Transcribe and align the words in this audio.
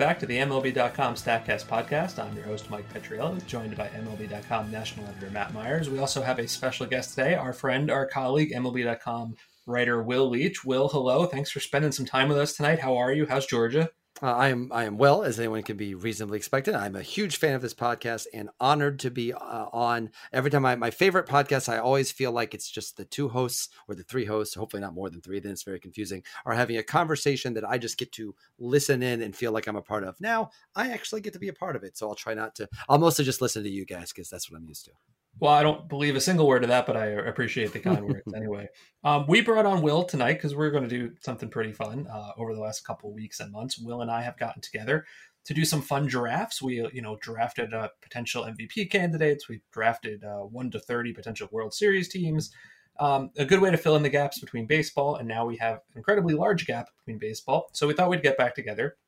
Back 0.00 0.18
to 0.20 0.24
the 0.24 0.38
MLB.com 0.38 1.14
StatCast 1.14 1.66
podcast. 1.66 2.18
I'm 2.18 2.34
your 2.34 2.46
host, 2.46 2.70
Mike 2.70 2.90
Petriello, 2.90 3.44
joined 3.44 3.76
by 3.76 3.88
MLB.com 3.88 4.70
national 4.70 5.06
editor 5.06 5.28
Matt 5.28 5.52
Meyers. 5.52 5.90
We 5.90 5.98
also 5.98 6.22
have 6.22 6.38
a 6.38 6.48
special 6.48 6.86
guest 6.86 7.10
today, 7.10 7.34
our 7.34 7.52
friend, 7.52 7.90
our 7.90 8.06
colleague, 8.06 8.50
MLB.com 8.50 9.36
writer 9.66 10.02
Will 10.02 10.30
Leitch. 10.30 10.64
Will, 10.64 10.88
hello. 10.88 11.26
Thanks 11.26 11.50
for 11.50 11.60
spending 11.60 11.92
some 11.92 12.06
time 12.06 12.30
with 12.30 12.38
us 12.38 12.54
tonight. 12.54 12.78
How 12.78 12.96
are 12.96 13.12
you? 13.12 13.26
How's 13.26 13.44
Georgia? 13.44 13.90
Uh, 14.22 14.32
I 14.32 14.48
am 14.48 14.70
I 14.70 14.84
am 14.84 14.98
well 14.98 15.22
as 15.22 15.38
anyone 15.38 15.62
can 15.62 15.78
be 15.78 15.94
reasonably 15.94 16.36
expected. 16.36 16.74
I'm 16.74 16.94
a 16.94 17.02
huge 17.02 17.38
fan 17.38 17.54
of 17.54 17.62
this 17.62 17.72
podcast 17.72 18.26
and 18.34 18.50
honored 18.60 18.98
to 19.00 19.10
be 19.10 19.32
uh, 19.32 19.38
on. 19.72 20.10
Every 20.32 20.50
time 20.50 20.66
I 20.66 20.74
my 20.76 20.90
favorite 20.90 21.26
podcast, 21.26 21.70
I 21.70 21.78
always 21.78 22.12
feel 22.12 22.30
like 22.30 22.52
it's 22.52 22.70
just 22.70 22.98
the 22.98 23.06
two 23.06 23.30
hosts 23.30 23.70
or 23.88 23.94
the 23.94 24.02
three 24.02 24.26
hosts, 24.26 24.54
hopefully 24.54 24.82
not 24.82 24.92
more 24.92 25.08
than 25.08 25.22
three. 25.22 25.40
Then 25.40 25.52
it's 25.52 25.62
very 25.62 25.80
confusing. 25.80 26.22
Are 26.44 26.52
having 26.52 26.76
a 26.76 26.82
conversation 26.82 27.54
that 27.54 27.68
I 27.68 27.78
just 27.78 27.96
get 27.96 28.12
to 28.12 28.34
listen 28.58 29.02
in 29.02 29.22
and 29.22 29.34
feel 29.34 29.52
like 29.52 29.66
I'm 29.66 29.76
a 29.76 29.82
part 29.82 30.04
of. 30.04 30.20
Now 30.20 30.50
I 30.76 30.90
actually 30.90 31.22
get 31.22 31.32
to 31.32 31.38
be 31.38 31.48
a 31.48 31.54
part 31.54 31.74
of 31.74 31.82
it, 31.82 31.96
so 31.96 32.06
I'll 32.06 32.14
try 32.14 32.34
not 32.34 32.54
to. 32.56 32.68
I'll 32.90 32.98
mostly 32.98 33.24
just 33.24 33.40
listen 33.40 33.62
to 33.62 33.70
you 33.70 33.86
guys 33.86 34.12
because 34.12 34.28
that's 34.28 34.50
what 34.50 34.58
I'm 34.58 34.68
used 34.68 34.84
to. 34.84 34.92
Well, 35.40 35.52
I 35.52 35.62
don't 35.62 35.88
believe 35.88 36.16
a 36.16 36.20
single 36.20 36.46
word 36.46 36.62
of 36.64 36.68
that, 36.68 36.86
but 36.86 36.98
I 36.98 37.06
appreciate 37.06 37.72
the 37.72 37.80
kind 37.80 38.06
words 38.06 38.22
anyway. 38.36 38.68
Um, 39.02 39.24
we 39.26 39.40
brought 39.40 39.64
on 39.64 39.80
Will 39.80 40.04
tonight 40.04 40.34
because 40.34 40.54
we're 40.54 40.70
going 40.70 40.86
to 40.86 40.88
do 40.88 41.12
something 41.20 41.48
pretty 41.48 41.72
fun 41.72 42.06
uh, 42.12 42.32
over 42.36 42.54
the 42.54 42.60
last 42.60 42.84
couple 42.86 43.10
weeks 43.12 43.40
and 43.40 43.50
months. 43.50 43.78
Will 43.78 44.02
and 44.02 44.10
I 44.10 44.20
have 44.20 44.38
gotten 44.38 44.60
together 44.60 45.06
to 45.46 45.54
do 45.54 45.64
some 45.64 45.80
fun 45.80 46.06
drafts. 46.06 46.60
We, 46.60 46.86
you 46.92 47.00
know, 47.00 47.16
drafted 47.22 47.72
uh, 47.72 47.88
potential 48.02 48.44
MVP 48.44 48.90
candidates. 48.90 49.48
We 49.48 49.62
drafted 49.72 50.22
uh, 50.24 50.40
one 50.40 50.70
to 50.72 50.78
thirty 50.78 51.14
potential 51.14 51.48
World 51.50 51.72
Series 51.72 52.08
teams. 52.08 52.50
Um, 52.98 53.30
a 53.38 53.46
good 53.46 53.62
way 53.62 53.70
to 53.70 53.78
fill 53.78 53.96
in 53.96 54.02
the 54.02 54.10
gaps 54.10 54.40
between 54.40 54.66
baseball, 54.66 55.16
and 55.16 55.26
now 55.26 55.46
we 55.46 55.56
have 55.56 55.76
an 55.76 55.96
incredibly 55.96 56.34
large 56.34 56.66
gap 56.66 56.88
between 56.98 57.18
baseball. 57.18 57.70
So 57.72 57.86
we 57.86 57.94
thought 57.94 58.10
we'd 58.10 58.22
get 58.22 58.36
back 58.36 58.54
together 58.54 58.98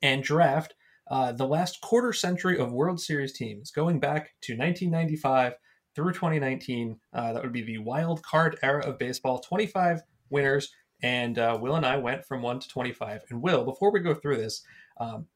and 0.00 0.22
draft 0.22 0.74
uh, 1.10 1.32
the 1.32 1.46
last 1.46 1.80
quarter 1.80 2.12
century 2.12 2.58
of 2.58 2.72
World 2.72 3.00
Series 3.00 3.32
teams, 3.32 3.70
going 3.70 3.98
back 4.00 4.34
to 4.42 4.52
1995 4.52 5.54
through 5.98 6.12
2019. 6.12 6.96
Uh, 7.12 7.32
that 7.32 7.42
would 7.42 7.52
be 7.52 7.62
the 7.62 7.78
wild 7.78 8.22
card 8.22 8.56
era 8.62 8.86
of 8.86 8.98
baseball. 8.98 9.40
25 9.40 10.00
winners, 10.30 10.72
and 11.02 11.38
uh, 11.40 11.58
Will 11.60 11.74
and 11.74 11.84
I 11.84 11.96
went 11.96 12.24
from 12.24 12.40
one 12.40 12.60
to 12.60 12.68
25. 12.68 13.22
And 13.30 13.42
Will, 13.42 13.64
before 13.64 13.90
we 13.90 13.98
go 13.98 14.14
through 14.14 14.36
this, 14.36 14.62
um, 15.00 15.26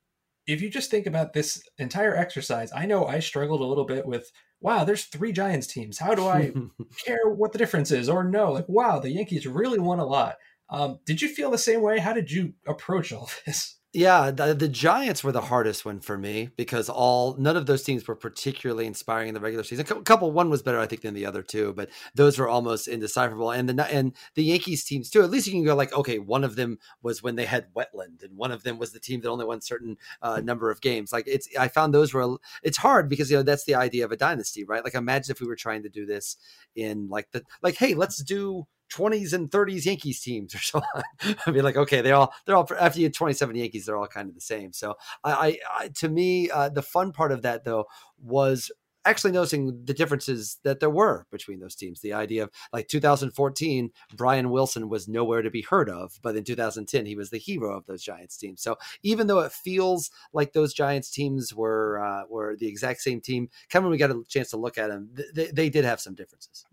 if 0.46 0.62
you 0.62 0.70
just 0.70 0.88
think 0.88 1.06
about 1.06 1.32
this 1.32 1.60
entire 1.78 2.14
exercise, 2.16 2.70
I 2.72 2.86
know 2.86 3.06
I 3.06 3.18
struggled 3.18 3.60
a 3.60 3.66
little 3.66 3.84
bit 3.84 4.06
with. 4.06 4.30
Wow, 4.60 4.84
there's 4.84 5.06
three 5.06 5.32
Giants 5.32 5.66
teams. 5.66 5.98
How 5.98 6.14
do 6.14 6.28
I 6.28 6.52
care 7.04 7.28
what 7.28 7.50
the 7.50 7.58
difference 7.58 7.90
is? 7.90 8.08
Or 8.08 8.22
no, 8.22 8.52
like 8.52 8.68
wow, 8.68 9.00
the 9.00 9.10
Yankees 9.10 9.48
really 9.48 9.80
won 9.80 9.98
a 9.98 10.06
lot. 10.06 10.36
Um, 10.70 11.00
did 11.04 11.20
you 11.20 11.28
feel 11.28 11.50
the 11.50 11.58
same 11.58 11.82
way? 11.82 11.98
How 11.98 12.12
did 12.12 12.30
you 12.30 12.54
approach 12.68 13.12
all 13.12 13.28
this? 13.46 13.80
Yeah, 13.94 14.30
the, 14.30 14.54
the, 14.54 14.68
Giants 14.68 15.22
were 15.22 15.32
the 15.32 15.42
hardest 15.42 15.84
one 15.84 16.00
for 16.00 16.16
me 16.16 16.48
because 16.56 16.88
all 16.88 17.36
none 17.36 17.58
of 17.58 17.66
those 17.66 17.82
teams 17.82 18.08
were 18.08 18.16
particularly 18.16 18.86
inspiring 18.86 19.28
in 19.28 19.34
the 19.34 19.40
regular 19.40 19.64
season. 19.64 19.84
A 19.86 20.02
couple, 20.02 20.32
one 20.32 20.48
was 20.48 20.62
better, 20.62 20.78
I 20.78 20.86
think, 20.86 21.02
than 21.02 21.12
the 21.12 21.26
other 21.26 21.42
two, 21.42 21.74
but 21.74 21.90
those 22.14 22.38
were 22.38 22.48
almost 22.48 22.88
indecipherable. 22.88 23.50
And 23.50 23.68
the 23.68 23.84
and 23.92 24.14
the 24.34 24.44
Yankees 24.44 24.84
teams 24.84 25.10
too. 25.10 25.22
At 25.22 25.30
least 25.30 25.46
you 25.46 25.52
can 25.52 25.64
go 25.64 25.74
like, 25.74 25.92
okay, 25.92 26.18
one 26.18 26.42
of 26.42 26.56
them 26.56 26.78
was 27.02 27.22
when 27.22 27.36
they 27.36 27.44
had 27.44 27.66
Wetteland, 27.74 28.22
and 28.22 28.34
one 28.34 28.50
of 28.50 28.62
them 28.62 28.78
was 28.78 28.92
the 28.92 29.00
team 29.00 29.20
that 29.20 29.28
only 29.28 29.44
won 29.44 29.60
certain 29.60 29.98
uh, 30.22 30.40
number 30.40 30.70
of 30.70 30.80
games. 30.80 31.12
Like 31.12 31.24
it's, 31.26 31.46
I 31.58 31.68
found 31.68 31.92
those 31.92 32.14
were 32.14 32.38
it's 32.62 32.78
hard 32.78 33.10
because 33.10 33.30
you 33.30 33.36
know 33.36 33.42
that's 33.42 33.64
the 33.64 33.74
idea 33.74 34.06
of 34.06 34.12
a 34.12 34.16
dynasty, 34.16 34.64
right? 34.64 34.82
Like 34.82 34.94
imagine 34.94 35.32
if 35.32 35.40
we 35.42 35.46
were 35.46 35.56
trying 35.56 35.82
to 35.82 35.90
do 35.90 36.06
this 36.06 36.38
in 36.74 37.10
like 37.10 37.30
the 37.32 37.42
like, 37.60 37.76
hey, 37.76 37.92
let's 37.92 38.22
do 38.22 38.66
20s 38.92 39.32
and 39.32 39.50
30s 39.50 39.84
Yankees 39.84 40.20
teams 40.20 40.54
or 40.54 40.58
so 40.62 40.82
on. 40.94 41.36
I 41.46 41.50
mean, 41.50 41.64
like, 41.64 41.76
okay, 41.76 42.00
they 42.00 42.12
all, 42.12 42.32
they're 42.46 42.56
all, 42.56 42.68
after 42.78 43.00
you 43.00 43.06
had 43.06 43.14
27 43.14 43.54
Yankees, 43.56 43.86
they're 43.86 43.96
all 43.96 44.06
kind 44.06 44.28
of 44.28 44.34
the 44.34 44.40
same. 44.40 44.72
So 44.72 44.94
I, 45.24 45.32
I, 45.32 45.58
I 45.78 45.88
to 45.88 46.08
me, 46.08 46.50
uh, 46.50 46.68
the 46.68 46.82
fun 46.82 47.12
part 47.12 47.32
of 47.32 47.42
that 47.42 47.64
though 47.64 47.86
was 48.22 48.70
actually 49.04 49.32
noticing 49.32 49.84
the 49.84 49.94
differences 49.94 50.58
that 50.62 50.80
there 50.80 50.90
were 50.90 51.26
between 51.30 51.60
those 51.60 51.74
teams. 51.74 52.00
The 52.00 52.12
idea 52.12 52.44
of 52.44 52.50
like 52.72 52.88
2014, 52.88 53.90
Brian 54.16 54.50
Wilson 54.50 54.88
was 54.88 55.08
nowhere 55.08 55.42
to 55.42 55.50
be 55.50 55.62
heard 55.62 55.88
of, 55.88 56.18
but 56.22 56.36
in 56.36 56.44
2010, 56.44 57.06
he 57.06 57.16
was 57.16 57.30
the 57.30 57.38
hero 57.38 57.76
of 57.76 57.86
those 57.86 58.02
Giants 58.02 58.36
teams. 58.36 58.62
So 58.62 58.76
even 59.02 59.26
though 59.26 59.40
it 59.40 59.52
feels 59.52 60.10
like 60.32 60.52
those 60.52 60.74
Giants 60.74 61.10
teams 61.10 61.54
were 61.54 62.02
uh, 62.02 62.24
were 62.28 62.56
the 62.56 62.68
exact 62.68 63.00
same 63.00 63.20
team, 63.20 63.48
kind 63.68 63.82
of 63.82 63.84
when 63.84 63.92
we 63.92 63.98
got 63.98 64.10
a 64.10 64.22
chance 64.28 64.50
to 64.50 64.56
look 64.56 64.78
at 64.78 64.88
them, 64.88 65.10
they, 65.34 65.46
they 65.46 65.68
did 65.68 65.84
have 65.84 66.00
some 66.00 66.14
differences. 66.14 66.64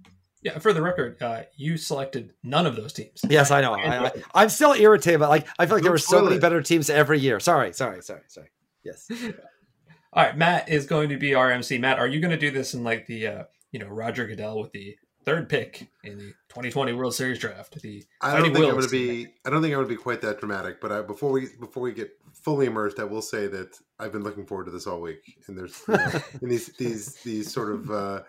Yeah, 0.41 0.57
for 0.59 0.71
the 0.71 0.81
record, 0.81 1.21
uh, 1.21 1.43
you 1.57 1.75
selected 1.75 2.33
none 2.43 2.65
of 2.65 2.77
those 2.77 2.93
teams. 2.93 3.21
Yes, 3.29 3.51
I 3.51 3.59
know. 3.59 3.73
I, 3.73 4.43
am 4.43 4.49
still 4.49 4.73
irritated, 4.73 5.19
but 5.19 5.29
like 5.29 5.45
I 5.57 5.65
feel 5.65 5.75
like 5.75 5.83
there 5.83 5.91
were 5.91 5.97
so 5.97 6.23
many 6.23 6.39
better 6.39 6.61
teams 6.61 6.89
every 6.89 7.19
year. 7.19 7.41
Sorry, 7.41 7.73
sorry, 7.73 8.01
sorry, 8.01 8.21
sorry. 8.27 8.49
Yes. 8.83 9.09
All 10.13 10.23
right, 10.23 10.37
Matt 10.37 10.69
is 10.69 10.85
going 10.85 11.09
to 11.09 11.17
be 11.17 11.35
our 11.35 11.51
MC. 11.51 11.77
Matt, 11.77 11.99
are 11.99 12.07
you 12.07 12.21
going 12.21 12.31
to 12.31 12.37
do 12.37 12.51
this 12.51 12.73
in 12.73 12.83
like 12.83 13.05
the 13.05 13.27
uh, 13.27 13.43
you 13.71 13.79
know 13.79 13.87
Roger 13.87 14.25
Goodell 14.25 14.59
with 14.59 14.71
the 14.71 14.95
third 15.25 15.49
pick 15.49 15.87
in 16.03 16.17
the 16.17 16.33
2020 16.49 16.93
World 16.93 17.13
Series 17.13 17.37
draft? 17.37 17.79
The 17.81 18.03
I 18.21 18.33
don't 18.33 18.43
think 18.43 18.65
I'm 18.65 18.71
going 18.71 18.81
to 18.81 18.89
be. 18.89 19.27
I 19.45 19.49
don't 19.49 19.61
think 19.61 19.73
I'm 19.73 19.79
going 19.79 19.89
to 19.89 19.95
be 19.95 20.01
quite 20.01 20.21
that 20.21 20.39
dramatic. 20.39 20.79
But 20.79 20.91
I, 20.93 21.01
before 21.01 21.31
we 21.31 21.49
before 21.59 21.83
we 21.83 21.91
get 21.91 22.11
fully 22.33 22.65
immersed, 22.65 22.99
I 22.99 23.03
will 23.03 23.21
say 23.21 23.47
that 23.47 23.77
I've 23.99 24.13
been 24.13 24.23
looking 24.23 24.45
forward 24.45 24.65
to 24.65 24.71
this 24.71 24.87
all 24.87 25.01
week, 25.01 25.37
and 25.47 25.57
there's 25.57 25.83
you 25.87 25.95
know, 25.95 26.11
in 26.41 26.49
these 26.49 26.67
these 26.77 27.15
these 27.15 27.51
sort 27.51 27.73
of. 27.73 27.91
Uh, 27.91 28.21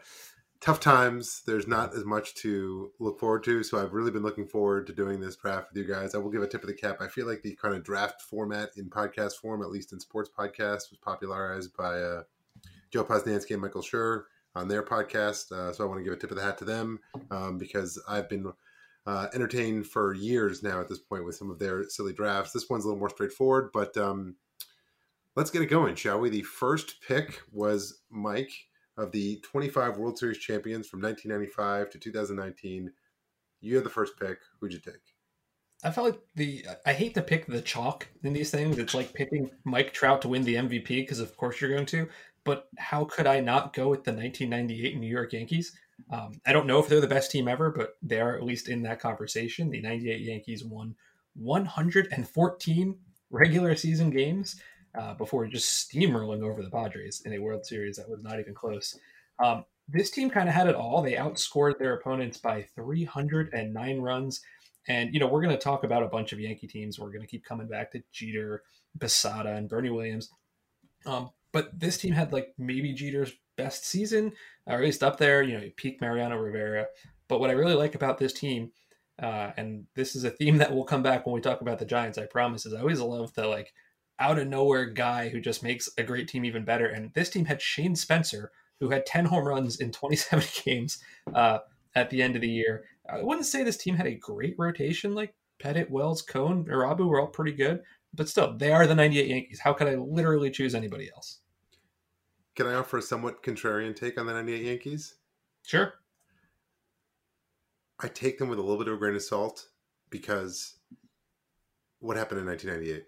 tough 0.61 0.81
times. 0.81 1.43
There's 1.47 1.67
not 1.67 1.95
as 1.95 2.05
much 2.05 2.35
to 2.37 2.91
look 2.99 3.19
forward 3.19 3.45
to, 3.45 3.63
so 3.63 3.83
I've 3.83 3.95
really 3.95 4.11
been 4.11 4.23
looking 4.23 4.47
forward 4.47 4.87
to 4.87 4.93
doing 4.93 5.21
this 5.21 5.37
draft 5.37 5.69
with 5.73 5.83
you 5.83 5.93
guys. 5.93 6.15
I 6.15 6.19
will 6.19 6.31
give 6.31 6.43
a 6.43 6.47
tip 6.47 6.63
of 6.63 6.69
the 6.69 6.75
cap. 6.75 6.99
I 7.01 7.09
feel 7.09 7.27
like 7.27 7.43
the 7.43 7.57
kind 7.57 7.75
of 7.75 7.83
draft 7.83 8.23
format 8.23 8.71
in 8.77 8.91
podcast 8.91 9.37
form, 9.37 9.63
at 9.63 9.71
least 9.71 9.93
in 9.93 10.01
sports 10.01 10.31
podcasts, 10.37 10.91
was 10.91 10.99
popularized 11.03 11.77
by 11.77 12.01
uh, 12.01 12.23
Joe 12.91 13.05
Posnanski 13.05 13.53
and 13.53 13.63
Michael 13.63 13.83
Schur 13.83 14.25
on 14.55 14.69
their 14.69 14.83
podcast. 14.83 15.51
Uh, 15.51 15.73
so 15.73 15.85
I 15.85 15.87
want 15.87 16.01
to 16.01 16.05
give 16.05 16.13
a 16.13 16.17
tip 16.17 16.31
of 16.31 16.37
the 16.37 16.43
hat 16.43 16.59
to 16.59 16.65
them 16.65 17.01
um, 17.31 17.57
because 17.57 18.03
I've 18.09 18.29
been 18.29 18.53
uh, 19.07 19.29
entertained 19.33 19.87
for 19.87 20.13
years 20.13 20.63
now 20.63 20.81
at 20.81 20.89
this 20.89 20.99
point 20.99 21.25
with 21.25 21.37
some 21.37 21.51
of 21.51 21.59
their 21.59 21.89
silly 21.89 22.13
drafts. 22.13 22.53
This 22.53 22.69
one's 22.69 22.85
a 22.85 22.89
little 22.89 22.99
more 22.99 23.11
straightforward, 23.11 23.71
but 23.73 23.97
um, 23.97 24.37
let's 25.37 25.51
get 25.51 25.63
it 25.63 25.67
going, 25.67 25.95
shall 25.95 26.21
we? 26.21 26.29
The 26.29 26.43
first 26.43 26.97
pick 27.07 27.41
was 27.51 28.01
Mike 28.11 28.53
of 28.97 29.13
the 29.13 29.41
25 29.41 29.97
World 29.97 30.19
Series 30.19 30.39
champions 30.39 30.89
from 30.89 31.01
1995 31.01 31.91
to 31.91 31.99
2019. 31.99 32.93
You 33.61 33.77
had 33.77 33.85
the 33.85 33.91
first 33.91 34.19
pick. 34.19 34.39
Who'd 34.61 34.73
you 34.73 34.79
take? 34.79 34.95
I 35.83 35.91
felt 35.91 36.07
like 36.09 36.21
the 36.35 36.67
I 36.85 36.93
hate 36.93 37.15
to 37.15 37.23
pick 37.23 37.47
the 37.47 37.63
chalk 37.63 38.07
in 38.23 38.33
these 38.33 38.51
things. 38.51 38.79
It's 38.79 38.95
like 38.95 39.15
picking 39.15 39.51
Mike 39.65 39.93
Trout 39.93 40.23
to 40.23 40.29
win 40.29 40.45
the 40.45 40.57
MVP 40.57 40.89
because 40.89 41.21
of 41.21 41.37
course 41.37 41.61
you're 41.61 41.71
going 41.71 41.87
to. 41.87 42.09
But 42.45 42.69
how 42.79 43.05
could 43.05 43.27
I 43.27 43.41
not 43.41 43.73
go 43.73 43.89
with 43.89 44.05
the 44.05 44.13
1998 44.13 44.99
New 44.99 45.07
York 45.07 45.33
Yankees? 45.33 45.77
Um, 46.11 46.41
I 46.47 46.53
don't 46.53 46.67
know 46.67 46.79
if 46.79 46.89
they're 46.89 47.01
the 47.01 47.07
best 47.07 47.31
team 47.31 47.49
ever, 47.49 47.71
but 47.71 47.97
they 48.03 48.21
are 48.21 48.35
at 48.35 48.43
least 48.43 48.69
in 48.69 48.83
that 48.83 49.01
conversation. 49.01 49.71
The 49.71 49.81
98 49.81 50.21
Yankees 50.21 50.65
won 50.65 50.95
114 51.35 52.99
regular 53.31 53.77
season 53.77 54.11
games 54.11 54.61
uh, 54.99 55.15
before 55.15 55.47
just 55.47 55.91
steamrolling 55.91 56.43
over 56.43 56.63
the 56.63 56.71
Padres 56.71 57.23
in 57.25 57.33
a 57.33 57.39
World 57.39 57.65
Series 57.65 57.97
that 57.97 58.09
was 58.09 58.23
not 58.23 58.41
even 58.41 58.55
close. 58.55 58.99
Um, 59.39 59.65
this 59.89 60.11
team 60.11 60.31
kind 60.31 60.49
of 60.49 60.55
had 60.55 60.69
it 60.69 60.75
all. 60.75 61.03
They 61.03 61.15
outscored 61.15 61.79
their 61.79 61.95
opponents 61.95 62.39
by 62.39 62.67
309 62.75 64.01
runs. 64.01 64.41
And, 64.89 65.13
you 65.13 65.21
know, 65.21 65.27
we're 65.27 65.43
going 65.43 65.57
to 65.57 65.63
talk 65.63 65.85
about 65.85 66.03
a 66.03 66.09
bunch 66.09 66.33
of 66.33 66.41
Yankee 66.41 66.67
teams. 66.67 66.99
We're 66.99 67.11
going 67.11 67.21
to 67.21 67.27
keep 67.27 67.45
coming 67.45 67.69
back 67.69 67.93
to 67.93 68.03
Jeter, 68.13 68.63
Posada, 68.99 69.55
and 69.55 69.69
Bernie 69.69 69.91
Williams. 69.91 70.31
Um, 71.07 71.31
but 71.53 71.79
this 71.79 71.99
team 71.99 72.13
had 72.13 72.33
like 72.33 72.55
maybe 72.59 72.93
Jeter's 72.93 73.33
best 73.57 73.85
season, 73.85 74.33
or 74.67 74.75
at 74.75 74.81
least 74.81 75.03
up 75.03 75.19
there, 75.19 75.43
you 75.43 75.59
know, 75.59 75.69
peak 75.77 76.01
Mariano 76.01 76.37
Rivera. 76.37 76.87
But 77.29 77.41
what 77.41 77.51
I 77.51 77.55
really 77.55 77.75
like 77.75 77.95
about 77.95 78.19
this 78.19 78.33
team, 78.33 78.73
uh, 79.21 79.51
and 79.57 79.87
this 79.95 80.17
is 80.17 80.25
a 80.25 80.31
theme 80.31 80.59
that 80.59 80.75
will 80.75 80.85
come 80.85 81.03
back 81.03 81.27
when 81.27 81.35
we 81.35 81.41
talk 81.41 81.61
about 81.61 81.79
the 81.79 81.85
Giants, 81.85 82.19
I 82.19 82.27
promise, 82.27 82.67
is 82.67 82.75
I 82.75 82.81
always 82.81 83.01
love 83.01 83.35
the 83.35 83.47
like 83.47 83.73
out 84.21 84.39
of 84.39 84.47
nowhere 84.47 84.87
guy 84.87 85.29
who 85.31 85.41
just 85.41 85.63
makes 85.63 85.89
a 85.99 86.03
great 86.03 86.29
team 86.29 86.45
even 86.45 86.65
better. 86.65 86.87
And 86.87 87.13
this 87.15 87.31
team 87.31 87.47
had 87.47 87.61
Shane 87.61 87.97
Spencer, 87.97 88.53
who 88.79 88.91
had 88.91 89.07
10 89.07 89.25
home 89.25 89.47
runs 89.47 89.81
in 89.81 89.91
27 89.91 90.45
games 90.65 90.99
uh, 91.35 91.59
at 91.95 92.11
the 92.11 92.23
end 92.23 92.37
of 92.37 92.43
the 92.43 92.49
year. 92.49 92.85
I 93.09 93.23
wouldn't 93.23 93.47
say 93.47 93.63
this 93.63 93.77
team 93.77 93.97
had 93.97 94.07
a 94.07 94.15
great 94.15 94.55
rotation. 94.59 95.15
Like 95.15 95.35
Pettitte, 95.61 95.91
Wells, 95.91 96.23
Cone, 96.23 96.67
Irabu 96.67 97.09
were 97.09 97.21
all 97.21 97.27
pretty 97.27 97.53
good, 97.53 97.83
but 98.15 98.29
still, 98.29 98.57
they 98.57 98.73
are 98.73 98.87
the 98.87 98.95
98 98.95 99.29
Yankees. 99.29 99.61
How 99.61 99.73
could 99.73 99.89
I 99.89 99.95
literally 99.95 100.51
choose 100.51 100.75
anybody 100.75 101.11
else? 101.15 101.39
Can 102.57 102.67
I 102.67 102.75
offer 102.75 102.99
a 102.99 103.03
somewhat 103.03 103.43
contrarian 103.43 103.97
take 103.97 104.19
on 104.19 104.27
the 104.27 104.33
98 104.33 104.63
Yankees? 104.63 105.15
Sure. 105.65 105.95
I 107.99 108.09
take 108.09 108.39
them 108.39 108.49
with 108.49 108.59
a 108.59 108.63
little 108.63 108.79
bit 108.79 108.89
of 108.89 108.95
a 108.95 108.97
grain 108.97 109.15
of 109.15 109.23
salt 109.23 109.69
because 110.09 110.77
what 112.01 112.17
happened 112.17 112.41
in 112.41 112.47
1998? 112.47 113.05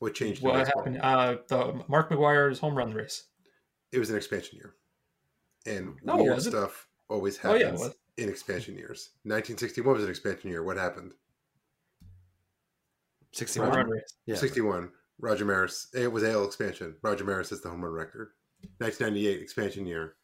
What 0.00 0.14
changed? 0.14 0.42
What 0.42 0.66
happened? 0.66 0.98
Uh, 1.00 1.36
the 1.48 1.82
Mark 1.88 2.10
McGwire's 2.10 2.58
home 2.58 2.74
run 2.74 2.92
race. 2.92 3.24
It 3.92 3.98
was 3.98 4.10
an 4.10 4.16
expansion 4.16 4.56
year, 4.58 4.74
and 5.66 5.94
No, 6.02 6.14
it 6.14 6.22
weird 6.22 6.34
wasn't. 6.34 6.54
stuff 6.56 6.88
always 7.08 7.38
Oh, 7.44 7.54
yeah, 7.54 7.64
happens 7.66 7.80
was. 7.80 7.94
in 8.16 8.28
expansion 8.28 8.76
years. 8.76 9.10
1961 9.24 9.94
was 9.94 10.04
an 10.04 10.10
expansion 10.10 10.50
year. 10.50 10.62
What 10.64 10.76
happened? 10.76 11.12
61. 13.32 13.68
Home 13.68 13.76
run 13.78 13.90
race. 13.90 14.14
Yeah. 14.26 14.36
61. 14.36 14.90
Roger 15.20 15.44
Maris. 15.44 15.88
It 15.94 16.10
was 16.10 16.24
AL 16.24 16.44
expansion. 16.46 16.96
Roger 17.02 17.24
Maris 17.24 17.50
sets 17.50 17.60
the 17.60 17.68
home 17.68 17.82
run 17.84 17.92
record. 17.92 18.30
1998 18.78 19.40
expansion 19.42 19.86
year. 19.86 20.16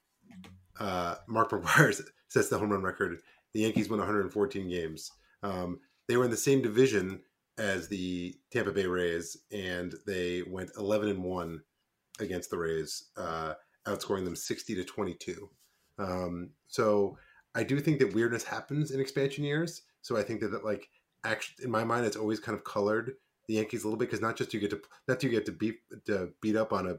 Uh, 0.80 1.16
Mark 1.28 1.50
McGwire 1.50 1.94
sets 2.28 2.48
the 2.48 2.58
home 2.58 2.70
run 2.70 2.82
record. 2.82 3.18
The 3.54 3.60
Yankees 3.60 3.88
won 3.90 3.98
114 3.98 4.68
games. 4.68 5.10
Um, 5.42 5.80
they 6.08 6.16
were 6.16 6.24
in 6.24 6.30
the 6.30 6.36
same 6.36 6.62
division 6.62 7.20
as 7.58 7.88
the 7.88 8.34
Tampa 8.50 8.72
Bay 8.72 8.86
Rays, 8.86 9.36
and 9.50 9.94
they 10.06 10.42
went 10.42 10.70
11 10.76 11.08
and 11.08 11.24
one 11.24 11.62
against 12.20 12.50
the 12.50 12.58
Rays, 12.58 13.10
uh, 13.16 13.54
outscoring 13.86 14.24
them 14.24 14.36
60 14.36 14.74
to 14.74 14.84
22. 14.84 15.50
Um, 15.98 16.50
so 16.66 17.16
I 17.54 17.62
do 17.62 17.80
think 17.80 17.98
that 18.00 18.14
weirdness 18.14 18.44
happens 18.44 18.90
in 18.90 19.00
expansion 19.00 19.44
years. 19.44 19.82
So 20.02 20.16
I 20.16 20.22
think 20.22 20.40
that, 20.40 20.48
that 20.48 20.64
like 20.64 20.88
actually 21.24 21.64
in 21.64 21.70
my 21.70 21.84
mind, 21.84 22.06
it's 22.06 22.16
always 22.16 22.40
kind 22.40 22.56
of 22.56 22.64
colored 22.64 23.14
the 23.48 23.54
Yankees 23.54 23.84
a 23.84 23.86
little 23.86 23.98
bit 23.98 24.08
because 24.08 24.20
not 24.20 24.36
just 24.36 24.52
you 24.52 24.60
get 24.60 24.70
to 24.70 24.80
not 25.08 25.22
you 25.22 25.30
get 25.30 25.46
to 25.46 25.52
beat 25.52 25.76
to 26.06 26.30
beat 26.42 26.56
up 26.56 26.72
on 26.72 26.86
a 26.86 26.98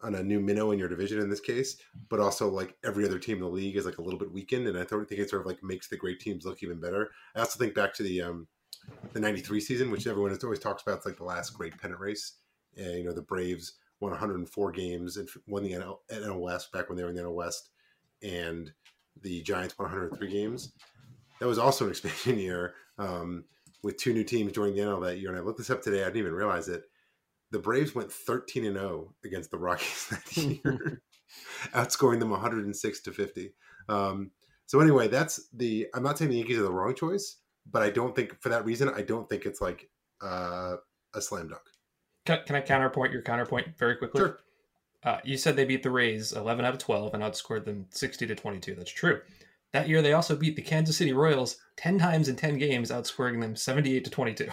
on 0.00 0.14
a 0.14 0.22
new 0.22 0.38
minnow 0.38 0.70
in 0.70 0.78
your 0.78 0.88
division 0.88 1.20
in 1.20 1.28
this 1.28 1.40
case, 1.40 1.76
but 2.08 2.20
also 2.20 2.48
like 2.48 2.76
every 2.84 3.04
other 3.04 3.18
team 3.18 3.38
in 3.38 3.42
the 3.42 3.48
league 3.48 3.76
is 3.76 3.84
like 3.84 3.98
a 3.98 4.02
little 4.02 4.18
bit 4.18 4.32
weakened, 4.32 4.68
and 4.68 4.78
I 4.78 4.84
th- 4.84 5.08
think 5.08 5.20
it 5.20 5.28
sort 5.28 5.42
of 5.42 5.46
like 5.46 5.62
makes 5.62 5.88
the 5.88 5.96
great 5.96 6.20
teams 6.20 6.44
look 6.44 6.62
even 6.62 6.80
better. 6.80 7.10
I 7.34 7.40
also 7.40 7.58
think 7.58 7.74
back 7.74 7.94
to 7.94 8.02
the 8.02 8.22
um 8.22 8.46
the 9.12 9.20
'93 9.20 9.60
season, 9.60 9.90
which 9.90 10.06
everyone 10.06 10.30
has 10.30 10.42
always 10.44 10.58
talks 10.58 10.82
about. 10.82 10.98
It's 10.98 11.06
like 11.06 11.16
the 11.16 11.24
last 11.24 11.50
great 11.50 11.78
pennant 11.78 12.00
race. 12.00 12.34
And, 12.76 12.98
you 12.98 13.04
know, 13.04 13.12
the 13.12 13.22
Braves 13.22 13.74
won 14.00 14.12
104 14.12 14.72
games 14.72 15.16
and 15.16 15.28
won 15.46 15.64
the 15.64 15.72
NL, 15.72 15.98
NL 16.12 16.40
West 16.40 16.72
back 16.72 16.88
when 16.88 16.96
they 16.96 17.02
were 17.02 17.10
in 17.10 17.16
the 17.16 17.22
NL 17.22 17.34
West, 17.34 17.70
and 18.22 18.72
the 19.20 19.42
Giants 19.42 19.76
won 19.78 19.86
103 19.90 20.28
games. 20.30 20.72
That 21.40 21.46
was 21.46 21.58
also 21.58 21.84
an 21.84 21.90
expansion 21.92 22.38
year 22.38 22.74
um, 22.98 23.44
with 23.82 23.96
two 23.96 24.12
new 24.12 24.24
teams 24.24 24.52
joining 24.52 24.76
the 24.76 24.82
NL 24.82 25.02
that 25.04 25.18
year. 25.18 25.30
And 25.30 25.38
I 25.38 25.42
looked 25.42 25.58
this 25.58 25.70
up 25.70 25.82
today. 25.82 26.02
I 26.02 26.06
didn't 26.06 26.18
even 26.18 26.32
realize 26.32 26.68
it. 26.68 26.84
The 27.50 27.58
Braves 27.58 27.94
went 27.94 28.12
13 28.12 28.66
and 28.66 28.76
0 28.76 29.14
against 29.24 29.50
the 29.50 29.58
Rockies 29.58 30.08
that 30.10 30.36
year, 30.36 31.02
outscoring 31.74 32.20
them 32.20 32.30
106 32.30 33.00
to 33.02 33.12
50. 33.12 33.54
Um, 33.88 34.30
so 34.66 34.80
anyway, 34.80 35.08
that's 35.08 35.48
the. 35.54 35.86
I'm 35.94 36.02
not 36.02 36.18
saying 36.18 36.30
the 36.30 36.36
Yankees 36.36 36.58
are 36.58 36.62
the 36.62 36.72
wrong 36.72 36.94
choice, 36.94 37.36
but 37.70 37.82
I 37.82 37.90
don't 37.90 38.14
think 38.14 38.40
for 38.40 38.48
that 38.48 38.64
reason 38.64 38.90
I 38.94 39.02
don't 39.02 39.28
think 39.28 39.46
it's 39.46 39.60
like 39.60 39.88
uh, 40.22 40.76
a 41.14 41.20
slam 41.20 41.48
dunk. 41.48 41.62
Can, 42.26 42.40
can 42.46 42.56
I 42.56 42.60
counterpoint 42.60 43.12
your 43.12 43.22
counterpoint 43.22 43.78
very 43.78 43.96
quickly? 43.96 44.20
Sure. 44.20 44.38
Uh, 45.04 45.18
you 45.24 45.36
said 45.36 45.56
they 45.56 45.64
beat 45.64 45.82
the 45.82 45.90
Rays 45.90 46.32
11 46.32 46.64
out 46.64 46.74
of 46.74 46.80
12 46.80 47.14
and 47.14 47.22
outscored 47.22 47.64
them 47.64 47.86
60 47.90 48.26
to 48.26 48.34
22. 48.34 48.74
That's 48.74 48.90
true. 48.90 49.20
That 49.72 49.88
year, 49.88 50.02
they 50.02 50.14
also 50.14 50.34
beat 50.34 50.56
the 50.56 50.62
Kansas 50.62 50.96
City 50.96 51.12
Royals 51.12 51.58
10 51.76 51.98
times 51.98 52.28
in 52.28 52.36
10 52.36 52.58
games, 52.58 52.90
outscoring 52.90 53.40
them 53.40 53.54
78 53.54 54.04
to 54.04 54.10
22. 54.10 54.48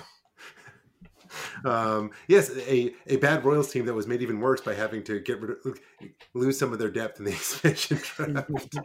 Um, 1.64 2.12
yes, 2.28 2.52
a, 2.56 2.94
a 3.08 3.18
bad 3.18 3.46
Royals 3.46 3.72
team 3.72 3.86
that 3.86 3.94
was 3.94 4.08
made 4.08 4.22
even 4.22 4.40
worse 4.40 4.62
by 4.62 4.74
having 4.74 5.04
to 5.04 5.20
get 5.20 5.42
rid 5.42 5.52
of 5.52 5.80
lose 6.34 6.58
some 6.58 6.74
of 6.74 6.80
their 6.80 6.92
depth 6.92 7.20
in 7.20 7.26
the 7.26 7.32
expansion 7.34 8.00
draft. 8.02 8.78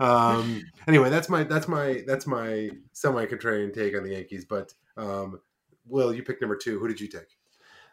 um, 0.00 0.62
anyway, 0.86 1.10
that's 1.10 1.28
my 1.28 1.44
that's 1.44 1.68
my 1.68 2.02
that's 2.06 2.26
my 2.26 2.70
semi 2.92 3.26
contrarian 3.26 3.72
take 3.72 3.96
on 3.96 4.02
the 4.02 4.12
Yankees. 4.12 4.44
But 4.44 4.72
um, 4.96 5.40
Will, 5.86 6.12
you 6.14 6.22
picked 6.22 6.40
number 6.40 6.56
two. 6.56 6.78
Who 6.78 6.88
did 6.88 7.00
you 7.00 7.08
take? 7.08 7.36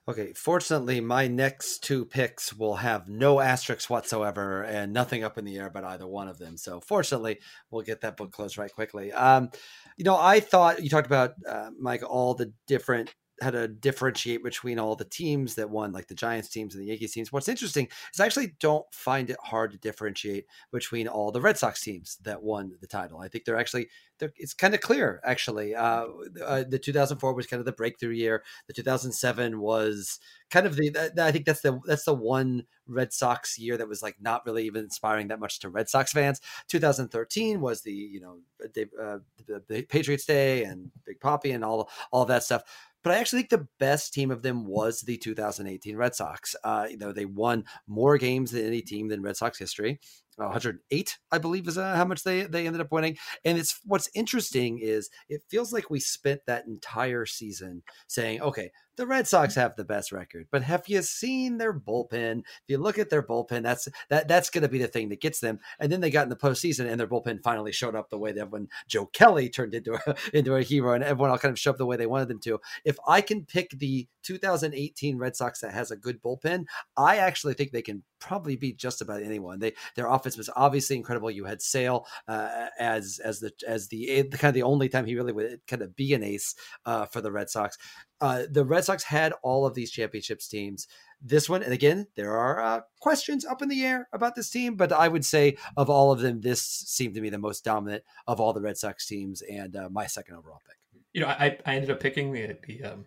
Okay, 0.06 0.34
fortunately, 0.34 1.00
my 1.00 1.28
next 1.28 1.82
two 1.82 2.04
picks 2.04 2.54
will 2.54 2.76
have 2.76 3.08
no 3.08 3.40
asterisks 3.40 3.90
whatsoever 3.90 4.64
and 4.64 4.92
nothing 4.92 5.24
up 5.24 5.38
in 5.38 5.46
the 5.46 5.58
air 5.58 5.70
but 5.70 5.86
either 5.86 6.06
one 6.06 6.28
of 6.28 6.38
them. 6.38 6.58
So, 6.58 6.82
fortunately, 6.82 7.40
we'll 7.72 7.84
get 7.84 8.02
that 8.02 8.18
book 8.18 8.34
closed 8.34 8.58
right 8.58 8.74
quickly. 8.74 9.14
Um, 9.14 9.50
you 9.96 10.04
know, 10.04 10.18
I 10.18 10.42
thought 10.42 10.84
you 10.84 10.90
talked 10.90 11.08
about, 11.08 11.36
uh, 11.48 11.70
Mike, 11.80 12.04
all 12.04 12.34
the 12.34 12.52
different 12.68 13.16
how 13.42 13.52
to 13.52 13.68
differentiate 13.68 14.44
between 14.44 14.80
all 14.80 14.96
the 14.96 15.06
teams 15.06 15.56
that 15.56 15.70
won, 15.70 15.92
like 15.92 16.08
the 16.08 16.16
Giants 16.16 16.50
teams 16.50 16.76
and 16.76 16.84
the 16.84 16.88
Yankees 16.88 17.14
teams. 17.14 17.32
What's 17.32 17.50
interesting 17.50 17.88
is 18.14 18.20
I 18.20 18.26
actually 18.26 18.54
don't 18.60 18.86
find 18.92 19.30
it 19.30 19.38
hard 19.42 19.72
to 19.72 19.78
differentiate 19.78 20.46
between 20.72 21.08
all 21.08 21.32
the 21.32 21.42
Red 21.42 21.58
Sox 21.58 21.82
teams 21.82 22.18
that 22.24 22.44
won 22.44 22.74
the 22.80 22.88
title. 22.88 23.20
I 23.20 23.28
think 23.28 23.46
they're 23.46 23.58
actually 23.58 23.90
it's 24.36 24.54
kind 24.54 24.74
of 24.74 24.82
clear 24.82 25.22
actually. 25.24 25.76
Uh, 25.76 26.08
uh, 26.44 26.64
the 26.68 26.80
2004 26.80 27.34
was 27.34 27.48
kind 27.48 27.60
of 27.60 27.66
the 27.66 27.72
breakthrough 27.72 28.14
year. 28.14 28.44
The 28.68 28.74
2007 28.74 29.60
was 29.60 30.20
kind 30.50 30.66
of 30.66 30.76
the 30.76 30.90
that, 30.92 31.20
I 31.20 31.32
think 31.32 31.46
that's 31.46 31.62
the 31.62 31.80
that's 31.86 32.06
the 32.06 32.14
one 32.14 32.64
Red 32.88 33.14
Sox 33.14 33.58
year 33.58 33.78
that 33.78 33.88
was 33.88 34.02
like 34.02 34.16
not 34.22 34.46
really 34.46 34.66
even 34.66 34.84
inspiring 34.84 35.28
that 35.30 35.40
much 35.40 35.60
to 35.60 35.70
Red 35.70 35.90
Sox 35.90 36.12
fans. 36.12 36.42
2013 36.70 37.62
was 37.62 37.82
the 37.82 37.94
you 37.94 38.22
know 38.22 38.40
uh, 38.64 39.18
the, 39.48 39.64
the 39.68 39.82
Patriots 39.84 40.26
Day 40.26 40.64
and 40.64 40.92
Big 41.06 41.20
Poppy 41.20 41.52
and 41.52 41.64
all 41.64 41.90
all 42.12 42.26
that 42.26 42.44
stuff 42.44 42.64
but 43.04 43.12
I 43.12 43.18
actually 43.18 43.40
think 43.40 43.50
the 43.50 43.68
best 43.80 44.14
team 44.14 44.32
of 44.32 44.42
them 44.42 44.66
was 44.66 45.02
the 45.02 45.18
2018 45.18 45.98
Red 45.98 46.16
Sox. 46.16 46.56
Uh, 46.64 46.88
you 46.90 46.98
know, 46.98 47.12
they 47.12 47.26
won 47.26 47.66
more 47.86 48.18
games 48.18 48.52
than 48.52 48.66
any 48.66 48.82
team 48.82 49.12
in 49.12 49.22
Red 49.22 49.36
Sox 49.36 49.60
history. 49.60 50.00
108, 50.38 51.18
I 51.32 51.38
believe, 51.38 51.68
is 51.68 51.78
uh, 51.78 51.96
how 51.96 52.06
much 52.06 52.24
they 52.24 52.44
they 52.44 52.66
ended 52.68 52.82
up 52.82 52.92
winning. 52.92 53.18
And 53.46 53.58
it's 53.58 53.80
what's 53.86 54.10
interesting 54.16 54.80
is 54.80 55.10
it 55.30 55.42
feels 55.50 55.74
like 55.74 55.90
we 55.90 56.00
spent 56.00 56.42
that 56.48 56.66
entire 56.66 57.26
season 57.26 57.84
saying, 58.08 58.42
okay, 58.42 58.72
the 58.96 59.08
Red 59.08 59.28
Sox 59.28 59.56
have 59.56 59.76
the 59.76 59.84
best 59.84 60.12
record, 60.12 60.48
but 60.52 60.64
have 60.64 60.88
you 60.88 61.02
seen 61.02 61.58
their 61.58 61.74
bullpen? 61.74 62.40
If 62.40 62.64
you 62.68 62.78
look 62.78 63.00
at 63.00 63.10
their 63.10 63.24
bullpen, 63.24 63.64
that's 63.64 63.88
that 64.10 64.28
that's 64.28 64.50
going 64.50 64.62
to 64.62 64.68
be 64.68 64.78
the 64.78 64.88
thing 64.88 65.10
that 65.10 65.22
gets 65.22 65.40
them. 65.40 65.60
And 65.80 65.92
then 65.92 66.02
they 66.02 66.12
got 66.12 66.24
in 66.24 66.30
the 66.30 66.36
postseason, 66.36 66.90
and 66.90 67.00
their 67.00 67.08
bullpen 67.08 67.42
finally 67.44 67.72
showed 67.72 67.96
up 67.96 68.10
the 68.10 68.20
way 68.20 68.32
that 68.34 68.52
when 68.52 68.68
Joe 68.88 69.08
Kelly 69.08 69.50
turned 69.50 69.74
into 69.74 69.94
a, 69.94 70.16
into 70.34 70.56
a 70.56 70.62
hero, 70.62 70.94
and 70.94 71.04
everyone 71.04 71.32
all 71.32 71.38
kind 71.38 71.52
of 71.52 71.60
showed 71.60 71.72
up 71.72 71.78
the 71.78 71.86
way 71.86 71.98
they 71.98 72.06
wanted 72.06 72.28
them 72.28 72.40
to. 72.42 72.60
If 72.86 72.98
I 73.08 73.22
can 73.22 73.46
pick 73.46 73.72
the 73.72 74.08
2018 74.24 75.18
Red 75.18 75.36
Sox 75.36 75.62
that 75.62 75.74
has 75.74 75.92
a 75.92 75.98
good 75.98 76.22
bullpen, 76.22 76.66
I 76.96 77.18
actually 77.18 77.56
think 77.56 77.72
they 77.72 77.82
can 77.82 78.04
probably 78.20 78.56
beat 78.56 78.78
just 78.78 79.02
about 79.02 79.22
anyone. 79.22 79.60
They 79.60 79.74
their 79.96 80.08
offense 80.08 80.38
was 80.38 80.50
obviously 80.56 80.96
incredible. 80.96 81.30
You 81.30 81.46
had 81.46 81.62
Sale 81.62 82.06
uh, 82.28 82.68
as 82.80 83.20
as 83.24 83.40
the 83.40 83.52
as 83.68 83.88
the 83.88 84.24
kind 84.32 84.50
of 84.50 84.54
the 84.54 84.64
only 84.64 84.90
time 84.90 85.06
he 85.06 85.16
really 85.16 85.34
would 85.34 85.60
kind 85.68 85.82
of 85.82 85.96
be 85.96 86.14
an 86.14 86.24
ace 86.24 86.56
uh, 86.86 87.06
for 87.06 87.22
the 87.22 87.32
Red 87.32 87.50
Sox. 87.50 87.78
Uh, 88.24 88.44
the 88.50 88.64
Red 88.64 88.86
Sox 88.86 89.04
had 89.04 89.34
all 89.44 89.66
of 89.66 89.74
these 89.74 89.92
championships 89.92 90.48
teams. 90.48 90.88
This 91.22 91.50
one, 91.50 91.62
and 91.62 91.74
again, 91.74 92.08
there 92.16 92.38
are 92.38 92.62
uh, 92.62 92.82
questions 93.02 93.44
up 93.44 93.62
in 93.62 93.68
the 93.68 93.84
air 93.84 94.08
about 94.14 94.34
this 94.34 94.50
team, 94.50 94.76
but 94.78 94.94
I 94.94 95.10
would 95.10 95.26
say 95.26 95.58
of 95.76 95.90
all 95.90 96.10
of 96.10 96.22
them, 96.22 96.40
this 96.40 96.62
seemed 96.62 97.16
to 97.16 97.22
me 97.22 97.30
the 97.30 97.38
most 97.38 97.66
dominant 97.66 98.06
of 98.26 98.40
all 98.40 98.54
the 98.54 98.62
Red 98.62 98.78
Sox 98.78 99.06
teams, 99.06 99.42
and 99.42 99.76
uh, 99.76 99.90
my 99.92 100.08
second 100.08 100.38
overall 100.38 100.62
pick. 100.66 100.78
You 101.12 101.20
know, 101.20 101.28
I, 101.28 101.58
I 101.66 101.76
ended 101.76 101.92
up 101.92 102.00
picking 102.00 102.32
the, 102.32 102.58
the 102.66 102.84
um, 102.84 103.06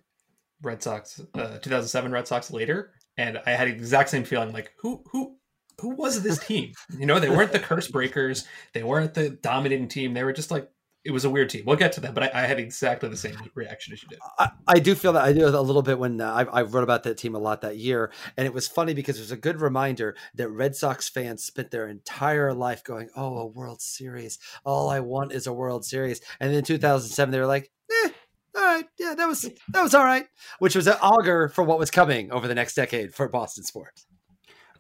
Red 0.61 0.83
Sox, 0.83 1.19
uh, 1.33 1.61
2007 1.61 2.13
Red 2.13 2.29
Sox 2.29 2.51
later, 2.51 2.93
and 3.17 3.41
I 3.47 3.53
had 3.53 3.69
the 3.69 3.73
exact 3.73 4.11
same 4.11 4.25
feeling. 4.25 4.53
Like, 4.53 4.73
who 4.77 5.03
who 5.13 5.39
who 5.81 5.97
was 5.97 6.23
this 6.23 6.45
team? 6.47 6.75
You 6.99 7.07
know, 7.07 7.19
they 7.21 7.31
weren't 7.31 7.53
the 7.53 7.59
curse 7.59 7.89
breakers. 7.89 8.47
They 8.75 8.83
weren't 8.83 9.15
the 9.15 9.31
dominating 9.31 9.89
team. 9.89 10.13
They 10.13 10.25
were 10.25 10.35
just 10.35 10.51
like 10.51 10.69
it 11.07 11.13
was 11.13 11.25
a 11.25 11.31
weird 11.31 11.49
team. 11.49 11.63
We'll 11.65 11.77
get 11.77 11.93
to 11.93 12.01
that, 12.01 12.15
but 12.15 12.25
I, 12.25 12.43
I 12.43 12.47
had 12.47 12.59
exactly 12.59 13.09
the 13.09 13.17
same 13.17 13.37
reaction 13.55 13.93
as 13.93 14.03
you 14.03 14.09
did. 14.09 14.19
I, 14.39 14.51
I, 14.67 14.79
do 14.81 14.95
feel 14.97 15.13
that 15.13 15.23
I 15.23 15.33
do 15.33 15.47
a 15.47 15.51
little 15.61 15.83
bit 15.83 15.99
when 16.01 16.21
uh, 16.21 16.47
I, 16.53 16.61
I, 16.61 16.63
wrote 16.63 16.83
about 16.83 17.05
that 17.05 17.17
team 17.17 17.37
a 17.37 17.39
lot 17.39 17.61
that 17.61 17.77
year, 17.77 18.11
and 18.37 18.45
it 18.45 18.53
was 18.53 18.67
funny 18.67 18.93
because 18.93 19.17
it 19.19 19.23
was 19.23 19.31
a 19.31 19.37
good 19.37 19.61
reminder 19.61 20.17
that 20.35 20.51
Red 20.51 20.75
Sox 20.75 21.09
fans 21.09 21.45
spent 21.45 21.71
their 21.71 21.87
entire 21.87 22.53
life 22.53 22.83
going, 22.83 23.09
"Oh, 23.17 23.39
a 23.39 23.47
World 23.47 23.81
Series! 23.81 24.39
All 24.65 24.91
I 24.91 25.01
want 25.01 25.33
is 25.33 25.47
a 25.47 25.53
World 25.53 25.85
Series." 25.85 26.21
And 26.41 26.51
then 26.51 26.59
in 26.59 26.65
2007, 26.65 27.31
they 27.31 27.39
were 27.39 27.47
like, 27.47 27.71
"Eh." 28.05 28.11
All 28.57 28.63
right, 28.63 28.87
yeah, 28.99 29.15
that 29.15 29.29
was 29.29 29.43
that 29.69 29.83
was 29.83 29.95
all 29.95 30.05
right, 30.05 30.27
which 30.59 30.75
was 30.75 30.87
an 30.87 30.95
augur 30.95 31.49
for 31.49 31.63
what 31.63 31.79
was 31.79 31.91
coming 31.91 32.33
over 32.33 32.49
the 32.49 32.55
next 32.55 32.75
decade 32.75 33.15
for 33.15 33.29
Boston 33.29 33.65
sports. 33.65 34.07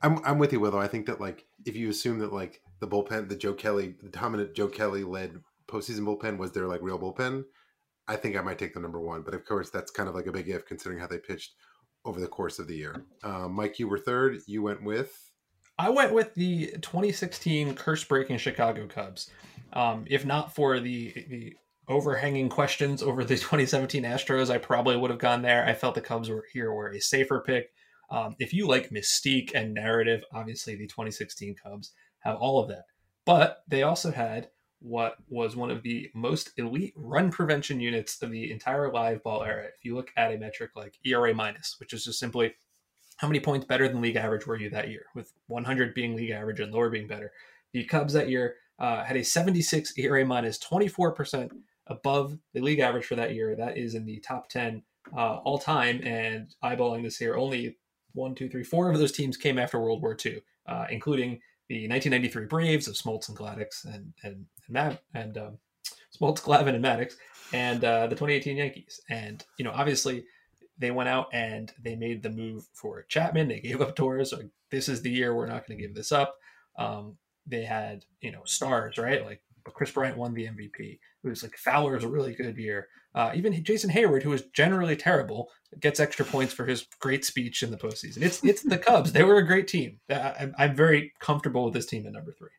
I'm 0.02 0.24
I'm 0.24 0.38
with 0.38 0.52
you, 0.52 0.60
Willow. 0.60 0.80
I 0.80 0.88
think 0.88 1.06
that 1.06 1.20
like 1.20 1.44
if 1.64 1.76
you 1.76 1.90
assume 1.90 2.18
that 2.20 2.32
like 2.32 2.62
the 2.80 2.88
bullpen, 2.88 3.28
the 3.28 3.36
Joe 3.36 3.52
Kelly, 3.52 3.94
the 4.02 4.08
dominant 4.08 4.54
Joe 4.54 4.68
Kelly 4.68 5.04
led 5.04 5.40
postseason 5.68 6.00
bullpen 6.00 6.38
was 6.38 6.52
their 6.52 6.66
like 6.66 6.82
real 6.82 6.98
bullpen, 6.98 7.44
I 8.08 8.16
think 8.16 8.36
I 8.36 8.40
might 8.40 8.58
take 8.58 8.74
the 8.74 8.80
number 8.80 9.00
one. 9.00 9.22
But 9.22 9.34
of 9.34 9.44
course, 9.44 9.70
that's 9.70 9.90
kind 9.90 10.08
of 10.08 10.14
like 10.14 10.26
a 10.26 10.32
big 10.32 10.48
if 10.48 10.66
considering 10.66 11.00
how 11.00 11.06
they 11.06 11.18
pitched 11.18 11.54
over 12.04 12.20
the 12.20 12.28
course 12.28 12.58
of 12.58 12.68
the 12.68 12.76
year. 12.76 13.04
Um, 13.24 13.52
Mike, 13.54 13.78
you 13.78 13.88
were 13.88 13.98
third. 13.98 14.38
You 14.46 14.62
went 14.62 14.82
with. 14.82 15.30
I 15.78 15.90
went 15.90 16.14
with 16.14 16.34
the 16.34 16.70
2016 16.80 17.74
curse-breaking 17.74 18.38
Chicago 18.38 18.86
Cubs. 18.86 19.30
Um, 19.72 20.04
if 20.06 20.24
not 20.24 20.54
for 20.54 20.80
the 20.80 21.12
the 21.28 21.56
overhanging 21.88 22.48
questions 22.48 23.02
over 23.02 23.24
the 23.24 23.36
2017 23.36 24.04
Astros, 24.04 24.50
I 24.50 24.58
probably 24.58 24.96
would 24.96 25.10
have 25.10 25.18
gone 25.18 25.42
there. 25.42 25.66
I 25.66 25.74
felt 25.74 25.94
the 25.94 26.00
Cubs 26.00 26.30
were 26.30 26.44
here 26.52 26.72
were 26.72 26.90
a 26.90 27.00
safer 27.00 27.42
pick. 27.44 27.70
Um, 28.08 28.36
if 28.38 28.52
you 28.52 28.68
like 28.68 28.90
mystique 28.90 29.50
and 29.54 29.74
narrative, 29.74 30.22
obviously 30.32 30.76
the 30.76 30.86
2016 30.86 31.56
Cubs 31.62 31.92
have 32.20 32.36
all 32.36 32.62
of 32.62 32.68
that. 32.68 32.84
But 33.24 33.58
they 33.66 33.82
also 33.82 34.12
had 34.12 34.50
what 34.80 35.16
was 35.28 35.56
one 35.56 35.70
of 35.70 35.82
the 35.82 36.10
most 36.14 36.52
elite 36.56 36.92
run 36.96 37.30
prevention 37.30 37.80
units 37.80 38.20
of 38.22 38.30
the 38.30 38.50
entire 38.52 38.92
live 38.92 39.22
ball 39.22 39.42
era. 39.42 39.64
If 39.64 39.84
you 39.84 39.94
look 39.94 40.10
at 40.16 40.32
a 40.32 40.38
metric 40.38 40.72
like 40.76 40.98
ERA 41.04 41.34
minus, 41.34 41.76
which 41.80 41.92
is 41.92 42.04
just 42.04 42.18
simply 42.18 42.54
how 43.16 43.28
many 43.28 43.40
points 43.40 43.66
better 43.66 43.88
than 43.88 44.02
league 44.02 44.16
average 44.16 44.46
were 44.46 44.58
you 44.58 44.68
that 44.70 44.90
year, 44.90 45.06
with 45.14 45.32
100 45.46 45.94
being 45.94 46.14
league 46.14 46.30
average 46.30 46.60
and 46.60 46.72
lower 46.72 46.90
being 46.90 47.06
better. 47.06 47.32
The 47.72 47.84
Cubs 47.84 48.12
that 48.12 48.28
year 48.28 48.56
uh, 48.78 49.04
had 49.04 49.16
a 49.16 49.24
76 49.24 49.94
ERA 49.96 50.24
minus, 50.24 50.58
24% 50.58 51.50
above 51.86 52.38
the 52.52 52.60
league 52.60 52.80
average 52.80 53.06
for 53.06 53.14
that 53.14 53.34
year. 53.34 53.56
That 53.56 53.78
is 53.78 53.94
in 53.94 54.04
the 54.04 54.20
top 54.20 54.48
10 54.48 54.82
uh, 55.16 55.36
all 55.36 55.58
time. 55.58 56.00
And 56.04 56.54
eyeballing 56.62 57.02
this 57.02 57.16
here, 57.16 57.36
only 57.36 57.78
one, 58.12 58.34
two, 58.34 58.48
three, 58.48 58.64
four 58.64 58.90
of 58.90 58.98
those 58.98 59.12
teams 59.12 59.36
came 59.36 59.58
after 59.58 59.80
World 59.80 60.02
War 60.02 60.16
II, 60.24 60.42
uh, 60.66 60.86
including 60.90 61.40
the 61.68 61.88
1993 61.88 62.46
Braves 62.46 62.88
of 62.88 62.94
Smoltz 62.94 63.28
and 63.28 63.36
Gladix 63.36 63.84
and 63.84 64.12
and 64.22 64.46
and, 64.68 64.98
and 65.14 65.38
um, 65.38 65.58
Smoltz, 66.18 66.40
Glavine, 66.42 66.74
and 66.74 66.84
Maddux, 66.84 67.14
and 67.52 67.84
uh, 67.84 68.06
the 68.06 68.14
2018 68.14 68.56
Yankees. 68.56 69.00
And 69.10 69.44
you 69.58 69.64
know, 69.64 69.72
obviously, 69.72 70.24
they 70.78 70.90
went 70.90 71.08
out 71.08 71.28
and 71.32 71.72
they 71.82 71.96
made 71.96 72.22
the 72.22 72.30
move 72.30 72.66
for 72.72 73.04
Chapman. 73.08 73.48
They 73.48 73.60
gave 73.60 73.80
up 73.80 73.96
Torres. 73.96 74.30
So 74.30 74.42
this 74.70 74.88
is 74.88 75.02
the 75.02 75.10
year 75.10 75.34
we're 75.34 75.46
not 75.46 75.66
going 75.66 75.78
to 75.78 75.86
give 75.86 75.94
this 75.94 76.12
up. 76.12 76.36
Um, 76.78 77.16
they 77.46 77.64
had 77.64 78.04
you 78.20 78.32
know 78.32 78.42
stars, 78.44 78.98
right? 78.98 79.24
Like 79.24 79.42
Kris 79.74 79.90
Bryant 79.90 80.16
won 80.16 80.34
the 80.34 80.46
MVP. 80.46 80.98
It 81.24 81.28
was 81.28 81.42
like 81.42 81.56
Fowler's 81.56 82.04
a 82.04 82.08
really 82.08 82.34
good 82.34 82.56
year. 82.56 82.88
Uh, 83.14 83.32
even 83.34 83.64
Jason 83.64 83.90
Heyward, 83.90 84.22
who 84.22 84.30
was 84.30 84.42
generally 84.54 84.94
terrible, 84.94 85.50
gets 85.80 86.00
extra 86.00 86.24
points 86.24 86.52
for 86.52 86.66
his 86.66 86.86
great 87.00 87.24
speech 87.24 87.62
in 87.62 87.70
the 87.70 87.76
postseason. 87.76 88.22
It's 88.22 88.44
it's 88.44 88.62
the 88.62 88.78
Cubs. 88.78 89.12
They 89.12 89.24
were 89.24 89.38
a 89.38 89.46
great 89.46 89.68
team. 89.68 90.00
I, 90.10 90.50
I'm 90.58 90.76
very 90.76 91.12
comfortable 91.18 91.64
with 91.64 91.74
this 91.74 91.86
team 91.86 92.06
at 92.06 92.12
number 92.12 92.32
three. 92.32 92.50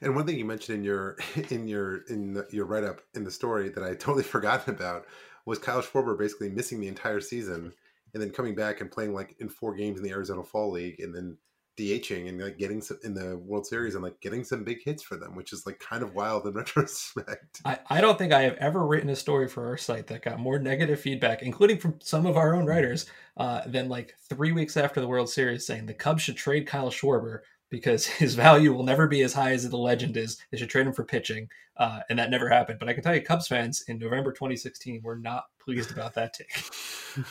And 0.00 0.16
one 0.16 0.26
thing 0.26 0.36
you 0.36 0.44
mentioned 0.44 0.78
in 0.78 0.84
your 0.84 1.16
in 1.50 1.68
your 1.68 2.02
in 2.08 2.34
the, 2.34 2.46
your 2.50 2.66
write 2.66 2.84
up 2.84 3.00
in 3.14 3.24
the 3.24 3.30
story 3.30 3.68
that 3.70 3.84
I 3.84 3.94
totally 3.94 4.24
forgotten 4.24 4.74
about 4.74 5.06
was 5.46 5.58
Kyle 5.58 5.82
Schwarber 5.82 6.18
basically 6.18 6.50
missing 6.50 6.80
the 6.80 6.88
entire 6.88 7.20
season 7.20 7.72
and 8.12 8.22
then 8.22 8.30
coming 8.30 8.54
back 8.54 8.80
and 8.80 8.90
playing 8.90 9.14
like 9.14 9.36
in 9.38 9.48
four 9.48 9.74
games 9.74 9.98
in 9.98 10.04
the 10.04 10.10
Arizona 10.10 10.42
Fall 10.42 10.72
League 10.72 11.00
and 11.00 11.14
then 11.14 11.36
DHing 11.78 12.28
and 12.28 12.40
like 12.40 12.58
getting 12.58 12.82
some 12.82 12.98
in 13.02 13.14
the 13.14 13.38
World 13.38 13.66
Series 13.66 13.94
and 13.94 14.04
like 14.04 14.20
getting 14.20 14.44
some 14.44 14.62
big 14.62 14.82
hits 14.84 15.02
for 15.02 15.16
them, 15.16 15.34
which 15.34 15.52
is 15.52 15.66
like 15.66 15.78
kind 15.78 16.02
of 16.02 16.14
wild 16.14 16.46
in 16.46 16.52
retrospect. 16.54 17.60
I, 17.64 17.78
I 17.88 18.00
don't 18.00 18.18
think 18.18 18.32
I 18.32 18.42
have 18.42 18.56
ever 18.56 18.86
written 18.86 19.08
a 19.08 19.16
story 19.16 19.48
for 19.48 19.66
our 19.66 19.78
site 19.78 20.06
that 20.08 20.22
got 20.22 20.38
more 20.38 20.58
negative 20.58 21.00
feedback, 21.00 21.42
including 21.42 21.78
from 21.78 21.98
some 22.00 22.26
of 22.26 22.36
our 22.36 22.54
own 22.54 22.66
writers, 22.66 23.06
uh, 23.38 23.62
than 23.66 23.88
like 23.88 24.14
three 24.28 24.52
weeks 24.52 24.76
after 24.76 25.00
the 25.00 25.08
World 25.08 25.30
Series 25.30 25.66
saying 25.66 25.86
the 25.86 25.94
Cubs 25.94 26.22
should 26.22 26.36
trade 26.36 26.66
Kyle 26.66 26.90
Schwarber 26.90 27.40
because 27.70 28.06
his 28.20 28.34
value 28.34 28.72
will 28.72 28.84
never 28.84 29.08
be 29.08 29.22
as 29.22 29.32
high 29.32 29.52
as 29.52 29.68
the 29.68 29.76
legend 29.76 30.16
is. 30.16 30.36
They 30.50 30.58
should 30.58 30.70
trade 30.70 30.86
him 30.86 30.92
for 30.92 31.04
pitching, 31.04 31.48
uh, 31.78 32.00
and 32.10 32.18
that 32.18 32.30
never 32.30 32.48
happened. 32.48 32.78
But 32.78 32.88
I 32.88 32.92
can 32.92 33.02
tell 33.02 33.14
you, 33.14 33.22
Cubs 33.22 33.48
fans 33.48 33.84
in 33.88 33.98
November 33.98 34.32
2016 34.32 35.00
were 35.02 35.16
not 35.16 35.44
pleased 35.58 35.90
about 35.90 36.14
that 36.14 36.34
take. 36.34 36.52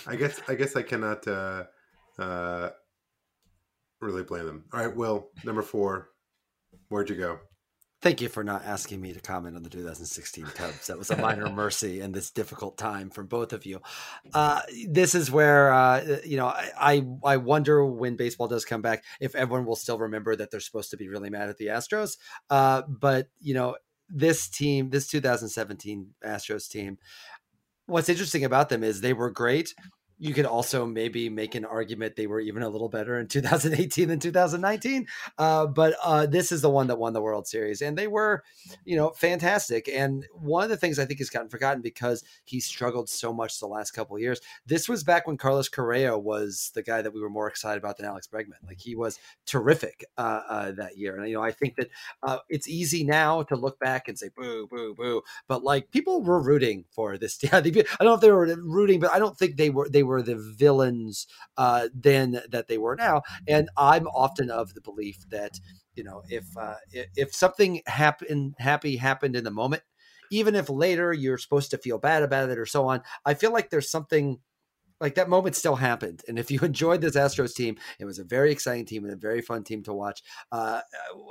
I 0.07 0.15
guess 0.15 0.41
I 0.47 0.55
guess 0.55 0.75
I 0.75 0.81
cannot. 0.81 1.27
Uh, 1.27 1.65
uh, 2.19 2.69
really 4.01 4.23
blame 4.23 4.45
them. 4.45 4.65
All 4.73 4.85
right, 4.85 4.95
Will, 4.95 5.29
number 5.43 5.61
four. 5.61 6.09
Where'd 6.89 7.09
you 7.09 7.15
go? 7.15 7.39
Thank 8.01 8.19
you 8.19 8.29
for 8.29 8.43
not 8.43 8.65
asking 8.65 8.99
me 8.99 9.13
to 9.13 9.19
comment 9.19 9.55
on 9.55 9.61
the 9.61 9.69
2016 9.69 10.45
Cubs. 10.45 10.87
That 10.87 10.97
was 10.97 11.11
a 11.11 11.17
minor 11.17 11.49
mercy 11.53 12.01
in 12.01 12.11
this 12.11 12.31
difficult 12.31 12.75
time 12.75 13.11
from 13.11 13.27
both 13.27 13.53
of 13.53 13.63
you. 13.63 13.79
Uh, 14.33 14.61
this 14.89 15.13
is 15.13 15.29
where 15.29 15.71
uh, 15.71 16.17
you 16.25 16.37
know 16.37 16.47
I 16.47 17.05
I 17.23 17.37
wonder 17.37 17.85
when 17.85 18.15
baseball 18.15 18.47
does 18.47 18.65
come 18.65 18.81
back 18.81 19.03
if 19.19 19.35
everyone 19.35 19.67
will 19.67 19.75
still 19.75 19.99
remember 19.99 20.35
that 20.35 20.49
they're 20.49 20.59
supposed 20.59 20.89
to 20.91 20.97
be 20.97 21.09
really 21.09 21.29
mad 21.29 21.49
at 21.49 21.57
the 21.57 21.67
Astros. 21.67 22.17
Uh, 22.49 22.81
but 22.87 23.27
you 23.39 23.53
know 23.53 23.75
this 24.09 24.49
team, 24.49 24.89
this 24.89 25.07
2017 25.07 26.07
Astros 26.25 26.67
team, 26.67 26.97
what's 27.85 28.09
interesting 28.09 28.43
about 28.43 28.69
them 28.69 28.83
is 28.83 29.01
they 29.01 29.13
were 29.13 29.29
great 29.29 29.75
you 30.21 30.35
could 30.35 30.45
also 30.45 30.85
maybe 30.85 31.29
make 31.29 31.55
an 31.55 31.65
argument 31.65 32.15
they 32.15 32.27
were 32.27 32.39
even 32.39 32.61
a 32.61 32.69
little 32.69 32.89
better 32.89 33.19
in 33.19 33.27
2018 33.27 34.07
than 34.07 34.19
2019. 34.19 35.07
Uh, 35.39 35.65
but 35.65 35.95
uh, 36.03 36.27
this 36.27 36.51
is 36.51 36.61
the 36.61 36.69
one 36.69 36.85
that 36.87 36.99
won 36.99 37.13
the 37.13 37.21
World 37.21 37.47
Series, 37.47 37.81
and 37.81 37.97
they 37.97 38.05
were, 38.05 38.43
you 38.85 38.95
know, 38.95 39.09
fantastic. 39.09 39.89
And 39.91 40.23
one 40.31 40.63
of 40.63 40.69
the 40.69 40.77
things 40.77 40.99
I 40.99 41.05
think 41.05 41.17
has 41.19 41.31
gotten 41.31 41.49
forgotten 41.49 41.81
because 41.81 42.23
he 42.45 42.59
struggled 42.59 43.09
so 43.09 43.33
much 43.33 43.59
the 43.59 43.65
last 43.65 43.91
couple 43.91 44.19
years. 44.19 44.39
This 44.67 44.87
was 44.87 45.03
back 45.03 45.25
when 45.25 45.37
Carlos 45.37 45.69
Correa 45.69 46.15
was 46.15 46.71
the 46.75 46.83
guy 46.83 47.01
that 47.01 47.15
we 47.15 47.19
were 47.19 47.29
more 47.29 47.47
excited 47.47 47.79
about 47.79 47.97
than 47.97 48.05
Alex 48.05 48.27
Bregman. 48.27 48.61
Like 48.63 48.79
he 48.79 48.95
was 48.95 49.17
terrific 49.47 50.05
uh, 50.19 50.41
uh 50.47 50.71
that 50.73 50.97
year, 50.97 51.17
and 51.17 51.27
you 51.27 51.33
know, 51.33 51.43
I 51.43 51.51
think 51.51 51.77
that 51.77 51.89
uh, 52.21 52.37
it's 52.47 52.67
easy 52.67 53.03
now 53.03 53.41
to 53.41 53.55
look 53.55 53.79
back 53.79 54.07
and 54.07 54.19
say 54.19 54.29
boo, 54.29 54.67
boo, 54.67 54.93
boo. 54.93 55.23
But 55.47 55.63
like 55.63 55.89
people 55.89 56.21
were 56.21 56.39
rooting 56.39 56.85
for 56.91 57.17
this. 57.17 57.39
Yeah, 57.51 57.57
I 57.57 57.61
don't 57.61 57.85
know 58.01 58.13
if 58.13 58.21
they 58.21 58.31
were 58.31 58.55
rooting, 58.61 58.99
but 58.99 59.11
I 59.11 59.17
don't 59.17 59.37
think 59.37 59.57
they 59.57 59.69
were. 59.69 59.89
They 59.89 60.03
were 60.03 60.10
were 60.11 60.21
the 60.21 60.35
villains 60.57 61.27
uh, 61.57 61.87
then 61.93 62.41
that 62.49 62.67
they 62.67 62.77
were 62.77 62.95
now. 62.95 63.21
And 63.47 63.69
I'm 63.77 64.07
often 64.07 64.51
of 64.51 64.73
the 64.73 64.81
belief 64.81 65.17
that 65.29 65.59
you 65.95 66.03
know 66.03 66.21
if 66.29 66.45
uh, 66.57 66.75
if 66.91 67.33
something 67.33 67.81
happen 67.87 68.53
happy 68.59 68.97
happened 68.97 69.35
in 69.35 69.43
the 69.43 69.51
moment, 69.51 69.83
even 70.29 70.55
if 70.55 70.69
later 70.69 71.13
you're 71.13 71.37
supposed 71.37 71.71
to 71.71 71.77
feel 71.77 71.97
bad 71.97 72.23
about 72.23 72.49
it 72.49 72.59
or 72.59 72.65
so 72.65 72.87
on, 72.87 73.01
I 73.25 73.33
feel 73.33 73.51
like 73.51 73.69
there's 73.69 73.89
something 73.89 74.39
like 75.01 75.15
that 75.15 75.27
moment 75.27 75.55
still 75.55 75.75
happened. 75.75 76.21
And 76.27 76.39
if 76.39 76.51
you 76.51 76.59
enjoyed 76.63 77.01
this 77.01 77.15
Astros 77.15 77.55
team, 77.55 77.77
it 77.99 78.05
was 78.05 78.19
a 78.19 78.23
very 78.23 78.51
exciting 78.51 78.85
team 78.85 79.03
and 79.03 79.13
a 79.13 79.17
very 79.17 79.41
fun 79.41 79.63
team 79.63 79.83
to 79.83 79.93
watch. 79.93 80.21
Uh, 80.51 80.81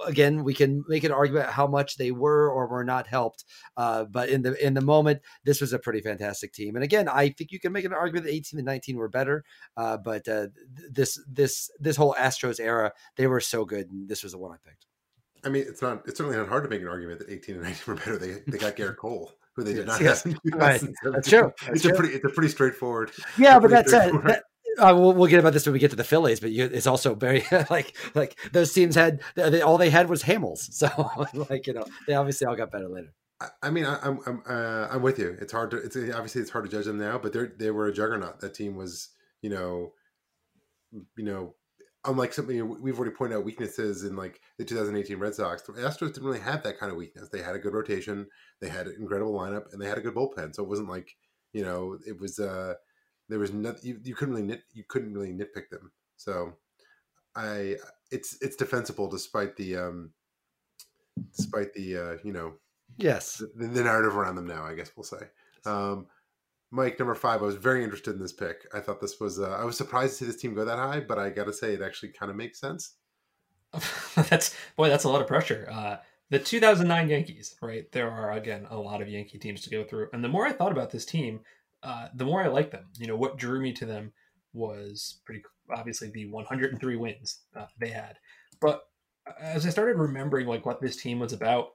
again, 0.06 0.44
we 0.44 0.52
can 0.52 0.84
make 0.88 1.04
an 1.04 1.12
argument 1.12 1.50
how 1.50 1.66
much 1.66 1.96
they 1.96 2.10
were 2.10 2.50
or 2.50 2.66
were 2.66 2.84
not 2.84 3.06
helped, 3.06 3.44
uh, 3.76 4.04
but 4.04 4.28
in 4.28 4.42
the 4.42 4.54
in 4.64 4.74
the 4.74 4.80
moment, 4.80 5.20
this 5.44 5.60
was 5.60 5.72
a 5.72 5.78
pretty 5.78 6.00
fantastic 6.00 6.52
team. 6.52 6.74
And 6.74 6.84
again, 6.84 7.08
I 7.08 7.30
think 7.30 7.52
you 7.52 7.60
can 7.60 7.72
make 7.72 7.84
an 7.84 7.94
argument 7.94 8.26
that 8.26 8.32
18 8.32 8.58
and 8.58 8.66
19 8.66 8.96
were 8.96 9.08
better, 9.08 9.44
uh, 9.76 9.96
but 9.96 10.26
uh, 10.28 10.48
this 10.90 11.20
this 11.28 11.70
this 11.78 11.96
whole 11.96 12.14
Astros 12.18 12.60
era, 12.60 12.92
they 13.16 13.26
were 13.26 13.40
so 13.40 13.64
good, 13.64 13.90
and 13.90 14.08
this 14.08 14.22
was 14.22 14.32
the 14.32 14.38
one 14.38 14.52
I 14.52 14.56
picked. 14.68 14.86
I 15.44 15.49
mean, 15.49 15.64
it's 15.66 15.82
not. 15.82 16.02
It's 16.06 16.18
certainly 16.18 16.38
not 16.38 16.49
hard 16.49 16.64
to 16.64 16.70
make 16.70 16.82
an 16.82 16.88
argument 16.88 17.20
that 17.20 17.30
18 17.30 17.56
and 17.56 17.64
19 17.64 17.82
were 17.87 17.94
better. 17.94 18.18
They 18.18 18.42
they 18.47 18.59
got 18.59 18.76
Gerrit 18.76 18.97
Cole 18.99 19.32
who 19.56 19.64
they 19.64 19.75
did 19.75 19.87
not 19.87 20.00
yes. 20.00 20.25
have. 20.25 20.38
Right. 20.52 20.80
That's 21.02 21.28
true. 21.28 21.52
That's 21.66 21.68
it's 21.68 21.82
true. 21.82 21.92
a 21.92 21.97
pretty 21.97 22.14
it's 22.14 22.25
a 22.25 22.28
pretty 22.28 22.49
straightforward. 22.49 23.11
Yeah, 23.38 23.59
but 23.59 23.70
that's 23.70 23.92
it. 23.92 24.12
That, 24.25 24.44
uh, 24.78 24.94
we'll, 24.97 25.12
we'll, 25.12 25.28
get 25.28 25.40
about 25.40 25.52
this 25.52 25.66
when 25.66 25.73
we 25.73 25.78
get 25.78 25.90
to 25.90 25.97
the 25.97 26.04
Phillies, 26.04 26.40
but 26.40 26.52
you, 26.52 26.64
it's 26.64 26.87
also 26.87 27.14
very 27.14 27.44
like 27.70 27.97
like 28.14 28.38
those 28.52 28.73
teams 28.73 28.94
had 28.94 29.20
they, 29.35 29.61
all 29.61 29.78
they 29.78 29.90
had 29.90 30.09
was 30.09 30.23
Hamels, 30.23 30.73
so 30.73 31.28
like 31.50 31.66
you 31.66 31.75
know 31.75 31.85
they 32.06 32.14
obviously 32.14 32.47
all 32.47 32.56
got 32.56 32.70
better 32.70 32.88
later. 32.88 33.12
I 33.62 33.70
mean, 33.70 33.87
I, 33.87 33.99
am 34.06 34.20
I'm 34.26 34.42
uh, 34.49 34.88
I'm 34.90 35.02
with 35.02 35.18
you. 35.18 35.37
It's 35.40 35.52
hard 35.52 35.70
to 35.73 35.78
it's 35.78 35.97
obviously 35.97 36.42
it's 36.42 36.50
hard 36.50 36.64
to 36.64 36.70
judge 36.70 36.87
them 36.87 36.99
now, 36.99 37.18
but 37.18 37.32
they 37.32 37.47
they 37.59 37.70
were 37.70 37.88
a 37.88 37.92
juggernaut. 37.92 38.40
That 38.40 38.54
team 38.54 38.76
was 38.76 39.09
you 39.42 39.50
know 39.50 39.92
you 41.16 41.25
know 41.25 41.54
unlike 42.04 42.33
something 42.33 42.80
we've 42.80 42.99
already 42.99 43.14
pointed 43.14 43.37
out 43.37 43.45
weaknesses 43.45 44.04
in 44.04 44.16
like 44.16 44.40
the 44.59 44.64
2018 44.64 45.19
Red 45.19 45.35
Sox, 45.35 45.62
the 45.62 45.73
Astros 45.73 46.14
didn't 46.14 46.25
really 46.25 46.40
have 46.40 46.62
that 46.62 46.78
kind 46.78 46.90
of 46.90 46.97
weakness. 46.97 47.28
They 47.28 47.42
had 47.42 47.54
a 47.54 47.59
good 47.59 47.75
rotation, 47.75 48.26
they 48.61 48.69
had 48.69 48.87
an 48.87 48.97
incredible 48.99 49.35
lineup, 49.35 49.73
and 49.73 49.80
they 49.80 49.88
had 49.88 49.99
a 49.99 50.02
good 50.02 50.14
bullpen. 50.14 50.54
So 50.54 50.62
it 50.62 50.69
wasn't 50.69 50.88
like 50.88 51.16
you 51.52 51.62
know 51.62 51.99
it 52.07 52.19
was 52.21 52.38
uh 52.38 52.75
there 53.28 53.38
was 53.38 53.52
nothing 53.52 53.80
you, 53.83 54.00
you 54.02 54.14
couldn't 54.14 54.35
really 54.35 54.47
nit 54.47 54.62
you 54.73 54.85
couldn't 54.88 55.14
really 55.14 55.33
nitpick 55.33 55.69
them. 55.71 55.92
So 56.16 56.54
I 57.37 57.76
it's 58.11 58.38
it's 58.40 58.57
defensible 58.57 59.09
despite 59.09 59.57
the 59.57 59.76
um 59.76 60.11
despite 61.37 61.75
the 61.75 61.97
uh 61.97 62.16
you 62.25 62.33
know 62.33 62.54
yes 62.97 63.42
the, 63.57 63.66
the 63.66 63.85
narrative 63.85 64.16
around 64.16 64.37
them 64.37 64.47
now. 64.47 64.64
I 64.64 64.75
guess 64.75 64.90
we'll 64.97 65.04
say. 65.04 65.28
Um, 65.66 66.07
Mike, 66.70 66.98
number 66.98 67.14
five. 67.14 67.42
I 67.42 67.46
was 67.46 67.56
very 67.56 67.82
interested 67.82 68.14
in 68.14 68.20
this 68.20 68.32
pick. 68.32 68.66
I 68.72 68.80
thought 68.80 69.00
this 69.00 69.18
was. 69.18 69.40
Uh, 69.40 69.50
I 69.60 69.64
was 69.64 69.76
surprised 69.76 70.12
to 70.12 70.16
see 70.18 70.24
this 70.26 70.40
team 70.40 70.54
go 70.54 70.64
that 70.64 70.78
high, 70.78 71.00
but 71.00 71.18
I 71.18 71.30
got 71.30 71.44
to 71.44 71.52
say, 71.52 71.74
it 71.74 71.82
actually 71.82 72.10
kind 72.10 72.30
of 72.30 72.36
makes 72.36 72.60
sense. 72.60 72.94
that's 74.14 74.54
boy, 74.76 74.88
that's 74.88 75.04
a 75.04 75.08
lot 75.08 75.20
of 75.20 75.26
pressure. 75.26 75.68
Uh, 75.70 75.96
the 76.30 76.38
2009 76.38 77.08
Yankees, 77.08 77.56
right? 77.60 77.90
There 77.92 78.10
are 78.10 78.32
again 78.32 78.66
a 78.70 78.76
lot 78.76 79.02
of 79.02 79.08
Yankee 79.08 79.38
teams 79.38 79.62
to 79.62 79.70
go 79.70 79.84
through, 79.84 80.08
and 80.12 80.22
the 80.22 80.28
more 80.28 80.46
I 80.46 80.52
thought 80.52 80.72
about 80.72 80.90
this 80.90 81.04
team, 81.04 81.40
uh, 81.82 82.08
the 82.14 82.24
more 82.24 82.42
I 82.42 82.48
liked 82.48 82.72
them. 82.72 82.86
You 82.98 83.08
know, 83.08 83.16
what 83.16 83.36
drew 83.36 83.60
me 83.60 83.72
to 83.74 83.86
them 83.86 84.12
was 84.52 85.20
pretty 85.24 85.42
obviously 85.72 86.10
the 86.10 86.26
103 86.26 86.96
wins 86.96 87.40
uh, 87.56 87.66
they 87.78 87.90
had, 87.90 88.18
but 88.60 88.82
as 89.40 89.66
I 89.66 89.70
started 89.70 89.96
remembering 89.96 90.46
like 90.46 90.66
what 90.66 90.80
this 90.80 90.96
team 90.96 91.18
was 91.18 91.32
about, 91.32 91.70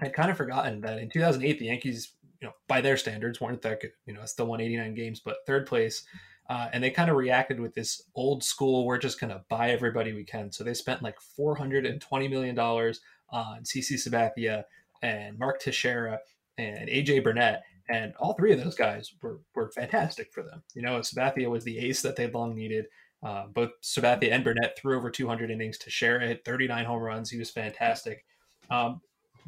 I'd 0.00 0.14
kind 0.14 0.30
of 0.30 0.36
forgotten 0.36 0.80
that 0.82 0.98
in 0.98 1.10
2008 1.10 1.58
the 1.58 1.66
Yankees 1.66 2.12
you 2.42 2.48
know, 2.48 2.54
by 2.66 2.80
their 2.80 2.96
standards, 2.96 3.40
weren't 3.40 3.62
that 3.62 3.80
good. 3.80 3.92
You 4.04 4.14
know, 4.14 4.24
still 4.26 4.46
won 4.46 4.60
89 4.60 4.94
games, 4.94 5.20
but 5.20 5.38
third 5.46 5.64
place. 5.66 6.04
Uh, 6.50 6.68
and 6.72 6.82
they 6.82 6.90
kind 6.90 7.08
of 7.08 7.16
reacted 7.16 7.60
with 7.60 7.72
this 7.72 8.02
old 8.16 8.42
school, 8.42 8.84
we're 8.84 8.98
just 8.98 9.20
going 9.20 9.30
to 9.30 9.44
buy 9.48 9.70
everybody 9.70 10.12
we 10.12 10.24
can. 10.24 10.50
So 10.50 10.64
they 10.64 10.74
spent 10.74 11.02
like 11.02 11.16
$420 11.38 12.28
million 12.28 12.58
on 12.58 13.62
CC 13.62 13.94
Sabathia 13.94 14.64
and 15.02 15.38
Mark 15.38 15.60
Teixeira 15.60 16.18
and 16.58 16.88
AJ 16.88 17.22
Burnett. 17.22 17.62
And 17.88 18.12
all 18.18 18.34
three 18.34 18.52
of 18.52 18.62
those 18.62 18.74
guys 18.74 19.12
were, 19.22 19.40
were 19.54 19.70
fantastic 19.70 20.32
for 20.32 20.42
them. 20.42 20.64
You 20.74 20.82
know, 20.82 20.98
Sabathia 20.98 21.48
was 21.48 21.62
the 21.62 21.78
ace 21.78 22.02
that 22.02 22.16
they'd 22.16 22.34
long 22.34 22.56
needed. 22.56 22.86
Uh, 23.22 23.46
both 23.46 23.70
Sabathia 23.82 24.32
and 24.32 24.42
Burnett 24.42 24.76
threw 24.76 24.96
over 24.96 25.10
200 25.10 25.48
innings. 25.48 25.78
Teixeira 25.78 26.26
hit 26.26 26.44
39 26.44 26.84
home 26.84 27.02
runs. 27.02 27.30
He 27.30 27.38
was 27.38 27.50
fantastic. 27.50 28.24
Um, 28.68 29.00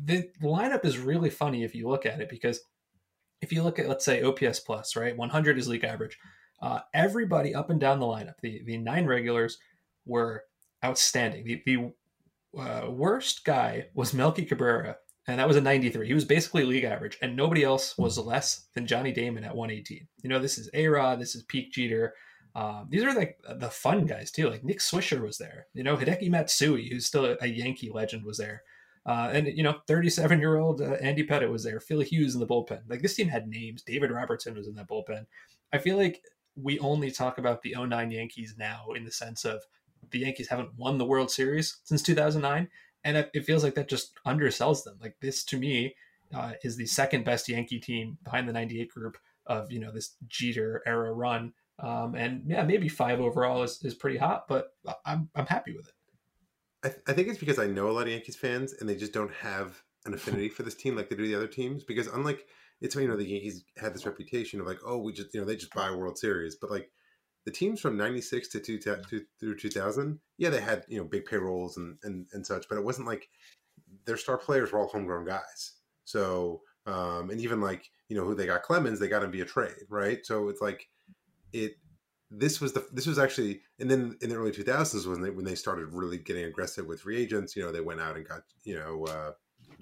the 0.03 0.31
lineup 0.43 0.85
is 0.85 0.99
really 0.99 1.31
funny 1.31 1.65
if 1.65 1.75
you 1.75 1.89
look 1.89 2.07
at 2.07 2.21
it 2.21 2.29
because 2.29 2.61
if 3.45 3.53
you 3.53 3.63
look 3.63 3.79
at 3.79 3.89
let's 3.89 4.05
say 4.05 4.23
OPS 4.23 4.61
plus, 4.61 4.97
right, 4.97 5.17
100 5.17 5.59
is 5.59 5.69
league 5.69 5.85
average. 5.85 6.19
Uh, 6.61 6.81
everybody 6.95 7.55
up 7.55 7.71
and 7.71 7.79
down 7.79 8.01
the 8.01 8.07
lineup, 8.07 8.35
the 8.43 8.63
the 8.65 8.79
nine 8.79 9.07
regulars 9.07 9.59
were 10.07 10.45
outstanding. 10.85 11.45
The 11.45 11.63
the 11.67 12.61
uh, 12.61 12.91
worst 12.91 13.45
guy 13.45 13.87
was 13.95 14.15
Melky 14.15 14.45
Cabrera, 14.45 14.97
and 15.29 15.39
that 15.39 15.47
was 15.47 15.57
a 15.57 15.61
93. 15.61 16.07
He 16.07 16.15
was 16.15 16.25
basically 16.25 16.65
league 16.65 16.85
average, 16.85 17.19
and 17.21 17.37
nobody 17.37 17.63
else 17.63 17.97
was 17.99 18.19
less 18.19 18.67
than 18.75 18.87
Johnny 18.87 19.13
Damon 19.13 19.45
at 19.45 19.55
118. 19.55 20.09
You 20.23 20.31
know, 20.31 20.39
this 20.39 20.59
is 20.59 20.71
A 20.73 20.87
Rod, 20.89 21.21
this 21.21 21.35
is 21.35 21.43
peak 21.45 21.73
Jeter. 21.73 22.15
Um, 22.57 22.87
these 22.89 23.03
are 23.03 23.13
like 23.13 23.39
the 23.59 23.69
fun 23.69 24.07
guys 24.07 24.31
too. 24.31 24.49
Like 24.49 24.65
Nick 24.65 24.79
Swisher 24.79 25.21
was 25.21 25.39
there. 25.39 25.67
You 25.75 25.83
know, 25.83 25.97
Hideki 25.97 26.31
Matsui, 26.31 26.89
who's 26.89 27.05
still 27.05 27.37
a 27.41 27.47
Yankee 27.47 27.91
legend, 27.93 28.25
was 28.25 28.39
there. 28.39 28.63
Uh, 29.07 29.31
and 29.33 29.47
you 29.47 29.63
know, 29.63 29.77
37 29.87 30.39
year 30.39 30.57
old 30.57 30.81
uh, 30.81 30.95
Andy 30.95 31.27
Pettitte 31.27 31.51
was 31.51 31.63
there. 31.63 31.81
Phil 31.81 32.01
Hughes 32.01 32.35
in 32.35 32.41
the 32.41 32.47
bullpen. 32.47 32.81
Like 32.89 33.03
this 33.03 33.15
team 33.15 33.29
had 33.29 33.49
names. 33.49 33.83
David 33.83 34.11
Robertson 34.11 34.55
was 34.55 34.67
in 34.67 34.75
that 34.75 34.89
bullpen. 34.89 35.27
I 35.73 35.79
feel 35.79 35.97
like 35.97 36.23
we 36.57 36.79
only 36.79 37.11
talk 37.11 37.39
about 37.39 37.63
the 37.63 37.75
09 37.79 38.11
Yankees 38.11 38.55
now 38.57 38.87
in 38.95 39.05
the 39.05 39.11
sense 39.11 39.45
of 39.45 39.63
the 40.11 40.21
Yankees 40.21 40.49
haven't 40.49 40.75
won 40.77 40.99
the 40.99 41.05
World 41.05 41.31
Series 41.31 41.79
since 41.85 42.03
2009, 42.03 42.69
and 43.05 43.17
it, 43.17 43.31
it 43.35 43.45
feels 43.45 43.65
like 43.65 43.75
that 43.75 43.89
just 43.89 44.13
undersells 44.27 44.85
them. 44.85 44.97
Like 45.01 45.17
this 45.21 45.45
to 45.45 45.59
me 45.59 45.95
uh, 46.35 46.53
is 46.63 46.77
the 46.77 46.87
second 46.87 47.25
best 47.25 47.49
Yankee 47.49 47.81
team 47.81 48.19
behind 48.23 48.49
the 48.49 48.53
98 48.53 48.91
group 48.91 49.19
of 49.47 49.71
you 49.71 49.81
know 49.81 49.93
this 49.93 50.17
Jeter 50.29 50.83
era 50.87 51.13
run. 51.13 51.53
Um, 51.79 52.15
and 52.15 52.45
yeah, 52.47 52.63
maybe 52.63 52.89
five 52.89 53.21
overall 53.21 53.63
is, 53.63 53.83
is 53.83 53.95
pretty 53.95 54.17
hot, 54.17 54.47
but 54.49 54.75
I'm 55.05 55.29
I'm 55.35 55.47
happy 55.47 55.73
with 55.73 55.89
it. 55.89 55.95
I, 56.85 56.89
th- 56.89 57.03
I 57.09 57.13
think 57.13 57.29
it's 57.29 57.39
because 57.39 57.59
I 57.59 57.67
know 57.67 57.89
a 57.89 57.93
lot 57.93 58.03
of 58.07 58.13
Yankees 58.13 58.37
fans, 58.37 58.75
and 58.79 58.89
they 58.89 58.97
just 58.97 59.13
don't 59.13 59.33
have 59.33 59.83
an 60.05 60.15
affinity 60.15 60.51
for 60.51 60.63
this 60.63 60.75
team 60.75 60.97
like 60.97 61.09
they 61.09 61.17
do 61.17 61.27
the 61.27 61.35
other 61.35 61.47
teams. 61.47 61.83
Because 61.83 62.07
unlike 62.09 62.47
it's 62.81 62.95
you 62.95 63.09
know 63.09 63.17
the 63.17 63.25
Yankees 63.25 63.65
had 63.79 63.95
this 63.95 64.07
reputation 64.07 64.61
of 64.61 64.67
like 64.67 64.79
oh 64.87 64.99
we 64.99 65.13
just 65.13 65.33
you 65.35 65.41
know 65.41 65.47
they 65.47 65.57
just 65.57 65.75
buy 65.75 65.91
World 65.91 66.19
Series, 66.19 66.57
but 66.57 66.71
like 66.71 66.91
the 67.45 67.51
teams 67.51 67.81
from 67.81 67.97
96 67.97 68.49
to, 68.49 68.61
two, 68.61 68.79
to 68.79 69.01
through 69.39 69.57
2000 69.57 70.19
yeah 70.39 70.51
they 70.51 70.61
had 70.61 70.85
you 70.89 70.99
know 70.99 71.05
big 71.05 71.25
payrolls 71.25 71.77
and, 71.77 71.99
and 72.03 72.27
and 72.33 72.47
such 72.47 72.67
but 72.69 72.79
it 72.79 72.85
wasn't 72.85 73.07
like 73.07 73.29
their 74.07 74.17
star 74.17 74.39
players 74.39 74.73
were 74.73 74.79
all 74.79 74.89
homegrown 74.89 75.27
guys 75.27 75.75
so 76.05 76.61
um 76.87 77.31
and 77.31 77.41
even 77.41 77.61
like 77.61 77.91
you 78.09 78.17
know 78.17 78.25
who 78.25 78.35
they 78.35 78.47
got 78.47 78.63
clemens 78.63 78.99
they 78.99 79.09
got 79.09 79.23
him 79.23 79.33
via 79.33 79.45
trade 79.45 79.75
right 79.89 80.25
so 80.25 80.49
it's 80.49 80.61
like 80.61 80.89
it 81.53 81.73
this 82.39 82.61
was 82.61 82.73
the 82.73 82.87
this 82.93 83.07
was 83.07 83.19
actually 83.19 83.61
and 83.79 83.91
then 83.91 84.17
in 84.21 84.31
the 84.31 84.37
early 84.37 84.51
2000s 84.51 85.07
when 85.07 85.21
they 85.21 85.31
when 85.31 85.45
they 85.45 85.55
started 85.55 85.93
really 85.93 86.19
getting 86.19 86.45
aggressive 86.45 86.87
with 86.87 87.01
free 87.01 87.17
agents 87.17 87.55
you 87.55 87.63
know 87.63 87.71
they 87.71 87.81
went 87.81 88.01
out 88.01 88.17
and 88.17 88.27
got 88.27 88.43
you 88.65 88.75
know 88.75 89.05
uh 89.05 89.33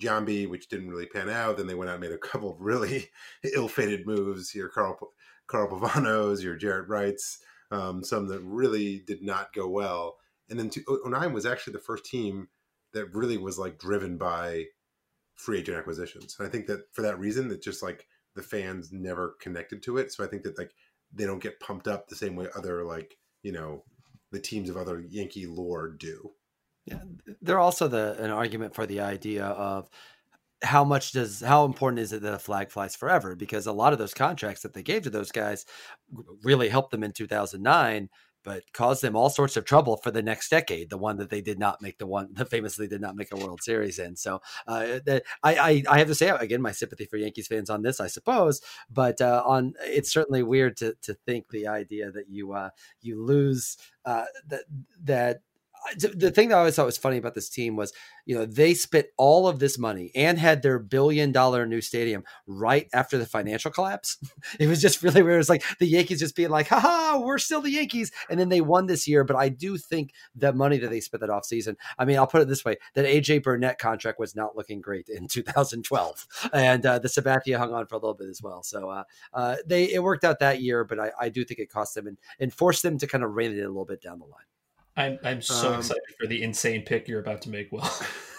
Giambi, 0.00 0.48
which 0.48 0.68
didn't 0.68 0.90
really 0.90 1.06
pan 1.06 1.28
out. 1.28 1.56
Then 1.56 1.66
they 1.66 1.74
went 1.74 1.90
out 1.90 1.94
and 1.94 2.02
made 2.02 2.12
a 2.12 2.18
couple 2.18 2.50
of 2.50 2.60
really 2.60 3.10
ill-fated 3.54 4.06
moves. 4.06 4.54
Your 4.54 4.68
Carl 4.68 4.98
Carl 5.46 5.68
Pavanos, 5.68 6.42
your 6.42 6.58
Jaret 6.58 6.88
Wrights, 6.88 7.38
um, 7.70 8.02
some 8.02 8.28
that 8.28 8.40
really 8.42 9.02
did 9.06 9.22
not 9.22 9.52
go 9.52 9.68
well. 9.68 10.16
And 10.48 10.58
then 10.58 10.70
09 10.88 11.32
was 11.32 11.46
actually 11.46 11.74
the 11.74 11.80
first 11.80 12.04
team 12.04 12.48
that 12.92 13.14
really 13.14 13.38
was 13.38 13.58
like 13.58 13.78
driven 13.78 14.18
by 14.18 14.64
free 15.34 15.60
agent 15.60 15.78
acquisitions. 15.78 16.36
And 16.38 16.46
I 16.46 16.50
think 16.50 16.66
that 16.66 16.92
for 16.92 17.02
that 17.02 17.18
reason, 17.18 17.48
that 17.48 17.62
just 17.62 17.82
like 17.82 18.06
the 18.34 18.42
fans 18.42 18.92
never 18.92 19.36
connected 19.40 19.82
to 19.84 19.98
it. 19.98 20.12
So 20.12 20.24
I 20.24 20.26
think 20.26 20.42
that 20.42 20.58
like 20.58 20.72
they 21.12 21.26
don't 21.26 21.42
get 21.42 21.60
pumped 21.60 21.88
up 21.88 22.08
the 22.08 22.16
same 22.16 22.36
way 22.36 22.48
other 22.56 22.84
like 22.84 23.16
you 23.42 23.52
know 23.52 23.84
the 24.30 24.40
teams 24.40 24.70
of 24.70 24.76
other 24.76 25.00
Yankee 25.00 25.46
lore 25.46 25.88
do. 25.88 26.30
Yeah, 26.86 27.02
they're 27.40 27.60
also 27.60 27.86
the 27.86 28.16
an 28.22 28.30
argument 28.30 28.74
for 28.74 28.86
the 28.86 29.00
idea 29.00 29.44
of 29.44 29.88
how 30.62 30.84
much 30.84 31.12
does 31.12 31.40
how 31.40 31.64
important 31.64 32.00
is 32.00 32.12
it 32.12 32.22
that 32.22 32.34
a 32.34 32.38
flag 32.38 32.70
flies 32.70 32.96
forever? 32.96 33.34
Because 33.36 33.66
a 33.66 33.72
lot 33.72 33.92
of 33.92 33.98
those 33.98 34.14
contracts 34.14 34.62
that 34.62 34.74
they 34.74 34.82
gave 34.82 35.02
to 35.02 35.10
those 35.10 35.32
guys 35.32 35.66
really 36.42 36.68
helped 36.68 36.90
them 36.90 37.02
in 37.02 37.12
2009, 37.12 38.08
but 38.44 38.62
caused 38.72 39.02
them 39.02 39.16
all 39.16 39.30
sorts 39.30 39.56
of 39.56 39.64
trouble 39.64 39.96
for 39.96 40.10
the 40.10 40.22
next 40.22 40.48
decade. 40.48 40.90
The 40.90 40.98
one 40.98 41.16
that 41.18 41.30
they 41.30 41.40
did 41.40 41.58
not 41.58 41.80
make 41.82 41.98
the 41.98 42.06
one 42.06 42.28
that 42.34 42.50
famously 42.50 42.88
did 42.88 43.00
not 43.00 43.16
make 43.16 43.32
a 43.32 43.36
World 43.36 43.62
Series 43.62 43.98
in. 43.98 44.16
So 44.16 44.40
uh, 44.66 45.00
I, 45.06 45.22
I, 45.44 45.82
I 45.88 45.98
have 45.98 46.08
to 46.08 46.14
say 46.14 46.28
again 46.28 46.62
my 46.62 46.72
sympathy 46.72 47.06
for 47.06 47.16
Yankees 47.16 47.46
fans 47.46 47.70
on 47.70 47.82
this, 47.82 48.00
I 48.00 48.06
suppose. 48.06 48.60
But 48.90 49.20
uh, 49.20 49.42
on 49.44 49.74
it's 49.82 50.12
certainly 50.12 50.42
weird 50.42 50.76
to 50.78 50.94
to 51.02 51.14
think 51.14 51.48
the 51.50 51.68
idea 51.68 52.10
that 52.10 52.28
you 52.28 52.52
uh, 52.52 52.70
you 53.00 53.22
lose 53.22 53.76
uh, 54.04 54.24
that 54.48 54.64
that 55.04 55.42
the 55.96 56.30
thing 56.30 56.48
that 56.48 56.56
I 56.56 56.58
always 56.58 56.76
thought 56.76 56.86
was 56.86 56.98
funny 56.98 57.16
about 57.16 57.34
this 57.34 57.48
team 57.48 57.76
was, 57.76 57.92
you 58.24 58.34
know, 58.34 58.46
they 58.46 58.74
spent 58.74 59.06
all 59.16 59.48
of 59.48 59.58
this 59.58 59.78
money 59.78 60.10
and 60.14 60.38
had 60.38 60.62
their 60.62 60.78
billion 60.78 61.32
dollar 61.32 61.66
new 61.66 61.80
stadium 61.80 62.24
right 62.46 62.88
after 62.92 63.18
the 63.18 63.26
financial 63.26 63.70
collapse. 63.70 64.18
it 64.60 64.68
was 64.68 64.80
just 64.80 65.02
really 65.02 65.22
weird. 65.22 65.34
It 65.34 65.38
was 65.38 65.48
like 65.48 65.64
the 65.78 65.86
Yankees 65.86 66.20
just 66.20 66.36
being 66.36 66.50
like, 66.50 66.68
haha, 66.68 67.18
we're 67.18 67.38
still 67.38 67.60
the 67.60 67.70
Yankees. 67.70 68.12
And 68.30 68.38
then 68.38 68.48
they 68.48 68.60
won 68.60 68.86
this 68.86 69.08
year. 69.08 69.24
But 69.24 69.36
I 69.36 69.48
do 69.48 69.76
think 69.76 70.12
the 70.34 70.52
money 70.52 70.78
that 70.78 70.90
they 70.90 71.00
spent 71.00 71.20
that 71.20 71.30
off 71.30 71.44
season, 71.44 71.76
I 71.98 72.04
mean, 72.04 72.16
I'll 72.16 72.26
put 72.26 72.42
it 72.42 72.48
this 72.48 72.64
way 72.64 72.76
that 72.94 73.04
AJ 73.04 73.42
Burnett 73.42 73.78
contract 73.78 74.18
was 74.18 74.36
not 74.36 74.56
looking 74.56 74.80
great 74.80 75.08
in 75.08 75.26
2012. 75.28 76.26
And 76.52 76.86
uh, 76.86 76.98
the 76.98 77.08
Sabathia 77.08 77.58
hung 77.58 77.72
on 77.72 77.86
for 77.86 77.96
a 77.96 77.98
little 77.98 78.14
bit 78.14 78.28
as 78.28 78.42
well. 78.42 78.62
So 78.62 78.88
uh, 78.88 79.04
uh, 79.32 79.56
they 79.66 79.92
it 79.92 80.02
worked 80.02 80.24
out 80.24 80.38
that 80.38 80.60
year, 80.60 80.84
but 80.84 80.98
I, 80.98 81.10
I 81.20 81.28
do 81.28 81.44
think 81.44 81.60
it 81.60 81.70
cost 81.70 81.94
them 81.94 82.06
and, 82.06 82.18
and 82.38 82.52
forced 82.52 82.82
them 82.82 82.98
to 82.98 83.06
kind 83.06 83.24
of 83.24 83.34
rein 83.34 83.52
it 83.52 83.62
a 83.62 83.68
little 83.68 83.84
bit 83.84 84.00
down 84.00 84.18
the 84.18 84.26
line. 84.26 84.44
I'm 84.96 85.18
I'm 85.24 85.40
so 85.42 85.72
um, 85.72 85.78
excited 85.78 86.02
for 86.20 86.26
the 86.26 86.42
insane 86.42 86.82
pick 86.82 87.08
you're 87.08 87.20
about 87.20 87.42
to 87.42 87.50
make, 87.50 87.72
Will. 87.72 87.88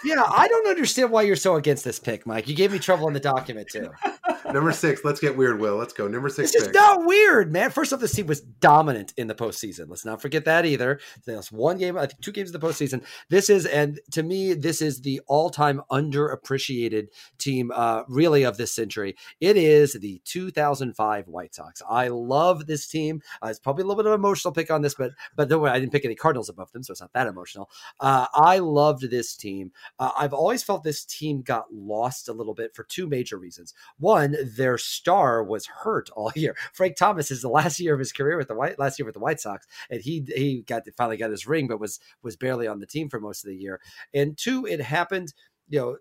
yeah, 0.04 0.22
I 0.22 0.46
don't 0.48 0.68
understand 0.68 1.10
why 1.10 1.22
you're 1.22 1.36
so 1.36 1.56
against 1.56 1.84
this 1.84 1.98
pick, 1.98 2.26
Mike. 2.26 2.48
You 2.48 2.54
gave 2.54 2.72
me 2.72 2.78
trouble 2.78 3.08
in 3.08 3.14
the 3.14 3.20
document 3.20 3.68
too. 3.68 3.90
Number 4.52 4.72
six. 4.72 5.04
Let's 5.04 5.20
get 5.20 5.36
weird, 5.36 5.60
Will. 5.60 5.76
Let's 5.76 5.92
go. 5.92 6.06
Number 6.06 6.28
six. 6.28 6.54
It's 6.54 6.68
not 6.72 7.04
weird, 7.04 7.52
man. 7.52 7.70
First 7.70 7.92
off, 7.92 8.00
this 8.00 8.12
team 8.12 8.26
was 8.26 8.40
dominant 8.40 9.14
in 9.16 9.26
the 9.26 9.34
postseason. 9.34 9.88
Let's 9.88 10.04
not 10.04 10.20
forget 10.20 10.44
that 10.44 10.66
either. 10.66 11.00
There's 11.24 11.50
one 11.50 11.78
game, 11.78 11.96
I 11.96 12.06
think 12.06 12.20
two 12.20 12.32
games 12.32 12.52
in 12.52 12.60
the 12.60 12.66
postseason. 12.66 13.02
This 13.30 13.48
is, 13.48 13.64
and 13.66 14.00
to 14.12 14.22
me, 14.22 14.52
this 14.52 14.82
is 14.82 15.00
the 15.00 15.20
all-time 15.26 15.82
underappreciated 15.90 17.08
team, 17.38 17.72
uh, 17.74 18.02
really 18.08 18.44
of 18.44 18.56
this 18.56 18.72
century. 18.72 19.16
It 19.40 19.56
is 19.56 19.94
the 19.94 20.20
2005 20.24 21.28
White 21.28 21.54
Sox. 21.54 21.82
I 21.88 22.08
love 22.08 22.66
this 22.66 22.86
team. 22.86 23.22
Uh, 23.42 23.48
it's 23.48 23.58
probably 23.58 23.82
a 23.82 23.86
little 23.86 24.02
bit 24.02 24.06
of 24.06 24.12
an 24.12 24.20
emotional 24.20 24.52
pick 24.52 24.70
on 24.70 24.82
this, 24.82 24.94
but 24.94 25.12
but 25.36 25.48
the 25.48 25.58
way 25.58 25.70
I 25.70 25.78
didn't 25.80 25.92
pick 25.92 26.04
any 26.04 26.14
Cardinals 26.14 26.48
above 26.48 26.72
them, 26.72 26.82
so 26.82 26.92
it's 26.92 27.00
not 27.00 27.12
that 27.14 27.26
emotional. 27.26 27.70
Uh, 28.00 28.26
I 28.34 28.58
loved 28.58 29.10
this 29.10 29.36
team. 29.36 29.72
Uh, 29.98 30.10
I've 30.18 30.34
always 30.34 30.62
felt 30.62 30.84
this 30.84 31.04
team 31.04 31.42
got 31.42 31.72
lost 31.72 32.28
a 32.28 32.32
little 32.32 32.54
bit 32.54 32.74
for 32.74 32.84
two 32.84 33.06
major 33.06 33.38
reasons. 33.38 33.74
One, 33.98 34.33
their 34.56 34.78
star 34.78 35.42
was 35.42 35.66
hurt 35.66 36.10
all 36.14 36.32
year. 36.36 36.56
Frank 36.72 36.96
Thomas 36.96 37.30
is 37.30 37.42
the 37.42 37.48
last 37.48 37.80
year 37.80 37.94
of 37.94 37.98
his 37.98 38.12
career 38.12 38.36
with 38.36 38.48
the 38.48 38.54
White 38.54 38.78
last 38.78 38.98
year 38.98 39.06
with 39.06 39.14
the 39.14 39.20
White 39.20 39.40
Sox, 39.40 39.66
and 39.90 40.00
he 40.00 40.26
he 40.34 40.62
got 40.62 40.82
finally 40.96 41.16
got 41.16 41.30
his 41.30 41.46
ring, 41.46 41.66
but 41.66 41.80
was 41.80 42.00
was 42.22 42.36
barely 42.36 42.66
on 42.66 42.80
the 42.80 42.86
team 42.86 43.08
for 43.08 43.20
most 43.20 43.44
of 43.44 43.48
the 43.48 43.56
year. 43.56 43.80
And 44.12 44.36
two, 44.36 44.66
it 44.66 44.80
happened. 44.80 45.34
You 45.68 45.80
know, 45.80 45.96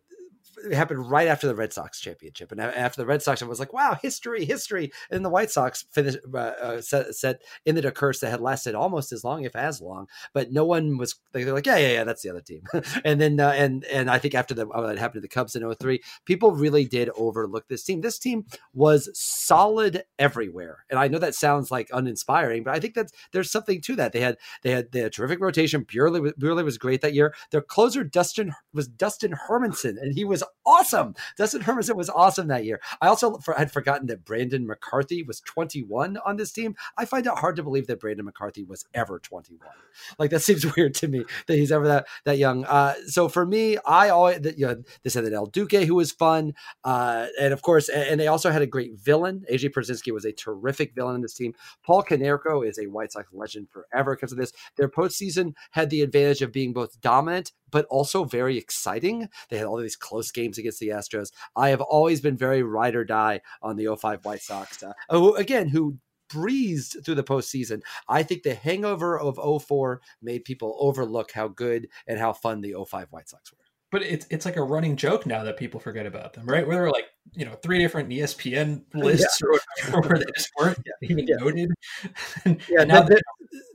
it 0.57 0.73
happened 0.73 1.09
right 1.09 1.27
after 1.27 1.47
the 1.47 1.55
Red 1.55 1.73
Sox 1.73 1.99
championship, 1.99 2.51
and 2.51 2.61
after 2.61 3.01
the 3.01 3.05
Red 3.05 3.21
Sox, 3.21 3.41
I 3.41 3.45
was 3.45 3.59
like, 3.59 3.73
"Wow, 3.73 3.97
history, 4.01 4.45
history!" 4.45 4.91
And 5.09 5.23
the 5.23 5.29
White 5.29 5.51
Sox 5.51 5.85
finished 5.91 6.19
uh, 6.33 6.37
uh, 6.37 6.81
set, 6.81 7.15
set 7.15 7.41
ended 7.65 7.85
a 7.85 7.91
curse 7.91 8.19
that 8.19 8.31
had 8.31 8.41
lasted 8.41 8.75
almost 8.75 9.11
as 9.11 9.23
long, 9.23 9.43
if 9.43 9.55
as 9.55 9.81
long. 9.81 10.07
But 10.33 10.51
no 10.51 10.65
one 10.65 10.97
was 10.97 11.15
they're 11.31 11.53
like, 11.53 11.65
"Yeah, 11.65 11.77
yeah, 11.77 11.93
yeah, 11.93 12.03
that's 12.03 12.21
the 12.21 12.29
other 12.29 12.41
team." 12.41 12.63
and 13.05 13.19
then 13.19 13.39
uh, 13.39 13.53
and 13.55 13.83
and 13.85 14.09
I 14.09 14.19
think 14.19 14.35
after 14.35 14.53
the 14.53 14.67
oh, 14.73 14.87
that 14.87 14.97
happened 14.97 15.21
to 15.21 15.21
the 15.21 15.27
Cubs 15.27 15.55
in 15.55 15.73
03, 15.73 16.01
people 16.25 16.51
really 16.51 16.85
did 16.85 17.09
overlook 17.17 17.67
this 17.67 17.83
team. 17.83 18.01
This 18.01 18.19
team 18.19 18.45
was 18.73 19.09
solid 19.13 20.03
everywhere, 20.19 20.85
and 20.89 20.99
I 20.99 21.07
know 21.07 21.19
that 21.19 21.35
sounds 21.35 21.71
like 21.71 21.89
uninspiring, 21.91 22.63
but 22.63 22.75
I 22.75 22.79
think 22.79 22.93
that 22.95 23.11
there's 23.31 23.51
something 23.51 23.81
to 23.81 23.95
that. 23.95 24.13
They 24.13 24.21
had 24.21 24.37
they 24.61 24.71
had 24.71 24.91
they 24.91 24.99
had 24.99 25.13
terrific 25.13 25.39
rotation. 25.39 25.85
Buehrle, 25.85 26.33
Buehrle 26.33 26.63
was 26.63 26.77
great 26.77 27.01
that 27.01 27.13
year. 27.13 27.33
Their 27.51 27.61
closer 27.61 28.03
Dustin 28.03 28.53
was 28.73 28.87
Dustin 28.87 29.33
Hermanson, 29.47 30.01
and 30.01 30.13
he 30.13 30.25
was 30.25 30.42
awesome. 30.65 31.15
Dustin 31.37 31.61
Hermanson 31.61 31.95
was 31.95 32.09
awesome 32.09 32.47
that 32.47 32.65
year. 32.65 32.79
I 33.01 33.07
also 33.07 33.39
had 33.55 33.71
forgotten 33.71 34.07
that 34.07 34.25
Brandon 34.25 34.65
McCarthy 34.65 35.23
was 35.23 35.41
21 35.41 36.17
on 36.25 36.37
this 36.37 36.51
team. 36.51 36.75
I 36.97 37.05
find 37.05 37.25
it 37.25 37.33
hard 37.33 37.55
to 37.57 37.63
believe 37.63 37.87
that 37.87 37.99
Brandon 37.99 38.25
McCarthy 38.25 38.63
was 38.63 38.85
ever 38.93 39.19
21. 39.19 39.59
Like 40.17 40.31
that 40.31 40.41
seems 40.41 40.65
weird 40.75 40.95
to 40.95 41.07
me 41.07 41.25
that 41.47 41.57
he's 41.57 41.71
ever 41.71 41.87
that 41.87 42.07
that 42.25 42.37
young. 42.37 42.65
Uh, 42.65 42.95
so 43.07 43.27
for 43.27 43.45
me, 43.45 43.77
I 43.85 44.09
always 44.09 44.39
you 44.57 44.67
know 44.67 44.83
they 45.03 45.09
said 45.09 45.25
that 45.25 45.33
El 45.33 45.47
Duque 45.47 45.85
who 45.85 45.95
was 45.95 46.11
fun, 46.11 46.53
uh, 46.83 47.27
and 47.39 47.53
of 47.53 47.61
course, 47.61 47.89
and 47.89 48.19
they 48.19 48.27
also 48.27 48.51
had 48.51 48.61
a 48.61 48.67
great 48.67 48.93
villain. 48.95 49.45
AJ 49.51 49.71
Pierzynski 49.71 50.13
was 50.13 50.25
a 50.25 50.31
terrific 50.31 50.93
villain 50.95 51.15
in 51.15 51.21
this 51.21 51.33
team. 51.33 51.53
Paul 51.85 52.03
Konerko 52.03 52.67
is 52.67 52.77
a 52.79 52.87
White 52.87 53.11
Sox 53.11 53.27
legend 53.33 53.67
forever 53.69 54.15
because 54.15 54.31
of 54.31 54.37
this. 54.37 54.53
Their 54.75 54.89
postseason 54.89 55.53
had 55.71 55.89
the 55.89 56.01
advantage 56.01 56.41
of 56.41 56.51
being 56.51 56.73
both 56.73 56.99
dominant 57.01 57.51
but 57.73 57.85
also 57.89 58.23
very 58.23 58.57
exciting. 58.57 59.27
They 59.49 59.57
had 59.57 59.67
all 59.67 59.77
these 59.77 59.97
close 59.97 60.31
games 60.31 60.57
against 60.57 60.79
the 60.79 60.89
Astros. 60.89 61.31
I 61.55 61.69
have 61.69 61.81
always 61.81 62.21
been 62.21 62.37
very 62.37 62.63
ride 62.63 62.95
or 62.95 63.03
die 63.03 63.41
on 63.61 63.75
the 63.75 63.93
05 63.93 64.23
White 64.23 64.41
Sox. 64.41 64.81
Uh, 64.81 64.93
who, 65.09 65.35
again, 65.35 65.67
who 65.67 65.97
breezed 66.29 66.97
through 67.05 67.15
the 67.15 67.23
postseason. 67.23 67.81
I 68.07 68.23
think 68.23 68.43
the 68.43 68.55
hangover 68.55 69.19
of 69.19 69.37
04 69.63 70.01
made 70.21 70.45
people 70.45 70.75
overlook 70.79 71.31
how 71.31 71.47
good 71.49 71.89
and 72.07 72.17
how 72.19 72.33
fun 72.33 72.61
the 72.61 72.73
05 72.87 73.07
White 73.11 73.29
Sox 73.29 73.51
were. 73.51 73.57
but 73.91 74.01
it's 74.01 74.25
it's 74.31 74.45
like 74.45 74.55
a 74.57 74.63
running 74.63 74.95
joke 74.95 75.27
now 75.27 75.43
that 75.43 75.57
people 75.57 75.79
forget 75.79 76.07
about 76.07 76.33
them, 76.33 76.45
right? 76.47 76.65
Where 76.65 76.75
there 76.77 76.83
were 76.85 76.91
like 76.91 77.05
you 77.33 77.45
know 77.45 77.53
three 77.61 77.77
different 77.77 78.09
ESPN 78.09 78.81
lists 78.95 79.41
or 79.43 79.51
whatever 79.51 80.07
where 80.09 80.17
they 80.17 80.25
just 80.35 80.49
weren't 80.57 80.79
even 81.03 81.27
Yeah. 81.27 81.35
noted. 81.39 81.69
and 82.45 82.59
Yeah, 82.67 82.83
now, 82.85 83.01
that- 83.03 83.21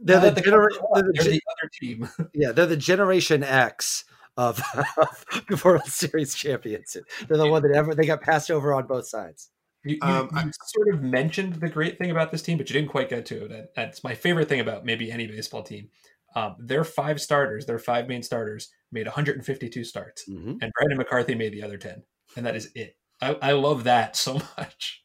they're, 0.02 0.20
the 0.20 0.26
that 0.26 0.34
the 0.36 0.40
genera- 0.42 0.68
they're 0.94 1.02
the 1.02 1.12
they're 1.14 1.24
gen- 1.24 1.32
the 1.34 1.42
other 1.52 1.70
team. 1.80 2.08
yeah, 2.34 2.52
they're 2.52 2.66
the 2.66 2.76
Generation 2.76 3.42
X 3.42 4.04
of, 4.36 4.60
of 4.96 5.64
World 5.64 5.86
Series 5.86 6.34
champions. 6.34 6.96
They're 7.28 7.36
the 7.38 7.48
one 7.48 7.62
that 7.62 7.72
ever 7.74 7.94
they 7.94 8.06
got 8.06 8.20
passed 8.22 8.50
over 8.50 8.72
on 8.74 8.86
both 8.86 9.08
sides. 9.08 9.50
You, 9.84 9.94
you, 9.94 9.98
Um, 10.02 10.28
you 10.32 10.38
I- 10.38 10.50
sort 10.66 10.94
of 10.94 11.02
mentioned 11.02 11.54
the 11.54 11.68
great 11.68 11.98
thing 11.98 12.10
about 12.10 12.30
this 12.32 12.42
team, 12.42 12.58
but 12.58 12.68
you 12.68 12.74
didn't 12.74 12.90
quite 12.90 13.08
get 13.08 13.26
to 13.26 13.44
it. 13.44 13.50
And 13.52 13.68
That's 13.76 14.02
my 14.04 14.14
favorite 14.14 14.48
thing 14.48 14.60
about 14.60 14.84
maybe 14.84 15.10
any 15.10 15.26
baseball 15.26 15.62
team. 15.62 15.88
Um, 16.36 16.56
their 16.58 16.84
five 16.84 17.20
starters, 17.20 17.64
their 17.66 17.78
five 17.78 18.06
main 18.06 18.22
starters, 18.22 18.68
made 18.92 19.06
152 19.06 19.82
starts, 19.84 20.24
Mhm. 20.28 20.58
and 20.60 20.72
Brandon 20.72 20.98
McCarthy 20.98 21.34
made 21.34 21.52
the 21.52 21.62
other 21.62 21.78
10, 21.78 22.02
and 22.36 22.44
that 22.46 22.54
is 22.54 22.70
it. 22.74 22.96
I, 23.20 23.36
I 23.40 23.52
love 23.52 23.84
that 23.84 24.14
so 24.24 24.34
much. 24.56 25.02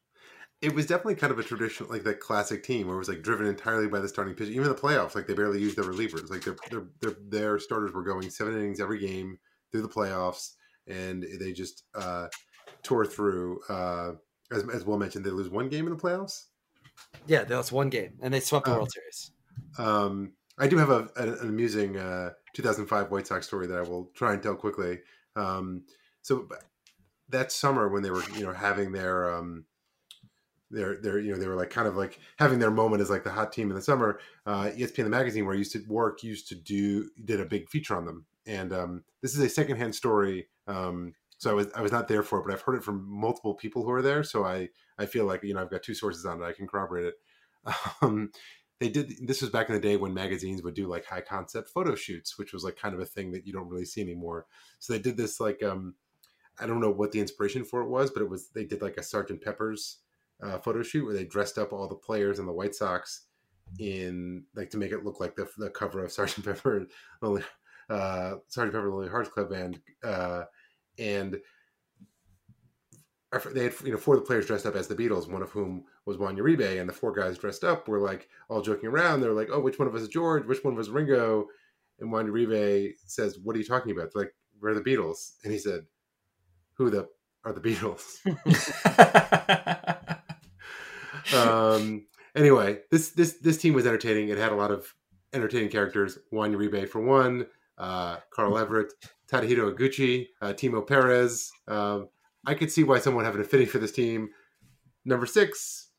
It 0.64 0.74
was 0.74 0.86
definitely 0.86 1.16
kind 1.16 1.32
of 1.32 1.40
a 1.40 1.44
traditional, 1.44 1.90
like 1.90 2.04
that 2.04 2.20
classic 2.20 2.64
team 2.64 2.88
where 2.88 2.96
it 2.96 3.00
was 3.00 3.10
like 3.10 3.22
driven 3.22 3.46
entirely 3.46 3.88
by 3.88 4.00
the 4.00 4.08
starting 4.08 4.34
pitch. 4.34 4.50
Even 4.50 4.70
the 4.70 4.74
playoffs, 4.74 5.14
like 5.14 5.28
they 5.28 5.34
barely 5.34 5.60
used 5.60 5.78
their 5.78 5.84
relievers. 5.84 6.30
Like 6.30 6.44
their 6.44 6.56
their 6.72 6.88
their, 7.02 7.18
their 7.28 7.60
starters 7.60 7.92
were 7.92 8.04
going 8.04 8.30
seven 8.30 8.56
innings 8.56 8.80
every 8.80 9.00
game 9.00 9.38
through 9.72 9.82
the 9.82 9.90
playoffs, 9.90 10.54
and 10.88 11.26
they 11.40 11.52
just 11.52 11.84
uh, 11.96 12.28
tore 12.82 13.06
through. 13.06 13.60
Uh, 13.70 14.14
as 14.52 14.64
as 14.74 14.86
Will 14.86 14.98
mentioned, 14.98 15.26
they 15.26 15.32
lose 15.32 15.50
one 15.50 15.70
game 15.70 15.86
in 15.86 15.94
the 15.94 16.02
playoffs. 16.02 16.46
Yeah, 17.28 17.44
that 17.44 17.58
was 17.58 17.72
one 17.72 17.90
game, 17.90 18.14
and 18.22 18.34
they 18.34 18.40
swept 18.40 18.66
the 18.66 18.72
Um, 18.72 18.78
World 18.78 18.92
Series. 18.92 19.32
Um, 19.78 20.34
I 20.58 20.68
do 20.68 20.78
have 20.78 20.90
a, 20.90 21.10
an, 21.18 21.30
an 21.30 21.50
amusing 21.50 21.98
uh, 21.98 22.32
2005 22.54 23.12
White 23.12 23.28
Sox 23.28 23.48
story 23.48 23.68
that 23.68 23.78
I 23.78 23.82
will 23.82 24.12
try 24.14 24.34
and 24.34 24.42
tell 24.42 24.56
quickly. 24.56 25.00
Um, 25.36 25.86
so 26.22 26.48
that 27.30 27.52
summer 27.52 27.90
when 27.90 28.04
they 28.04 28.12
were, 28.12 28.24
you 28.36 28.46
know, 28.46 28.54
having 28.54 28.92
their, 28.92 29.34
um, 29.34 29.66
their, 30.74 30.98
their, 31.02 31.20
you 31.20 31.32
know, 31.32 31.38
they 31.38 31.48
were 31.48 31.56
like 31.56 31.70
kind 31.70 31.88
of 31.88 31.96
like 31.96 32.20
having 32.38 32.60
their 32.60 32.72
moment 32.72 33.02
as 33.02 33.10
like 33.10 33.24
the 33.24 33.32
hot 33.32 33.52
team 33.54 33.70
in 33.70 33.76
the 33.76 33.82
summer. 33.82 34.20
Uh, 34.46 34.72
ESPN 34.76 35.04
the 35.04 35.10
magazine 35.10 35.46
where 35.46 35.56
I 35.56 35.58
used 35.58 35.74
to 35.74 35.84
work 35.88 36.24
used 36.24 36.48
to 36.50 36.56
do 36.56 37.10
did 37.24 37.40
a 37.40 37.46
big 37.46 37.70
feature 37.70 37.96
on 37.96 38.06
them, 38.06 38.26
and 38.46 38.74
um, 38.74 39.04
this 39.22 39.34
is 39.34 39.40
a 39.40 39.50
secondhand 39.50 39.96
story. 39.96 40.48
Um, 40.68 41.14
so 41.38 41.52
I 41.52 41.54
was 41.54 41.68
I 41.76 41.82
was 41.82 41.92
not 41.92 42.08
there 42.08 42.24
for 42.24 42.40
it, 42.40 42.46
but 42.46 42.54
I've 42.54 42.62
heard 42.62 42.76
it 42.76 42.84
from 42.84 43.06
multiple 43.08 43.54
people 43.54 43.84
who 43.84 43.92
are 43.92 44.02
there. 44.02 44.24
So 44.24 44.46
I 44.46 44.70
I 44.98 45.06
feel 45.06 45.26
like 45.26 45.44
you 45.44 45.54
know 45.54 45.62
I've 45.62 45.72
got 45.72 45.84
two 45.84 45.94
sources 45.94 46.26
on 46.26 46.42
it. 46.42 46.46
I 46.46 46.54
can 46.54 46.68
corroborate 46.68 47.06
it. 47.06 47.16
Um, 48.02 48.32
they 48.84 48.90
did 48.90 49.14
this 49.26 49.42
was 49.42 49.50
back 49.50 49.70
in 49.70 49.76
the 49.76 49.82
day 49.82 49.96
when 49.96 50.14
magazines 50.14 50.62
would 50.62 50.74
do 50.74 50.88
like 50.88 51.06
high 51.06 51.22
concept 51.22 51.70
photo 51.70 51.96
shoots 51.96 52.38
which 52.38 52.52
was 52.52 52.66
like 52.66 52.76
kind 52.76 52.94
of 52.94 53.00
a 53.00 53.06
thing 53.06 53.32
that 53.32 53.48
you 53.48 53.54
don't 53.54 53.70
really 53.70 53.86
see 53.86 54.02
anymore 54.02 54.46
so 54.80 54.92
they 54.92 55.00
did 55.00 55.16
this 55.16 55.40
like 55.40 55.64
um 55.64 55.94
i 56.60 56.68
don't 56.68 56.82
know 56.82 56.92
what 56.92 57.14
the 57.14 57.20
inspiration 57.22 57.64
for 57.64 57.82
it 57.82 57.88
was 57.88 58.12
but 58.12 58.22
it 58.22 58.30
was 58.30 58.50
they 58.50 58.66
did 58.66 58.82
like 58.82 58.98
a 58.98 59.04
sergeant 59.04 59.42
pepper's 59.42 60.00
uh, 60.44 60.58
photo 60.60 60.84
shoot 60.84 61.06
where 61.06 61.14
they 61.14 61.26
dressed 61.26 61.58
up 61.58 61.74
all 61.74 61.88
the 61.88 61.96
players 61.96 62.40
in 62.40 62.46
the 62.46 62.52
white 62.52 62.76
sox 62.76 63.28
in 63.80 64.44
like 64.56 64.70
to 64.70 64.78
make 64.78 64.92
it 64.92 65.04
look 65.06 65.20
like 65.20 65.36
the, 65.36 65.48
the 65.58 65.70
cover 65.70 66.04
of 66.04 66.12
sergeant 66.12 66.46
pepper 66.46 66.86
lonely 67.22 67.44
uh 67.90 68.36
sergeant 68.48 68.74
pepper 68.74 68.90
lonely 68.92 69.10
hearts 69.10 69.30
club 69.30 69.50
band 69.50 69.80
uh 70.04 70.44
and 71.00 71.40
they 73.54 73.64
had 73.64 73.74
you 73.84 73.92
know 73.92 73.98
four 73.98 74.16
of 74.16 74.22
the 74.22 74.28
players 74.28 74.46
dressed 74.46 74.66
up 74.66 74.76
as 74.76 74.88
the 74.88 74.96
Beatles, 74.96 75.30
one 75.30 75.42
of 75.42 75.50
whom 75.52 75.86
was 76.06 76.18
Juan 76.18 76.38
Uribe, 76.38 76.80
and 76.80 76.88
the 76.88 76.94
four 76.94 77.12
guys 77.12 77.38
dressed 77.38 77.64
up 77.64 77.88
were 77.88 78.00
like 78.00 78.30
all 78.50 78.62
joking 78.62 78.90
around. 78.90 79.22
They're 79.22 79.34
like, 79.34 79.50
"Oh, 79.52 79.60
which 79.60 79.80
one 79.80 79.88
of 79.88 79.96
us 79.96 80.02
is 80.02 80.08
George? 80.10 80.46
Which 80.46 80.64
one 80.64 80.74
of 80.74 80.80
us 80.80 80.86
is 80.88 80.92
Ringo?" 80.92 81.48
And 82.00 82.12
Juan 82.12 82.28
Uribe 82.28 82.94
says, 83.06 83.40
"What 83.40 83.56
are 83.56 83.60
you 83.60 83.66
talking 83.66 83.92
about?" 83.92 84.12
They're 84.14 84.24
like, 84.24 84.36
"We're 84.62 84.76
the 84.76 84.82
Beatles," 84.82 85.34
and 85.44 85.52
he 85.52 85.58
said, 85.60 85.86
"Who 86.78 86.90
the 86.90 87.08
are 87.44 87.54
the 87.54 87.62
Beatles?" 87.62 88.20
um, 91.36 92.06
anyway, 92.36 92.80
this 92.92 93.10
this 93.10 93.34
this 93.40 93.58
team 93.58 93.74
was 93.74 93.86
entertaining. 93.86 94.30
It 94.30 94.38
had 94.38 94.52
a 94.52 94.56
lot 94.56 94.72
of 94.72 94.94
entertaining 95.34 95.70
characters. 95.70 96.18
Juan 96.32 96.54
Uribe 96.54 96.88
for 96.88 97.02
one, 97.02 97.48
uh, 97.78 98.18
Carl 98.32 98.58
Everett, 98.58 98.94
Tadahito 99.32 99.74
Iguchi, 99.74 100.28
uh, 100.42 100.54
Timo 100.54 100.86
Perez. 100.86 101.52
Um, 101.68 102.10
I 102.46 102.54
could 102.54 102.72
see 102.72 102.84
why 102.84 103.00
someone 103.00 103.24
would 103.24 103.28
have 103.28 103.36
an 103.36 103.42
affinity 103.42 103.70
for 103.70 103.80
this 103.80 103.92
team. 103.92 104.30
Number 105.06 105.26
six. 105.26 105.90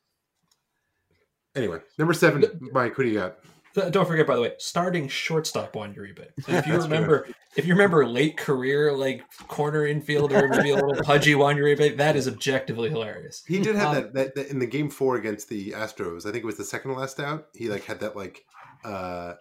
Anyway, 1.55 1.79
number 1.97 2.13
seven, 2.13 2.43
Mike. 2.73 2.93
Who 2.95 3.03
do 3.03 3.09
you 3.09 3.19
got? 3.19 3.37
Don't 3.75 4.07
forget, 4.07 4.25
by 4.25 4.35
the 4.35 4.41
way, 4.41 4.53
starting 4.57 5.07
shortstop 5.07 5.75
Juan 5.75 5.93
Uribe. 5.93 6.19
And 6.19 6.29
if 6.37 6.47
you 6.67 6.73
That's 6.73 6.85
true. 6.85 6.93
remember, 6.95 7.27
if 7.55 7.65
you 7.65 7.73
remember 7.73 8.05
late 8.07 8.37
career 8.37 8.93
like 8.93 9.23
corner 9.47 9.81
infielder, 9.83 10.49
maybe 10.49 10.69
a 10.71 10.75
little 10.75 10.95
pudgy 11.03 11.35
Juan 11.35 11.57
Uribe, 11.57 11.97
that 11.97 12.15
is 12.15 12.27
objectively 12.27 12.89
hilarious. 12.89 13.43
He 13.47 13.59
did 13.59 13.75
have 13.75 13.89
Um, 13.89 13.93
that, 13.95 14.13
that, 14.13 14.35
that 14.35 14.49
in 14.49 14.59
the 14.59 14.65
game 14.65 14.89
four 14.89 15.15
against 15.17 15.49
the 15.49 15.71
Astros. 15.71 16.25
I 16.25 16.31
think 16.31 16.43
it 16.43 16.45
was 16.45 16.57
the 16.57 16.63
second 16.63 16.93
last 16.93 17.19
out. 17.19 17.47
He 17.53 17.67
like 17.69 17.83
had 17.85 17.99
that 17.99 18.15
like 18.15 18.45
uh 18.83 19.33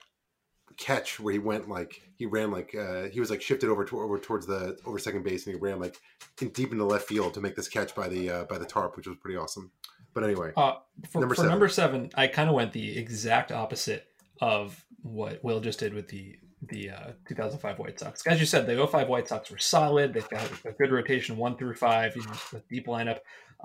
catch 0.76 1.20
where 1.20 1.32
he 1.32 1.38
went 1.38 1.68
like 1.68 2.02
he 2.16 2.26
ran 2.26 2.50
like 2.50 2.74
uh 2.74 3.04
he 3.04 3.20
was 3.20 3.30
like 3.30 3.40
shifted 3.40 3.70
over 3.70 3.84
to 3.84 4.00
over 4.00 4.18
towards 4.18 4.44
the 4.46 4.76
over 4.84 4.98
second 4.98 5.22
base 5.22 5.46
and 5.46 5.54
he 5.54 5.60
ran 5.60 5.78
like 5.78 5.96
in, 6.40 6.48
deep 6.48 6.72
into 6.72 6.84
left 6.84 7.06
field 7.06 7.32
to 7.34 7.40
make 7.40 7.54
this 7.54 7.68
catch 7.68 7.94
by 7.94 8.08
the 8.08 8.28
uh 8.30 8.44
by 8.44 8.58
the 8.58 8.64
tarp, 8.64 8.96
which 8.96 9.06
was 9.06 9.16
pretty 9.20 9.36
awesome. 9.36 9.70
But 10.14 10.24
anyway, 10.24 10.52
Uh, 10.56 10.74
for 11.10 11.20
Number 11.20 11.34
for 11.34 11.40
seven. 11.42 11.50
number 11.50 11.68
seven, 11.68 12.10
I 12.14 12.26
kind 12.28 12.48
of 12.48 12.54
went 12.54 12.72
the 12.72 12.96
exact 12.98 13.50
opposite 13.52 14.06
of 14.44 14.84
what 15.02 15.42
Will 15.42 15.60
just 15.60 15.78
did 15.78 15.94
with 15.94 16.08
the 16.08 16.36
the 16.68 16.90
uh, 16.90 17.12
2005 17.28 17.78
White 17.78 17.98
Sox. 17.98 18.26
As 18.26 18.40
you 18.40 18.46
said, 18.46 18.66
the 18.66 18.86
05 18.86 19.08
White 19.08 19.28
Sox 19.28 19.50
were 19.50 19.58
solid. 19.58 20.12
They've 20.12 20.28
got 20.28 20.50
a 20.64 20.72
good 20.72 20.92
rotation, 20.92 21.36
one 21.36 21.56
through 21.56 21.74
five, 21.74 22.14
you 22.16 22.22
know, 22.22 22.32
a 22.54 22.62
deep 22.70 22.86
lineup. 22.86 23.18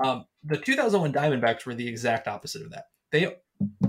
Um, 0.03 0.25
the 0.43 0.57
2001 0.57 1.13
Diamondbacks 1.13 1.65
were 1.65 1.75
the 1.75 1.87
exact 1.87 2.27
opposite 2.27 2.61
of 2.61 2.71
that. 2.71 2.85
They 3.11 3.35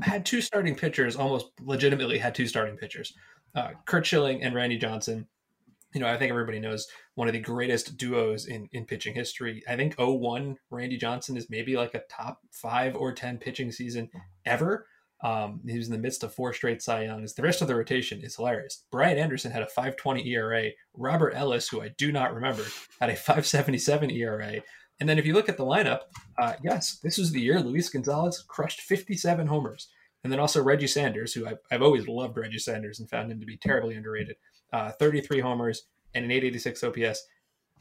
had 0.03 0.27
two 0.27 0.41
starting 0.41 0.75
pitchers, 0.75 1.17
almost 1.17 1.47
legitimately 1.61 2.19
had 2.19 2.35
two 2.35 2.47
starting 2.47 2.77
pitchers, 2.77 3.15
uh, 3.55 3.71
Curt 3.85 4.07
Schilling 4.07 4.43
and 4.43 4.55
Randy 4.55 4.79
Johnson. 4.79 5.27
You 5.93 6.01
know, 6.01 6.07
I 6.07 6.17
think 6.17 6.31
everybody 6.31 6.61
knows 6.61 6.87
one 7.15 7.27
of 7.27 7.35
the 7.35 7.41
greatest 7.41 7.97
duos 7.97 8.47
in, 8.47 8.69
in 8.73 8.85
pitching 8.85 9.15
history. 9.15 9.63
I 9.69 9.77
think 9.77 9.97
01 9.99 10.57
Randy 10.71 10.97
Johnson 10.97 11.37
is 11.37 11.51
maybe 11.51 11.77
like 11.77 11.95
a 11.95 12.03
top 12.09 12.41
five 12.53 12.95
or 12.95 13.13
10 13.13 13.39
pitching 13.39 13.73
season 13.73 14.09
ever. 14.45 14.87
Um, 15.23 15.61
he 15.67 15.77
was 15.77 15.87
in 15.87 15.93
the 15.93 15.99
midst 15.99 16.23
of 16.23 16.35
four 16.35 16.53
straight 16.53 16.83
Cy 16.83 17.05
Youngs. 17.05 17.35
The 17.35 17.43
rest 17.43 17.61
of 17.61 17.69
the 17.69 17.75
rotation 17.75 18.23
is 18.23 18.37
hilarious. 18.37 18.85
Brian 18.91 19.19
Anderson 19.19 19.53
had 19.53 19.63
a 19.63 19.67
520 19.67 20.27
ERA. 20.31 20.71
Robert 20.95 21.35
Ellis, 21.35 21.69
who 21.69 21.83
I 21.83 21.91
do 21.99 22.11
not 22.11 22.35
remember, 22.35 22.65
had 23.01 23.11
a 23.11 23.17
577 23.17 24.11
ERA. 24.11 24.63
And 24.99 25.09
then 25.09 25.19
if 25.19 25.27
you 25.27 25.35
look 25.35 25.49
at 25.49 25.57
the 25.57 25.65
lineup, 25.65 26.01
uh, 26.39 26.55
yes, 26.63 26.99
this 27.03 27.19
was 27.19 27.33
the 27.33 27.41
year 27.41 27.61
Luis 27.61 27.89
Gonzalez 27.89 28.45
crushed 28.49 28.81
57 28.81 29.47
homers. 29.47 29.89
And 30.23 30.33
then 30.33 30.41
also 30.41 30.63
Reggie 30.63 30.87
Sanders, 30.87 31.33
who 31.33 31.47
I've, 31.47 31.59
I've 31.71 31.83
always 31.83 32.07
loved 32.07 32.37
Reggie 32.37 32.59
Sanders 32.59 33.01
and 33.01 33.09
found 33.09 33.33
him 33.33 33.41
to 33.41 33.47
be 33.47 33.57
terribly 33.57 33.97
underrated. 33.97 34.37
Uh, 34.73 34.93
33 34.93 35.41
homers 35.41 35.85
and 36.15 36.25
an 36.25 36.31
886 36.31 36.85
OPS. 36.85 37.27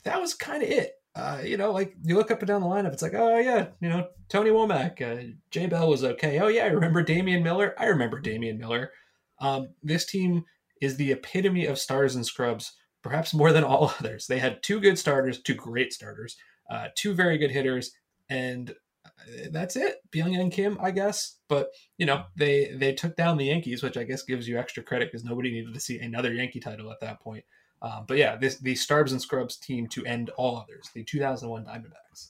That 0.04 0.22
was 0.22 0.34
kind 0.34 0.64
of 0.64 0.70
it. 0.70 0.94
Uh, 1.20 1.42
you 1.44 1.58
know, 1.58 1.72
like 1.72 1.96
you 2.04 2.16
look 2.16 2.32
up 2.32 2.40
and 2.40 2.48
down 2.48 2.62
the 2.62 2.68
lineup, 2.68 2.94
it's 2.94 3.02
like, 3.02 3.14
oh 3.14 3.38
yeah, 3.38 3.68
you 3.82 3.90
know, 3.90 4.08
Tony 4.30 4.52
Womack, 4.52 5.02
uh, 5.02 5.34
Jay 5.52 5.68
Bell 5.68 5.90
was 5.90 6.04
okay. 6.04 6.40
Oh 6.40 6.48
yeah, 6.48 6.64
I 6.64 6.68
remember 6.68 7.04
Damian 7.04 7.44
Miller. 7.44 7.76
I 7.78 7.86
remember 7.88 8.20
Damian 8.20 8.58
Miller. 8.58 8.92
Um, 9.40 9.70
this 9.84 10.06
team 10.06 10.46
is 10.82 10.96
the 10.96 11.12
epitome 11.12 11.66
of 11.66 11.78
stars 11.78 12.16
and 12.16 12.26
scrubs, 12.26 12.74
perhaps 13.04 13.34
more 13.34 13.52
than 13.52 13.64
all 13.66 13.94
others. 14.00 14.28
They 14.28 14.40
had 14.40 14.64
two 14.64 14.80
good 14.80 14.98
starters, 14.98 15.42
two 15.42 15.56
great 15.56 15.92
starters, 15.92 16.38
uh, 16.72 16.88
two 16.96 17.14
very 17.14 17.38
good 17.38 17.52
hitters, 17.52 17.92
and 18.30 18.72
uh, 19.06 19.50
that's 19.52 19.76
it. 19.76 19.98
Byung-Hyun 20.14 20.52
Kim, 20.52 20.78
I 20.82 20.92
guess. 20.92 21.38
But 21.50 21.68
you 21.98 22.06
know, 22.06 22.24
they 22.38 22.72
they 22.76 22.94
took 22.94 23.18
down 23.18 23.38
the 23.38 23.46
Yankees, 23.46 23.84
which 23.84 23.98
I 23.98 24.04
guess 24.04 24.24
gives 24.24 24.48
you 24.48 24.58
extra 24.58 24.84
credit 24.84 25.12
because 25.12 25.26
nobody 25.26 25.52
needed 25.52 25.74
to 25.74 25.82
see 25.82 26.00
another 26.00 26.34
Yankee 26.34 26.62
title 26.62 26.92
at 26.92 27.02
that 27.02 27.20
point. 27.20 27.44
Um, 27.82 28.06
but 28.08 28.18
yeah, 28.18 28.36
this 28.36 28.58
the 28.58 28.74
Starbs 28.74 29.12
and 29.12 29.22
Scrubs 29.22 29.58
team 29.58 29.88
to 29.88 30.06
end 30.06 30.32
all 30.38 30.58
others, 30.58 30.90
the 30.94 31.04
2001 31.04 31.66
Diamondbacks. 31.66 32.30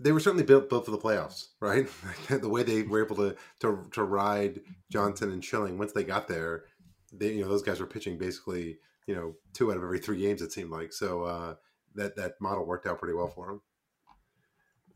they 0.00 0.12
were 0.12 0.20
certainly 0.20 0.44
built 0.44 0.68
built 0.68 0.86
for 0.86 0.90
the 0.90 0.98
playoffs, 0.98 1.48
right? 1.60 1.86
the 2.28 2.48
way 2.48 2.62
they 2.62 2.82
were 2.82 3.04
able 3.04 3.16
to 3.16 3.36
to 3.60 3.86
to 3.92 4.02
ride 4.02 4.60
Johnson 4.90 5.30
and 5.30 5.44
Schilling 5.44 5.78
once 5.78 5.92
they 5.92 6.04
got 6.04 6.26
there, 6.26 6.64
they 7.12 7.32
you 7.34 7.42
know 7.42 7.48
those 7.48 7.62
guys 7.62 7.80
were 7.80 7.86
pitching 7.86 8.18
basically 8.18 8.78
you 9.06 9.14
know 9.14 9.34
two 9.52 9.70
out 9.70 9.76
of 9.76 9.82
every 9.82 9.98
three 9.98 10.18
games 10.18 10.42
it 10.42 10.52
seemed 10.52 10.70
like. 10.70 10.92
So 10.92 11.24
uh, 11.24 11.54
that 11.94 12.16
that 12.16 12.40
model 12.40 12.66
worked 12.66 12.86
out 12.86 12.98
pretty 12.98 13.14
well 13.14 13.28
for 13.28 13.60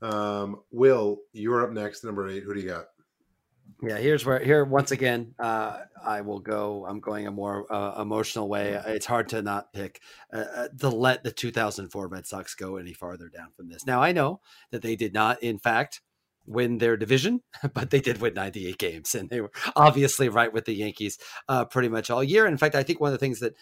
them. 0.00 0.10
Um, 0.10 0.62
Will, 0.70 1.18
you're 1.32 1.62
up 1.62 1.70
next, 1.70 2.04
number 2.04 2.28
eight. 2.28 2.42
Who 2.42 2.54
do 2.54 2.60
you 2.60 2.68
got? 2.68 2.86
Yeah, 3.82 3.98
here's 3.98 4.24
where 4.24 4.38
here 4.38 4.64
once 4.64 4.92
again 4.92 5.34
uh, 5.38 5.80
I 6.02 6.20
will 6.22 6.38
go. 6.38 6.86
I'm 6.88 7.00
going 7.00 7.26
a 7.26 7.30
more 7.30 7.70
uh, 7.72 8.00
emotional 8.00 8.48
way. 8.48 8.80
It's 8.86 9.06
hard 9.06 9.28
to 9.30 9.42
not 9.42 9.72
pick 9.72 10.00
uh, 10.32 10.44
uh, 10.56 10.68
to 10.78 10.88
let 10.88 11.22
the 11.22 11.30
2004 11.30 12.08
Red 12.08 12.26
Sox 12.26 12.54
go 12.54 12.76
any 12.76 12.94
farther 12.94 13.28
down 13.28 13.48
from 13.56 13.68
this. 13.68 13.84
Now 13.86 14.02
I 14.02 14.12
know 14.12 14.40
that 14.70 14.82
they 14.82 14.96
did 14.96 15.12
not, 15.12 15.42
in 15.42 15.58
fact, 15.58 16.00
win 16.46 16.78
their 16.78 16.96
division, 16.96 17.42
but 17.74 17.90
they 17.90 18.00
did 18.00 18.20
win 18.20 18.34
98 18.34 18.78
games, 18.78 19.14
and 19.14 19.28
they 19.28 19.40
were 19.40 19.52
obviously 19.76 20.28
right 20.28 20.52
with 20.52 20.64
the 20.64 20.74
Yankees 20.74 21.18
uh, 21.48 21.64
pretty 21.64 21.88
much 21.88 22.10
all 22.10 22.24
year. 22.24 22.46
In 22.46 22.56
fact, 22.56 22.74
I 22.74 22.82
think 22.82 23.00
one 23.00 23.08
of 23.08 23.12
the 23.12 23.24
things 23.24 23.40
that 23.40 23.54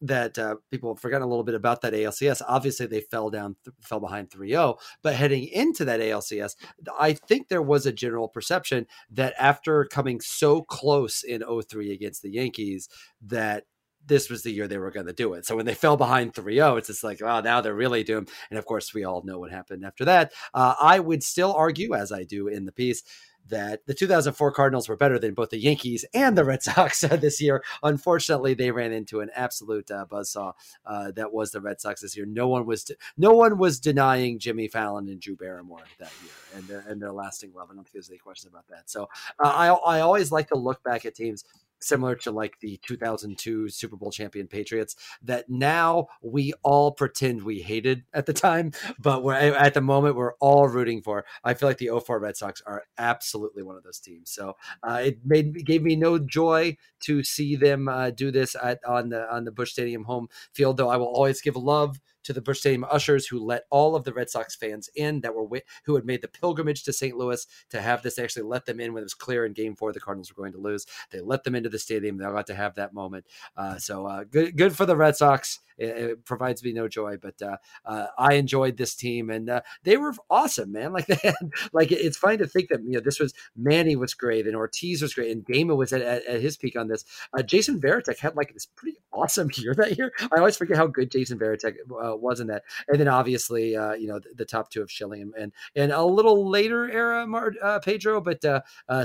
that 0.00 0.38
uh, 0.38 0.56
people 0.70 0.94
have 0.94 1.00
forgotten 1.00 1.26
a 1.26 1.28
little 1.28 1.44
bit 1.44 1.54
about 1.54 1.80
that 1.82 1.92
ALCS. 1.92 2.42
Obviously, 2.46 2.86
they 2.86 3.00
fell 3.00 3.30
down, 3.30 3.56
th- 3.64 3.74
fell 3.82 4.00
behind 4.00 4.30
3-0. 4.30 4.78
But 5.02 5.14
heading 5.14 5.44
into 5.48 5.84
that 5.84 6.00
ALCS, 6.00 6.54
I 6.98 7.12
think 7.14 7.48
there 7.48 7.62
was 7.62 7.86
a 7.86 7.92
general 7.92 8.28
perception 8.28 8.86
that 9.10 9.34
after 9.38 9.84
coming 9.84 10.20
so 10.20 10.62
close 10.62 11.22
in 11.22 11.42
03 11.42 11.92
against 11.92 12.22
the 12.22 12.30
Yankees, 12.30 12.88
that 13.22 13.64
this 14.06 14.30
was 14.30 14.42
the 14.42 14.52
year 14.52 14.66
they 14.66 14.78
were 14.78 14.90
going 14.90 15.06
to 15.06 15.12
do 15.12 15.34
it. 15.34 15.46
So 15.46 15.54
when 15.54 15.66
they 15.66 15.74
fell 15.74 15.96
behind 15.96 16.32
3-0, 16.32 16.78
it's 16.78 16.86
just 16.86 17.04
like, 17.04 17.20
oh, 17.22 17.40
now 17.40 17.60
they're 17.60 17.74
really 17.74 18.04
doomed. 18.04 18.30
And 18.50 18.58
of 18.58 18.64
course, 18.64 18.94
we 18.94 19.04
all 19.04 19.22
know 19.22 19.38
what 19.38 19.50
happened 19.50 19.84
after 19.84 20.04
that. 20.06 20.32
Uh, 20.54 20.74
I 20.80 20.98
would 20.98 21.22
still 21.22 21.52
argue, 21.52 21.94
as 21.94 22.10
I 22.10 22.24
do 22.24 22.48
in 22.48 22.64
the 22.64 22.72
piece, 22.72 23.02
that 23.48 23.86
the 23.86 23.94
2004 23.94 24.52
Cardinals 24.52 24.88
were 24.88 24.96
better 24.96 25.18
than 25.18 25.34
both 25.34 25.50
the 25.50 25.58
Yankees 25.58 26.04
and 26.14 26.36
the 26.36 26.44
Red 26.44 26.62
Sox 26.68 27.04
uh, 27.04 27.16
this 27.16 27.40
year. 27.40 27.62
Unfortunately, 27.82 28.54
they 28.54 28.70
ran 28.70 28.92
into 28.92 29.20
an 29.20 29.30
absolute 29.34 29.90
uh, 29.90 30.06
buzzsaw 30.10 30.52
uh, 30.86 31.10
that 31.12 31.32
was 31.32 31.50
the 31.50 31.60
Red 31.60 31.80
Sox 31.80 32.00
this 32.00 32.16
year. 32.16 32.26
No 32.26 32.48
one 32.48 32.66
was 32.66 32.84
de- 32.84 32.96
no 33.16 33.32
one 33.32 33.58
was 33.58 33.80
denying 33.80 34.38
Jimmy 34.38 34.68
Fallon 34.68 35.08
and 35.08 35.20
Drew 35.20 35.36
Barrymore 35.36 35.80
that 35.98 36.12
year 36.22 36.32
and 36.54 36.68
their 36.68 36.80
and 36.88 37.00
their 37.00 37.12
lasting 37.12 37.52
love. 37.54 37.68
I 37.70 37.74
don't 37.74 37.84
think 37.84 37.92
there's 37.92 38.10
any 38.10 38.18
question 38.18 38.50
about 38.50 38.66
that. 38.68 38.90
So 38.90 39.08
uh, 39.42 39.48
I 39.48 39.68
I 39.68 40.00
always 40.00 40.30
like 40.32 40.48
to 40.48 40.56
look 40.56 40.82
back 40.82 41.04
at 41.04 41.14
teams 41.14 41.44
similar 41.80 42.14
to 42.16 42.30
like 42.30 42.58
the 42.60 42.78
2002 42.86 43.68
Super 43.68 43.96
Bowl 43.96 44.10
champion 44.10 44.46
Patriots 44.46 44.96
that 45.22 45.48
now 45.48 46.06
we 46.22 46.52
all 46.62 46.92
pretend 46.92 47.42
we 47.42 47.60
hated 47.60 48.04
at 48.12 48.26
the 48.26 48.32
time, 48.32 48.72
but 48.98 49.22
we're 49.22 49.34
at 49.34 49.74
the 49.74 49.80
moment 49.80 50.16
we're 50.16 50.34
all 50.34 50.68
rooting 50.68 51.02
for. 51.02 51.24
I 51.44 51.54
feel 51.54 51.68
like 51.68 51.78
the 51.78 51.90
04 52.04 52.18
Red 52.18 52.36
Sox 52.36 52.62
are 52.66 52.84
absolutely 52.96 53.62
one 53.62 53.76
of 53.76 53.82
those 53.82 53.98
teams. 53.98 54.30
So 54.30 54.56
uh, 54.82 55.00
it 55.04 55.18
made 55.24 55.66
gave 55.66 55.82
me 55.82 55.96
no 55.96 56.18
joy 56.18 56.76
to 57.00 57.22
see 57.22 57.56
them 57.56 57.88
uh, 57.88 58.10
do 58.10 58.30
this 58.30 58.56
at, 58.62 58.80
on 58.84 59.10
the 59.10 59.32
on 59.32 59.44
the 59.44 59.52
Busch 59.52 59.72
Stadium 59.72 60.04
home 60.04 60.28
field, 60.52 60.76
though 60.76 60.88
I 60.88 60.96
will 60.96 61.06
always 61.06 61.40
give 61.40 61.56
love 61.56 62.00
to 62.28 62.34
the 62.34 62.42
Busch 62.42 62.60
Stadium 62.60 62.84
ushers 62.84 63.26
who 63.26 63.38
let 63.38 63.62
all 63.70 63.96
of 63.96 64.04
the 64.04 64.12
Red 64.12 64.28
Sox 64.28 64.54
fans 64.54 64.90
in 64.94 65.22
that 65.22 65.34
were 65.34 65.48
who 65.84 65.94
had 65.94 66.04
made 66.04 66.20
the 66.20 66.28
pilgrimage 66.28 66.84
to 66.84 66.92
St. 66.92 67.16
Louis 67.16 67.46
to 67.70 67.80
have 67.80 68.02
this. 68.02 68.16
They 68.16 68.22
actually 68.22 68.42
let 68.42 68.66
them 68.66 68.80
in 68.80 68.92
when 68.92 69.00
it 69.00 69.06
was 69.06 69.14
clear 69.14 69.46
in 69.46 69.54
Game 69.54 69.74
Four 69.74 69.94
the 69.94 70.00
Cardinals 70.00 70.30
were 70.30 70.42
going 70.42 70.52
to 70.52 70.58
lose. 70.58 70.84
They 71.10 71.22
let 71.22 71.42
them 71.42 71.54
into 71.54 71.70
the 71.70 71.78
stadium. 71.78 72.18
They 72.18 72.26
got 72.26 72.46
to 72.48 72.54
have 72.54 72.74
that 72.74 72.92
moment. 72.92 73.24
Uh, 73.56 73.78
so 73.78 74.04
uh, 74.04 74.24
good, 74.24 74.58
good 74.58 74.76
for 74.76 74.84
the 74.84 74.94
Red 74.94 75.16
Sox. 75.16 75.60
It, 75.78 75.88
it 75.88 76.24
provides 76.24 76.62
me 76.62 76.72
no 76.72 76.88
joy, 76.88 77.16
but 77.16 77.40
uh, 77.40 77.56
uh, 77.84 78.06
I 78.18 78.34
enjoyed 78.34 78.76
this 78.76 78.94
team, 78.94 79.30
and 79.30 79.48
uh, 79.48 79.60
they 79.84 79.96
were 79.96 80.14
awesome, 80.28 80.72
man. 80.72 80.92
Like 80.98 81.06
they 81.06 81.18
had, 81.22 81.36
like 81.72 81.92
it's 81.92 82.16
funny 82.16 82.38
to 82.38 82.46
think 82.46 82.70
that 82.70 82.82
you 82.82 82.92
know 82.92 83.00
this 83.00 83.20
was 83.20 83.32
Manny 83.54 83.94
was 83.94 84.14
great, 84.14 84.48
and 84.48 84.56
Ortiz 84.56 85.00
was 85.00 85.14
great, 85.14 85.30
and 85.30 85.44
Gama 85.44 85.76
was 85.76 85.92
at, 85.92 86.02
at, 86.02 86.24
at 86.26 86.40
his 86.40 86.56
peak 86.56 86.76
on 86.76 86.88
this. 86.88 87.04
Uh, 87.36 87.42
Jason 87.42 87.80
Varitek 87.80 88.18
had 88.18 88.34
like 88.34 88.52
this 88.52 88.66
pretty 88.66 88.98
awesome 89.12 89.48
year 89.56 89.74
that 89.74 89.96
year. 89.96 90.12
I 90.32 90.38
always 90.38 90.56
forget 90.56 90.76
how 90.76 90.88
good 90.88 91.12
Jason 91.12 91.38
Varitek 91.38 91.76
uh, 91.90 92.16
was 92.16 92.40
in 92.40 92.48
that, 92.48 92.64
and 92.88 92.98
then 92.98 93.06
obviously 93.06 93.76
uh, 93.76 93.92
you 93.92 94.08
know 94.08 94.18
the, 94.18 94.30
the, 94.34 94.44
top 94.44 94.70
two 94.70 94.82
of 94.82 94.90
Schilling 94.90 95.30
and, 95.38 95.52
and 95.76 95.92
a 95.92 96.02
little 96.02 96.48
later 96.48 96.90
era 96.90 97.26
Mar- 97.26 97.80
Pedro, 97.84 98.20
but 98.20 98.42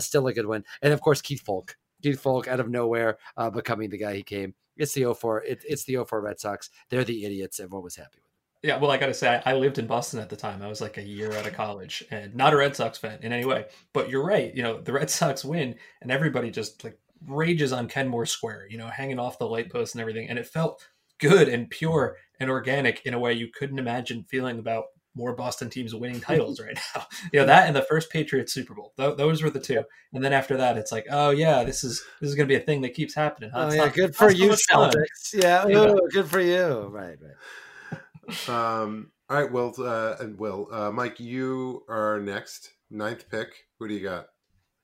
still 0.01 0.25
a 0.25 0.33
good 0.33 0.47
one, 0.47 0.63
and 0.81 0.93
of 0.93 1.01
course 1.01 1.21
Keith 1.21 1.43
Foulke. 1.45 1.75
Keith 2.01 2.23
Foulke 2.23 2.47
out 2.47 2.59
of 2.59 2.69
nowhere 2.69 3.17
becoming 3.53 3.89
the 3.91 3.99
guy 3.99 4.15
he 4.15 4.23
came. 4.23 4.55
It's 4.77 4.93
the 4.93 5.13
04. 5.13 5.43
It, 5.43 5.63
it's 5.67 5.83
the 5.83 6.03
04 6.03 6.21
Red 6.21 6.39
Sox. 6.39 6.69
They're 6.89 7.03
the 7.03 7.25
idiots. 7.25 7.59
Everyone 7.59 7.83
was 7.83 7.95
happy 7.95 8.17
with 8.17 8.25
it. 8.25 8.67
Yeah, 8.67 8.77
well, 8.77 8.91
I 8.91 8.97
got 8.97 9.07
to 9.07 9.13
say, 9.13 9.41
I, 9.45 9.51
I 9.51 9.55
lived 9.55 9.77
in 9.77 9.87
Boston 9.87 10.19
at 10.19 10.29
the 10.29 10.37
time. 10.37 10.61
I 10.61 10.67
was 10.67 10.79
like 10.79 10.97
a 10.97 11.03
year 11.03 11.33
out 11.33 11.45
of 11.45 11.53
college 11.53 12.03
and 12.11 12.33
not 12.33 12.53
a 12.53 12.57
Red 12.57 12.75
Sox 12.75 12.97
fan 12.97 13.19
in 13.21 13.33
any 13.33 13.45
way. 13.45 13.65
But 13.91 14.09
you're 14.09 14.25
right. 14.25 14.55
You 14.55 14.63
know, 14.63 14.81
the 14.81 14.93
Red 14.93 15.09
Sox 15.09 15.43
win 15.43 15.75
and 16.01 16.11
everybody 16.11 16.49
just 16.49 16.83
like 16.83 16.97
rages 17.27 17.73
on 17.73 17.87
Kenmore 17.87 18.25
Square, 18.25 18.67
you 18.69 18.77
know, 18.77 18.87
hanging 18.87 19.19
off 19.19 19.37
the 19.37 19.47
light 19.47 19.71
post 19.71 19.95
and 19.95 20.01
everything. 20.01 20.29
And 20.29 20.39
it 20.39 20.47
felt 20.47 20.87
good 21.19 21.49
and 21.49 21.69
pure 21.69 22.17
and 22.39 22.49
organic 22.49 23.05
in 23.05 23.13
a 23.13 23.19
way 23.19 23.33
you 23.33 23.49
couldn't 23.49 23.79
imagine 23.79 24.23
feeling 24.23 24.59
about 24.59 24.85
more 25.15 25.35
Boston 25.35 25.69
teams 25.69 25.93
winning 25.93 26.19
titles 26.21 26.59
right 26.59 26.77
now. 26.95 27.05
you 27.33 27.39
know 27.39 27.45
that 27.45 27.67
and 27.67 27.75
the 27.75 27.81
first 27.83 28.11
Patriots 28.11 28.53
Super 28.53 28.73
Bowl. 28.73 28.93
Th- 28.97 29.17
those 29.17 29.41
were 29.41 29.49
the 29.49 29.59
two. 29.59 29.83
And 30.13 30.23
then 30.23 30.33
after 30.33 30.57
that, 30.57 30.77
it's 30.77 30.91
like, 30.91 31.05
oh 31.09 31.31
yeah, 31.31 31.63
this 31.63 31.83
is 31.83 32.03
this 32.21 32.29
is 32.29 32.35
going 32.35 32.47
to 32.47 32.53
be 32.53 32.61
a 32.61 32.65
thing 32.65 32.81
that 32.81 32.93
keeps 32.93 33.13
happening. 33.13 33.51
Huh? 33.53 33.69
Oh 33.69 33.73
yeah, 33.73 33.85
not, 33.85 33.93
good 33.93 34.15
for 34.15 34.31
you, 34.31 34.49
Celtics. 34.49 35.33
Yeah, 35.33 35.67
Ooh, 35.67 35.99
good 36.11 36.27
for 36.27 36.39
you. 36.39 36.87
Right, 36.91 37.17
right. 37.19 38.49
um. 38.49 39.11
All 39.29 39.41
right. 39.41 39.51
Well, 39.51 39.73
uh, 39.79 40.15
and 40.19 40.37
Will, 40.37 40.67
uh, 40.71 40.91
Mike, 40.91 41.19
you 41.19 41.83
are 41.87 42.19
next. 42.19 42.73
Ninth 42.91 43.29
pick. 43.31 43.65
Who 43.79 43.87
do 43.87 43.93
you 43.95 44.03
got? 44.03 44.27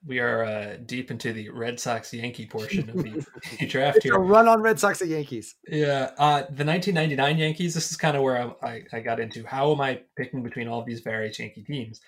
We 0.06 0.20
are 0.20 0.44
uh, 0.44 0.78
deep 0.86 1.12
into 1.12 1.34
the 1.34 1.50
Red 1.50 1.80
Sox 1.80 2.14
Yankee 2.14 2.46
portion 2.46 2.90
of 2.90 2.96
the 2.96 3.66
draft 3.68 4.04
here. 4.04 4.16
A 4.16 4.20
run 4.20 4.48
on 4.48 4.62
Red 4.62 4.80
Sox 4.80 5.02
and 5.02 5.10
Yankees. 5.10 5.56
Yeah, 5.68 6.12
uh, 6.18 6.44
the 6.50 6.66
1999 6.66 7.38
Yankees. 7.38 7.74
This 7.74 7.92
is 7.92 7.98
kind 7.98 8.16
of 8.16 8.24
where 8.24 8.38
I, 8.38 8.68
I, 8.68 8.84
I, 8.94 9.00
got 9.02 9.20
into. 9.20 9.46
How 9.46 9.72
am 9.72 9.82
I 9.82 10.02
picking 10.16 10.42
between 10.42 10.68
all 10.68 10.84
these 10.84 11.02
various 11.02 11.38
Yankee 11.40 11.64
teams? 11.64 12.02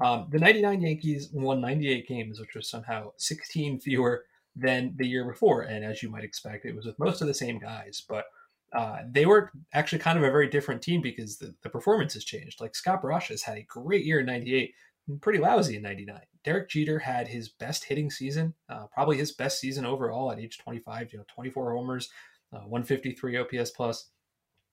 Um, 0.00 0.28
the 0.30 0.38
99 0.38 0.80
Yankees 0.82 1.30
won 1.32 1.60
98 1.60 2.06
games, 2.06 2.38
which 2.38 2.54
was 2.54 2.68
somehow 2.68 3.12
16 3.16 3.80
fewer 3.80 4.24
than 4.54 4.94
the 4.96 5.06
year 5.06 5.24
before. 5.24 5.62
And 5.62 5.84
as 5.84 6.02
you 6.02 6.10
might 6.10 6.24
expect, 6.24 6.66
it 6.66 6.76
was 6.76 6.86
with 6.86 6.98
most 6.98 7.20
of 7.20 7.28
the 7.28 7.34
same 7.34 7.58
guys, 7.58 8.02
but 8.08 8.26
uh, 8.76 8.98
they 9.10 9.24
were 9.24 9.50
actually 9.72 9.98
kind 9.98 10.18
of 10.18 10.24
a 10.24 10.30
very 10.30 10.48
different 10.48 10.82
team 10.82 11.00
because 11.00 11.38
the, 11.38 11.54
the 11.62 11.70
performance 11.70 12.14
has 12.14 12.24
changed. 12.24 12.60
Like 12.60 12.76
Scott 12.76 13.02
Brosius 13.02 13.42
had 13.42 13.56
a 13.56 13.62
great 13.62 14.04
year 14.04 14.20
in 14.20 14.26
98, 14.26 14.74
pretty 15.20 15.38
lousy 15.38 15.76
in 15.76 15.82
99. 15.82 16.20
Derek 16.44 16.68
Jeter 16.68 16.98
had 16.98 17.28
his 17.28 17.48
best 17.48 17.84
hitting 17.84 18.10
season, 18.10 18.54
uh, 18.68 18.86
probably 18.92 19.16
his 19.16 19.32
best 19.32 19.60
season 19.60 19.84
overall 19.84 20.30
at 20.30 20.38
age 20.38 20.58
25, 20.58 21.12
you 21.12 21.18
know, 21.18 21.24
24 21.34 21.72
homers, 21.74 22.08
uh, 22.52 22.60
153 22.60 23.38
OPS 23.38 23.70
plus. 23.70 24.10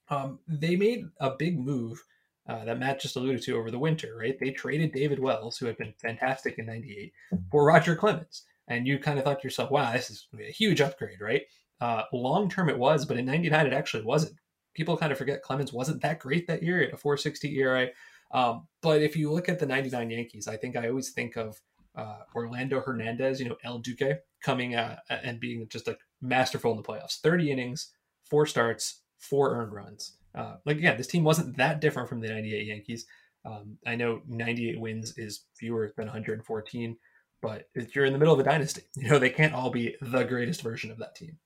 Um, 0.09 0.39
they 0.47 0.75
made 0.75 1.05
a 1.19 1.31
big 1.31 1.59
move 1.59 2.03
uh, 2.47 2.63
that 2.65 2.79
Matt 2.79 3.01
just 3.01 3.15
alluded 3.15 3.41
to 3.43 3.57
over 3.57 3.71
the 3.71 3.79
winter, 3.79 4.15
right? 4.17 4.37
They 4.39 4.51
traded 4.51 4.91
David 4.91 5.19
Wells, 5.19 5.57
who 5.57 5.65
had 5.65 5.77
been 5.77 5.93
fantastic 5.97 6.59
in 6.59 6.67
98, 6.67 7.11
for 7.51 7.65
Roger 7.65 7.95
Clemens. 7.95 8.43
And 8.67 8.87
you 8.87 8.99
kind 8.99 9.17
of 9.17 9.25
thought 9.25 9.41
to 9.41 9.43
yourself, 9.43 9.71
wow, 9.71 9.91
this 9.91 10.09
is 10.09 10.27
a 10.39 10.51
huge 10.51 10.81
upgrade, 10.81 11.21
right? 11.21 11.43
Uh, 11.81 12.03
long 12.13 12.49
term 12.49 12.69
it 12.69 12.77
was, 12.77 13.05
but 13.05 13.17
in 13.17 13.25
99 13.25 13.67
it 13.67 13.73
actually 13.73 14.03
wasn't. 14.03 14.35
People 14.73 14.97
kind 14.97 15.11
of 15.11 15.17
forget 15.17 15.41
Clemens 15.41 15.73
wasn't 15.73 16.01
that 16.01 16.19
great 16.19 16.47
that 16.47 16.63
year 16.63 16.81
at 16.81 16.93
a 16.93 16.97
460 16.97 17.57
ERA. 17.59 17.89
Um, 18.31 18.67
but 18.81 19.01
if 19.01 19.15
you 19.15 19.31
look 19.31 19.49
at 19.49 19.59
the 19.59 19.65
99 19.65 20.09
Yankees, 20.09 20.47
I 20.47 20.57
think 20.57 20.75
I 20.75 20.89
always 20.89 21.11
think 21.11 21.35
of 21.37 21.59
uh, 21.95 22.19
Orlando 22.35 22.81
Hernandez, 22.81 23.39
you 23.39 23.49
know, 23.49 23.55
El 23.63 23.79
Duque 23.79 24.19
coming 24.43 24.75
uh, 24.75 24.97
and 25.09 25.39
being 25.39 25.67
just 25.69 25.87
like 25.87 25.99
masterful 26.21 26.71
in 26.71 26.77
the 26.77 26.83
playoffs. 26.83 27.19
30 27.21 27.51
innings, 27.51 27.93
four 28.29 28.45
starts, 28.45 29.01
four 29.17 29.55
earned 29.55 29.73
runs. 29.73 30.17
Uh, 30.33 30.55
like, 30.65 30.77
again, 30.77 30.97
this 30.97 31.07
team 31.07 31.23
wasn't 31.23 31.55
that 31.57 31.79
different 31.79 32.09
from 32.09 32.19
the 32.19 32.27
98 32.27 32.67
Yankees. 32.67 33.05
Um, 33.45 33.77
I 33.85 33.95
know 33.95 34.21
98 34.27 34.79
wins 34.79 35.17
is 35.17 35.45
fewer 35.55 35.93
than 35.95 36.07
114, 36.07 36.97
but 37.41 37.67
you're 37.93 38.05
in 38.05 38.13
the 38.13 38.19
middle 38.19 38.33
of 38.33 38.39
a 38.39 38.43
dynasty, 38.43 38.81
you 38.95 39.09
know, 39.09 39.19
they 39.19 39.29
can't 39.29 39.53
all 39.53 39.69
be 39.69 39.95
the 40.01 40.23
greatest 40.23 40.61
version 40.61 40.91
of 40.91 40.97
that 40.97 41.15
team. 41.15 41.37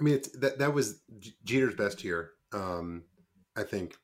I 0.00 0.04
mean, 0.04 0.20
that, 0.40 0.58
that 0.58 0.74
was 0.74 1.00
Jeter's 1.44 1.76
best 1.76 2.02
year. 2.02 2.30
Um, 2.52 3.04
I 3.56 3.62
think 3.62 3.94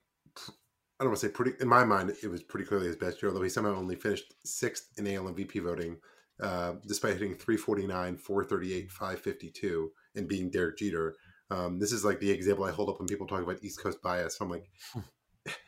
I 0.99 1.05
don't 1.05 1.11
want 1.11 1.21
to 1.21 1.27
say 1.27 1.33
pretty. 1.33 1.53
In 1.61 1.69
my 1.69 1.85
mind, 1.85 2.13
it 2.23 2.29
was 2.29 2.43
pretty 2.43 2.67
clearly 2.67 2.89
his 2.89 2.97
best 2.97 3.23
year, 3.23 3.31
although 3.31 3.43
he 3.43 3.49
somehow 3.49 3.77
only 3.77 3.95
finished 3.95 4.35
sixth 4.45 4.89
in 4.99 5.07
AL 5.07 5.25
MVP 5.25 5.63
voting, 5.63 5.97
uh, 6.43 6.75
despite 6.87 7.13
hitting 7.13 7.37
349, 7.37 8.17
438, 8.17 8.91
552, 8.91 9.93
and 10.17 10.29
being 10.29 10.51
Derek 10.51 10.77
Jeter. 10.77 11.15
Um, 11.51 11.79
this 11.79 11.93
is 11.93 12.05
like 12.05 12.19
the 12.21 12.31
example 12.31 12.65
I 12.65 12.73
hold 12.73 12.89
up 12.89 12.99
when 12.99 13.07
people 13.07 13.27
talk 13.27 13.43
about 13.43 13.63
East 13.63 13.81
Coast 13.81 14.03
bias. 14.03 14.39
I'm 14.41 14.51
like, 14.51 14.69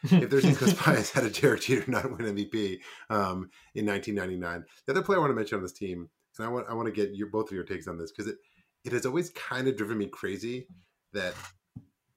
if 0.03 0.29
there's 0.31 0.45
East 0.45 0.59
Coast 0.59 0.85
bias, 0.85 1.13
how 1.13 1.21
did 1.21 1.35
Derek 1.35 1.61
Jeter 1.61 1.89
not 1.89 2.11
win 2.11 2.35
MVP 2.35 2.81
um, 3.09 3.51
in 3.75 3.87
1999? 3.87 4.65
The 4.87 4.93
other 4.93 5.03
player 5.03 5.19
I 5.19 5.21
want 5.21 5.31
to 5.31 5.37
mention 5.37 5.57
on 5.57 5.63
this 5.63 5.73
team, 5.73 6.09
and 6.39 6.47
I 6.47 6.51
want 6.51 6.67
I 6.69 6.75
want 6.75 6.87
to 6.87 6.93
get 6.93 7.15
your 7.15 7.29
both 7.29 7.51
of 7.51 7.53
your 7.53 7.65
takes 7.65 7.87
on 7.87 7.99
this 7.99 8.11
because 8.11 8.31
it 8.31 8.39
it 8.85 8.93
has 8.93 9.07
always 9.07 9.31
kind 9.31 9.69
of 9.69 9.77
driven 9.77 9.99
me 9.99 10.07
crazy 10.07 10.67
that 11.13 11.35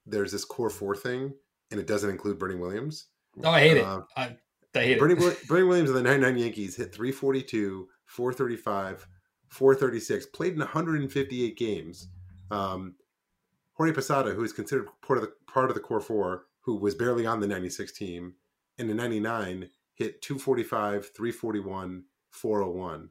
there's 0.05 0.31
this 0.31 0.45
core 0.45 0.69
four 0.69 0.95
thing 0.95 1.33
and 1.71 1.79
it 1.79 1.87
doesn't 1.87 2.09
include 2.09 2.39
Bernie 2.39 2.55
Williams. 2.55 3.07
Oh, 3.43 3.49
I 3.49 3.59
hate 3.61 3.81
uh, 3.81 3.99
it. 3.99 4.03
I, 4.15 4.37
I 4.75 4.83
hate 4.83 4.99
Bernie, 4.99 5.15
it. 5.15 5.47
Bernie 5.47 5.63
Williams 5.67 5.89
of 5.89 5.95
the 5.95 6.03
99 6.03 6.37
Yankees 6.37 6.75
hit 6.75 6.93
342, 6.93 7.87
435, 8.05 9.07
436, 9.49 10.25
played 10.27 10.53
in 10.53 10.59
158 10.59 11.57
games. 11.57 12.07
Um, 12.51 12.95
Jorge 13.73 13.93
Posada, 13.93 14.31
who 14.31 14.43
is 14.43 14.53
considered 14.53 14.87
part 15.05 15.17
of 15.17 15.25
the 15.25 15.33
part 15.47 15.69
of 15.69 15.75
the 15.75 15.81
core 15.81 16.01
four, 16.01 16.45
who 16.61 16.75
was 16.75 16.95
barely 16.95 17.25
on 17.25 17.39
the 17.39 17.47
96 17.47 17.91
team, 17.91 18.35
in 18.77 18.87
the 18.87 18.93
99 18.93 19.69
hit 19.95 20.21
245, 20.21 21.09
341, 21.15 22.03
401. 22.29 23.09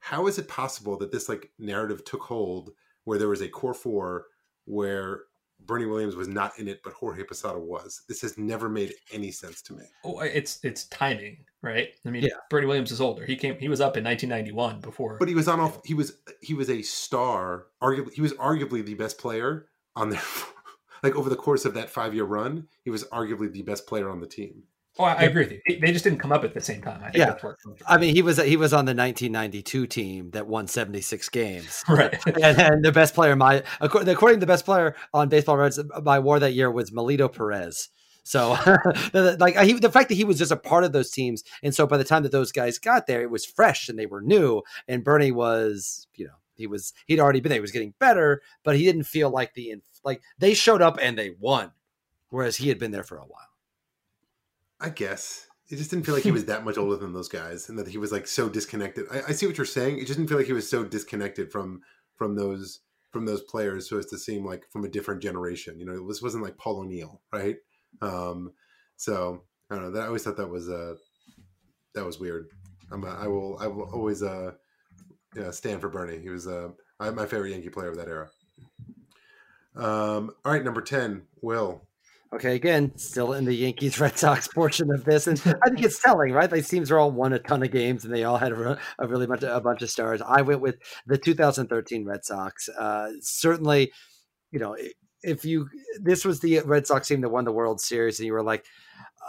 How 0.00 0.26
is 0.26 0.38
it 0.38 0.48
possible 0.48 0.98
that 0.98 1.12
this 1.12 1.28
like 1.28 1.50
narrative 1.58 2.04
took 2.04 2.22
hold 2.22 2.70
where 3.04 3.18
there 3.18 3.28
was 3.28 3.40
a 3.40 3.48
core 3.48 3.74
four 3.74 4.26
where 4.64 5.22
Bernie 5.66 5.86
Williams 5.86 6.16
was 6.16 6.28
not 6.28 6.58
in 6.58 6.68
it, 6.68 6.82
but 6.82 6.92
Jorge 6.92 7.24
Posada 7.24 7.58
was. 7.58 8.02
This 8.08 8.20
has 8.22 8.36
never 8.38 8.68
made 8.68 8.94
any 9.12 9.30
sense 9.30 9.62
to 9.62 9.74
me. 9.74 9.84
Oh, 10.04 10.20
it's 10.20 10.64
it's 10.64 10.84
timing, 10.86 11.38
right? 11.62 11.90
I 12.06 12.10
mean, 12.10 12.22
yeah. 12.22 12.36
Bernie 12.50 12.66
Williams 12.66 12.92
is 12.92 13.00
older. 13.00 13.24
He 13.24 13.36
came. 13.36 13.58
He 13.58 13.68
was 13.68 13.80
up 13.80 13.96
in 13.96 14.04
1991 14.04 14.80
before. 14.80 15.16
But 15.18 15.28
he 15.28 15.34
was 15.34 15.48
on 15.48 15.60
off. 15.60 15.80
He 15.84 15.94
was 15.94 16.18
he 16.40 16.54
was 16.54 16.70
a 16.70 16.82
star. 16.82 17.66
Arguably, 17.82 18.12
he 18.12 18.20
was 18.20 18.32
arguably 18.34 18.84
the 18.84 18.94
best 18.94 19.18
player 19.18 19.66
on 19.96 20.10
their 20.10 20.22
like 21.02 21.14
over 21.16 21.30
the 21.30 21.36
course 21.36 21.64
of 21.64 21.74
that 21.74 21.90
five 21.90 22.14
year 22.14 22.24
run, 22.24 22.68
he 22.82 22.90
was 22.90 23.04
arguably 23.04 23.52
the 23.52 23.62
best 23.62 23.86
player 23.86 24.08
on 24.10 24.20
the 24.20 24.26
team. 24.26 24.64
Oh, 24.98 25.04
I, 25.04 25.14
I 25.14 25.22
agree 25.24 25.44
with 25.44 25.52
you. 25.66 25.78
They 25.80 25.90
just 25.90 26.04
didn't 26.04 26.20
come 26.20 26.30
up 26.30 26.44
at 26.44 26.54
the 26.54 26.60
same 26.60 26.80
time. 26.80 27.00
I 27.00 27.06
think 27.10 27.16
Yeah. 27.16 27.26
that's 27.26 27.42
where 27.42 27.52
it 27.54 27.58
comes. 27.64 27.80
I 27.86 27.98
mean, 27.98 28.14
he 28.14 28.22
was 28.22 28.40
he 28.40 28.56
was 28.56 28.72
on 28.72 28.84
the 28.84 28.94
1992 28.94 29.86
team 29.88 30.30
that 30.30 30.46
won 30.46 30.68
76 30.68 31.28
games. 31.30 31.82
right. 31.88 32.16
and, 32.26 32.60
and 32.60 32.84
the 32.84 32.92
best 32.92 33.14
player, 33.14 33.34
my 33.34 33.64
according, 33.80 34.08
according 34.08 34.36
to 34.38 34.46
the 34.46 34.52
best 34.52 34.64
player 34.64 34.94
on 35.12 35.28
Baseball 35.28 35.56
Reds 35.56 35.80
by 36.02 36.20
WAR 36.20 36.38
that 36.38 36.52
year 36.52 36.70
was 36.70 36.90
Melido 36.92 37.32
Perez. 37.32 37.88
So, 38.22 38.56
like 39.12 39.56
he, 39.58 39.74
the 39.74 39.90
fact 39.92 40.08
that 40.08 40.14
he 40.14 40.24
was 40.24 40.38
just 40.38 40.52
a 40.52 40.56
part 40.56 40.84
of 40.84 40.92
those 40.92 41.10
teams, 41.10 41.44
and 41.62 41.74
so 41.74 41.86
by 41.86 41.98
the 41.98 42.04
time 42.04 42.22
that 42.22 42.32
those 42.32 42.52
guys 42.52 42.78
got 42.78 43.06
there, 43.06 43.20
it 43.20 43.30
was 43.30 43.44
fresh 43.44 43.88
and 43.90 43.98
they 43.98 44.06
were 44.06 44.22
new. 44.22 44.62
And 44.88 45.04
Bernie 45.04 45.30
was, 45.32 46.06
you 46.14 46.24
know, 46.26 46.32
he 46.54 46.66
was 46.66 46.94
he'd 47.06 47.20
already 47.20 47.40
been 47.40 47.50
there. 47.50 47.58
He 47.58 47.62
was 47.62 47.72
getting 47.72 47.94
better, 47.98 48.40
but 48.62 48.76
he 48.76 48.84
didn't 48.84 49.02
feel 49.04 49.28
like 49.28 49.54
the 49.54 49.74
like 50.04 50.22
they 50.38 50.54
showed 50.54 50.80
up 50.80 50.98
and 51.02 51.18
they 51.18 51.34
won, 51.38 51.72
whereas 52.30 52.56
he 52.56 52.68
had 52.70 52.78
been 52.78 52.92
there 52.92 53.02
for 53.02 53.18
a 53.18 53.24
while. 53.24 53.48
I 54.84 54.90
guess 54.90 55.46
it 55.70 55.76
just 55.76 55.90
didn't 55.90 56.04
feel 56.04 56.14
like 56.14 56.24
he 56.24 56.30
was 56.30 56.44
that 56.46 56.64
much 56.64 56.76
older 56.76 56.96
than 56.96 57.12
those 57.12 57.28
guys, 57.28 57.68
and 57.68 57.78
that 57.78 57.88
he 57.88 57.98
was 57.98 58.12
like 58.12 58.26
so 58.26 58.48
disconnected. 58.48 59.06
I, 59.10 59.22
I 59.28 59.32
see 59.32 59.46
what 59.46 59.56
you're 59.56 59.64
saying. 59.64 59.98
It 59.98 60.06
just 60.06 60.18
didn't 60.18 60.28
feel 60.28 60.38
like 60.38 60.46
he 60.46 60.52
was 60.52 60.68
so 60.68 60.84
disconnected 60.84 61.50
from 61.50 61.80
from 62.16 62.36
those 62.36 62.80
from 63.10 63.24
those 63.24 63.42
players, 63.42 63.88
so 63.88 63.98
as 63.98 64.06
to 64.06 64.18
seem 64.18 64.44
like 64.44 64.64
from 64.70 64.84
a 64.84 64.88
different 64.88 65.22
generation. 65.22 65.78
You 65.78 65.86
know, 65.86 66.06
this 66.06 66.20
wasn't 66.20 66.44
like 66.44 66.58
Paul 66.58 66.80
O'Neill, 66.80 67.22
right? 67.32 67.56
Um, 68.02 68.52
so 68.96 69.42
I 69.70 69.76
don't 69.76 69.84
know. 69.84 69.90
That, 69.92 70.02
I 70.02 70.06
always 70.06 70.22
thought 70.22 70.36
that 70.36 70.50
was 70.50 70.68
uh 70.68 70.94
that 71.94 72.04
was 72.04 72.20
weird. 72.20 72.48
I'm 72.92 73.04
a, 73.04 73.08
I 73.08 73.26
will 73.26 73.58
I 73.58 73.66
will 73.66 73.88
always 73.92 74.22
uh 74.22 74.52
yeah, 75.34 75.50
stand 75.50 75.80
for 75.80 75.88
Bernie. 75.88 76.20
He 76.20 76.28
was 76.28 76.46
uh 76.46 76.68
my 77.00 77.26
favorite 77.26 77.50
Yankee 77.50 77.70
player 77.70 77.88
of 77.88 77.96
that 77.96 78.08
era. 78.08 78.28
Um, 79.76 80.30
all 80.44 80.52
right, 80.52 80.64
number 80.64 80.82
ten, 80.82 81.22
Will. 81.40 81.82
Okay, 82.34 82.56
again, 82.56 82.90
still 82.98 83.32
in 83.32 83.44
the 83.44 83.54
Yankees 83.54 84.00
Red 84.00 84.18
Sox 84.18 84.48
portion 84.48 84.90
of 84.92 85.04
this, 85.04 85.28
and 85.28 85.40
I 85.64 85.68
think 85.68 85.84
it's 85.84 86.02
telling, 86.02 86.32
right? 86.32 86.50
These 86.50 86.68
teams 86.68 86.90
are 86.90 86.98
all 86.98 87.12
won 87.12 87.32
a 87.32 87.38
ton 87.38 87.62
of 87.62 87.70
games, 87.70 88.04
and 88.04 88.12
they 88.12 88.24
all 88.24 88.38
had 88.38 88.50
a, 88.50 88.76
a 88.98 89.06
really 89.06 89.28
bunch 89.28 89.44
of, 89.44 89.56
a 89.56 89.60
bunch 89.60 89.82
of 89.82 89.90
stars. 89.90 90.20
I 90.20 90.42
went 90.42 90.60
with 90.60 90.74
the 91.06 91.16
2013 91.16 92.04
Red 92.04 92.24
Sox. 92.24 92.68
Uh, 92.68 93.12
certainly, 93.20 93.92
you 94.50 94.58
know, 94.58 94.76
if 95.22 95.44
you 95.44 95.68
this 96.00 96.24
was 96.24 96.40
the 96.40 96.58
Red 96.60 96.88
Sox 96.88 97.06
team 97.06 97.20
that 97.20 97.28
won 97.28 97.44
the 97.44 97.52
World 97.52 97.80
Series, 97.80 98.18
and 98.18 98.26
you 98.26 98.32
were 98.32 98.42
like, 98.42 98.64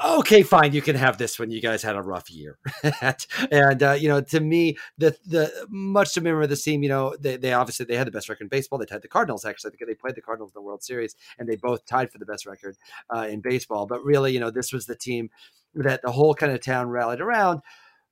okay, 0.04 0.44
fine, 0.44 0.74
you 0.74 0.82
can 0.82 0.96
have 0.96 1.18
this 1.18 1.40
one. 1.40 1.52
You 1.52 1.62
guys 1.62 1.82
had 1.84 1.96
a 1.96 2.02
rough 2.02 2.30
year, 2.30 2.58
and 3.52 3.84
uh, 3.84 3.92
you 3.94 4.08
know, 4.08 4.22
to 4.22 4.40
me, 4.40 4.78
the 4.98 5.16
the 5.26 5.68
much 5.70 6.14
to 6.14 6.20
remember 6.20 6.48
this 6.48 6.64
team. 6.64 6.84
You 6.84 6.90
know, 6.90 7.16
they, 7.20 7.38
they 7.38 7.54
obviously 7.54 7.86
they 7.86 7.96
had 7.96 8.08
the 8.08 8.12
best 8.12 8.30
record 8.30 8.46
in 8.46 8.50
baseball. 8.50 8.80
They 8.80 8.86
tied 8.86 9.02
the 9.02 9.08
Cardinals 9.08 9.46
actually 9.46 9.72
because 9.72 9.88
they 9.88 9.96
played 9.96 10.16
the 10.16 10.22
Cardinals 10.22 10.52
in 10.52 10.60
the 10.60 10.66
World 10.66 10.84
Series, 10.84 11.16
and 11.38 11.48
they 11.48 11.56
both 11.56 11.86
tied 11.86 12.12
for 12.12 12.18
the 12.18 12.26
best 12.26 12.46
record 12.46 12.78
uh, 13.16 13.28
in 13.30 13.42
baseball. 13.42 13.86
But 13.86 14.04
really, 14.04 14.34
you 14.34 14.40
know, 14.40 14.52
this 14.52 14.74
was 14.74 14.86
the 14.86 14.96
team 14.96 15.30
that 15.76 16.02
the 16.02 16.12
whole 16.12 16.34
kind 16.34 16.52
of 16.52 16.62
town 16.62 16.90
rallied 16.90 17.22
around. 17.22 17.62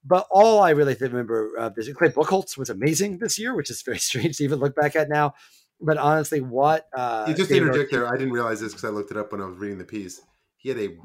But 0.05 0.27
all 0.29 0.61
I 0.61 0.71
really 0.71 0.95
remember 0.99 1.55
of 1.55 1.75
this, 1.75 1.91
Clay 1.93 2.09
Buchholz 2.09 2.57
was 2.57 2.69
amazing 2.69 3.19
this 3.19 3.39
year, 3.39 3.55
which 3.55 3.69
is 3.69 3.81
very 3.81 3.97
strange 3.99 4.37
to 4.37 4.43
even 4.43 4.59
look 4.59 4.75
back 4.75 4.95
at 4.95 5.09
now. 5.09 5.33
But 5.81 5.97
honestly, 5.97 6.39
what 6.39 6.87
uh, 6.95 7.25
you 7.27 7.33
just 7.33 7.51
interject 7.51 7.91
there. 7.91 8.07
I 8.07 8.17
didn't 8.17 8.33
realize 8.33 8.61
this 8.61 8.71
because 8.73 8.85
I 8.85 8.89
looked 8.89 9.11
it 9.11 9.17
up 9.17 9.31
when 9.31 9.41
I 9.41 9.45
was 9.45 9.57
reading 9.57 9.77
the 9.77 9.83
piece. 9.83 10.21
He 10.57 10.69
had 10.69 10.77
a, 10.77 10.95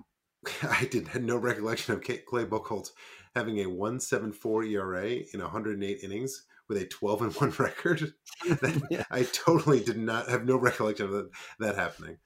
I 0.62 0.85
did 0.90 1.09
had 1.09 1.24
no 1.24 1.37
recollection 1.37 1.94
of 1.94 2.03
Clay 2.03 2.44
Buchholz 2.44 2.90
having 3.35 3.59
a 3.59 3.66
one 3.66 4.01
seven 4.01 4.33
four 4.33 4.62
ERA 4.64 5.07
in 5.33 5.40
108 5.40 5.98
innings 6.03 6.44
with 6.68 6.79
a 6.79 6.87
12 6.87 7.22
and 7.22 7.35
one 7.35 7.51
record. 7.59 8.14
That- 8.46 8.83
Yeah. 8.90 9.05
I 9.11 9.24
totally 9.24 9.81
did 9.81 9.98
not 9.98 10.29
have 10.29 10.44
no 10.44 10.57
recollection 10.57 11.07
of 11.07 11.12
that, 11.12 11.31
that 11.59 11.74
happening. 11.77 12.18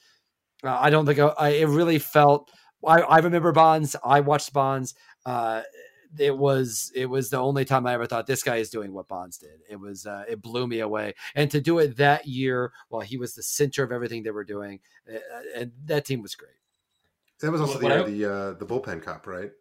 Uh, 0.64 0.78
I 0.80 0.90
don't 0.90 1.06
think 1.06 1.20
I, 1.20 1.28
I 1.28 1.50
it 1.50 1.68
really 1.68 2.00
felt. 2.00 2.52
I, 2.86 3.02
I 3.02 3.18
remember 3.20 3.52
Bonds. 3.52 3.96
I 4.04 4.20
watched 4.22 4.54
Bonds. 4.54 4.94
Uh, 5.26 5.62
it 6.18 6.38
was 6.38 6.92
it 6.96 7.08
was 7.08 7.30
the 7.30 7.38
only 7.38 7.66
time 7.66 7.86
I 7.86 7.94
ever 7.94 8.06
thought 8.06 8.28
this 8.28 8.44
guy 8.44 8.58
is 8.58 8.70
doing 8.70 8.94
what 8.94 9.08
Bonds 9.08 9.38
did. 9.38 9.60
It 9.70 9.80
was 9.80 10.06
uh, 10.06 10.24
it 10.28 10.42
blew 10.42 10.68
me 10.68 10.80
away, 10.80 11.14
and 11.36 11.50
to 11.52 11.62
do 11.62 11.80
it 11.80 11.98
that 11.98 12.28
year 12.28 12.72
while 12.90 13.02
he 13.02 13.18
was 13.18 13.36
the 13.36 13.44
center 13.44 13.84
of 13.84 13.92
everything 13.92 14.24
they 14.24 14.32
were 14.32 14.44
doing, 14.44 14.80
uh, 15.12 15.20
and 15.56 15.72
that 15.86 16.06
team 16.06 16.22
was 16.22 16.36
great. 16.36 16.57
That 17.42 17.52
was 17.52 17.62
also 17.62 17.80
What 17.80 17.90
the 17.90 18.04
I- 18.04 18.10
the 18.10 18.26
uh, 18.26 18.54
the 18.54 18.66
bullpen 18.66 19.04
cop, 19.04 19.28
right? 19.28 19.52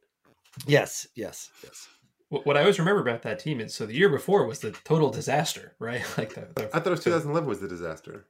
Yes, 0.67 1.07
yes, 1.15 1.51
yes. 1.63 1.89
What 2.29 2.47
what 2.47 2.57
I 2.57 2.61
always 2.61 2.79
remember 2.79 3.01
about 3.03 3.23
that 3.23 3.39
team 3.39 3.61
is 3.61 3.75
so 3.75 3.87
the 3.87 3.95
year 3.95 4.09
before 4.09 4.47
was 4.47 4.61
the 4.61 4.71
total 4.85 5.11
disaster, 5.11 5.75
right? 5.81 6.03
Like 6.19 6.35
the, 6.35 6.49
the 6.55 6.65
I 6.75 6.79
thought 6.79 6.87
it 6.89 6.91
was 6.91 7.05
2011 7.05 7.49
was 7.49 7.61
the 7.61 7.69
disaster. 7.69 8.27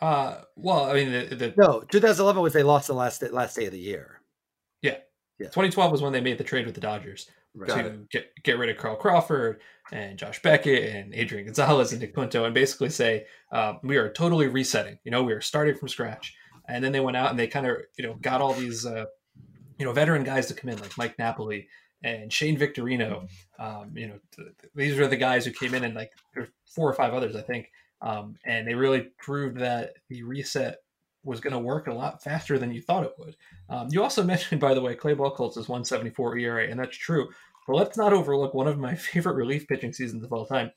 uh 0.00 0.38
well, 0.56 0.84
I 0.84 0.94
mean 0.94 1.12
the, 1.12 1.34
the 1.36 1.54
No, 1.56 1.80
2011 1.82 2.42
was 2.42 2.52
they 2.52 2.62
lost 2.62 2.88
the 2.88 2.94
last 2.94 3.22
last 3.32 3.56
day 3.56 3.66
of 3.66 3.72
the 3.72 3.78
year. 3.78 4.20
yeah. 4.82 4.98
Yeah. 5.40 5.46
2012 5.48 5.90
was 5.90 6.00
when 6.00 6.12
they 6.12 6.20
made 6.20 6.38
the 6.38 6.44
trade 6.44 6.64
with 6.66 6.76
the 6.76 6.80
Dodgers 6.80 7.28
Right. 7.56 7.68
To 7.68 7.98
get 8.10 8.30
get 8.42 8.58
rid 8.58 8.68
of 8.70 8.76
Carl 8.78 8.96
Crawford 8.96 9.60
and 9.92 10.18
Josh 10.18 10.42
Beckett 10.42 10.92
and 10.94 11.14
Adrian 11.14 11.44
Gonzalez 11.46 11.92
and 11.92 12.00
Nick 12.00 12.12
Punto 12.14 12.44
and 12.44 12.52
basically 12.54 12.90
say 12.90 13.26
uh, 13.52 13.74
we 13.84 13.96
are 13.96 14.12
totally 14.12 14.48
resetting. 14.48 14.98
You 15.04 15.12
know, 15.12 15.22
we 15.22 15.32
are 15.32 15.40
starting 15.40 15.76
from 15.76 15.86
scratch. 15.88 16.34
And 16.68 16.82
then 16.82 16.92
they 16.92 17.00
went 17.00 17.16
out 17.16 17.30
and 17.30 17.38
they 17.38 17.46
kind 17.46 17.66
of 17.66 17.76
you 17.98 18.06
know 18.06 18.14
got 18.20 18.40
all 18.40 18.54
these 18.54 18.86
uh, 18.86 19.06
you 19.78 19.84
know 19.84 19.92
veteran 19.92 20.24
guys 20.24 20.46
to 20.46 20.54
come 20.54 20.70
in 20.70 20.78
like 20.78 20.96
Mike 20.96 21.18
Napoli 21.18 21.68
and 22.02 22.32
Shane 22.32 22.58
Victorino. 22.58 23.28
Um, 23.58 23.92
you 23.94 24.08
know, 24.08 24.18
th- 24.36 24.48
th- 24.60 24.72
these 24.74 24.98
are 24.98 25.06
the 25.06 25.16
guys 25.16 25.44
who 25.44 25.52
came 25.52 25.74
in 25.74 25.84
and 25.84 25.94
like 25.94 26.12
there's 26.34 26.48
four 26.66 26.88
or 26.88 26.94
five 26.94 27.14
others 27.14 27.36
I 27.36 27.42
think, 27.42 27.70
um, 28.02 28.36
and 28.44 28.66
they 28.66 28.74
really 28.74 29.08
proved 29.18 29.58
that 29.58 29.94
the 30.08 30.22
reset 30.22 30.78
was 31.24 31.40
going 31.40 31.54
to 31.54 31.58
work 31.58 31.86
a 31.86 31.94
lot 31.94 32.22
faster 32.22 32.58
than 32.58 32.72
you 32.72 32.82
thought 32.82 33.04
it 33.04 33.14
would. 33.18 33.36
Um, 33.68 33.88
you 33.90 34.02
also 34.02 34.22
mentioned, 34.32 34.60
by 34.60 34.74
the 34.74 34.82
way, 34.82 34.94
Clay 34.94 35.14
Buchholz 35.14 35.56
is 35.56 35.68
174 35.68 36.38
ERA, 36.38 36.68
and 36.68 36.78
that's 36.78 36.96
true. 36.96 37.28
But 37.66 37.76
let's 37.76 37.96
not 37.96 38.12
overlook 38.12 38.54
one 38.54 38.68
of 38.68 38.78
my 38.78 38.94
favorite 38.94 39.34
relief 39.34 39.66
pitching 39.66 39.92
seasons 39.92 40.22
of 40.22 40.32
all 40.32 40.46
time. 40.46 40.70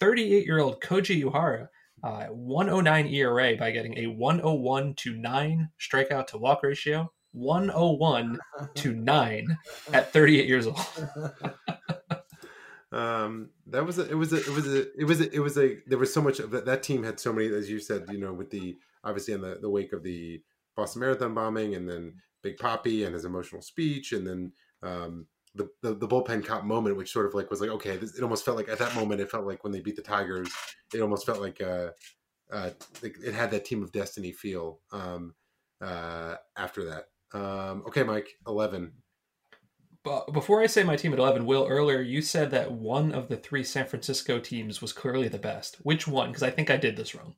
38 0.00 0.46
year 0.46 0.60
old 0.60 0.80
Koji 0.80 1.24
Uehara, 1.24 1.68
uh, 2.02 2.26
109 2.26 3.06
ERA 3.06 3.56
by 3.56 3.70
getting 3.70 3.98
a 3.98 4.06
101 4.06 4.94
to 4.94 5.16
9 5.16 5.68
strikeout 5.80 6.26
to 6.28 6.38
walk 6.38 6.62
ratio. 6.62 7.10
101 7.32 8.38
to 8.74 8.92
9 8.94 9.58
at 9.92 10.12
38 10.12 10.46
years 10.46 10.66
old. 10.66 10.80
Um, 12.90 13.50
that 13.66 13.84
was 13.84 13.98
a, 13.98 14.10
it 14.10 14.14
was 14.14 14.32
a, 14.32 14.38
it 14.38 14.48
was 14.48 14.66
a, 14.66 14.98
it 14.98 15.04
was 15.04 15.20
a, 15.20 15.34
it 15.34 15.40
was 15.40 15.58
a, 15.58 15.76
there 15.86 15.98
was 15.98 16.12
so 16.12 16.22
much 16.22 16.40
of 16.40 16.50
that, 16.52 16.64
that 16.64 16.82
team 16.82 17.02
had 17.02 17.20
so 17.20 17.32
many, 17.32 17.48
as 17.54 17.68
you 17.68 17.80
said, 17.80 18.06
you 18.10 18.18
know, 18.18 18.32
with 18.32 18.50
the, 18.50 18.76
obviously 19.04 19.34
in 19.34 19.42
the, 19.42 19.58
the 19.60 19.68
wake 19.68 19.92
of 19.92 20.02
the 20.02 20.40
Boston 20.74 21.00
Marathon 21.00 21.34
bombing 21.34 21.74
and 21.74 21.88
then 21.88 22.14
Big 22.42 22.56
Poppy 22.56 23.04
and 23.04 23.12
his 23.12 23.26
emotional 23.26 23.60
speech 23.60 24.12
and 24.12 24.26
then, 24.26 24.52
um, 24.82 25.26
the, 25.54 25.68
the, 25.82 25.94
the 25.94 26.08
bullpen 26.08 26.44
cop 26.44 26.64
moment, 26.64 26.96
which 26.96 27.12
sort 27.12 27.26
of 27.26 27.34
like 27.34 27.50
was 27.50 27.60
like, 27.60 27.70
okay, 27.70 27.96
this, 27.96 28.16
it 28.16 28.22
almost 28.22 28.44
felt 28.44 28.56
like 28.56 28.68
at 28.68 28.78
that 28.78 28.94
moment, 28.94 29.20
it 29.20 29.30
felt 29.30 29.46
like 29.46 29.64
when 29.64 29.72
they 29.72 29.80
beat 29.80 29.96
the 29.96 30.02
Tigers, 30.02 30.50
it 30.94 31.00
almost 31.00 31.26
felt 31.26 31.40
like, 31.40 31.60
uh, 31.60 31.90
uh, 32.52 32.70
like 33.02 33.16
it 33.22 33.34
had 33.34 33.50
that 33.50 33.64
team 33.64 33.82
of 33.82 33.92
destiny 33.92 34.32
feel, 34.32 34.80
um, 34.92 35.34
uh, 35.80 36.36
after 36.56 36.84
that. 36.84 37.06
Um, 37.38 37.82
okay, 37.86 38.02
Mike, 38.02 38.28
11. 38.46 38.92
But 40.04 40.32
before 40.32 40.62
I 40.62 40.66
say 40.66 40.84
my 40.84 40.96
team 40.96 41.12
at 41.12 41.18
11, 41.18 41.44
Will, 41.44 41.66
earlier 41.68 42.00
you 42.00 42.22
said 42.22 42.50
that 42.52 42.72
one 42.72 43.12
of 43.12 43.28
the 43.28 43.36
three 43.36 43.64
San 43.64 43.86
Francisco 43.86 44.38
teams 44.38 44.80
was 44.80 44.92
clearly 44.92 45.28
the 45.28 45.38
best. 45.38 45.76
Which 45.82 46.08
one? 46.08 46.28
Because 46.28 46.42
I 46.42 46.50
think 46.50 46.70
I 46.70 46.76
did 46.76 46.96
this 46.96 47.14
wrong. 47.14 47.34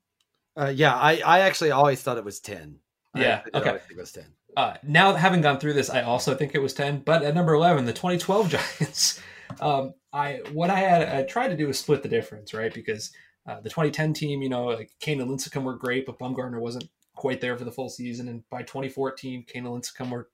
Uh, 0.56 0.72
yeah, 0.74 0.94
I, 0.94 1.20
I 1.24 1.40
actually 1.40 1.70
always 1.70 2.02
thought 2.02 2.18
it 2.18 2.24
was 2.24 2.40
10. 2.40 2.78
I 3.14 3.20
Yeah, 3.22 3.42
okay. 3.54 3.78
it 3.90 3.96
was 3.96 4.12
10. 4.12 4.24
Uh, 4.56 4.74
now, 4.82 5.14
having 5.14 5.40
gone 5.40 5.58
through 5.58 5.74
this, 5.74 5.90
I 5.90 6.02
also 6.02 6.34
think 6.34 6.54
it 6.54 6.62
was 6.62 6.74
10. 6.74 7.00
But 7.00 7.22
at 7.22 7.34
number 7.34 7.54
11, 7.54 7.84
the 7.84 7.92
2012 7.92 8.48
Giants, 8.78 9.20
um, 9.60 9.94
I 10.12 10.40
what 10.52 10.70
I 10.70 10.78
had 10.78 11.08
I 11.08 11.22
tried 11.22 11.48
to 11.48 11.56
do 11.56 11.66
was 11.66 11.78
split 11.78 12.02
the 12.02 12.08
difference, 12.08 12.52
right? 12.52 12.72
Because 12.72 13.12
uh, 13.46 13.60
the 13.60 13.70
2010 13.70 14.12
team, 14.12 14.42
you 14.42 14.48
know, 14.48 14.66
like 14.66 14.90
Cain 15.00 15.20
and 15.20 15.30
Lincecum 15.30 15.62
were 15.62 15.76
great, 15.76 16.06
but 16.06 16.18
Bumgarner 16.18 16.60
wasn't 16.60 16.88
quite 17.14 17.40
there 17.40 17.56
for 17.56 17.64
the 17.64 17.72
full 17.72 17.88
season. 17.88 18.28
And 18.28 18.48
by 18.50 18.62
2014, 18.62 19.44
Cain 19.46 19.66
and 19.66 19.74
Lincecum 19.74 20.10
were 20.10 20.28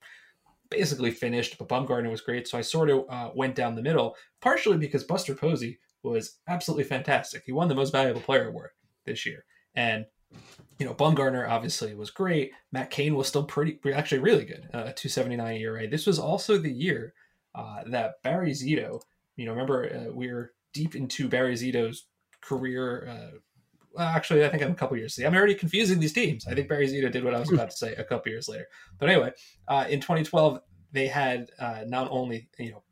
basically 0.71 1.11
finished, 1.11 1.59
but 1.59 1.69
Bumgarner 1.69 2.11
was 2.11 2.21
great. 2.21 2.49
So 2.49 2.59
I 2.59 2.63
sort 2.63 2.91
of 2.91 3.05
uh, 3.09 3.31
went 3.35 3.55
down 3.55 3.75
the 3.75 3.83
middle, 3.83 4.17
partially 4.41 4.79
because 4.79 5.05
Buster 5.05 5.35
Posey 5.35 5.79
was 6.03 6.39
absolutely 6.49 6.85
fantastic. 6.85 7.43
He 7.45 7.53
won 7.53 7.69
the 7.69 7.75
Most 7.75 7.93
Valuable 7.93 8.21
Player 8.21 8.49
award 8.49 8.71
this 9.05 9.27
year, 9.27 9.45
and 9.75 10.07
you 10.79 10.87
know 10.87 10.95
Bumgarner 10.95 11.49
obviously 11.49 11.95
was 11.95 12.11
great. 12.11 12.53
Matt 12.73 12.91
Cain 12.91 13.15
was 13.15 13.29
still 13.29 13.45
pretty, 13.45 13.79
actually 13.93 14.19
really 14.19 14.45
good. 14.45 14.69
Uh, 14.73 14.93
279 14.95 15.57
ERA. 15.57 15.89
This 15.89 16.07
was 16.07 16.19
also 16.19 16.59
the 16.59 16.73
year 16.73 17.15
uh, 17.55 17.83
that 17.87 18.23
Barry 18.23 18.53
Zito. 18.53 19.01
You 19.37 19.47
know, 19.47 19.53
remember 19.53 20.09
uh, 20.09 20.13
we 20.13 20.29
are 20.29 20.53
deep 20.73 20.95
into 20.95 21.29
Barry 21.29 21.55
Zito's 21.55 22.07
career. 22.41 23.09
Uh, 23.97 24.03
actually, 24.03 24.45
I 24.45 24.49
think 24.49 24.63
I'm 24.63 24.73
a 24.73 24.75
couple 24.75 24.97
years. 24.97 25.19
I'm 25.19 25.35
already 25.35 25.55
confusing 25.55 25.99
these 25.99 26.13
teams. 26.13 26.47
I 26.47 26.55
think 26.55 26.69
Barry 26.69 26.87
Zito 26.87 27.11
did 27.11 27.25
what 27.25 27.35
I 27.35 27.41
was 27.41 27.53
about 27.53 27.71
to 27.71 27.77
say 27.77 27.95
a 27.95 28.05
couple 28.05 28.31
years 28.31 28.49
later. 28.49 28.67
But 28.99 29.09
anyway, 29.09 29.33
uh, 29.69 29.87
in 29.89 30.01
2012, 30.01 30.61
they 30.93 31.07
had 31.07 31.51
uh, 31.59 31.85
not 31.87 32.09
only 32.11 32.49
you 32.59 32.73
know 32.73 32.83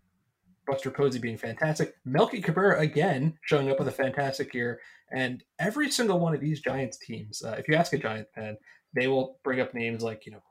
Buster 0.67 0.91
Posey 0.91 1.19
being 1.19 1.39
fantastic, 1.39 1.95
Melky 2.05 2.41
Cabrera 2.41 2.81
again 2.81 3.39
showing 3.43 3.71
up 3.71 3.79
with 3.79 3.89
a 3.89 3.93
fantastic 3.93 4.55
year, 4.55 4.81
and 5.11 5.43
every 5.59 5.91
single 5.91 6.19
one 6.19 6.35
of 6.35 6.41
these 6.41 6.61
Giants 6.61 6.99
teams, 6.99 7.43
uh, 7.43 7.57
if 7.59 7.69
you 7.69 7.75
ask 7.75 7.93
a 7.93 7.99
Giant 7.99 8.29
fan, 8.35 8.57
they 8.95 9.07
will 9.07 9.39
bring 9.45 9.61
up 9.61 9.75
names 9.75 10.03
like 10.03 10.27
you 10.27 10.33
know 10.33 10.43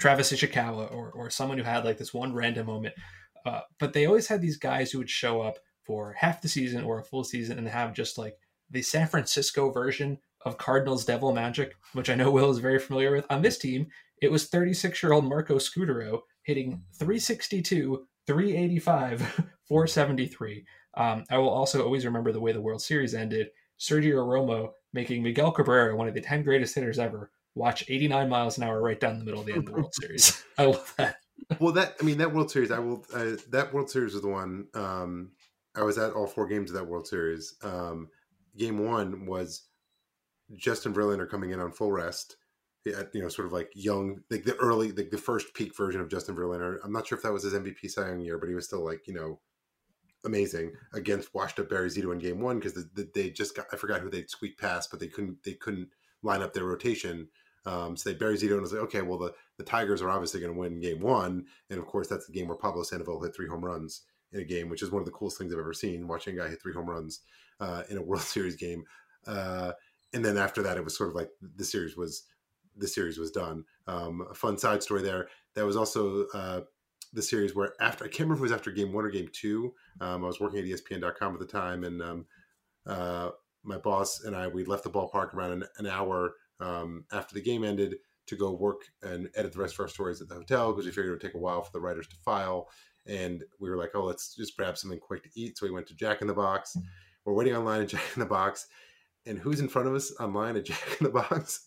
Travis 0.00 0.32
Ishikawa 0.32 0.92
or 0.92 1.10
or 1.10 1.30
someone 1.30 1.58
who 1.58 1.64
had 1.64 1.84
like 1.84 1.98
this 1.98 2.14
one 2.14 2.34
random 2.34 2.66
moment. 2.66 2.94
Uh, 3.44 3.60
but 3.78 3.92
they 3.92 4.06
always 4.06 4.26
had 4.26 4.40
these 4.40 4.56
guys 4.56 4.90
who 4.90 4.98
would 4.98 5.10
show 5.10 5.40
up 5.40 5.58
for 5.84 6.14
half 6.18 6.42
the 6.42 6.48
season 6.48 6.82
or 6.82 6.98
a 6.98 7.04
full 7.04 7.22
season 7.22 7.58
and 7.58 7.68
have 7.68 7.94
just 7.94 8.18
like 8.18 8.36
the 8.70 8.82
San 8.82 9.06
Francisco 9.06 9.70
version 9.70 10.18
of 10.44 10.58
Cardinals 10.58 11.04
Devil 11.04 11.32
Magic, 11.32 11.76
which 11.92 12.10
I 12.10 12.14
know 12.14 12.30
Will 12.30 12.50
is 12.50 12.58
very 12.58 12.78
familiar 12.78 13.12
with. 13.12 13.26
On 13.30 13.42
this 13.42 13.58
team, 13.58 13.86
it 14.20 14.30
was 14.30 14.48
36 14.48 15.02
year 15.02 15.12
old 15.12 15.24
Marco 15.24 15.56
Scutaro 15.56 16.20
hitting 16.42 16.82
362, 16.98 18.06
385, 18.26 19.20
473. 19.68 20.64
Um, 20.96 21.24
I 21.30 21.38
will 21.38 21.50
also 21.50 21.84
always 21.84 22.04
remember 22.04 22.32
the 22.32 22.40
way 22.40 22.52
the 22.52 22.60
World 22.60 22.82
Series 22.82 23.14
ended. 23.14 23.48
Sergio 23.78 24.26
Romo 24.26 24.70
making 24.92 25.22
Miguel 25.22 25.52
Cabrera 25.52 25.94
one 25.94 26.08
of 26.08 26.14
the 26.14 26.20
10 26.20 26.42
greatest 26.42 26.74
hitters 26.74 26.98
ever 26.98 27.30
watch 27.54 27.84
89 27.88 28.28
miles 28.28 28.58
an 28.58 28.64
hour 28.64 28.80
right 28.80 28.98
down 28.98 29.18
the 29.18 29.24
middle 29.24 29.40
of 29.40 29.46
the 29.46 29.52
end 29.52 29.60
of 29.60 29.66
the 29.66 29.72
World 29.72 29.94
Series. 30.00 30.42
I 30.58 30.66
love 30.66 30.94
that. 30.96 31.16
well, 31.60 31.72
that 31.72 31.96
I 32.00 32.04
mean 32.04 32.18
that 32.18 32.32
World 32.32 32.50
Series, 32.50 32.70
I 32.70 32.78
will. 32.78 33.04
Uh, 33.12 33.32
that 33.50 33.72
World 33.72 33.90
Series 33.90 34.14
was 34.14 34.22
the 34.22 34.28
one. 34.28 34.66
Um, 34.74 35.32
I 35.74 35.82
was 35.82 35.98
at 35.98 36.12
all 36.12 36.26
four 36.26 36.46
games 36.46 36.70
of 36.70 36.76
that 36.76 36.86
World 36.86 37.06
Series. 37.06 37.54
Um, 37.62 38.08
game 38.56 38.78
one 38.78 39.26
was 39.26 39.62
Justin 40.54 40.94
Verlander 40.94 41.28
coming 41.28 41.50
in 41.50 41.60
on 41.60 41.72
full 41.72 41.92
rest. 41.92 42.36
At, 42.86 43.14
you 43.14 43.22
know, 43.22 43.28
sort 43.28 43.46
of 43.46 43.52
like 43.52 43.70
young, 43.74 44.22
like 44.30 44.44
the 44.44 44.56
early, 44.56 44.92
like 44.92 45.10
the 45.10 45.18
first 45.18 45.54
peak 45.54 45.76
version 45.76 46.00
of 46.00 46.08
Justin 46.08 46.36
Verlander. 46.36 46.78
I'm 46.84 46.92
not 46.92 47.06
sure 47.06 47.16
if 47.16 47.24
that 47.24 47.32
was 47.32 47.42
his 47.42 47.54
MVP 47.54 47.90
Cy 47.90 48.08
Young 48.08 48.20
year, 48.20 48.38
but 48.38 48.48
he 48.48 48.54
was 48.54 48.66
still 48.66 48.84
like, 48.84 49.06
you 49.06 49.14
know, 49.14 49.40
amazing 50.24 50.72
against 50.92 51.34
washed 51.34 51.58
up 51.58 51.68
Barry 51.68 51.88
Zito 51.88 52.12
in 52.12 52.18
game 52.18 52.40
one 52.40 52.58
because 52.58 52.74
the, 52.74 52.88
the, 52.94 53.08
they 53.14 53.30
just 53.30 53.56
got, 53.56 53.66
I 53.72 53.76
forgot 53.76 54.00
who 54.00 54.10
they'd 54.10 54.30
squeak 54.30 54.58
past, 54.58 54.90
but 54.90 55.00
they 55.00 55.08
couldn't, 55.08 55.42
they 55.44 55.54
couldn't 55.54 55.88
line 56.22 56.42
up 56.42 56.52
their 56.52 56.64
rotation. 56.64 57.28
Um, 57.64 57.96
so 57.96 58.10
they 58.10 58.16
Barry 58.16 58.36
Zito 58.36 58.52
and 58.52 58.60
was 58.60 58.72
like, 58.72 58.82
okay, 58.82 59.02
well, 59.02 59.18
the, 59.18 59.34
the 59.56 59.64
Tigers 59.64 60.00
are 60.02 60.10
obviously 60.10 60.40
going 60.40 60.52
to 60.52 60.58
win 60.58 60.80
game 60.80 61.00
one. 61.00 61.46
And 61.70 61.78
of 61.78 61.86
course, 61.86 62.08
that's 62.08 62.26
the 62.26 62.32
game 62.32 62.48
where 62.48 62.56
Pablo 62.56 62.82
Sandoval 62.82 63.22
hit 63.22 63.34
three 63.34 63.48
home 63.48 63.64
runs 63.64 64.02
in 64.32 64.40
a 64.40 64.44
game, 64.44 64.68
which 64.68 64.82
is 64.82 64.90
one 64.90 65.00
of 65.00 65.06
the 65.06 65.12
coolest 65.12 65.38
things 65.38 65.52
I've 65.52 65.58
ever 65.58 65.72
seen. 65.72 66.06
Watching 66.06 66.34
a 66.34 66.42
guy 66.42 66.48
hit 66.48 66.62
three 66.62 66.74
home 66.74 66.88
runs 66.88 67.20
uh, 67.60 67.82
in 67.88 67.96
a 67.96 68.02
World 68.02 68.22
Series 68.22 68.56
game, 68.56 68.84
uh, 69.26 69.72
and 70.12 70.24
then 70.24 70.36
after 70.36 70.62
that, 70.62 70.76
it 70.76 70.84
was 70.84 70.96
sort 70.96 71.10
of 71.10 71.14
like 71.14 71.30
the 71.56 71.64
series 71.64 71.96
was 71.96 72.24
the 72.76 72.88
series 72.88 73.18
was 73.18 73.30
done. 73.30 73.64
Um, 73.86 74.26
a 74.30 74.34
fun 74.34 74.58
side 74.58 74.82
story 74.82 75.02
there. 75.02 75.28
That 75.54 75.66
was 75.66 75.76
also 75.76 76.26
uh, 76.34 76.60
the 77.12 77.22
series 77.22 77.54
where 77.54 77.72
after 77.80 78.04
I 78.04 78.08
can't 78.08 78.20
remember 78.20 78.34
if 78.34 78.40
it 78.40 78.52
was 78.52 78.58
after 78.58 78.70
game 78.70 78.92
one 78.92 79.04
or 79.04 79.10
game 79.10 79.28
two. 79.32 79.74
Um, 80.00 80.24
I 80.24 80.26
was 80.26 80.40
working 80.40 80.58
at 80.58 80.64
ESPN.com 80.64 81.34
at 81.34 81.40
the 81.40 81.46
time, 81.46 81.84
and 81.84 82.02
um, 82.02 82.26
uh, 82.86 83.30
my 83.62 83.78
boss 83.78 84.24
and 84.24 84.36
I 84.36 84.48
we 84.48 84.64
left 84.64 84.84
the 84.84 84.90
ballpark 84.90 85.34
around 85.34 85.52
an, 85.52 85.64
an 85.78 85.86
hour 85.86 86.34
um, 86.60 87.04
after 87.12 87.34
the 87.34 87.42
game 87.42 87.64
ended 87.64 87.96
to 88.26 88.36
go 88.36 88.52
work 88.52 88.82
and 89.02 89.28
edit 89.36 89.52
the 89.52 89.60
rest 89.60 89.74
of 89.74 89.80
our 89.80 89.88
stories 89.88 90.20
at 90.20 90.28
the 90.28 90.34
hotel 90.34 90.72
because 90.72 90.84
we 90.84 90.90
figured 90.90 91.08
it 91.08 91.10
would 91.12 91.20
take 91.20 91.34
a 91.34 91.38
while 91.38 91.62
for 91.62 91.70
the 91.72 91.80
writers 91.80 92.08
to 92.08 92.16
file 92.24 92.68
and 93.08 93.44
we 93.60 93.70
were 93.70 93.76
like, 93.76 93.90
oh, 93.94 94.04
let's 94.04 94.34
just 94.34 94.56
grab 94.56 94.76
something 94.76 94.98
quick 94.98 95.22
to 95.22 95.30
eat. 95.34 95.58
So 95.58 95.66
we 95.66 95.72
went 95.72 95.86
to 95.88 95.94
Jack 95.94 96.20
in 96.20 96.26
the 96.26 96.34
Box. 96.34 96.72
Mm-hmm. 96.76 96.86
We're 97.24 97.34
waiting 97.34 97.56
online 97.56 97.82
at 97.82 97.88
Jack 97.88 98.02
in 98.14 98.20
the 98.20 98.26
Box, 98.26 98.66
and 99.26 99.38
who's 99.38 99.60
in 99.60 99.68
front 99.68 99.88
of 99.88 99.94
us 99.94 100.12
online 100.20 100.56
at 100.56 100.64
Jack 100.64 100.96
in 101.00 101.04
the 101.04 101.12
Box? 101.12 101.65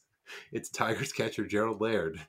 It's 0.52 0.70
Tigers 0.70 1.12
catcher 1.12 1.46
Gerald 1.46 1.82
Laird. 1.82 2.20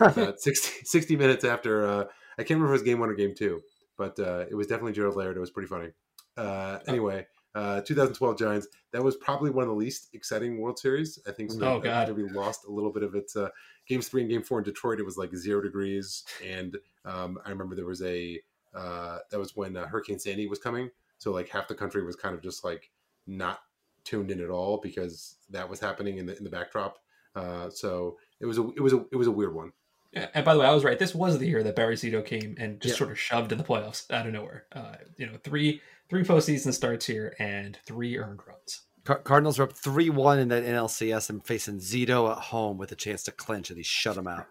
About 0.00 0.40
60, 0.40 0.84
60 0.84 1.16
minutes 1.16 1.44
after, 1.44 1.86
uh, 1.86 2.04
I 2.38 2.42
can't 2.42 2.50
remember 2.50 2.74
if 2.74 2.80
it 2.80 2.82
was 2.82 2.82
game 2.82 3.00
one 3.00 3.08
or 3.08 3.14
game 3.14 3.34
two, 3.34 3.62
but 3.96 4.18
uh, 4.18 4.44
it 4.50 4.54
was 4.54 4.66
definitely 4.66 4.92
Gerald 4.92 5.16
Laird. 5.16 5.36
It 5.36 5.40
was 5.40 5.50
pretty 5.50 5.68
funny. 5.68 5.90
Uh, 6.36 6.78
anyway, 6.86 7.26
uh, 7.54 7.80
2012 7.80 8.38
Giants. 8.38 8.68
That 8.92 9.02
was 9.02 9.16
probably 9.16 9.50
one 9.50 9.64
of 9.64 9.68
the 9.68 9.74
least 9.74 10.08
exciting 10.12 10.60
World 10.60 10.78
Series. 10.78 11.18
I 11.26 11.32
think. 11.32 11.50
So 11.50 11.64
oh 11.64 11.80
God, 11.80 12.10
we 12.12 12.22
lost 12.28 12.64
a 12.66 12.70
little 12.70 12.92
bit 12.92 13.02
of 13.02 13.14
its 13.14 13.34
uh, 13.34 13.48
games 13.86 14.08
three 14.08 14.22
and 14.22 14.30
game 14.30 14.42
four 14.42 14.58
in 14.58 14.64
Detroit. 14.64 15.00
It 15.00 15.04
was 15.04 15.16
like 15.16 15.34
zero 15.34 15.60
degrees, 15.60 16.24
and 16.46 16.76
um, 17.04 17.38
I 17.44 17.50
remember 17.50 17.74
there 17.74 17.86
was 17.86 18.02
a 18.02 18.40
uh, 18.74 19.18
that 19.30 19.38
was 19.38 19.56
when 19.56 19.76
uh, 19.76 19.86
Hurricane 19.86 20.18
Sandy 20.18 20.46
was 20.46 20.58
coming. 20.58 20.90
So 21.18 21.32
like 21.32 21.48
half 21.48 21.66
the 21.66 21.74
country 21.74 22.04
was 22.04 22.16
kind 22.16 22.34
of 22.34 22.42
just 22.42 22.64
like 22.64 22.90
not 23.26 23.60
tuned 24.04 24.30
in 24.30 24.40
at 24.40 24.50
all 24.50 24.78
because 24.80 25.36
that 25.50 25.68
was 25.68 25.80
happening 25.80 26.18
in 26.18 26.26
the 26.26 26.36
in 26.36 26.44
the 26.44 26.50
backdrop. 26.50 26.98
Uh, 27.38 27.70
so 27.70 28.16
it 28.40 28.46
was 28.46 28.58
a 28.58 28.68
it 28.76 28.80
was 28.80 28.92
a 28.92 29.04
it 29.12 29.16
was 29.16 29.26
a 29.26 29.32
weird 29.32 29.54
one. 29.54 29.72
Yeah, 30.12 30.28
and 30.34 30.44
by 30.44 30.54
the 30.54 30.60
way, 30.60 30.66
I 30.66 30.74
was 30.74 30.84
right. 30.84 30.98
This 30.98 31.14
was 31.14 31.38
the 31.38 31.46
year 31.46 31.62
that 31.62 31.76
Barry 31.76 31.94
Zito 31.94 32.24
came 32.24 32.56
and 32.58 32.80
just 32.80 32.94
yeah. 32.94 32.98
sort 32.98 33.10
of 33.10 33.18
shoved 33.18 33.52
in 33.52 33.58
the 33.58 33.64
playoffs 33.64 34.10
out 34.10 34.26
of 34.26 34.32
nowhere. 34.32 34.64
Uh, 34.72 34.96
you 35.16 35.26
know, 35.26 35.38
three 35.44 35.80
three 36.08 36.24
postseason 36.24 36.72
starts 36.72 37.06
here 37.06 37.34
and 37.38 37.78
three 37.86 38.18
earned 38.18 38.40
runs. 38.46 38.82
Cardinals 39.04 39.58
are 39.58 39.64
up 39.64 39.72
three 39.72 40.10
one 40.10 40.38
in 40.38 40.48
that 40.48 40.64
NLCS 40.64 41.30
and 41.30 41.44
facing 41.44 41.78
Zito 41.78 42.30
at 42.30 42.38
home 42.38 42.76
with 42.76 42.92
a 42.92 42.96
chance 42.96 43.22
to 43.24 43.32
clinch, 43.32 43.70
and 43.70 43.78
he 43.78 43.82
shut 43.82 44.16
them 44.16 44.26
out. 44.26 44.46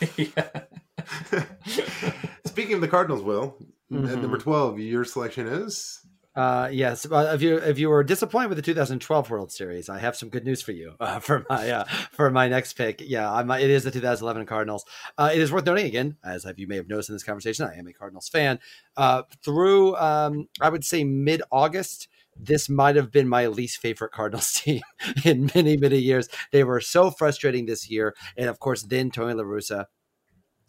Speaking 2.46 2.74
of 2.74 2.80
the 2.80 2.88
Cardinals, 2.88 3.22
Will 3.22 3.56
mm-hmm. 3.90 4.06
at 4.06 4.18
number 4.18 4.38
twelve, 4.38 4.78
your 4.78 5.04
selection 5.04 5.46
is. 5.46 6.00
Uh, 6.34 6.70
yes, 6.72 7.04
uh, 7.10 7.30
if 7.34 7.42
you 7.42 7.58
if 7.58 7.78
you 7.78 7.90
were 7.90 8.02
disappointed 8.02 8.48
with 8.48 8.56
the 8.56 8.62
2012 8.62 9.28
World 9.28 9.52
Series, 9.52 9.90
I 9.90 9.98
have 9.98 10.16
some 10.16 10.30
good 10.30 10.44
news 10.46 10.62
for 10.62 10.72
you 10.72 10.94
uh, 10.98 11.18
for 11.20 11.44
my 11.50 11.70
uh, 11.70 11.84
for 11.84 12.30
my 12.30 12.48
next 12.48 12.72
pick. 12.72 13.02
Yeah, 13.04 13.30
I'm, 13.30 13.50
it 13.50 13.68
is 13.68 13.84
the 13.84 13.90
2011 13.90 14.46
Cardinals. 14.46 14.84
Uh, 15.18 15.30
it 15.32 15.42
is 15.42 15.52
worth 15.52 15.66
noting 15.66 15.84
again, 15.84 16.16
as 16.24 16.46
you 16.56 16.66
may 16.66 16.76
have 16.76 16.88
noticed 16.88 17.10
in 17.10 17.14
this 17.14 17.22
conversation, 17.22 17.66
I 17.66 17.74
am 17.76 17.86
a 17.86 17.92
Cardinals 17.92 18.28
fan. 18.30 18.60
Uh, 18.96 19.24
through 19.44 19.94
um, 19.96 20.48
I 20.58 20.70
would 20.70 20.84
say 20.84 21.04
mid 21.04 21.42
August, 21.52 22.08
this 22.34 22.66
might 22.66 22.96
have 22.96 23.12
been 23.12 23.28
my 23.28 23.46
least 23.46 23.76
favorite 23.78 24.12
Cardinals 24.12 24.52
team 24.54 24.80
in 25.24 25.50
many 25.54 25.76
many 25.76 25.98
years. 25.98 26.30
They 26.50 26.64
were 26.64 26.80
so 26.80 27.10
frustrating 27.10 27.66
this 27.66 27.90
year, 27.90 28.14
and 28.38 28.48
of 28.48 28.58
course, 28.58 28.82
then 28.84 29.10
Tony 29.10 29.34
La 29.34 29.44
Russa 29.44 29.84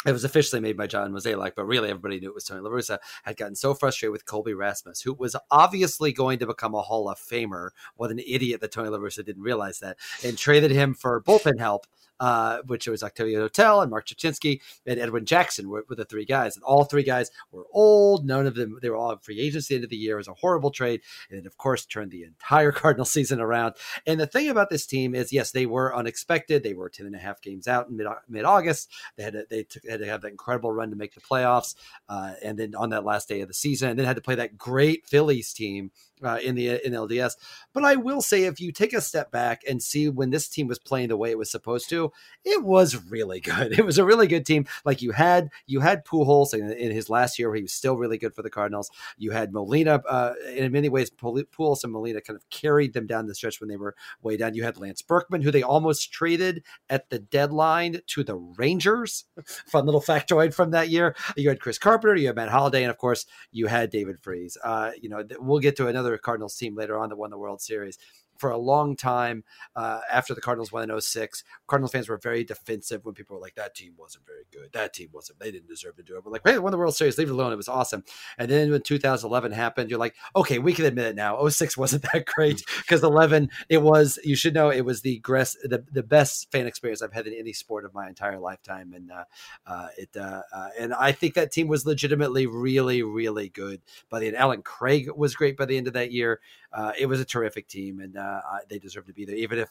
it 0.05 0.11
was 0.11 0.23
officially 0.23 0.61
made 0.61 0.77
by 0.77 0.87
John 0.87 1.11
Mozeliak, 1.11 1.53
but 1.55 1.65
really 1.65 1.89
everybody 1.89 2.19
knew 2.19 2.29
it 2.29 2.35
was 2.35 2.45
Tony 2.45 2.61
La 2.61 2.69
Russa, 2.69 2.99
had 3.23 3.37
gotten 3.37 3.55
so 3.55 3.73
frustrated 3.73 4.11
with 4.11 4.25
Colby 4.25 4.53
Rasmus, 4.53 5.01
who 5.01 5.13
was 5.13 5.35
obviously 5.51 6.11
going 6.13 6.39
to 6.39 6.47
become 6.47 6.75
a 6.75 6.81
Hall 6.81 7.09
of 7.09 7.17
Famer. 7.17 7.69
What 7.95 8.11
an 8.11 8.19
idiot 8.19 8.61
that 8.61 8.71
Tony 8.71 8.89
La 8.89 8.97
Russa 8.97 9.25
didn't 9.25 9.43
realize 9.43 9.79
that, 9.79 9.97
and 10.23 10.37
traded 10.37 10.71
him 10.71 10.93
for 10.93 11.21
bullpen 11.21 11.59
help 11.59 11.87
uh, 12.19 12.59
which 12.67 12.87
was 12.87 13.03
Octavio 13.03 13.47
Dotel 13.47 13.81
and 13.81 13.91
Marc 13.91 14.07
Rzepczynski 14.07 14.61
and 14.85 14.99
Edwin 14.99 15.25
Jackson 15.25 15.69
were, 15.69 15.85
were, 15.89 15.95
the 15.95 16.05
three 16.05 16.25
guys. 16.25 16.55
And 16.55 16.63
all 16.63 16.83
three 16.83 17.03
guys 17.03 17.31
were 17.51 17.65
old. 17.71 18.25
None 18.25 18.45
of 18.47 18.55
them, 18.55 18.79
they 18.81 18.89
were 18.89 18.95
all 18.95 19.17
free 19.17 19.39
agents 19.39 19.67
at 19.67 19.69
the 19.69 19.75
end 19.75 19.83
of 19.83 19.89
the 19.89 19.97
year. 19.97 20.15
It 20.15 20.17
was 20.17 20.27
a 20.27 20.33
horrible 20.33 20.71
trade. 20.71 21.01
And 21.29 21.39
it, 21.39 21.45
of 21.45 21.57
course, 21.57 21.85
turned 21.85 22.11
the 22.11 22.23
entire 22.23 22.71
Cardinal 22.83 23.05
season 23.05 23.39
around. 23.39 23.75
And 24.05 24.19
the 24.19 24.27
thing 24.27 24.49
about 24.49 24.69
this 24.69 24.85
team 24.85 25.15
is, 25.15 25.33
yes, 25.33 25.51
they 25.51 25.65
were 25.65 25.95
unexpected. 25.95 26.63
They 26.63 26.73
were 26.73 26.89
10 26.89 27.05
and 27.05 27.15
a 27.15 27.19
half 27.19 27.41
games 27.41 27.67
out 27.67 27.89
in 27.89 28.01
mid 28.27 28.45
August. 28.45 28.89
They 29.17 29.23
had 29.23 29.33
to, 29.33 29.45
they 29.49 29.63
took, 29.63 29.83
had 29.87 29.99
to 29.99 30.05
have 30.05 30.21
that 30.21 30.31
incredible 30.31 30.71
run 30.71 30.89
to 30.89 30.95
make 30.95 31.13
the 31.13 31.21
playoffs. 31.21 31.75
Uh, 32.07 32.33
and 32.43 32.57
then 32.57 32.75
on 32.75 32.89
that 32.89 33.05
last 33.05 33.27
day 33.27 33.41
of 33.41 33.47
the 33.47 33.53
season, 33.53 33.89
and 33.89 33.99
then 33.99 34.05
had 34.05 34.15
to 34.15 34.21
play 34.21 34.35
that 34.35 34.57
great 34.57 35.05
Phillies 35.05 35.53
team 35.53 35.91
uh, 36.21 36.39
in 36.43 36.55
the 36.55 36.85
in 36.85 36.93
LDS. 36.93 37.33
But 37.73 37.85
I 37.85 37.95
will 37.95 38.21
say, 38.21 38.43
if 38.43 38.59
you 38.59 38.71
take 38.71 38.93
a 38.93 39.01
step 39.01 39.31
back 39.31 39.61
and 39.67 39.81
see 39.81 40.09
when 40.09 40.29
this 40.29 40.47
team 40.47 40.67
was 40.67 40.79
playing 40.79 41.09
the 41.09 41.17
way 41.17 41.31
it 41.31 41.37
was 41.37 41.51
supposed 41.51 41.89
to, 41.89 42.11
it 42.43 42.63
was 42.63 42.95
really 43.09 43.39
good. 43.39 43.73
It 43.83 43.85
was 43.85 43.97
a 43.97 44.05
really 44.05 44.27
good 44.27 44.45
team. 44.45 44.65
Like 44.85 45.01
you 45.01 45.11
had 45.11 45.49
you 45.65 45.81
had 45.81 46.05
Pujols 46.05 46.53
in, 46.53 46.71
in 46.71 46.91
his 46.91 47.09
last 47.09 47.37
year, 47.37 47.49
where 47.49 47.57
he 47.57 47.63
was 47.63 47.73
still 47.73 47.97
really 47.97 48.17
good 48.17 48.33
for 48.33 48.41
the 48.41 48.49
Cardinals. 48.49 48.89
You 49.17 49.31
had 49.31 49.51
Molina. 49.51 50.01
Uh, 50.07 50.33
in 50.55 50.71
many 50.71 50.89
ways, 50.89 51.09
Pujols 51.09 51.83
and 51.83 51.91
Molina 51.91 52.21
kind 52.21 52.37
of 52.37 52.49
carried 52.49 52.93
them 52.93 53.07
down 53.07 53.25
the 53.25 53.35
stretch 53.35 53.59
when 53.59 53.69
they 53.69 53.75
were 53.75 53.95
way 54.21 54.37
down. 54.37 54.53
You 54.53 54.63
had 54.63 54.77
Lance 54.77 55.01
Berkman, 55.01 55.41
who 55.41 55.51
they 55.51 55.63
almost 55.63 56.11
traded 56.13 56.63
at 56.89 57.09
the 57.09 57.19
deadline 57.19 58.01
to 58.07 58.23
the 58.23 58.35
Rangers. 58.35 59.25
Fun 59.67 59.85
little 59.85 60.01
factoid 60.01 60.53
from 60.53 60.71
that 60.71 60.89
year. 60.89 61.15
You 61.35 61.49
had 61.49 61.59
Chris 61.59 61.77
Carpenter, 61.77 62.15
you 62.15 62.27
had 62.27 62.35
Matt 62.35 62.49
Holliday, 62.49 62.83
and 62.83 62.91
of 62.91 62.97
course 62.97 63.25
you 63.51 63.67
had 63.67 63.89
David 63.89 64.19
Freese. 64.21 64.57
Uh, 64.63 64.91
you 65.01 65.09
know, 65.09 65.23
we'll 65.39 65.59
get 65.59 65.75
to 65.77 65.87
another 65.87 66.02
Cardinals 66.17 66.55
team 66.55 66.75
later 66.75 66.97
on 66.97 67.09
that 67.09 67.17
won 67.17 67.29
the 67.29 67.37
World 67.37 67.61
Series. 67.61 67.97
For 68.43 68.51
a 68.51 68.57
long 68.57 68.97
time 68.97 69.45
uh, 69.73 70.01
after 70.11 70.35
the 70.35 70.41
Cardinals 70.41 70.69
won 70.69 70.91
in 70.91 70.99
06, 70.99 71.45
Cardinals 71.65 71.93
fans 71.93 72.09
were 72.09 72.17
very 72.17 72.43
defensive 72.43 73.05
when 73.05 73.15
people 73.15 73.37
were 73.37 73.41
like, 73.41 73.55
that 73.55 73.73
team 73.73 73.93
wasn't 73.97 74.25
very 74.25 74.43
good. 74.51 74.73
That 74.73 74.93
team 74.93 75.07
wasn't, 75.13 75.39
they 75.39 75.49
didn't 75.49 75.69
deserve 75.69 75.95
to 75.95 76.03
do 76.03 76.17
it. 76.17 76.25
We're 76.25 76.33
like, 76.33 76.41
hey, 76.43 76.59
won 76.59 76.73
the 76.73 76.77
World 76.77 76.93
Series, 76.93 77.17
leave 77.17 77.29
it 77.29 77.31
alone. 77.31 77.53
It 77.53 77.55
was 77.55 77.69
awesome. 77.69 78.03
And 78.37 78.51
then 78.51 78.69
when 78.69 78.81
2011 78.81 79.53
happened, 79.53 79.89
you're 79.89 79.97
like, 79.97 80.15
okay, 80.35 80.59
we 80.59 80.73
can 80.73 80.83
admit 80.83 81.05
it 81.05 81.15
now. 81.15 81.47
06 81.47 81.77
wasn't 81.77 82.03
that 82.13 82.25
great 82.25 82.61
because 82.79 83.01
11, 83.01 83.49
it 83.69 83.81
was, 83.81 84.19
you 84.25 84.35
should 84.35 84.53
know, 84.53 84.69
it 84.69 84.83
was 84.83 85.03
the, 85.03 85.21
the, 85.23 85.85
the 85.89 86.03
best 86.03 86.51
fan 86.51 86.67
experience 86.67 87.01
I've 87.01 87.13
had 87.13 87.25
in 87.25 87.33
any 87.33 87.53
sport 87.53 87.85
of 87.85 87.93
my 87.93 88.09
entire 88.09 88.39
lifetime. 88.39 88.91
And 88.93 89.09
uh, 89.09 89.23
uh, 89.65 89.87
it, 89.97 90.09
uh, 90.17 90.41
uh, 90.53 90.67
and 90.77 90.93
I 90.93 91.13
think 91.13 91.35
that 91.35 91.53
team 91.53 91.69
was 91.69 91.85
legitimately 91.85 92.45
really, 92.45 93.03
really 93.03 93.47
good 93.47 93.81
by 94.09 94.19
the 94.19 94.27
end. 94.27 94.35
Allen 94.35 94.63
Craig 94.63 95.07
was 95.15 95.33
great 95.33 95.55
by 95.55 95.63
the 95.63 95.77
end 95.77 95.87
of 95.87 95.93
that 95.93 96.11
year. 96.11 96.41
Uh, 96.73 96.91
it 96.97 97.05
was 97.05 97.19
a 97.19 97.25
terrific 97.25 97.67
team, 97.67 97.99
and 97.99 98.17
uh, 98.17 98.41
they 98.69 98.79
deserve 98.79 99.05
to 99.05 99.13
be 99.13 99.25
there, 99.25 99.35
even 99.35 99.59
if 99.59 99.69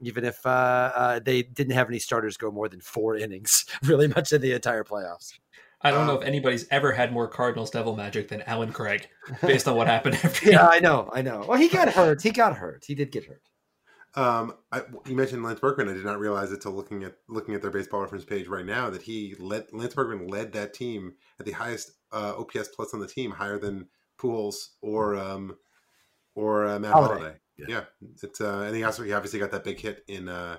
even 0.00 0.24
if 0.24 0.44
uh, 0.44 0.92
uh, 0.94 1.20
they 1.20 1.42
didn't 1.42 1.72
have 1.72 1.88
any 1.88 1.98
starters 1.98 2.36
go 2.36 2.50
more 2.50 2.68
than 2.68 2.80
four 2.80 3.16
innings, 3.24 3.64
really 3.82 4.08
much 4.08 4.32
in 4.32 4.40
the 4.40 4.52
entire 4.52 4.84
playoffs. 4.84 5.32
I 5.82 5.90
don't 5.90 6.06
know 6.06 6.18
if 6.18 6.24
anybody's 6.24 6.66
ever 6.70 6.92
had 6.92 7.12
more 7.12 7.28
Cardinals 7.28 7.70
devil 7.70 7.94
magic 7.94 8.28
than 8.28 8.40
Allen 8.42 8.72
Craig, 8.72 9.06
based 9.42 9.68
on 9.68 9.76
what 9.76 9.86
happened 9.86 10.14
after. 10.22 10.50
yeah, 10.50 10.66
I 10.66 10.80
know, 10.80 11.10
I 11.12 11.20
know. 11.20 11.44
Well, 11.46 11.58
he 11.58 11.68
got 11.68 11.90
hurt. 11.90 12.22
He 12.22 12.30
got 12.30 12.56
hurt. 12.56 12.84
He 12.86 12.94
did 12.94 13.12
get 13.12 13.26
hurt. 13.26 13.42
Um, 14.16 14.54
I, 14.70 14.82
you 15.06 15.16
mentioned 15.16 15.42
Lance 15.42 15.60
Berkman. 15.60 15.88
I 15.88 15.92
did 15.92 16.04
not 16.04 16.20
realize 16.20 16.52
it 16.52 16.54
until 16.54 16.72
looking 16.72 17.02
at 17.02 17.16
looking 17.28 17.54
at 17.54 17.60
their 17.60 17.70
baseball 17.70 18.00
reference 18.00 18.24
page 18.24 18.46
right 18.46 18.64
now 18.64 18.88
that 18.90 19.02
he 19.02 19.34
led 19.38 19.66
Lance 19.72 19.94
Berkman 19.94 20.28
led 20.28 20.52
that 20.52 20.72
team 20.72 21.14
at 21.38 21.44
the 21.44 21.52
highest 21.52 21.92
uh, 22.12 22.34
OPS 22.38 22.68
plus 22.68 22.94
on 22.94 23.00
the 23.00 23.08
team, 23.08 23.32
higher 23.32 23.58
than 23.58 23.88
Pujols 24.18 24.68
or 24.80 25.16
um, 25.16 25.56
or 26.34 26.66
uh, 26.66 26.78
Matt 26.78 26.92
Holliday. 26.92 27.14
Holliday. 27.14 27.36
Yeah. 27.56 27.66
yeah, 27.68 27.84
it's 28.22 28.40
uh, 28.40 28.64
and 28.66 28.74
he 28.74 28.82
also 28.82 29.04
he 29.04 29.12
obviously 29.12 29.38
got 29.38 29.52
that 29.52 29.62
big 29.62 29.78
hit 29.78 30.02
in 30.08 30.28
uh, 30.28 30.56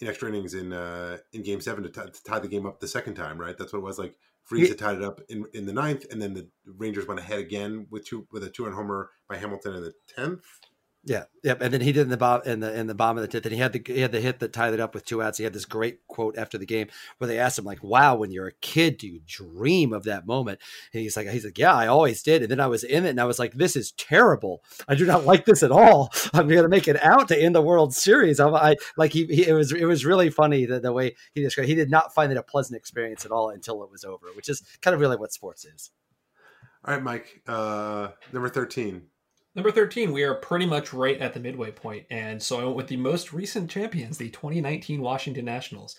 in 0.00 0.08
extra 0.08 0.28
innings 0.28 0.54
in 0.54 0.72
uh, 0.72 1.18
in 1.32 1.42
Game 1.42 1.60
Seven 1.60 1.84
to, 1.84 1.90
t- 1.90 2.10
to 2.10 2.24
tie 2.24 2.40
the 2.40 2.48
game 2.48 2.66
up 2.66 2.80
the 2.80 2.88
second 2.88 3.14
time. 3.14 3.38
Right, 3.38 3.56
that's 3.56 3.72
what 3.72 3.78
it 3.78 3.84
was 3.84 3.98
like. 3.98 4.16
Freese 4.42 4.68
had 4.68 4.78
tied 4.78 4.96
it 4.96 5.02
up 5.02 5.22
in, 5.30 5.46
in 5.54 5.64
the 5.64 5.72
ninth, 5.72 6.04
and 6.10 6.20
then 6.20 6.34
the 6.34 6.46
Rangers 6.66 7.06
went 7.06 7.18
ahead 7.18 7.38
again 7.38 7.86
with 7.90 8.04
two 8.04 8.26
with 8.30 8.44
a 8.44 8.50
two 8.50 8.64
run 8.64 8.74
homer 8.74 9.10
by 9.26 9.36
Hamilton 9.36 9.74
in 9.74 9.82
the 9.82 9.94
tenth. 10.14 10.44
Yeah, 11.06 11.24
yep. 11.42 11.60
And 11.60 11.72
then 11.72 11.82
he 11.82 11.92
did 11.92 12.02
in 12.02 12.08
the 12.08 12.16
bomb 12.16 12.40
in 12.46 12.60
the 12.60 12.74
in 12.74 12.86
the 12.86 12.94
bomb 12.94 13.18
of 13.18 13.22
the 13.22 13.28
tenth. 13.28 13.44
And 13.44 13.54
he 13.54 13.60
had 13.60 13.74
the 13.74 13.82
he 13.84 14.00
had 14.00 14.12
the 14.12 14.22
hit 14.22 14.38
that 14.38 14.54
tied 14.54 14.72
it 14.72 14.80
up 14.80 14.94
with 14.94 15.04
two 15.04 15.20
outs. 15.20 15.36
He 15.36 15.44
had 15.44 15.52
this 15.52 15.66
great 15.66 16.06
quote 16.06 16.38
after 16.38 16.56
the 16.56 16.64
game 16.64 16.88
where 17.18 17.28
they 17.28 17.38
asked 17.38 17.58
him 17.58 17.66
like, 17.66 17.84
"Wow, 17.84 18.16
when 18.16 18.30
you're 18.30 18.46
a 18.46 18.52
kid, 18.52 18.96
do 18.96 19.06
you 19.06 19.20
dream 19.26 19.92
of 19.92 20.04
that 20.04 20.26
moment?" 20.26 20.60
And 20.94 21.02
he's 21.02 21.14
like, 21.14 21.28
"He's 21.28 21.44
like, 21.44 21.58
yeah, 21.58 21.74
I 21.74 21.88
always 21.88 22.22
did." 22.22 22.40
And 22.40 22.50
then 22.50 22.60
I 22.60 22.68
was 22.68 22.84
in 22.84 23.04
it, 23.04 23.10
and 23.10 23.20
I 23.20 23.26
was 23.26 23.38
like, 23.38 23.52
"This 23.52 23.76
is 23.76 23.92
terrible. 23.92 24.62
I 24.88 24.94
do 24.94 25.04
not 25.04 25.26
like 25.26 25.44
this 25.44 25.62
at 25.62 25.70
all. 25.70 26.10
I'm 26.32 26.48
going 26.48 26.62
to 26.62 26.68
make 26.68 26.88
it 26.88 27.02
out 27.04 27.28
to 27.28 27.38
end 27.38 27.54
the 27.54 27.60
World 27.60 27.94
Series." 27.94 28.40
I'm, 28.40 28.54
I 28.54 28.76
like 28.96 29.12
he, 29.12 29.26
he, 29.26 29.46
it 29.46 29.52
was 29.52 29.72
it 29.72 29.84
was 29.84 30.06
really 30.06 30.30
funny 30.30 30.64
the, 30.64 30.80
the 30.80 30.92
way 30.92 31.16
he 31.34 31.42
described. 31.42 31.68
He 31.68 31.74
did 31.74 31.90
not 31.90 32.14
find 32.14 32.32
it 32.32 32.38
a 32.38 32.42
pleasant 32.42 32.78
experience 32.78 33.26
at 33.26 33.30
all 33.30 33.50
until 33.50 33.82
it 33.82 33.90
was 33.90 34.04
over, 34.04 34.28
which 34.34 34.48
is 34.48 34.62
kind 34.80 34.94
of 34.94 35.00
really 35.00 35.16
what 35.16 35.34
sports 35.34 35.66
is. 35.66 35.90
All 36.82 36.94
right, 36.94 37.02
Mike. 37.02 37.42
Uh, 37.46 38.08
number 38.32 38.48
thirteen. 38.48 39.02
Number 39.56 39.70
13, 39.70 40.12
we 40.12 40.24
are 40.24 40.34
pretty 40.34 40.66
much 40.66 40.92
right 40.92 41.20
at 41.20 41.32
the 41.32 41.38
midway 41.38 41.70
point, 41.70 42.06
and 42.10 42.42
so 42.42 42.60
I 42.60 42.64
went 42.64 42.76
with 42.76 42.88
the 42.88 42.96
most 42.96 43.32
recent 43.32 43.70
champions, 43.70 44.18
the 44.18 44.28
2019 44.30 45.00
Washington 45.00 45.44
Nationals. 45.44 45.94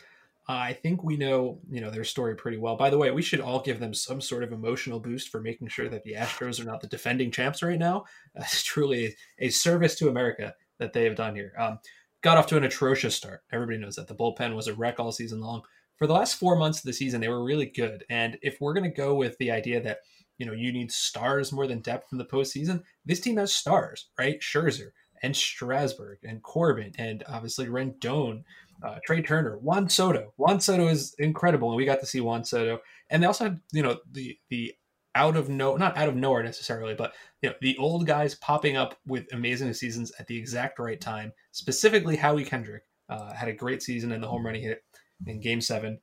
I 0.50 0.74
think 0.74 1.06
we 1.06 1.16
know, 1.16 1.60
you 1.72 1.80
know, 1.80 1.90
their 1.90 2.04
story 2.04 2.36
pretty 2.36 2.58
well. 2.58 2.76
By 2.76 2.90
the 2.90 2.98
way, 2.98 3.12
we 3.12 3.22
should 3.22 3.40
all 3.40 3.62
give 3.62 3.80
them 3.80 3.94
some 3.94 4.20
sort 4.20 4.44
of 4.44 4.52
emotional 4.52 5.00
boost 5.00 5.30
for 5.30 5.40
making 5.40 5.70
sure 5.70 5.88
that 5.88 6.04
the 6.04 6.14
Astros 6.16 6.60
are 6.60 6.66
not 6.66 6.82
the 6.82 6.88
defending 6.88 7.32
champs 7.32 7.64
right 7.64 7.80
now. 7.80 8.04
It's 8.36 8.62
truly 8.62 9.06
a, 9.40 9.46
a, 9.46 9.50
service 9.50 9.96
to 9.96 10.10
America 10.10 10.54
that 10.78 10.92
they 10.92 11.06
have 11.06 11.16
done 11.16 11.34
here. 11.34 11.54
Um, 11.58 11.80
got 12.22 12.38
off 12.38 12.48
to 12.48 12.58
an 12.58 12.66
atrocious 12.66 13.16
start. 13.16 13.42
Everybody 13.54 13.80
knows 13.80 13.96
that 13.96 14.08
the 14.08 14.16
bullpen 14.16 14.54
was 14.54 14.68
a 14.68 14.76
wreck 14.76 15.00
all 15.00 15.14
season 15.14 15.40
long. 15.40 15.62
For 15.96 16.08
the 16.08 16.14
last 16.14 16.36
four 16.36 16.58
months 16.58 16.80
of 16.80 16.86
the 16.86 16.94
season, 16.94 17.22
they 17.22 17.30
were 17.30 17.44
really 17.44 17.68
good. 17.68 18.04
And 18.10 18.38
if 18.42 18.60
we're 18.60 18.74
going 18.74 18.92
to 18.92 18.96
go 18.96 19.16
with 19.16 19.38
the 19.38 19.50
idea 19.50 19.82
that 19.82 20.00
you 20.38 20.46
know, 20.46 20.54
you 20.54 20.72
need 20.72 20.92
stars 20.92 21.52
more 21.52 21.68
than 21.68 21.80
depth 21.80 22.12
in 22.12 22.18
the 22.18 22.26
postseason. 22.26 22.84
This 23.06 23.20
team 23.20 23.38
has 23.38 23.54
stars, 23.54 24.10
right? 24.18 24.40
Scherzer 24.40 24.90
and 25.22 25.36
Strasburg 25.36 26.20
and 26.24 26.44
Corbin 26.44 26.94
and 26.98 27.24
obviously 27.28 27.68
Rendon, 27.68 28.44
uh, 28.84 28.98
Trea 29.06 29.22
Turner, 29.22 29.58
Juan 29.58 29.90
Soto. 29.90 30.34
Juan 30.38 30.60
Soto 30.60 30.88
is 30.88 31.16
incredible, 31.18 31.70
and 31.70 31.78
we 31.78 31.86
got 31.86 32.00
to 32.02 32.06
see 32.06 32.22
Juan 32.22 32.44
Soto. 32.44 32.80
And 33.10 33.24
they 33.24 33.28
also 33.28 33.46
had, 33.46 33.60
you 33.72 33.82
know, 33.82 34.00
the 34.12 34.38
the 34.50 34.74
out 35.16 35.38
of 35.38 35.48
no, 35.48 35.78
not 35.78 35.98
out 35.98 36.10
of 36.10 36.16
nowhere 36.16 36.44
necessarily, 36.44 36.94
but 36.94 37.14
you 37.42 37.50
know, 37.50 37.56
the 37.62 37.78
old 37.78 38.06
guys 38.06 38.36
popping 38.36 38.76
up 38.76 38.98
with 39.08 39.32
amazing 39.32 39.74
seasons 39.74 40.12
at 40.20 40.28
the 40.28 40.38
exact 40.38 40.78
right 40.78 41.00
time. 41.00 41.32
Specifically, 41.52 42.18
Howie 42.18 42.44
Kendrick 42.44 42.84
uh, 43.10 43.34
had 43.34 43.48
a 43.48 43.54
great 43.54 43.82
season 43.82 44.12
in 44.12 44.20
the 44.20 44.28
home 44.28 44.46
run 44.46 44.56
he 44.56 44.62
hit 44.62 44.84
in 45.26 45.40
Game 45.40 45.62
Seven. 45.62 46.00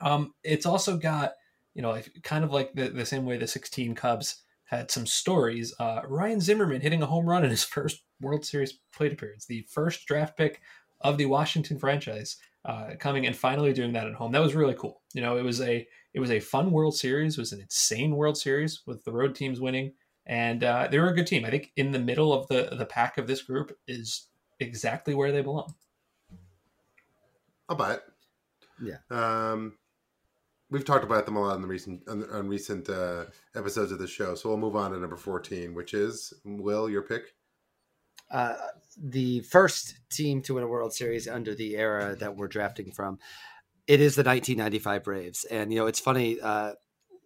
Um, 0.00 0.34
it's 0.44 0.66
also 0.66 0.96
got 0.96 1.32
you 1.76 1.82
know, 1.82 1.90
like, 1.90 2.10
kind 2.22 2.42
of 2.42 2.50
like 2.50 2.72
the, 2.72 2.88
the 2.88 3.04
same 3.04 3.26
way 3.26 3.36
the 3.36 3.46
16 3.46 3.94
Cubs 3.94 4.42
had 4.64 4.90
some 4.90 5.06
stories. 5.06 5.74
Uh, 5.78 6.00
Ryan 6.08 6.40
Zimmerman 6.40 6.80
hitting 6.80 7.02
a 7.02 7.06
home 7.06 7.26
run 7.26 7.44
in 7.44 7.50
his 7.50 7.64
first 7.74 8.02
World 8.18 8.46
Series 8.46 8.78
plate 8.94 9.12
appearance, 9.12 9.44
the 9.44 9.66
first 9.70 10.06
draft 10.06 10.38
pick 10.38 10.62
of 11.02 11.18
the 11.18 11.26
Washington 11.26 11.78
franchise, 11.78 12.38
uh, 12.64 12.92
coming 12.98 13.26
and 13.26 13.36
finally 13.36 13.74
doing 13.74 13.92
that 13.92 14.06
at 14.06 14.14
home. 14.14 14.32
That 14.32 14.40
was 14.40 14.54
really 14.54 14.72
cool. 14.72 15.02
You 15.12 15.20
know, 15.20 15.36
it 15.36 15.42
was 15.42 15.60
a 15.60 15.86
it 16.14 16.20
was 16.20 16.30
a 16.30 16.40
fun 16.40 16.70
World 16.70 16.96
Series. 16.96 17.36
It 17.36 17.40
was 17.40 17.52
an 17.52 17.60
insane 17.60 18.16
World 18.16 18.38
Series 18.38 18.80
with 18.86 19.04
the 19.04 19.12
road 19.12 19.34
teams 19.34 19.60
winning, 19.60 19.92
and 20.24 20.64
uh, 20.64 20.88
they 20.90 20.98
were 20.98 21.10
a 21.10 21.14
good 21.14 21.26
team. 21.26 21.44
I 21.44 21.50
think 21.50 21.72
in 21.76 21.92
the 21.92 21.98
middle 21.98 22.32
of 22.32 22.48
the 22.48 22.74
the 22.74 22.86
pack 22.86 23.18
of 23.18 23.26
this 23.26 23.42
group 23.42 23.76
is 23.86 24.28
exactly 24.60 25.14
where 25.14 25.30
they 25.30 25.42
belong. 25.42 25.74
I'll 27.68 27.76
buy 27.76 27.94
it. 27.94 28.02
Yeah. 28.82 28.96
Um, 29.10 29.74
we've 30.70 30.84
talked 30.84 31.04
about 31.04 31.26
them 31.26 31.36
a 31.36 31.40
lot 31.40 31.56
in 31.56 31.62
the 31.62 31.68
recent 31.68 32.02
on, 32.08 32.24
on 32.30 32.48
recent 32.48 32.88
uh, 32.88 33.24
episodes 33.54 33.92
of 33.92 33.98
the 33.98 34.06
show. 34.06 34.34
So 34.34 34.48
we'll 34.48 34.58
move 34.58 34.76
on 34.76 34.92
to 34.92 34.98
number 34.98 35.16
fourteen, 35.16 35.74
which 35.74 35.94
is 35.94 36.32
Will 36.44 36.88
your 36.88 37.02
pick. 37.02 37.34
Uh, 38.30 38.54
the 39.00 39.40
first 39.40 40.00
team 40.10 40.42
to 40.42 40.54
win 40.54 40.64
a 40.64 40.66
World 40.66 40.92
Series 40.92 41.28
under 41.28 41.54
the 41.54 41.76
era 41.76 42.16
that 42.16 42.36
we're 42.36 42.48
drafting 42.48 42.90
from. 42.90 43.18
It 43.86 44.00
is 44.00 44.16
the 44.16 44.24
1995 44.24 45.04
Braves, 45.04 45.44
and 45.44 45.72
you 45.72 45.78
know 45.78 45.86
it's 45.86 46.00
funny. 46.00 46.40
Uh, 46.40 46.72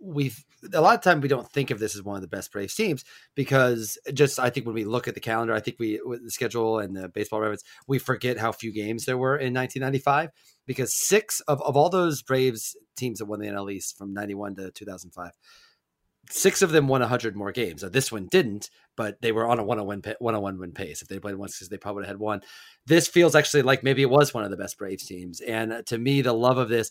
we've 0.01 0.45
a 0.75 0.81
lot 0.81 0.95
of 0.95 1.03
time 1.03 1.21
we 1.21 1.29
don't 1.29 1.51
think 1.51 1.71
of 1.71 1.79
this 1.79 1.95
as 1.95 2.03
one 2.03 2.17
of 2.17 2.23
the 2.23 2.29
best 2.29 2.53
Braves 2.53 2.75
teams 2.75 3.05
because 3.35 3.99
just 4.13 4.39
I 4.39 4.51
think 4.51 4.67
when 4.67 4.75
we 4.75 4.85
look 4.85 5.09
at 5.09 5.15
the 5.15 5.21
calendar, 5.21 5.55
I 5.55 5.61
think 5.61 5.77
we 5.79 6.01
with 6.05 6.25
the 6.25 6.31
schedule 6.31 6.79
and 6.79 6.97
the 6.97 7.09
baseball 7.09 7.41
reference, 7.41 7.63
we 7.87 7.99
forget 7.99 8.39
how 8.39 8.53
few 8.53 8.73
games 8.73 9.05
there 9.05 9.19
were 9.19 9.37
in 9.37 9.55
1995 9.55 10.31
because 10.67 10.95
six 10.95 11.41
of, 11.41 11.63
of 11.63 11.77
all 11.77 11.91
those 11.91 12.23
Braves 12.23 12.77
teams 12.97 13.19
that 13.19 13.27
won 13.27 13.41
the 13.41 13.47
NL 13.47 13.73
East 13.73 13.97
from 13.97 14.13
91 14.13 14.57
to 14.57 14.71
2005, 14.71 15.33
six 16.31 16.63
of 16.63 16.71
them 16.71 16.89
won 16.89 17.01
100 17.01 17.37
more 17.37 17.53
games. 17.53 17.83
Now, 17.83 17.89
this 17.89 18.13
one 18.13 18.29
didn't, 18.31 18.71
but 18.97 19.21
they 19.21 19.33
were 19.33 19.47
on 19.47 19.59
a 19.59 19.65
101 19.65 20.15
101 20.19 20.59
win 20.59 20.73
pace. 20.73 21.03
If 21.03 21.09
they 21.09 21.19
played 21.19 21.37
once, 21.37 21.57
because 21.57 21.69
they 21.69 21.79
probably 21.79 22.07
had 22.07 22.19
one. 22.19 22.41
This 22.87 23.09
feels 23.09 23.35
actually 23.35 23.63
like 23.63 23.83
maybe 23.83 24.03
it 24.03 24.11
was 24.11 24.33
one 24.33 24.45
of 24.45 24.51
the 24.51 24.57
best 24.57 24.79
Braves 24.79 25.07
teams. 25.07 25.41
And 25.41 25.83
to 25.87 25.99
me, 25.99 26.23
the 26.23 26.33
love 26.33 26.59
of 26.59 26.69
this 26.69 26.91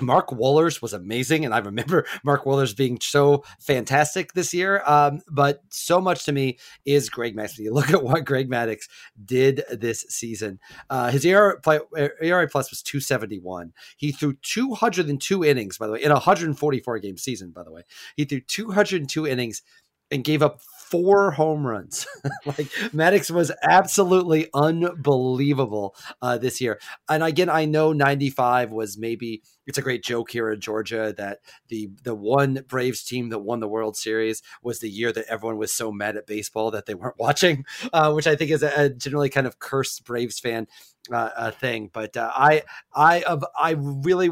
Mark 0.00 0.30
Wohlers 0.30 0.82
was 0.82 0.92
amazing, 0.92 1.44
and 1.44 1.54
I 1.54 1.58
remember 1.58 2.06
Mark 2.24 2.44
Wohlers 2.44 2.76
being 2.76 2.98
so 3.00 3.44
fantastic 3.60 4.32
this 4.32 4.52
year. 4.52 4.82
Um, 4.86 5.20
but 5.30 5.62
so 5.68 6.00
much 6.00 6.24
to 6.24 6.32
me 6.32 6.58
is 6.84 7.08
Greg 7.08 7.36
Maddux. 7.36 7.58
you 7.58 7.72
look 7.72 7.90
at 7.90 8.02
what 8.02 8.24
Greg 8.24 8.50
Maddux 8.50 8.88
did 9.24 9.62
this 9.70 10.04
season, 10.08 10.58
uh, 10.90 11.10
his 11.10 11.24
ERA, 11.24 11.60
ERA 12.20 12.48
plus 12.48 12.70
was 12.70 12.82
271. 12.82 13.72
He 13.96 14.12
threw 14.12 14.34
202 14.34 15.44
innings, 15.44 15.78
by 15.78 15.86
the 15.86 15.92
way, 15.92 16.02
in 16.02 16.10
a 16.10 16.14
144 16.14 16.98
game 16.98 17.16
season. 17.16 17.50
By 17.50 17.62
the 17.62 17.72
way, 17.72 17.82
he 18.16 18.24
threw 18.24 18.40
202 18.40 19.26
innings 19.26 19.62
and 20.10 20.24
gave 20.24 20.42
up 20.42 20.60
four 20.94 21.32
home 21.32 21.66
runs. 21.66 22.06
like 22.46 22.68
Maddux 22.92 23.28
was 23.32 23.50
absolutely 23.64 24.48
unbelievable 24.54 25.96
uh, 26.22 26.38
this 26.38 26.60
year. 26.60 26.78
And 27.08 27.24
again, 27.24 27.48
I 27.48 27.64
know 27.64 27.92
95 27.92 28.70
was 28.70 28.96
maybe 28.96 29.42
it's 29.66 29.76
a 29.76 29.82
great 29.82 30.04
joke 30.04 30.30
here 30.30 30.52
in 30.52 30.60
Georgia 30.60 31.12
that 31.16 31.40
the 31.68 31.90
the 32.04 32.14
one 32.14 32.64
Braves 32.68 33.02
team 33.02 33.30
that 33.30 33.40
won 33.40 33.58
the 33.58 33.68
World 33.68 33.96
Series 33.96 34.40
was 34.62 34.78
the 34.78 34.88
year 34.88 35.10
that 35.12 35.24
everyone 35.28 35.58
was 35.58 35.72
so 35.72 35.90
mad 35.90 36.16
at 36.16 36.28
baseball 36.28 36.70
that 36.70 36.86
they 36.86 36.94
weren't 36.94 37.16
watching, 37.18 37.64
uh, 37.92 38.12
which 38.12 38.28
I 38.28 38.36
think 38.36 38.52
is 38.52 38.62
a, 38.62 38.72
a, 38.76 38.88
generally 38.88 39.30
kind 39.30 39.48
of 39.48 39.58
cursed 39.58 40.04
Braves 40.04 40.38
fan 40.38 40.68
uh, 41.10 41.50
thing. 41.50 41.90
But 41.92 42.16
uh, 42.16 42.30
I 42.32 42.62
I 42.94 43.24
I 43.58 43.70
really 43.76 44.30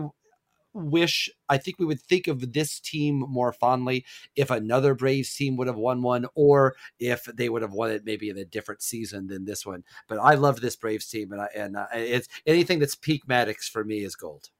wish 0.74 1.30
I 1.48 1.58
think 1.58 1.78
we 1.78 1.86
would 1.86 2.00
think 2.00 2.28
of 2.28 2.52
this 2.52 2.80
team 2.80 3.24
more 3.28 3.52
fondly 3.52 4.04
if 4.36 4.50
another 4.50 4.94
Braves 4.94 5.34
team 5.34 5.56
would 5.56 5.66
have 5.66 5.76
won 5.76 6.02
one 6.02 6.26
or 6.34 6.74
if 6.98 7.24
they 7.24 7.48
would 7.48 7.62
have 7.62 7.72
won 7.72 7.90
it 7.90 8.04
maybe 8.04 8.30
in 8.30 8.38
a 8.38 8.44
different 8.44 8.82
season 8.82 9.26
than 9.26 9.44
this 9.44 9.66
one. 9.66 9.84
But 10.08 10.18
I 10.18 10.34
love 10.34 10.60
this 10.60 10.76
Braves 10.76 11.06
team 11.08 11.32
and 11.32 11.42
I, 11.42 11.48
and 11.54 11.76
uh, 11.76 11.86
it's 11.92 12.28
anything 12.46 12.78
that's 12.78 12.94
peak 12.94 13.26
Maddux 13.26 13.64
for 13.64 13.84
me 13.84 13.98
is 13.98 14.16
gold. 14.16 14.50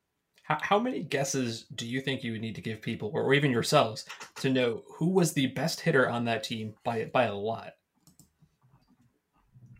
How, 0.44 0.58
how 0.60 0.78
many 0.78 1.02
guesses 1.02 1.66
do 1.74 1.86
you 1.86 2.00
think 2.00 2.24
you 2.24 2.32
would 2.32 2.40
need 2.40 2.56
to 2.56 2.60
give 2.60 2.82
people 2.82 3.10
or 3.14 3.32
even 3.32 3.50
yourselves 3.50 4.04
to 4.36 4.50
know 4.50 4.82
who 4.96 5.10
was 5.10 5.32
the 5.32 5.46
best 5.48 5.80
hitter 5.80 6.08
on 6.08 6.24
that 6.24 6.42
team 6.42 6.74
by 6.84 7.04
by 7.04 7.24
a 7.24 7.34
lot? 7.34 7.74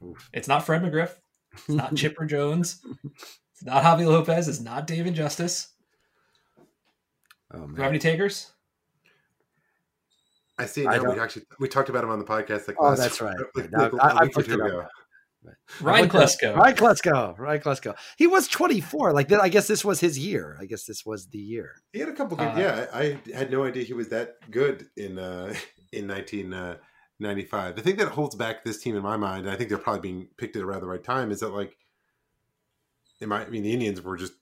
Oof. 0.05 0.31
It's 0.33 0.49
not 0.49 0.65
Fred 0.65 0.83
McGriff. 0.83 1.15
It's 1.55 1.69
not 1.69 1.95
Chipper 1.97 2.27
Jones. 2.27 2.81
It's 3.53 3.65
not 3.65 3.83
Javy 3.83 4.07
Lopez. 4.07 4.49
It's 4.49 4.61
not 4.61 4.87
David 4.87 5.15
Justice. 5.15 5.72
Oh, 7.53 7.59
man. 7.59 7.69
Do 7.69 7.77
you 7.77 7.83
have 7.83 7.93
any 7.93 7.99
takers? 7.99 8.53
I 10.59 10.67
see. 10.67 10.85
Now 10.85 11.03
we 11.03 11.19
actually 11.19 11.47
we 11.59 11.69
talked 11.69 11.89
about 11.89 12.05
him 12.05 12.11
on 12.11 12.19
the 12.19 12.25
podcast. 12.25 12.69
Like 12.69 12.77
oh, 12.79 12.95
that's 12.95 13.21
right. 13.21 13.37
Like, 13.57 13.73
like, 13.73 13.95
I, 14.01 14.19
I 14.19 14.25
it 14.25 14.49
ago. 14.49 14.87
Ryan 15.81 16.09
Klesko. 16.09 16.57
Ryan 16.57 16.77
Klesko. 16.77 17.39
Ryan 17.39 17.61
Klesko. 17.61 17.97
He 18.17 18.27
was 18.27 18.49
24. 18.49 19.13
Like 19.13 19.33
I 19.33 19.49
guess 19.49 19.67
this 19.67 19.85
was 19.85 20.01
his 20.01 20.19
year. 20.19 20.57
I 20.61 20.67
guess 20.67 20.85
this 20.85 21.05
was 21.05 21.27
the 21.27 21.39
year. 21.39 21.83
He 21.93 22.01
had 22.01 22.09
a 22.09 22.13
couple 22.13 22.37
good. 22.37 22.49
Uh, 22.49 22.59
yeah, 22.59 22.87
I, 22.93 23.19
I, 23.35 23.37
had 23.37 23.51
no 23.51 23.65
idea 23.65 23.83
he 23.83 23.93
was 23.93 24.09
that 24.11 24.37
good 24.51 24.87
in 24.97 25.19
uh, 25.19 25.55
in 25.93 26.07
1995. 26.07 27.73
Uh, 27.73 27.73
the 27.75 27.83
thing 27.83 27.97
that 27.97 28.09
holds 28.09 28.35
back 28.35 28.65
this 28.65 28.81
team 28.81 28.97
in 28.97 29.03
my 29.03 29.17
mind, 29.17 29.47
and 29.47 29.51
I 29.51 29.57
think 29.57 29.69
they're 29.69 29.79
probably 29.79 30.01
being 30.01 30.29
picked 30.37 30.57
at 30.57 30.63
around 30.63 30.83
the 30.83 30.87
right 30.87 31.03
time, 31.03 31.31
is 31.31 31.41
that 31.41 31.53
like, 31.53 31.77
they 33.19 33.27
might. 33.27 33.47
I 33.47 33.51
mean, 33.51 33.63
the 33.63 33.73
Indians 33.73 34.01
were 34.01 34.17
just 34.17 34.35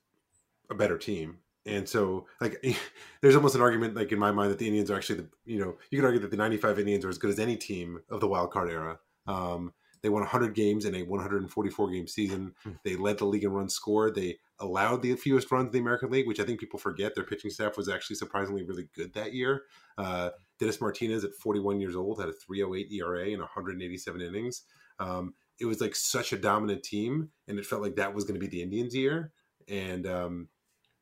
a 0.68 0.74
better 0.74 0.98
team. 0.98 1.38
And 1.66 1.88
so, 1.88 2.26
like, 2.40 2.64
there's 3.20 3.36
almost 3.36 3.54
an 3.54 3.61
argument, 3.61 3.94
like 3.94 4.12
in 4.12 4.18
my 4.18 4.32
mind, 4.32 4.50
that 4.50 4.58
the 4.58 4.66
Indians 4.66 4.90
are 4.90 4.96
actually 4.96 5.20
the, 5.20 5.28
you 5.44 5.58
know, 5.58 5.76
you 5.90 5.98
could 5.98 6.06
argue 6.06 6.20
that 6.20 6.30
the 6.30 6.36
'95 6.36 6.78
Indians 6.78 7.04
are 7.04 7.11
as 7.11 7.18
good 7.18 7.30
as 7.30 7.38
any 7.38 7.56
team 7.56 8.00
of 8.08 8.20
the 8.20 8.28
wild 8.28 8.52
card 8.52 8.70
era. 8.70 8.98
Um, 9.26 9.72
they 10.02 10.08
won 10.08 10.22
100 10.22 10.54
games 10.54 10.84
in 10.84 10.94
a 10.94 11.02
144 11.02 11.90
game 11.90 12.06
season. 12.06 12.54
Hmm. 12.62 12.70
They 12.84 12.96
led 12.96 13.18
the 13.18 13.26
league 13.26 13.44
in 13.44 13.52
runs 13.52 13.74
scored. 13.74 14.14
They 14.14 14.38
allowed 14.58 15.02
the 15.02 15.14
fewest 15.16 15.50
runs 15.50 15.66
in 15.66 15.72
the 15.72 15.78
American 15.78 16.11
League, 16.11 16.26
which 16.26 16.40
I 16.40 16.44
think 16.44 16.61
people 16.61 16.78
forget. 16.78 17.14
Their 17.14 17.24
pitching 17.24 17.50
staff 17.50 17.76
was 17.76 17.88
actually 17.88 18.16
surprisingly 18.16 18.62
really 18.62 18.88
good 18.94 19.12
that 19.14 19.34
year. 19.34 19.64
Uh, 19.98 20.30
Dennis 20.58 20.80
Martinez, 20.80 21.24
at 21.24 21.34
41 21.34 21.80
years 21.80 21.96
old, 21.96 22.20
had 22.20 22.28
a 22.28 22.32
308 22.32 22.92
ERA 22.92 23.26
in 23.26 23.40
187 23.40 24.20
innings. 24.20 24.62
Um, 24.98 25.34
it 25.58 25.66
was 25.66 25.80
like 25.80 25.94
such 25.94 26.32
a 26.32 26.38
dominant 26.38 26.82
team, 26.82 27.30
and 27.46 27.58
it 27.58 27.66
felt 27.66 27.82
like 27.82 27.96
that 27.96 28.14
was 28.14 28.24
going 28.24 28.40
to 28.40 28.46
be 28.46 28.50
the 28.50 28.62
Indians' 28.62 28.94
year. 28.94 29.32
And 29.68 30.06
um, 30.06 30.48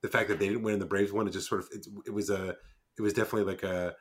the 0.03 0.09
fact 0.09 0.29
that 0.29 0.39
they 0.39 0.49
didn't 0.49 0.63
win 0.63 0.75
and 0.75 0.83
the 0.83 0.87
Braves 0.87 1.13
won, 1.13 1.27
it 1.27 1.33
just 1.33 1.49
sort 1.49 1.61
of 1.61 1.69
it, 1.73 1.87
it 2.07 2.13
was 2.13 2.31
a 2.31 2.57
it 2.97 3.03
was 3.03 3.13
definitely 3.13 3.53
like 3.53 3.63
a, 3.63 3.95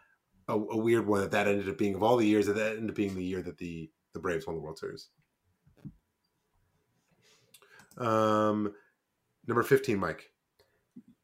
a, 0.47 0.53
a 0.53 0.77
weird 0.77 1.05
one 1.05 1.21
that 1.21 1.31
that 1.31 1.47
ended 1.47 1.69
up 1.69 1.77
being 1.77 1.95
of 1.95 2.03
all 2.03 2.17
the 2.17 2.25
years 2.25 2.47
that 2.47 2.53
that 2.53 2.73
ended 2.73 2.89
up 2.89 2.95
being 2.95 3.15
the 3.15 3.23
year 3.23 3.41
that 3.41 3.57
the 3.57 3.89
the 4.13 4.19
Braves 4.19 4.47
won 4.47 4.55
the 4.55 4.61
World 4.61 4.79
Series. 4.79 5.09
Um, 7.97 8.73
number 9.47 9.63
fifteen, 9.63 9.99
Mike. 9.99 10.31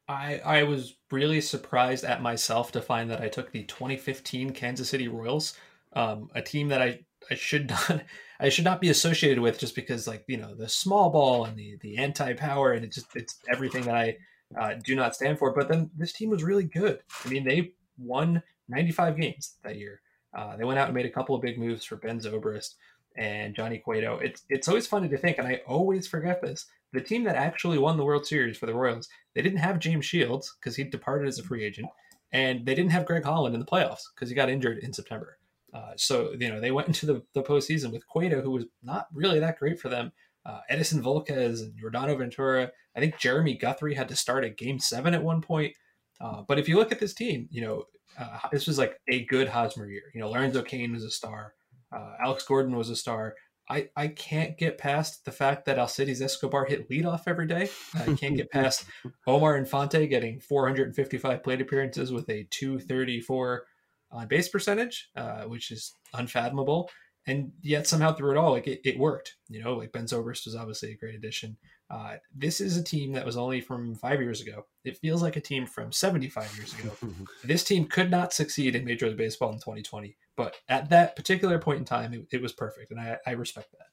I 0.08 0.40
I 0.44 0.62
was 0.64 0.94
really 1.10 1.40
surprised 1.40 2.04
at 2.04 2.22
myself 2.22 2.72
to 2.72 2.82
find 2.82 3.10
that 3.10 3.20
I 3.20 3.28
took 3.28 3.52
the 3.52 3.64
2015 3.64 4.50
Kansas 4.50 4.88
City 4.88 5.08
Royals, 5.08 5.54
um, 5.94 6.28
a 6.34 6.42
team 6.42 6.68
that 6.68 6.82
I 6.82 7.00
I 7.30 7.34
should 7.34 7.70
not 7.90 8.02
I 8.40 8.48
should 8.48 8.64
not 8.64 8.80
be 8.80 8.90
associated 8.90 9.40
with 9.40 9.58
just 9.58 9.74
because 9.74 10.06
like 10.06 10.24
you 10.26 10.36
know 10.36 10.54
the 10.54 10.68
small 10.68 11.10
ball 11.10 11.44
and 11.44 11.56
the 11.56 11.76
the 11.80 11.96
anti 11.96 12.34
power 12.34 12.72
and 12.72 12.84
it 12.84 12.92
just 12.92 13.06
it's 13.14 13.38
everything 13.50 13.84
that 13.84 13.94
I 13.94 14.16
uh, 14.58 14.74
do 14.82 14.94
not 14.94 15.14
stand 15.14 15.38
for. 15.38 15.52
But 15.52 15.68
then 15.68 15.90
this 15.96 16.12
team 16.12 16.30
was 16.30 16.42
really 16.42 16.64
good. 16.64 17.00
I 17.24 17.28
mean 17.28 17.44
they 17.44 17.72
won 17.98 18.42
95 18.68 19.16
games 19.16 19.54
that 19.62 19.76
year. 19.76 20.00
Uh, 20.36 20.56
they 20.56 20.64
went 20.64 20.78
out 20.78 20.86
and 20.86 20.94
made 20.94 21.06
a 21.06 21.10
couple 21.10 21.34
of 21.34 21.42
big 21.42 21.58
moves 21.58 21.84
for 21.84 21.96
Ben 21.96 22.18
Zobrist 22.18 22.74
and 23.16 23.54
Johnny 23.54 23.78
Cueto. 23.78 24.18
It's 24.18 24.42
it's 24.48 24.68
always 24.68 24.86
funny 24.86 25.08
to 25.08 25.16
think, 25.16 25.38
and 25.38 25.46
I 25.46 25.60
always 25.66 26.06
forget 26.06 26.42
this. 26.42 26.66
The 26.92 27.00
team 27.00 27.24
that 27.24 27.36
actually 27.36 27.78
won 27.78 27.96
the 27.96 28.04
World 28.04 28.26
Series 28.26 28.56
for 28.56 28.66
the 28.66 28.74
Royals, 28.74 29.08
they 29.34 29.42
didn't 29.42 29.58
have 29.58 29.78
James 29.78 30.04
Shields 30.04 30.54
because 30.58 30.76
he 30.76 30.84
departed 30.84 31.28
as 31.28 31.38
a 31.38 31.42
free 31.42 31.64
agent, 31.64 31.88
and 32.32 32.64
they 32.66 32.74
didn't 32.74 32.92
have 32.92 33.06
Greg 33.06 33.24
Holland 33.24 33.54
in 33.54 33.60
the 33.60 33.66
playoffs 33.66 34.02
because 34.14 34.28
he 34.28 34.34
got 34.34 34.50
injured 34.50 34.78
in 34.78 34.92
September. 34.92 35.38
Uh, 35.72 35.92
so 35.96 36.34
you 36.38 36.48
know 36.48 36.60
they 36.60 36.70
went 36.70 36.88
into 36.88 37.06
the, 37.06 37.22
the 37.32 37.42
postseason 37.42 37.92
with 37.92 38.06
Cueto, 38.06 38.40
who 38.40 38.52
was 38.52 38.64
not 38.82 39.08
really 39.12 39.40
that 39.40 39.58
great 39.58 39.78
for 39.78 39.88
them. 39.88 40.12
Uh, 40.46 40.60
Edinson 40.70 41.02
Volquez 41.02 41.60
and 41.60 41.74
Yordano 41.80 42.18
Ventura. 42.18 42.70
I 42.96 43.00
think 43.00 43.18
Jeremy 43.18 43.54
Guthrie 43.56 43.94
had 43.94 44.08
to 44.08 44.16
start 44.16 44.44
at 44.44 44.56
Game 44.56 44.78
Seven 44.78 45.14
at 45.14 45.22
one 45.22 45.40
point. 45.40 45.74
Uh, 46.20 46.42
but 46.46 46.58
if 46.58 46.68
you 46.68 46.76
look 46.76 46.92
at 46.92 47.00
this 47.00 47.14
team, 47.14 47.48
you 47.50 47.62
know 47.62 47.84
uh, 48.18 48.38
this 48.52 48.66
was 48.66 48.78
like 48.78 49.00
a 49.08 49.24
good 49.24 49.48
Hosmer 49.48 49.88
year. 49.88 50.10
You 50.14 50.20
know, 50.20 50.30
Lorenzo 50.30 50.62
Cain 50.62 50.92
was 50.92 51.04
a 51.04 51.10
star. 51.10 51.54
Uh, 51.92 52.14
Alex 52.22 52.44
Gordon 52.44 52.76
was 52.76 52.90
a 52.90 52.96
star. 52.96 53.34
I, 53.68 53.88
I 53.96 54.08
can't 54.08 54.58
get 54.58 54.76
past 54.76 55.24
the 55.24 55.32
fact 55.32 55.64
that 55.64 55.78
Alcides 55.78 56.20
Escobar 56.20 56.66
hit 56.66 56.90
leadoff 56.90 57.22
every 57.26 57.46
day. 57.46 57.70
I 57.94 58.12
can't 58.14 58.36
get 58.36 58.50
past 58.50 58.84
Omar 59.26 59.56
Infante 59.56 60.06
getting 60.06 60.38
455 60.38 61.42
plate 61.42 61.62
appearances 61.62 62.12
with 62.12 62.28
a 62.28 62.46
234 62.50 63.64
on 64.12 64.28
base 64.28 64.48
percentage, 64.48 65.08
uh, 65.16 65.44
which 65.44 65.70
is 65.70 65.94
unfathomable. 66.12 66.90
And 67.26 67.52
yet 67.62 67.86
somehow 67.86 68.12
through 68.12 68.32
it 68.32 68.36
all, 68.36 68.52
like 68.52 68.66
it, 68.66 68.80
it 68.84 68.98
worked. 68.98 69.36
You 69.48 69.62
know, 69.62 69.74
like 69.74 69.92
Ben 69.92 70.04
Zobrist 70.04 70.44
was 70.44 70.54
obviously 70.54 70.92
a 70.92 70.96
great 70.96 71.14
addition. 71.14 71.56
Uh, 71.90 72.16
this 72.34 72.60
is 72.60 72.76
a 72.76 72.82
team 72.82 73.12
that 73.12 73.26
was 73.26 73.36
only 73.36 73.60
from 73.60 73.94
five 73.94 74.20
years 74.20 74.40
ago. 74.40 74.66
It 74.84 74.96
feels 74.98 75.22
like 75.22 75.36
a 75.36 75.40
team 75.40 75.66
from 75.66 75.92
75 75.92 76.56
years 76.56 76.74
ago. 76.74 76.90
this 77.44 77.64
team 77.64 77.86
could 77.86 78.10
not 78.10 78.32
succeed 78.32 78.74
in 78.74 78.84
Major 78.84 79.08
League 79.08 79.18
Baseball 79.18 79.52
in 79.52 79.58
2020, 79.58 80.16
but 80.36 80.56
at 80.68 80.90
that 80.90 81.14
particular 81.14 81.58
point 81.58 81.78
in 81.78 81.84
time, 81.84 82.14
it, 82.14 82.26
it 82.32 82.42
was 82.42 82.52
perfect, 82.52 82.90
and 82.90 82.98
I, 82.98 83.18
I, 83.26 83.32
respect 83.32 83.72
that. 83.72 83.86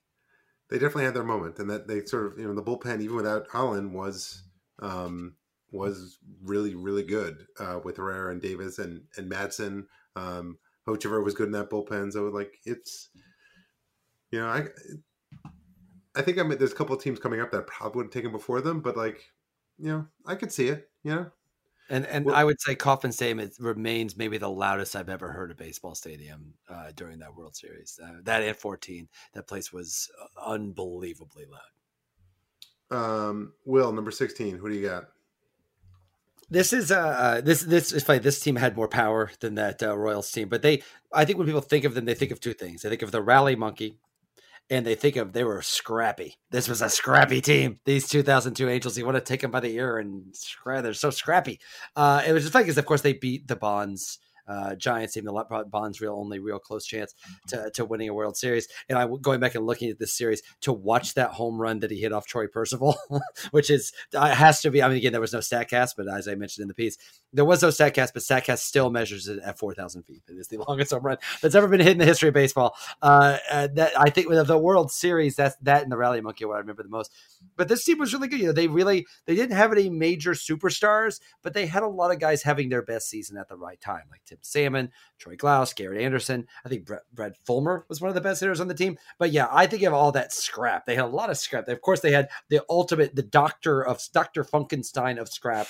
They 0.69 0.77
definitely 0.77 1.05
had 1.05 1.13
their 1.13 1.23
moment, 1.23 1.59
and 1.59 1.69
that 1.69 1.87
they 1.87 2.05
sort 2.05 2.27
of, 2.27 2.39
you 2.39 2.47
know, 2.47 2.55
the 2.55 2.63
bullpen, 2.63 3.01
even 3.01 3.17
without 3.17 3.47
Holland, 3.49 3.93
was 3.93 4.43
um, 4.81 5.35
was 5.71 6.17
really, 6.43 6.75
really 6.75 7.03
good 7.03 7.45
uh, 7.59 7.79
with 7.83 7.97
Herrera 7.97 8.31
and 8.31 8.41
Davis 8.41 8.79
and 8.79 9.01
and 9.17 9.29
Madson. 9.29 9.85
Um, 10.15 10.57
Hochevar 10.95 11.23
was 11.23 11.33
good 11.33 11.47
in 11.47 11.53
that 11.53 11.69
bullpen, 11.69 12.11
so 12.11 12.25
like 12.25 12.59
it's, 12.65 13.09
you 14.31 14.39
know, 14.39 14.47
I 14.47 14.67
I 16.15 16.21
think 16.21 16.39
I 16.39 16.43
mean 16.43 16.57
there's 16.57 16.73
a 16.73 16.75
couple 16.75 16.95
of 16.95 17.01
teams 17.01 17.19
coming 17.19 17.41
up 17.41 17.51
that 17.51 17.61
I 17.61 17.63
probably 17.67 17.97
would 17.97 18.05
have 18.07 18.13
taken 18.13 18.31
before 18.31 18.61
them, 18.61 18.81
but 18.81 18.97
like, 18.97 19.21
you 19.77 19.87
know, 19.87 20.07
I 20.25 20.35
could 20.35 20.51
see 20.51 20.67
it. 20.67 20.89
You 21.03 21.15
know. 21.15 21.31
And 21.89 22.05
and 22.05 22.25
well, 22.25 22.35
I 22.35 22.45
would 22.45 22.61
say 22.61 22.73
Kauffman 22.73 23.11
Stadium 23.11 23.49
remains 23.59 24.15
maybe 24.15 24.37
the 24.37 24.49
loudest 24.49 24.95
I've 24.95 25.09
ever 25.09 25.29
heard 25.29 25.51
a 25.51 25.55
baseball 25.55 25.93
stadium 25.93 26.53
uh, 26.69 26.91
during 26.95 27.19
that 27.19 27.35
World 27.35 27.55
Series. 27.55 27.99
Uh, 28.01 28.21
that 28.23 28.43
at 28.43 28.55
14, 28.55 29.09
that 29.33 29.47
place 29.47 29.73
was 29.73 30.09
uh, 30.21 30.51
unbelievably 30.51 31.45
loud. 31.51 32.97
Um, 32.97 33.53
Will 33.65 33.91
number 33.91 34.11
16. 34.11 34.57
Who 34.57 34.69
do 34.69 34.75
you 34.75 34.87
got? 34.87 35.05
This 36.51 36.73
is 36.73 36.91
uh, 36.91 36.99
uh 36.99 37.41
this 37.41 37.61
this 37.61 37.93
is 37.93 38.03
funny. 38.03 38.19
This 38.19 38.41
team 38.41 38.57
had 38.57 38.75
more 38.75 38.89
power 38.89 39.31
than 39.39 39.55
that 39.55 39.81
uh, 39.81 39.97
Royals 39.97 40.29
team, 40.29 40.49
but 40.49 40.61
they 40.61 40.83
I 41.13 41.23
think 41.23 41.37
when 41.37 41.47
people 41.47 41.61
think 41.61 41.85
of 41.85 41.93
them, 41.93 42.03
they 42.03 42.13
think 42.13 42.31
of 42.31 42.41
two 42.41 42.53
things. 42.53 42.81
They 42.81 42.89
think 42.89 43.01
of 43.01 43.11
the 43.11 43.21
rally 43.21 43.55
monkey, 43.55 43.97
and 44.69 44.85
they 44.85 44.95
think 44.95 45.15
of 45.15 45.31
they 45.31 45.45
were 45.45 45.61
scrappy. 45.61 46.35
This 46.49 46.67
was 46.67 46.81
a 46.81 46.89
scrappy 46.89 47.39
team. 47.39 47.79
These 47.85 48.09
2002 48.09 48.67
Angels, 48.67 48.97
you 48.97 49.05
want 49.05 49.15
to 49.15 49.21
take 49.21 49.39
them 49.39 49.51
by 49.51 49.61
the 49.61 49.73
ear 49.75 49.97
and 49.97 50.35
scrap. 50.35 50.83
They're 50.83 50.93
so 50.93 51.09
scrappy. 51.09 51.61
Uh, 51.95 52.21
it 52.27 52.33
was 52.33 52.43
just 52.43 52.51
funny 52.53 52.63
because, 52.63 52.77
of 52.77 52.85
course, 52.85 53.01
they 53.01 53.13
beat 53.13 53.47
the 53.47 53.55
Bonds 53.55 54.19
uh, 54.47 54.75
Giants 54.75 55.13
team, 55.13 55.25
the 55.25 55.65
Bonds' 55.69 56.01
real 56.01 56.15
only 56.15 56.39
real 56.39 56.59
close 56.59 56.85
chance 56.85 57.13
to, 57.47 57.71
to 57.71 57.85
winning 57.85 58.09
a 58.09 58.13
World 58.13 58.37
Series. 58.37 58.67
And 58.89 58.97
I 58.97 59.07
going 59.21 59.39
back 59.39 59.55
and 59.55 59.65
looking 59.65 59.89
at 59.89 59.99
this 59.99 60.13
series 60.13 60.41
to 60.61 60.73
watch 60.73 61.13
that 61.15 61.31
home 61.31 61.61
run 61.61 61.79
that 61.79 61.91
he 61.91 61.99
hit 61.99 62.11
off 62.11 62.25
Troy 62.25 62.47
Percival, 62.47 62.95
which 63.51 63.69
is 63.69 63.91
uh, 64.13 64.33
has 64.33 64.61
to 64.61 64.71
be. 64.71 64.81
I 64.81 64.87
mean, 64.87 64.97
again, 64.97 65.11
there 65.11 65.21
was 65.21 65.33
no 65.33 65.39
Statcast, 65.39 65.91
but 65.97 66.07
as 66.07 66.27
I 66.27 66.35
mentioned 66.35 66.63
in 66.63 66.67
the 66.67 66.73
piece, 66.73 66.97
there 67.33 67.45
was 67.45 67.61
no 67.61 67.69
Statcast, 67.69 68.13
but 68.13 68.23
Statcast 68.23 68.59
still 68.59 68.89
measures 68.89 69.27
it 69.27 69.39
at 69.39 69.57
four 69.57 69.73
thousand 69.73 70.03
feet. 70.03 70.23
It 70.27 70.33
is 70.33 70.47
the 70.47 70.57
longest 70.67 70.91
home 70.91 71.03
run 71.03 71.17
that's 71.41 71.55
ever 71.55 71.67
been 71.67 71.79
hit 71.79 71.93
in 71.93 71.97
the 71.97 72.05
history 72.05 72.29
of 72.29 72.33
baseball. 72.33 72.75
Uh, 73.01 73.37
that 73.51 73.93
I 73.97 74.09
think 74.09 74.29
with 74.29 74.47
the 74.47 74.57
World 74.57 74.91
Series, 74.91 75.35
that's 75.35 75.55
that 75.61 75.83
and 75.83 75.91
the 75.91 75.97
Rally 75.97 76.21
Monkey 76.21 76.45
what 76.45 76.55
I 76.55 76.59
remember 76.59 76.83
the 76.83 76.89
most. 76.89 77.11
But 77.55 77.67
this 77.67 77.83
team 77.83 77.99
was 77.99 78.13
really 78.13 78.27
good. 78.27 78.39
You 78.39 78.47
know, 78.47 78.53
they 78.53 78.67
really 78.67 79.05
they 79.25 79.35
didn't 79.35 79.55
have 79.55 79.71
any 79.71 79.89
major 79.89 80.31
superstars, 80.31 81.19
but 81.41 81.53
they 81.53 81.65
had 81.65 81.83
a 81.83 81.87
lot 81.87 82.11
of 82.11 82.19
guys 82.19 82.43
having 82.43 82.69
their 82.69 82.81
best 82.81 83.09
season 83.09 83.37
at 83.37 83.47
the 83.47 83.57
right 83.57 83.79
time, 83.79 84.03
like 84.09 84.21
Tim 84.31 84.39
Salmon, 84.41 84.91
Troy 85.19 85.35
Glaus, 85.35 85.75
Garrett 85.75 86.01
Anderson. 86.01 86.47
I 86.65 86.69
think 86.69 86.85
Brett, 86.85 87.01
Brett 87.13 87.35
Fullmer 87.45 87.83
was 87.89 87.99
one 87.99 88.07
of 88.07 88.15
the 88.15 88.21
best 88.21 88.39
hitters 88.39 88.61
on 88.61 88.69
the 88.69 88.73
team. 88.73 88.97
But 89.19 89.31
yeah, 89.31 89.47
I 89.51 89.67
think 89.67 89.83
of 89.83 89.93
all 89.93 90.13
that 90.13 90.31
scrap. 90.31 90.85
They 90.85 90.95
had 90.95 91.05
a 91.05 91.07
lot 91.07 91.29
of 91.29 91.37
scrap. 91.37 91.67
Of 91.67 91.81
course, 91.81 91.99
they 91.99 92.11
had 92.11 92.29
the 92.49 92.63
ultimate, 92.69 93.13
the 93.13 93.23
doctor 93.23 93.85
of 93.85 94.01
Dr. 94.13 94.45
Funkenstein 94.45 95.19
of 95.19 95.27
scrap, 95.27 95.67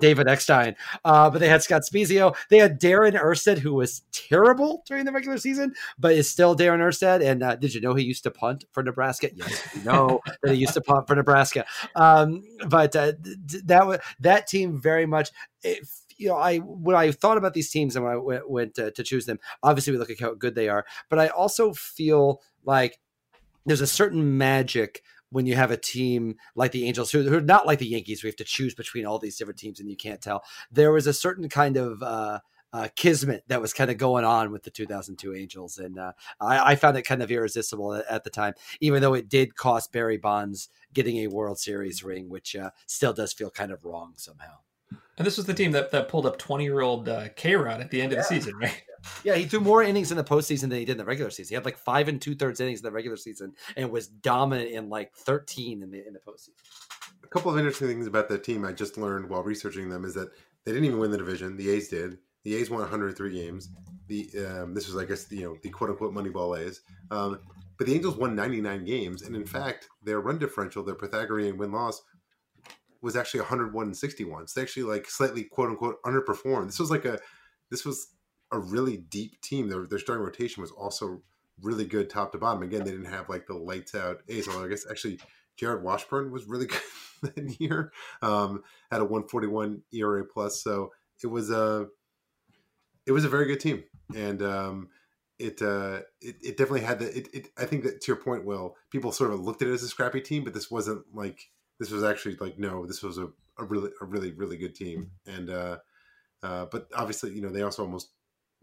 David 0.00 0.26
Eckstein. 0.26 0.74
Uh, 1.04 1.30
but 1.30 1.38
they 1.38 1.48
had 1.48 1.62
Scott 1.62 1.82
Spiezio. 1.82 2.34
They 2.50 2.58
had 2.58 2.80
Darren 2.80 3.18
Erstad, 3.18 3.58
who 3.58 3.74
was 3.74 4.02
terrible 4.10 4.82
during 4.86 5.04
the 5.04 5.12
regular 5.12 5.38
season, 5.38 5.74
but 5.96 6.14
is 6.14 6.28
still 6.28 6.56
Darren 6.56 6.80
Erstad. 6.80 7.24
And 7.24 7.42
uh, 7.42 7.54
did 7.54 7.74
you 7.74 7.80
know 7.80 7.94
he 7.94 8.02
used 8.02 8.24
to 8.24 8.32
punt 8.32 8.64
for 8.72 8.82
Nebraska? 8.82 9.30
Yes, 9.32 9.68
you 9.76 9.84
know 9.84 10.20
that 10.42 10.52
he 10.52 10.58
used 10.58 10.74
to 10.74 10.80
punt 10.80 11.06
for 11.06 11.14
Nebraska. 11.14 11.64
Um, 11.94 12.42
but 12.68 12.96
uh, 12.96 13.12
that 13.64 14.02
that 14.20 14.46
team 14.48 14.80
very 14.80 15.06
much. 15.06 15.30
It, 15.62 15.86
you 16.18 16.28
know, 16.28 16.36
I 16.36 16.58
when 16.58 16.96
I 16.96 17.10
thought 17.10 17.38
about 17.38 17.54
these 17.54 17.70
teams 17.70 17.96
and 17.96 18.04
when 18.04 18.14
I 18.14 18.16
went, 18.16 18.50
went 18.50 18.74
to, 18.74 18.90
to 18.90 19.02
choose 19.02 19.26
them, 19.26 19.38
obviously 19.62 19.92
we 19.92 19.98
look 19.98 20.10
at 20.10 20.20
how 20.20 20.34
good 20.34 20.54
they 20.54 20.68
are, 20.68 20.84
but 21.08 21.18
I 21.18 21.28
also 21.28 21.72
feel 21.72 22.40
like 22.64 22.98
there's 23.66 23.80
a 23.80 23.86
certain 23.86 24.38
magic 24.38 25.02
when 25.30 25.46
you 25.46 25.54
have 25.54 25.70
a 25.70 25.76
team 25.76 26.36
like 26.54 26.72
the 26.72 26.86
Angels, 26.86 27.10
who, 27.10 27.22
who, 27.22 27.38
are 27.38 27.40
not 27.40 27.66
like 27.66 27.78
the 27.78 27.86
Yankees, 27.86 28.22
we 28.22 28.28
have 28.28 28.36
to 28.36 28.44
choose 28.44 28.74
between 28.74 29.06
all 29.06 29.18
these 29.18 29.36
different 29.36 29.58
teams 29.58 29.80
and 29.80 29.88
you 29.88 29.96
can't 29.96 30.20
tell. 30.20 30.44
There 30.70 30.92
was 30.92 31.06
a 31.06 31.12
certain 31.14 31.48
kind 31.48 31.78
of 31.78 32.02
uh, 32.02 32.40
uh, 32.72 32.88
kismet 32.96 33.44
that 33.48 33.60
was 33.60 33.72
kind 33.72 33.90
of 33.90 33.96
going 33.96 34.24
on 34.24 34.52
with 34.52 34.62
the 34.62 34.70
2002 34.70 35.34
Angels, 35.34 35.78
and 35.78 35.98
uh, 35.98 36.12
I, 36.40 36.72
I, 36.72 36.76
found 36.76 36.96
it 36.96 37.02
kind 37.02 37.22
of 37.22 37.30
irresistible 37.30 37.94
at, 37.94 38.06
at, 38.08 38.24
the 38.24 38.30
time, 38.30 38.54
even 38.80 39.02
though 39.02 39.14
it 39.14 39.28
did 39.28 39.56
cost 39.56 39.92
Barry 39.92 40.16
Bonds 40.16 40.68
getting 40.92 41.18
a 41.18 41.26
World 41.26 41.58
Series 41.58 42.02
ring, 42.02 42.28
which 42.28 42.56
uh, 42.56 42.70
still 42.86 43.12
does 43.12 43.32
feel 43.32 43.50
kind 43.50 43.72
of 43.72 43.84
wrong 43.84 44.14
somehow. 44.16 44.56
And 45.18 45.26
this 45.26 45.36
was 45.36 45.46
the 45.46 45.54
team 45.54 45.72
that, 45.72 45.90
that 45.90 46.08
pulled 46.08 46.26
up 46.26 46.38
20 46.38 46.64
year 46.64 46.80
old 46.80 47.08
uh, 47.08 47.28
K 47.36 47.54
Rod 47.54 47.80
at 47.80 47.90
the 47.90 48.00
end 48.00 48.12
yeah. 48.12 48.18
of 48.18 48.24
the 48.24 48.34
season, 48.34 48.56
right? 48.56 48.82
Yeah, 49.24 49.34
he 49.34 49.46
threw 49.46 49.58
more 49.58 49.82
innings 49.82 50.12
in 50.12 50.16
the 50.16 50.22
postseason 50.22 50.68
than 50.68 50.78
he 50.78 50.84
did 50.84 50.92
in 50.92 50.98
the 50.98 51.04
regular 51.04 51.28
season. 51.28 51.48
He 51.48 51.54
had 51.56 51.64
like 51.64 51.76
five 51.76 52.06
and 52.06 52.22
two 52.22 52.36
thirds 52.36 52.60
innings 52.60 52.78
in 52.78 52.84
the 52.84 52.92
regular 52.92 53.16
season 53.16 53.52
and 53.76 53.90
was 53.90 54.06
dominant 54.06 54.70
in 54.70 54.88
like 54.88 55.12
13 55.16 55.82
in 55.82 55.90
the 55.90 56.06
in 56.06 56.12
the 56.12 56.20
postseason. 56.20 56.50
A 57.24 57.26
couple 57.26 57.50
of 57.50 57.58
interesting 57.58 57.88
things 57.88 58.06
about 58.06 58.28
that 58.28 58.44
team 58.44 58.64
I 58.64 58.70
just 58.70 58.96
learned 58.96 59.28
while 59.28 59.42
researching 59.42 59.88
them 59.88 60.04
is 60.04 60.14
that 60.14 60.28
they 60.64 60.70
didn't 60.70 60.84
even 60.84 61.00
win 61.00 61.10
the 61.10 61.18
division. 61.18 61.56
The 61.56 61.70
A's 61.70 61.88
did. 61.88 62.18
The 62.44 62.54
A's 62.54 62.70
won 62.70 62.80
103 62.80 63.32
games. 63.32 63.70
The 64.06 64.30
um, 64.46 64.74
this 64.74 64.86
was, 64.86 64.96
I 64.96 65.04
guess, 65.04 65.30
you 65.32 65.42
know, 65.42 65.56
the 65.62 65.70
quote 65.70 65.90
unquote 65.90 66.14
Moneyball 66.14 66.58
A's. 66.58 66.82
Um, 67.10 67.40
but 67.78 67.86
the 67.86 67.94
Angels 67.94 68.16
won 68.16 68.36
99 68.36 68.84
games, 68.84 69.22
and 69.22 69.34
in 69.34 69.46
fact, 69.46 69.88
their 70.04 70.20
run 70.20 70.38
differential, 70.38 70.84
their 70.84 70.94
Pythagorean 70.94 71.56
win 71.58 71.72
loss, 71.72 72.02
was 73.02 73.16
actually 73.16 73.40
101 73.40 73.86
and 73.86 73.96
61. 73.96 74.46
So 74.48 74.60
they 74.60 74.64
actually 74.64 74.84
like 74.84 75.08
slightly 75.08 75.44
quote 75.44 75.70
unquote 75.70 76.02
underperformed. 76.04 76.66
This 76.66 76.78
was 76.78 76.90
like 76.90 77.04
a 77.04 77.18
this 77.70 77.84
was 77.84 78.08
a 78.50 78.58
really 78.58 78.96
deep 78.96 79.40
team. 79.40 79.68
Their 79.68 79.86
their 79.86 79.98
starting 79.98 80.24
rotation 80.24 80.62
was 80.62 80.70
also 80.70 81.22
really 81.60 81.84
good 81.84 82.08
top 82.08 82.32
to 82.32 82.38
bottom. 82.38 82.62
Again, 82.62 82.84
they 82.84 82.90
didn't 82.90 83.06
have 83.06 83.28
like 83.28 83.46
the 83.46 83.54
lights 83.54 83.94
out 83.94 84.22
ace. 84.28 84.48
Although 84.48 84.64
I 84.64 84.68
guess 84.68 84.86
actually 84.88 85.20
Jarrod 85.60 85.82
Washburn 85.82 86.30
was 86.30 86.46
really 86.46 86.66
good 87.22 87.34
that 87.34 87.60
year. 87.60 87.92
Um, 88.20 88.62
had 88.90 89.00
a 89.00 89.04
141 89.04 89.82
ERA 89.92 90.24
plus. 90.24 90.62
So 90.62 90.92
it 91.22 91.26
was 91.28 91.50
a 91.50 91.88
it 93.06 93.12
was 93.12 93.24
a 93.24 93.28
very 93.28 93.46
good 93.46 93.60
team, 93.60 93.84
and 94.14 94.42
um, 94.42 94.88
it, 95.38 95.60
uh, 95.60 96.00
it 96.20 96.36
it 96.42 96.56
definitely 96.56 96.82
had 96.82 97.00
the. 97.00 97.16
It, 97.16 97.28
it, 97.32 97.48
I 97.58 97.64
think 97.64 97.84
that 97.84 98.00
to 98.02 98.12
your 98.12 98.16
point, 98.16 98.44
Will, 98.44 98.76
people 98.90 99.12
sort 99.12 99.32
of 99.32 99.40
looked 99.40 99.62
at 99.62 99.68
it 99.68 99.72
as 99.72 99.82
a 99.82 99.88
scrappy 99.88 100.20
team, 100.20 100.44
but 100.44 100.54
this 100.54 100.70
wasn't 100.70 101.04
like 101.12 101.50
this 101.78 101.90
was 101.90 102.04
actually 102.04 102.36
like 102.36 102.58
no, 102.58 102.86
this 102.86 103.02
was 103.02 103.18
a, 103.18 103.28
a 103.58 103.64
really 103.64 103.90
a 104.00 104.04
really 104.04 104.32
really 104.32 104.56
good 104.56 104.74
team, 104.74 105.10
and 105.26 105.50
uh, 105.50 105.78
uh, 106.42 106.66
but 106.70 106.88
obviously 106.94 107.32
you 107.32 107.40
know 107.40 107.50
they 107.50 107.62
also 107.62 107.82
almost 107.82 108.10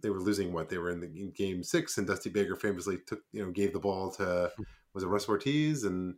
they 0.01 0.09
were 0.09 0.21
losing 0.21 0.53
what 0.53 0.69
they 0.69 0.77
were 0.77 0.91
in 0.91 0.99
the 0.99 1.07
in 1.07 1.31
game 1.31 1.63
six, 1.63 1.97
and 1.97 2.07
Dusty 2.07 2.29
Baker 2.29 2.55
famously 2.55 2.97
took 3.05 3.21
you 3.31 3.43
know 3.43 3.51
gave 3.51 3.73
the 3.73 3.79
ball 3.79 4.11
to 4.11 4.51
was 4.93 5.03
it 5.03 5.07
Russ 5.07 5.27
Ortiz 5.27 5.83
and. 5.83 6.15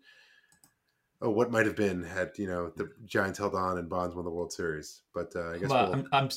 Oh, 1.24 1.30
what 1.30 1.52
might 1.52 1.68
have 1.68 1.76
been 1.76 2.02
had 2.04 2.32
you 2.38 2.48
know 2.48 2.72
the 2.76 2.90
Giants 3.06 3.38
held 3.38 3.54
on 3.54 3.78
and 3.78 3.88
Bonds 3.88 4.16
won 4.16 4.26
the 4.26 4.32
World 4.32 4.52
Series, 4.52 5.04
but 5.14 5.32
uh, 5.36 5.52
I 5.52 5.58
guess 5.60 5.70
well, 5.70 5.92
we'll... 5.92 5.94
I'm, 5.94 6.08
I'm 6.12 6.30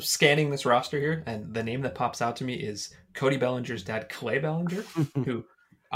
scanning 0.00 0.50
this 0.50 0.66
roster 0.66 0.98
here, 0.98 1.22
and 1.26 1.52
the 1.54 1.62
name 1.62 1.80
that 1.82 1.94
pops 1.94 2.20
out 2.20 2.36
to 2.36 2.44
me 2.44 2.54
is 2.54 2.94
Cody 3.14 3.36
Bellinger's 3.36 3.82
dad, 3.82 4.08
Clay 4.08 4.38
Bellinger, 4.38 4.82
who 5.24 5.44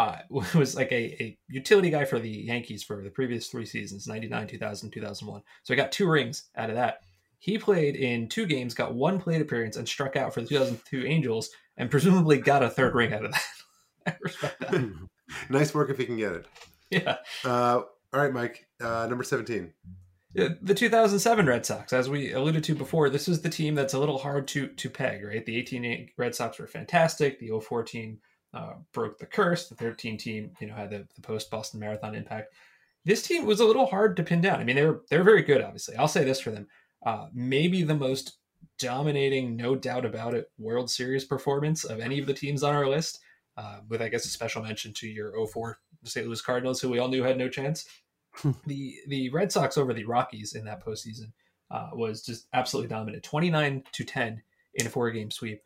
uh, 0.00 0.18
was 0.54 0.74
like 0.74 0.90
a, 0.92 1.22
a, 1.22 1.38
utility 1.48 1.90
guy 1.90 2.04
for 2.04 2.18
the 2.18 2.30
Yankees 2.30 2.82
for 2.82 3.02
the 3.02 3.10
previous 3.10 3.48
three 3.48 3.66
seasons 3.66 4.06
99, 4.06 4.46
2000, 4.46 4.90
2001. 4.90 5.42
So 5.62 5.74
he 5.74 5.76
got 5.76 5.92
two 5.92 6.08
rings 6.08 6.48
out 6.56 6.70
of 6.70 6.76
that. 6.76 7.00
He 7.38 7.58
played 7.58 7.96
in 7.96 8.28
two 8.28 8.46
games, 8.46 8.74
got 8.74 8.94
one 8.94 9.20
plate 9.20 9.40
appearance, 9.40 9.76
and 9.76 9.88
struck 9.88 10.16
out 10.16 10.34
for 10.34 10.42
the 10.42 10.48
2002 10.48 11.06
Angels, 11.06 11.50
and 11.76 11.90
presumably 11.90 12.38
got 12.38 12.62
a 12.62 12.68
third 12.68 12.94
ring 12.94 13.12
out 13.12 13.24
of 13.24 13.32
that. 13.32 13.44
I 14.06 14.16
respect 14.22 14.60
that. 14.60 14.92
nice 15.50 15.74
work 15.74 15.90
if 15.90 15.98
he 15.98 16.04
can 16.04 16.16
get 16.16 16.32
it. 16.32 16.46
Yeah. 16.90 17.16
Uh, 17.44 17.82
all 18.12 18.20
right, 18.20 18.32
Mike. 18.32 18.66
Uh, 18.80 19.06
number 19.06 19.24
17 19.24 19.72
the 20.32 20.74
2007 20.74 21.46
Red 21.46 21.66
Sox, 21.66 21.92
as 21.92 22.08
we 22.08 22.32
alluded 22.32 22.62
to 22.64 22.74
before, 22.74 23.10
this 23.10 23.26
is 23.26 23.42
the 23.42 23.48
team 23.48 23.74
that's 23.74 23.94
a 23.94 23.98
little 23.98 24.18
hard 24.18 24.46
to 24.48 24.68
to 24.68 24.88
peg, 24.88 25.24
right? 25.24 25.44
The 25.44 25.56
18 25.56 26.10
Red 26.16 26.34
Sox 26.36 26.58
were 26.58 26.68
fantastic. 26.68 27.40
The 27.40 27.58
04 27.58 27.82
team 27.82 28.20
uh, 28.54 28.74
broke 28.92 29.18
the 29.18 29.26
curse. 29.26 29.68
The 29.68 29.74
13 29.74 30.16
team, 30.18 30.52
you 30.60 30.66
know, 30.66 30.74
had 30.74 30.90
the, 30.90 31.06
the 31.14 31.22
post 31.22 31.50
Boston 31.50 31.80
Marathon 31.80 32.14
impact. 32.14 32.54
This 33.04 33.22
team 33.22 33.46
was 33.46 33.60
a 33.60 33.64
little 33.64 33.86
hard 33.86 34.16
to 34.16 34.22
pin 34.22 34.40
down. 34.40 34.60
I 34.60 34.64
mean, 34.64 34.76
they 34.76 34.84
were 34.84 35.02
they're 35.08 35.24
very 35.24 35.42
good. 35.42 35.62
Obviously, 35.62 35.96
I'll 35.96 36.08
say 36.08 36.24
this 36.24 36.40
for 36.40 36.50
them: 36.50 36.66
uh, 37.04 37.26
maybe 37.32 37.82
the 37.82 37.94
most 37.94 38.38
dominating, 38.78 39.56
no 39.56 39.74
doubt 39.74 40.04
about 40.04 40.34
it, 40.34 40.50
World 40.58 40.90
Series 40.90 41.24
performance 41.24 41.84
of 41.84 42.00
any 42.00 42.18
of 42.18 42.26
the 42.26 42.34
teams 42.34 42.62
on 42.62 42.74
our 42.74 42.86
list. 42.86 43.20
Uh, 43.56 43.80
with 43.88 44.00
I 44.00 44.08
guess 44.08 44.24
a 44.24 44.28
special 44.28 44.62
mention 44.62 44.92
to 44.94 45.08
your 45.08 45.34
04 45.46 45.78
St. 46.04 46.26
Louis 46.26 46.40
Cardinals, 46.40 46.80
who 46.80 46.88
we 46.88 46.98
all 46.98 47.08
knew 47.08 47.22
had 47.22 47.36
no 47.36 47.48
chance. 47.48 47.86
the 48.66 48.94
the 49.08 49.28
Red 49.30 49.50
Sox 49.52 49.76
over 49.76 49.92
the 49.92 50.04
Rockies 50.04 50.54
in 50.54 50.64
that 50.64 50.84
postseason 50.84 51.32
uh, 51.70 51.90
was 51.92 52.22
just 52.22 52.46
absolutely 52.52 52.88
dominant, 52.88 53.22
twenty 53.22 53.50
nine 53.50 53.82
to 53.92 54.04
ten 54.04 54.42
in 54.74 54.86
a 54.86 54.90
four 54.90 55.10
game 55.10 55.30
sweep. 55.30 55.60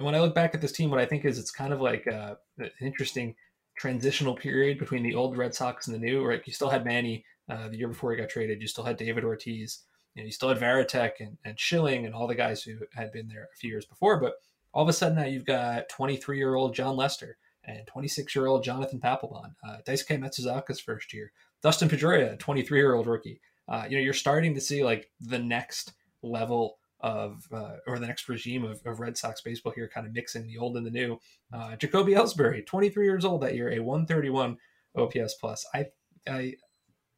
And 0.00 0.06
when 0.06 0.14
I 0.14 0.20
look 0.20 0.34
back 0.34 0.54
at 0.54 0.62
this 0.62 0.72
team, 0.72 0.88
what 0.88 0.98
I 0.98 1.04
think 1.04 1.26
is 1.26 1.38
it's 1.38 1.50
kind 1.50 1.74
of 1.74 1.82
like 1.82 2.06
uh, 2.06 2.36
an 2.56 2.70
interesting 2.80 3.36
transitional 3.76 4.34
period 4.34 4.78
between 4.78 5.02
the 5.02 5.14
old 5.14 5.36
Red 5.36 5.54
Sox 5.54 5.88
and 5.88 5.94
the 5.94 5.98
new. 5.98 6.24
Right, 6.24 6.40
you 6.46 6.54
still 6.54 6.70
had 6.70 6.86
Manny 6.86 7.22
uh, 7.50 7.68
the 7.68 7.76
year 7.76 7.88
before 7.88 8.10
he 8.10 8.16
got 8.16 8.30
traded. 8.30 8.62
You 8.62 8.66
still 8.66 8.84
had 8.84 8.96
David 8.96 9.24
Ortiz. 9.24 9.80
You 10.14 10.22
know, 10.22 10.26
you 10.26 10.32
still 10.32 10.48
had 10.48 10.58
Varitek 10.58 11.20
and, 11.20 11.36
and 11.44 11.60
Schilling 11.60 12.06
and 12.06 12.14
all 12.14 12.26
the 12.26 12.34
guys 12.34 12.62
who 12.62 12.78
had 12.94 13.12
been 13.12 13.28
there 13.28 13.50
a 13.52 13.56
few 13.58 13.68
years 13.68 13.84
before. 13.84 14.18
But 14.18 14.36
all 14.72 14.82
of 14.82 14.88
a 14.88 14.92
sudden 14.94 15.18
now 15.18 15.26
you've 15.26 15.44
got 15.44 15.90
23 15.90 16.38
year 16.38 16.54
old 16.54 16.74
Jon 16.74 16.96
Lester 16.96 17.36
and 17.64 17.86
26 17.86 18.34
year 18.34 18.46
old 18.46 18.64
Jonathan 18.64 19.00
Papelbon, 19.00 19.52
uh, 19.68 19.76
Daisuke 19.86 20.18
Matsuzaka's 20.18 20.80
first 20.80 21.12
year, 21.12 21.30
Dustin 21.62 21.90
Pedroia, 21.90 22.38
23 22.38 22.78
year 22.78 22.94
old 22.94 23.06
rookie. 23.06 23.42
Uh, 23.68 23.84
you 23.86 23.98
know, 23.98 24.02
you're 24.02 24.14
starting 24.14 24.54
to 24.54 24.62
see 24.62 24.82
like 24.82 25.10
the 25.20 25.38
next 25.38 25.92
level 26.22 26.78
of 27.02 27.46
uh, 27.52 27.76
or 27.86 27.98
the 27.98 28.06
next 28.06 28.28
regime 28.28 28.64
of, 28.64 28.80
of, 28.84 29.00
Red 29.00 29.16
Sox 29.16 29.40
baseball 29.40 29.72
here, 29.74 29.88
kind 29.92 30.06
of 30.06 30.12
mixing 30.12 30.46
the 30.46 30.58
old 30.58 30.76
and 30.76 30.84
the 30.84 30.90
new. 30.90 31.18
Uh, 31.52 31.76
Jacoby 31.76 32.12
Ellsbury, 32.12 32.64
23 32.66 33.04
years 33.04 33.24
old 33.24 33.42
that 33.42 33.54
year, 33.54 33.72
a 33.72 33.80
131 33.80 34.56
OPS 34.96 35.34
plus. 35.40 35.66
I 35.74 35.86
I 36.28 36.54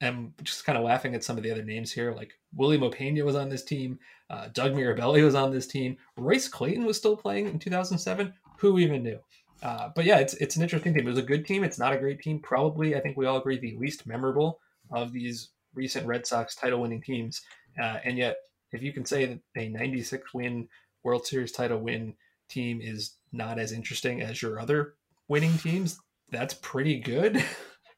am 0.01 0.35
just 0.43 0.65
kind 0.65 0.79
of 0.79 0.85
laughing 0.85 1.15
at 1.15 1.25
some 1.25 1.37
of 1.37 1.43
the 1.43 1.51
other 1.51 1.65
names 1.65 1.93
here. 1.93 2.13
Like 2.13 2.33
Wily 2.55 2.79
Mo 2.79 2.91
Peña 2.91 3.25
was 3.25 3.37
on 3.37 3.49
this 3.49 3.65
team, 3.65 3.99
uh, 4.31 4.49
Doug 4.53 4.73
Mirabelli 4.73 5.25
was 5.25 5.35
on 5.35 5.51
this 5.51 5.67
team, 5.67 5.97
Royce 6.17 6.49
Clayton 6.49 6.85
was 6.85 6.97
still 6.97 7.17
playing 7.17 7.47
in 7.47 7.59
2007. 7.59 8.33
Who 8.59 8.79
even 8.79 9.03
knew? 9.03 9.19
Uh, 9.63 9.91
but 9.95 10.05
yeah, 10.05 10.19
it's 10.19 10.35
it's 10.35 10.57
an 10.57 10.63
interesting 10.63 10.93
team. 10.93 11.07
It 11.07 11.11
was 11.11 11.19
a 11.19 11.23
good 11.23 11.47
team. 11.47 11.63
It's 11.63 11.79
not 11.79 11.93
a 11.93 11.99
great 11.99 12.21
team. 12.21 12.41
Probably, 12.41 12.97
I 12.97 13.01
think 13.01 13.17
we 13.17 13.27
all 13.27 13.39
agree, 13.39 13.59
the 13.59 13.77
least 13.77 14.07
memorable 14.07 14.61
of 14.91 15.13
these 15.13 15.51
recent 15.75 16.07
Red 16.07 16.27
Sox 16.27 16.55
title-winning 16.55 17.01
teams. 17.01 17.43
Uh, 17.81 17.99
and 18.05 18.19
yet, 18.19 18.37
if 18.73 18.83
you 18.83 18.93
can 18.93 19.05
say 19.05 19.27
that 19.27 19.41
a 19.57 19.69
96 19.69 20.33
win 20.35 20.69
World 21.03 21.27
Series 21.27 21.53
title 21.53 21.79
win 21.79 22.15
team 22.49 22.81
is 22.81 23.17
not 23.33 23.59
as 23.59 23.73
interesting 23.73 24.23
as 24.23 24.41
your 24.41 24.61
other 24.61 24.95
winning 25.29 25.57
teams, 25.59 25.99
that's 26.31 26.55
pretty 26.55 26.99
good. 27.01 27.45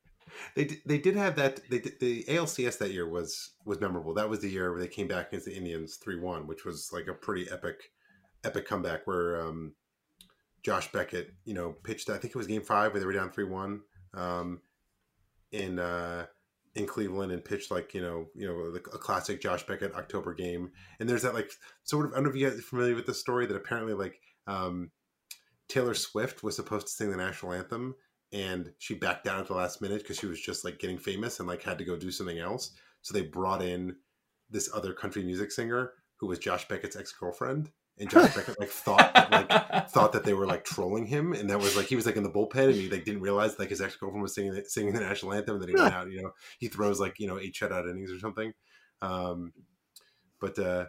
they 0.56 0.80
they 0.86 0.98
did 0.98 1.16
have 1.16 1.36
that. 1.36 1.60
They 1.68 1.78
the 1.78 2.24
ALCS 2.24 2.78
that 2.78 2.92
year 2.92 3.08
was 3.08 3.52
was 3.64 3.80
memorable. 3.80 4.14
That 4.14 4.28
was 4.28 4.40
the 4.40 4.50
year 4.50 4.72
where 4.72 4.80
they 4.80 4.88
came 4.88 5.08
back 5.08 5.28
against 5.28 5.46
the 5.46 5.56
Indians 5.56 5.96
three 5.96 6.18
one, 6.18 6.46
which 6.46 6.64
was 6.64 6.90
like 6.92 7.06
a 7.06 7.14
pretty 7.14 7.50
epic 7.50 7.76
epic 8.44 8.66
comeback 8.66 9.06
where. 9.06 9.40
um 9.40 9.74
Josh 10.64 10.90
Beckett, 10.90 11.34
you 11.44 11.52
know, 11.52 11.72
pitched. 11.84 12.08
I 12.08 12.16
think 12.16 12.34
it 12.34 12.36
was 12.36 12.46
Game 12.46 12.62
Five 12.62 12.92
where 12.92 13.00
they 13.00 13.06
were 13.06 13.12
down 13.12 13.30
three 13.30 13.44
one 13.44 13.82
um, 14.14 14.62
in 15.52 15.78
uh, 15.78 16.24
in 16.74 16.86
Cleveland 16.86 17.30
and 17.30 17.44
pitched 17.44 17.70
like 17.70 17.94
you 17.94 18.02
know 18.02 18.26
you 18.34 18.46
know 18.46 18.74
a 18.92 18.98
classic 18.98 19.40
Josh 19.40 19.64
Beckett 19.66 19.94
October 19.94 20.34
game. 20.34 20.72
And 20.98 21.08
there's 21.08 21.22
that 21.22 21.34
like 21.34 21.50
sort 21.84 22.06
of 22.06 22.12
I 22.12 22.16
don't 22.16 22.24
know 22.24 22.30
if 22.30 22.36
you 22.36 22.48
guys 22.48 22.58
are 22.58 22.62
familiar 22.62 22.94
with 22.94 23.06
the 23.06 23.14
story 23.14 23.46
that 23.46 23.56
apparently 23.56 23.94
like 23.94 24.20
um, 24.46 24.90
Taylor 25.68 25.94
Swift 25.94 26.42
was 26.42 26.56
supposed 26.56 26.86
to 26.86 26.92
sing 26.92 27.10
the 27.10 27.16
national 27.16 27.52
anthem 27.52 27.94
and 28.32 28.72
she 28.78 28.94
backed 28.94 29.24
down 29.24 29.40
at 29.40 29.46
the 29.46 29.54
last 29.54 29.80
minute 29.80 30.02
because 30.02 30.18
she 30.18 30.26
was 30.26 30.40
just 30.40 30.64
like 30.64 30.78
getting 30.78 30.98
famous 30.98 31.38
and 31.38 31.48
like 31.48 31.62
had 31.62 31.78
to 31.78 31.84
go 31.84 31.96
do 31.96 32.10
something 32.10 32.38
else. 32.38 32.72
So 33.02 33.14
they 33.14 33.22
brought 33.22 33.62
in 33.62 33.96
this 34.50 34.68
other 34.74 34.92
country 34.92 35.22
music 35.22 35.52
singer 35.52 35.92
who 36.16 36.26
was 36.26 36.38
Josh 36.38 36.66
Beckett's 36.68 36.96
ex 36.96 37.12
girlfriend 37.12 37.70
and 37.98 38.10
Josh 38.10 38.34
Beckett 38.34 38.58
like 38.58 38.70
thought 38.70 39.14
that, 39.14 39.30
like 39.30 39.88
thought 39.90 40.12
that 40.12 40.24
they 40.24 40.34
were 40.34 40.46
like 40.46 40.64
trolling 40.64 41.06
him, 41.06 41.32
and 41.32 41.48
that 41.50 41.58
was 41.58 41.76
like 41.76 41.86
he 41.86 41.96
was 41.96 42.06
like 42.06 42.16
in 42.16 42.22
the 42.22 42.30
bullpen, 42.30 42.66
and 42.66 42.74
he 42.74 42.90
like 42.90 43.04
didn't 43.04 43.20
realize 43.20 43.58
like 43.58 43.70
his 43.70 43.80
ex 43.80 43.96
girlfriend 43.96 44.22
was 44.22 44.34
singing 44.34 44.60
singing 44.66 44.92
the 44.92 45.00
national 45.00 45.32
anthem, 45.32 45.54
and 45.54 45.62
then 45.62 45.68
he 45.68 45.74
went 45.80 45.94
out. 45.94 46.10
You 46.10 46.22
know, 46.22 46.30
he 46.58 46.68
throws 46.68 46.98
like 46.98 47.18
you 47.18 47.28
know 47.28 47.38
eight 47.38 47.54
shutout 47.54 47.88
innings 47.88 48.12
or 48.12 48.18
something. 48.18 48.52
Um, 49.00 49.52
but 50.40 50.58
uh, 50.58 50.86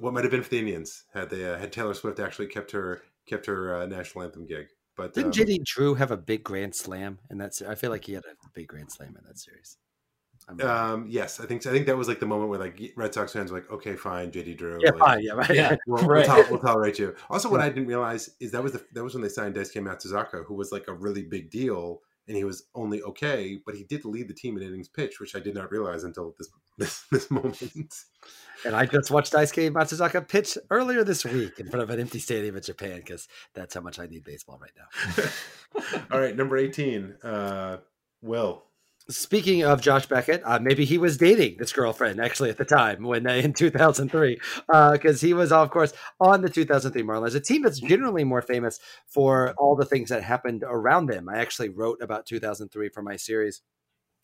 what 0.00 0.12
might 0.12 0.24
have 0.24 0.30
been 0.30 0.42
for 0.42 0.50
the 0.50 0.58
Indians 0.58 1.04
had 1.14 1.30
they 1.30 1.48
uh, 1.48 1.58
had 1.58 1.72
Taylor 1.72 1.94
Swift 1.94 2.20
actually 2.20 2.48
kept 2.48 2.72
her 2.72 3.02
kept 3.26 3.46
her 3.46 3.74
uh, 3.74 3.86
national 3.86 4.24
anthem 4.24 4.46
gig. 4.46 4.66
But 4.96 5.14
didn't 5.14 5.38
um, 5.38 5.46
JD 5.46 5.64
Drew 5.64 5.94
have 5.94 6.10
a 6.10 6.16
big 6.16 6.42
grand 6.42 6.74
slam 6.74 7.20
in 7.30 7.38
that? 7.38 7.60
I 7.66 7.74
feel 7.74 7.90
like 7.90 8.04
he 8.04 8.14
had 8.14 8.24
a 8.24 8.48
big 8.52 8.66
grand 8.66 8.90
slam 8.90 9.16
in 9.16 9.24
that 9.26 9.38
series. 9.38 9.78
Um, 10.60 11.06
yes, 11.08 11.40
I 11.40 11.46
think 11.46 11.62
so. 11.62 11.70
I 11.70 11.72
think 11.74 11.86
that 11.86 11.96
was 11.96 12.08
like 12.08 12.20
the 12.20 12.26
moment 12.26 12.50
where 12.50 12.58
like 12.58 12.80
Red 12.96 13.12
Sox 13.12 13.32
fans 13.32 13.50
were 13.50 13.58
like, 13.58 13.70
okay, 13.70 13.96
fine, 13.96 14.30
JD 14.30 14.56
Drew. 14.56 14.78
Yeah, 14.80 14.90
like, 14.90 14.98
fine, 14.98 15.22
yeah, 15.22 15.32
right. 15.32 15.50
Yeah, 15.50 15.76
we'll, 15.86 16.06
right. 16.06 16.26
We'll, 16.26 16.50
we'll, 16.50 16.58
tolerate 16.58 16.98
you. 16.98 17.14
Also, 17.28 17.50
what 17.50 17.60
I 17.60 17.68
didn't 17.68 17.86
realize 17.86 18.30
is 18.40 18.52
that 18.52 18.62
was 18.62 18.72
the 18.72 18.84
that 18.94 19.04
was 19.04 19.14
when 19.14 19.22
they 19.22 19.28
signed 19.28 19.54
Daisuke 19.54 19.82
Matsuzaka, 19.82 20.44
who 20.46 20.54
was 20.54 20.72
like 20.72 20.88
a 20.88 20.94
really 20.94 21.22
big 21.22 21.50
deal 21.50 22.00
and 22.28 22.36
he 22.36 22.44
was 22.44 22.64
only 22.74 23.02
okay, 23.02 23.58
but 23.64 23.74
he 23.74 23.84
did 23.84 24.04
lead 24.04 24.28
the 24.28 24.34
team 24.34 24.56
in 24.56 24.62
innings 24.62 24.88
pitch, 24.88 25.18
which 25.18 25.34
I 25.34 25.40
did 25.40 25.54
not 25.54 25.72
realize 25.72 26.04
until 26.04 26.34
this 26.38 26.48
this, 26.76 27.02
this 27.10 27.30
moment. 27.30 28.04
And 28.64 28.76
I 28.76 28.86
just 28.86 29.10
watched 29.10 29.32
Daisuke 29.32 29.72
Matsuzaka 29.72 30.28
pitch 30.28 30.58
earlier 30.70 31.02
this 31.02 31.24
week 31.24 31.58
in 31.58 31.68
front 31.70 31.82
of 31.82 31.90
an 31.90 31.98
empty 31.98 32.18
stadium 32.18 32.56
in 32.56 32.62
Japan 32.62 32.98
because 32.98 33.26
that's 33.54 33.74
how 33.74 33.80
much 33.80 33.98
I 33.98 34.06
need 34.06 34.24
baseball 34.24 34.60
right 34.60 34.70
now. 34.76 35.24
All 36.12 36.20
right, 36.20 36.36
number 36.36 36.56
18, 36.56 37.16
uh, 37.22 37.78
Will. 38.22 38.64
Speaking 39.10 39.64
of 39.64 39.80
Josh 39.80 40.04
Beckett, 40.04 40.42
uh, 40.44 40.58
maybe 40.58 40.84
he 40.84 40.98
was 40.98 41.16
dating 41.16 41.56
this 41.58 41.72
girlfriend 41.72 42.20
actually 42.20 42.50
at 42.50 42.58
the 42.58 42.66
time 42.66 43.02
when 43.02 43.26
uh, 43.26 43.32
in 43.32 43.54
2003, 43.54 44.38
because 44.66 45.24
uh, 45.24 45.26
he 45.26 45.32
was, 45.32 45.50
of 45.50 45.70
course, 45.70 45.94
on 46.20 46.42
the 46.42 46.50
2003 46.50 47.02
Marlins, 47.02 47.34
a 47.34 47.40
team 47.40 47.62
that's 47.62 47.80
generally 47.80 48.22
more 48.22 48.42
famous 48.42 48.78
for 49.06 49.54
all 49.56 49.76
the 49.76 49.86
things 49.86 50.10
that 50.10 50.22
happened 50.22 50.62
around 50.66 51.06
them. 51.06 51.26
I 51.26 51.38
actually 51.38 51.70
wrote 51.70 52.02
about 52.02 52.26
2003 52.26 52.90
for 52.90 53.00
my 53.00 53.16
series 53.16 53.62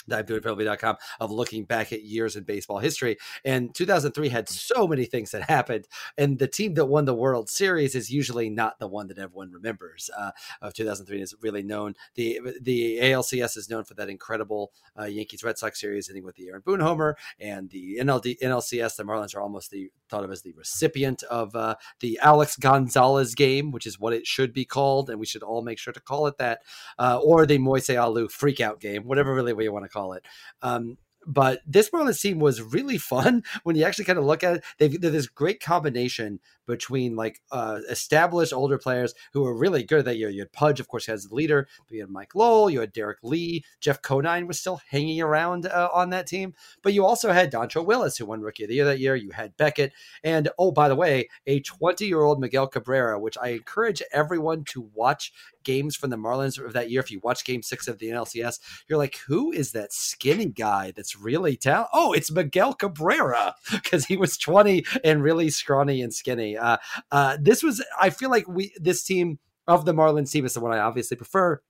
divedoingpenalty.com 0.09 0.97
of 1.21 1.31
looking 1.31 1.65
back 1.65 1.93
at 1.93 2.03
years 2.03 2.37
in 2.37 2.45
baseball 2.45 2.79
history. 2.79 3.17
And 3.45 3.75
2003 3.75 4.29
had 4.29 4.49
so 4.49 4.87
many 4.87 5.05
things 5.05 5.31
that 5.31 5.49
happened. 5.49 5.87
And 6.17 6.39
the 6.39 6.49
team 6.49 6.75
that 6.75 6.87
won 6.87 7.05
the 7.05 7.15
World 7.15 7.49
Series 7.49 7.95
is 7.95 8.11
usually 8.11 8.51
not 8.51 8.79
the 8.79 8.89
one 8.89 9.09
that 9.09 9.19
everyone 9.19 9.51
remembers. 9.51 10.11
Uh, 10.17 10.31
of 10.63 10.75
2003 10.75 11.21
is 11.21 11.35
really 11.41 11.63
known. 11.63 11.95
The 12.15 12.41
the 12.61 12.99
ALCS 13.01 13.57
is 13.57 13.69
known 13.69 13.85
for 13.85 13.95
that 13.95 14.09
incredible 14.09 14.73
uh, 14.99 15.05
Yankees 15.05 15.43
Red 15.43 15.59
Sox 15.59 15.81
series 15.81 16.09
ending 16.09 16.25
with 16.25 16.37
the 16.37 16.49
Aaron 16.49 16.63
Boone 16.65 16.81
homer. 16.81 17.17
And 17.39 17.71
the 17.71 17.99
NLD, 18.01 18.39
NLCS, 18.41 18.97
the 18.97 19.05
Marlins 19.05 19.35
are 19.35 19.41
almost 19.41 19.71
the 19.71 19.91
thought 20.09 20.25
of 20.25 20.31
as 20.31 20.43
the 20.43 20.53
recipient 20.53 21.23
of 21.25 21.55
uh, 21.57 21.77
the 22.01 22.19
Alex 22.23 22.57
Gonzalez 22.57 23.35
game, 23.35 23.71
which 23.71 23.87
is 23.87 23.99
what 23.99 24.13
it 24.13 24.27
should 24.27 24.53
be 24.53 24.65
called. 24.65 25.11
And 25.11 25.19
we 25.19 25.27
should 25.27 25.43
all 25.43 25.63
make 25.63 25.79
sure 25.79 25.93
to 25.93 26.01
call 26.01 26.27
it 26.27 26.39
that. 26.39 26.61
Uh, 26.99 27.19
or 27.23 27.47
the 27.47 27.59
Moise 27.59 27.89
Alou 27.89 28.27
freakout 28.27 28.81
game, 28.81 29.05
whatever 29.05 29.35
really 29.35 29.65
you 29.65 29.73
want 29.73 29.85
to 29.85 29.89
call 29.95 30.13
it. 30.13 30.25
Um, 30.63 30.99
but 31.27 31.61
this 31.67 31.91
Marlins 31.91 32.21
team 32.21 32.39
was 32.39 32.61
really 32.61 32.99
fun 33.13 33.43
when 33.63 33.77
you 33.77 33.85
actually 33.85 34.05
kind 34.05 34.19
of 34.19 34.25
look 34.25 34.43
at 34.43 34.57
it. 34.57 34.65
They've 34.79 35.01
they're 35.01 35.11
this 35.11 35.27
great 35.27 35.61
combination 35.61 36.41
between 36.67 37.17
like 37.17 37.41
uh, 37.51 37.81
established 37.91 38.53
older 38.53 38.79
players 38.79 39.15
who 39.33 39.43
were 39.43 39.57
really 39.57 39.83
good 39.83 40.05
that 40.05 40.17
year. 40.17 40.29
You 40.29 40.41
had 40.41 40.53
Pudge, 40.53 40.81
of 40.81 40.89
course, 40.89 41.09
as 41.09 41.27
the 41.27 41.35
leader. 41.35 41.69
But 41.87 41.95
you 41.95 42.01
had 42.01 42.11
Mike 42.11 42.35
Lowell, 42.35 42.71
you 42.71 42.81
had 42.81 42.93
Derrek 42.93 43.19
Lee, 43.23 43.65
Jeff 43.81 44.03
Conine 44.03 44.47
was 44.47 44.61
still 44.61 44.81
hanging 44.89 45.21
around 45.21 45.67
uh, 45.67 45.89
on 45.93 46.11
that 46.11 46.27
team. 46.27 46.55
But 46.83 46.93
you 46.93 47.05
also 47.05 47.33
had 47.33 47.53
Dontrelle 47.53 47.87
Willis, 47.87 48.17
who 48.17 48.27
won 48.27 48.41
Rookie 48.41 48.65
of 48.65 48.69
the 48.69 48.77
Year 48.77 48.85
that 48.87 48.99
year. 48.99 49.15
You 49.15 49.31
had 49.31 49.57
Beckett, 49.57 49.93
and 50.23 50.49
oh, 50.59 50.73
by 50.73 50.89
the 50.89 50.97
way, 50.97 51.29
a 51.47 51.61
20 51.61 52.07
year 52.07 52.23
old 52.23 52.41
Miguel 52.41 52.67
Cabrera, 52.67 53.19
which 53.19 53.39
I 53.41 53.49
encourage 53.49 54.03
everyone 54.13 54.65
to 54.65 54.89
watch 54.95 55.33
games 55.65 55.97
from 55.97 56.11
the 56.11 56.17
Marlins 56.17 56.65
of 56.65 56.73
that 56.75 56.91
year. 56.91 57.01
If 57.01 57.11
you 57.11 57.21
watch 57.23 57.45
Game 57.45 57.63
Six 57.63 57.89
of 57.89 57.99
the 57.99 58.09
NLCS, 58.09 58.61
you're 58.89 58.99
like, 58.99 59.19
who 59.27 59.51
is 59.51 59.73
that 59.73 59.93
skinny 59.93 60.47
guy 60.47 60.93
that's 60.95 61.17
really 61.17 61.57
talented? 61.57 61.91
Oh, 61.93 62.13
it's 62.13 62.31
Miguel 62.31 62.75
Cabrera 62.75 63.55
because 63.73 64.07
he 64.07 64.17
was 64.17 64.37
20 64.37 64.85
and 65.03 65.23
really 65.23 65.51
scrawny 65.51 66.03
and 66.03 66.15
skinny. 66.15 66.54
Uh, 66.57 66.79
uh, 67.11 67.37
this 67.41 67.63
was, 67.63 67.85
I 68.01 68.11
feel 68.11 68.31
like 68.31 68.49
we 68.49 68.73
this 68.77 69.03
team 69.05 69.39
of 69.67 69.85
the 69.85 69.95
Marlins 69.95 70.31
team 70.31 70.45
is 70.45 70.55
the 70.55 70.61
one 70.61 70.73
I 70.73 70.79
obviously 70.79 71.17
prefer 71.17 71.61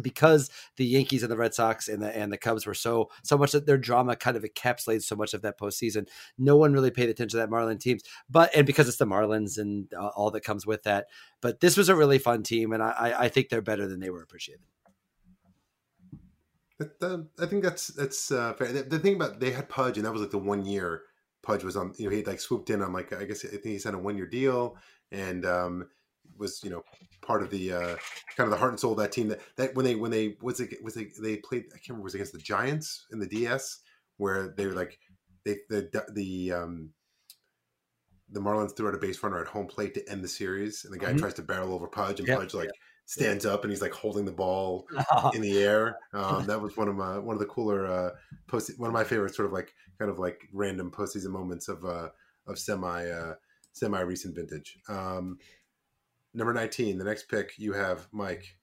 because 0.00 0.50
the 0.76 0.84
Yankees 0.84 1.22
and 1.22 1.32
the 1.32 1.36
Red 1.36 1.54
Sox 1.54 1.88
and 1.88 2.02
the 2.02 2.16
and 2.16 2.32
the 2.32 2.38
Cubs 2.38 2.66
were 2.66 2.74
so 2.74 3.10
so 3.22 3.36
much 3.36 3.52
that 3.52 3.66
their 3.66 3.78
drama 3.78 4.16
kind 4.16 4.36
of 4.36 4.44
encapsulates 4.44 5.02
so 5.02 5.16
much 5.16 5.34
of 5.34 5.42
that 5.42 5.58
postseason. 5.58 6.08
No 6.36 6.56
one 6.56 6.72
really 6.72 6.90
paid 6.90 7.08
attention 7.08 7.30
to 7.30 7.36
that 7.38 7.50
Marlin 7.50 7.78
teams, 7.78 8.02
but 8.28 8.54
and 8.54 8.66
because 8.66 8.88
it's 8.88 8.98
the 8.98 9.06
Marlins 9.06 9.58
and 9.58 9.92
uh, 9.94 10.08
all 10.08 10.30
that 10.30 10.42
comes 10.42 10.66
with 10.66 10.84
that. 10.84 11.06
But 11.40 11.60
this 11.60 11.76
was 11.76 11.88
a 11.88 11.96
really 11.96 12.18
fun 12.18 12.42
team, 12.42 12.72
and 12.72 12.82
I 12.82 13.14
I 13.18 13.28
think 13.28 13.48
they're 13.48 13.62
better 13.62 13.86
than 13.86 14.00
they 14.00 14.10
were 14.10 14.22
appreciated. 14.22 14.62
I 16.80 17.46
think 17.46 17.64
that's 17.64 17.88
that's 17.88 18.30
uh, 18.30 18.54
fair. 18.54 18.72
The, 18.72 18.82
the, 18.84 18.98
thing 19.00 19.16
about 19.16 19.40
they 19.40 19.50
had 19.50 19.68
Pudge, 19.68 19.96
and 19.96 20.06
that 20.06 20.12
was 20.12 20.22
like 20.22 20.30
the 20.30 20.38
one 20.38 20.64
year 20.64 21.02
Pudge 21.48 21.64
was 21.64 21.78
on. 21.78 21.94
You 21.96 22.10
know, 22.10 22.14
he 22.14 22.22
like 22.24 22.40
swooped 22.40 22.68
in 22.68 22.82
on 22.82 22.92
like 22.92 23.10
I 23.14 23.24
guess 23.24 23.42
I 23.42 23.48
think 23.48 23.64
he 23.64 23.78
signed 23.78 23.96
a 23.96 23.98
one 23.98 24.18
year 24.18 24.26
deal, 24.26 24.76
and 25.10 25.46
um, 25.46 25.88
was 26.36 26.62
you 26.62 26.68
know 26.68 26.82
part 27.22 27.42
of 27.42 27.48
the 27.48 27.72
uh, 27.72 27.96
kind 28.36 28.46
of 28.46 28.50
the 28.50 28.56
heart 28.58 28.72
and 28.72 28.78
soul 28.78 28.92
of 28.92 28.98
that 28.98 29.12
team. 29.12 29.28
That, 29.28 29.40
that 29.56 29.74
when 29.74 29.86
they 29.86 29.94
when 29.94 30.10
they 30.10 30.36
was 30.42 30.60
it 30.60 30.84
was 30.84 30.92
they 30.92 31.08
they 31.18 31.38
played 31.38 31.64
I 31.68 31.78
can't 31.78 31.88
remember 31.88 32.04
was 32.04 32.14
against 32.14 32.34
the 32.34 32.38
Giants 32.38 33.06
in 33.12 33.18
the 33.18 33.26
DS 33.26 33.78
where 34.18 34.54
they 34.58 34.66
were 34.66 34.74
like 34.74 34.98
they 35.46 35.56
the 35.70 36.04
the 36.12 36.52
um, 36.52 36.90
the 38.30 38.40
Marlins 38.40 38.76
threw 38.76 38.88
out 38.88 38.94
a 38.94 38.98
base 38.98 39.22
runner 39.22 39.40
at 39.40 39.48
home 39.48 39.68
plate 39.68 39.94
to 39.94 40.06
end 40.10 40.22
the 40.22 40.28
series, 40.28 40.84
and 40.84 40.92
the 40.92 40.98
guy 40.98 41.08
mm-hmm. 41.08 41.16
tries 41.16 41.34
to 41.34 41.42
barrel 41.42 41.72
over 41.72 41.86
Pudge, 41.86 42.18
and 42.18 42.28
yep. 42.28 42.40
Pudge 42.40 42.52
like 42.52 42.68
stands 43.06 43.46
up 43.46 43.64
and 43.64 43.72
he's 43.72 43.80
like 43.80 43.94
holding 43.94 44.26
the 44.26 44.30
ball 44.30 44.86
in 45.34 45.40
the 45.40 45.58
air. 45.58 45.96
Um, 46.12 46.44
that 46.44 46.60
was 46.60 46.76
one 46.76 46.88
of 46.88 46.94
my 46.94 47.16
one 47.16 47.34
of 47.34 47.40
the 47.40 47.46
cooler 47.46 47.86
uh, 47.86 48.10
post 48.48 48.70
one 48.78 48.88
of 48.88 48.94
my 48.94 49.04
favorite 49.04 49.34
sort 49.34 49.46
of 49.46 49.52
like 49.52 49.72
kind 49.98 50.10
of 50.10 50.18
like 50.18 50.48
random 50.52 50.90
postseason 50.90 51.30
moments 51.30 51.68
of 51.68 51.84
uh, 51.84 52.08
of 52.46 52.58
semi 52.58 53.08
uh, 53.08 53.34
semi 53.72 54.00
recent 54.00 54.34
vintage. 54.34 54.78
Um, 54.88 55.38
number 56.34 56.52
nineteen, 56.52 56.98
the 56.98 57.04
next 57.04 57.28
pick 57.28 57.52
you 57.58 57.72
have 57.72 58.06
Mike. 58.12 58.56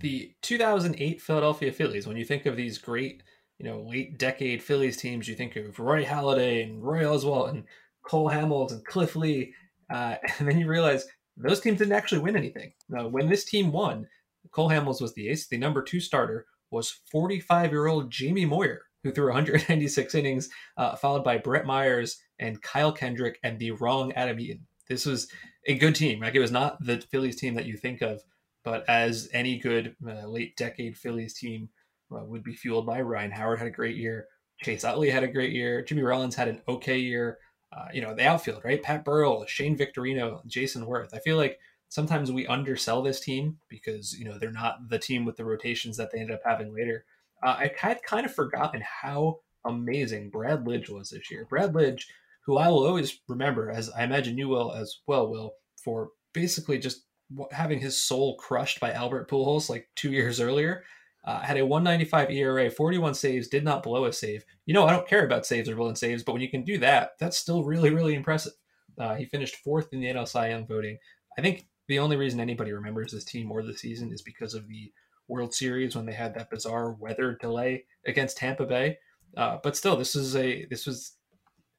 The 0.00 0.34
2008 0.42 1.20
Philadelphia 1.20 1.70
Phillies. 1.70 2.06
When 2.06 2.16
you 2.16 2.24
think 2.24 2.46
of 2.46 2.56
these 2.56 2.78
great, 2.78 3.22
you 3.58 3.66
know, 3.66 3.82
late 3.82 4.18
decade 4.18 4.62
Phillies 4.62 4.96
teams, 4.96 5.28
you 5.28 5.34
think 5.34 5.56
of 5.56 5.78
Roy 5.78 6.04
Halladay 6.04 6.64
and 6.64 6.82
Roy 6.82 7.02
Oswalt 7.02 7.50
and 7.50 7.64
Cole 8.02 8.30
Hamels 8.30 8.72
and 8.72 8.84
Cliff 8.84 9.14
Lee, 9.14 9.52
uh, 9.90 10.16
and 10.38 10.48
then 10.48 10.58
you 10.58 10.66
realize 10.66 11.06
those 11.36 11.60
teams 11.60 11.78
didn't 11.78 11.94
actually 11.94 12.20
win 12.20 12.36
anything. 12.36 12.72
Now, 12.88 13.08
when 13.08 13.28
this 13.28 13.44
team 13.44 13.72
won, 13.72 14.06
Cole 14.50 14.70
Hamels 14.70 15.00
was 15.00 15.14
the 15.14 15.28
ace. 15.28 15.46
The 15.46 15.58
number 15.58 15.82
two 15.82 16.00
starter 16.00 16.46
was 16.70 17.00
45 17.10 17.70
year 17.70 17.86
old 17.86 18.10
Jamie 18.10 18.44
Moyer, 18.44 18.82
who 19.04 19.12
threw 19.12 19.26
196 19.26 20.14
innings, 20.16 20.48
uh, 20.76 20.96
followed 20.96 21.22
by 21.22 21.38
Brett 21.38 21.64
Myers 21.64 22.20
and 22.40 22.60
Kyle 22.60 22.90
Kendrick 22.90 23.38
and 23.44 23.60
the 23.60 23.70
wrong 23.70 24.12
Adam 24.14 24.40
Eaton. 24.40 24.66
This 24.88 25.06
was 25.06 25.28
a 25.66 25.78
good 25.78 25.94
team. 25.94 26.20
Like 26.20 26.34
it 26.34 26.40
was 26.40 26.50
not 26.50 26.84
the 26.84 27.00
Phillies 27.00 27.36
team 27.36 27.54
that 27.54 27.66
you 27.66 27.76
think 27.76 28.02
of, 28.02 28.20
but 28.64 28.84
as 28.88 29.28
any 29.32 29.58
good 29.58 29.94
uh, 30.04 30.26
late 30.26 30.56
decade 30.56 30.98
Phillies 30.98 31.34
team 31.34 31.68
uh, 32.10 32.24
would 32.24 32.42
be 32.42 32.54
fueled 32.54 32.86
by, 32.86 33.00
Ryan 33.00 33.30
Howard 33.30 33.60
had 33.60 33.68
a 33.68 33.70
great 33.70 33.96
year. 33.96 34.26
Chase 34.62 34.82
Utley 34.82 35.10
had 35.10 35.22
a 35.22 35.28
great 35.28 35.52
year. 35.52 35.82
Jimmy 35.82 36.02
Rollins 36.02 36.34
had 36.34 36.48
an 36.48 36.62
okay 36.66 36.98
year 36.98 37.38
uh, 37.74 37.88
you 37.92 38.00
know, 38.00 38.14
the 38.14 38.26
outfield, 38.26 38.62
right? 38.64 38.82
Pat 38.82 39.04
Burrell, 39.04 39.44
Shane 39.46 39.76
Victorino, 39.76 40.46
Jayson 40.46 40.86
Werth. 40.86 41.12
I 41.12 41.18
feel 41.18 41.36
like 41.36 41.58
sometimes 41.88 42.30
we 42.30 42.46
undersell 42.46 43.02
this 43.02 43.20
team 43.20 43.58
because, 43.68 44.16
you 44.16 44.24
know, 44.24 44.38
they're 44.38 44.52
not 44.52 44.88
the 44.88 44.98
team 44.98 45.24
with 45.24 45.36
the 45.36 45.44
rotations 45.44 45.96
that 45.96 46.12
they 46.12 46.20
ended 46.20 46.36
up 46.36 46.42
having 46.44 46.72
later. 46.72 47.04
Uh, 47.44 47.56
I 47.58 47.70
had 47.76 48.02
kind 48.02 48.24
of 48.24 48.34
forgotten 48.34 48.82
how 49.02 49.40
amazing 49.66 50.30
Brad 50.30 50.64
Lidge 50.64 50.88
was 50.88 51.10
this 51.10 51.30
year. 51.30 51.46
Brad 51.48 51.72
Lidge, 51.74 52.04
who 52.46 52.56
I 52.56 52.68
will 52.68 52.86
always 52.86 53.20
remember, 53.28 53.70
as 53.70 53.90
I 53.90 54.04
imagine 54.04 54.38
you 54.38 54.48
will 54.48 54.72
as 54.72 55.00
well, 55.06 55.30
Will, 55.30 55.52
for 55.82 56.10
basically 56.32 56.78
just 56.78 57.04
having 57.52 57.80
his 57.80 58.02
soul 58.02 58.36
crushed 58.36 58.80
by 58.80 58.92
Albert 58.92 59.30
Pujols 59.30 59.68
like 59.68 59.88
two 59.94 60.10
years 60.10 60.40
earlier. 60.40 60.84
Uh, 61.26 61.40
had 61.40 61.56
a 61.56 61.64
195 61.64 62.30
ERA, 62.30 62.70
41 62.70 63.14
saves, 63.14 63.48
did 63.48 63.64
not 63.64 63.82
blow 63.82 64.04
a 64.04 64.12
save. 64.12 64.44
You 64.66 64.74
know, 64.74 64.84
I 64.84 64.92
don't 64.92 65.08
care 65.08 65.24
about 65.24 65.46
saves 65.46 65.70
or 65.70 65.76
blown 65.76 65.96
saves, 65.96 66.22
but 66.22 66.32
when 66.32 66.42
you 66.42 66.50
can 66.50 66.64
do 66.64 66.76
that, 66.78 67.12
that's 67.18 67.38
still 67.38 67.64
really, 67.64 67.88
really 67.88 68.14
impressive. 68.14 68.52
Uh, 68.98 69.14
he 69.14 69.24
finished 69.24 69.56
fourth 69.56 69.88
in 69.92 70.00
the 70.00 70.06
NL 70.06 70.28
Cy 70.28 70.50
Young 70.50 70.66
voting. 70.66 70.98
I 71.38 71.42
think 71.42 71.66
the 71.88 71.98
only 71.98 72.16
reason 72.16 72.40
anybody 72.40 72.72
remembers 72.72 73.12
this 73.12 73.24
team 73.24 73.50
or 73.50 73.62
the 73.62 73.76
season 73.76 74.12
is 74.12 74.20
because 74.20 74.52
of 74.52 74.68
the 74.68 74.92
World 75.28 75.54
Series 75.54 75.96
when 75.96 76.06
they 76.06 76.12
had 76.12 76.34
that 76.34 76.50
bizarre 76.50 76.92
weather 76.92 77.36
delay 77.40 77.84
against 78.06 78.36
Tampa 78.36 78.66
Bay. 78.66 78.98
Uh, 79.36 79.58
but 79.62 79.76
still, 79.76 79.96
this 79.96 80.14
is 80.14 80.36
a 80.36 80.64
this 80.66 80.86
was 80.86 81.16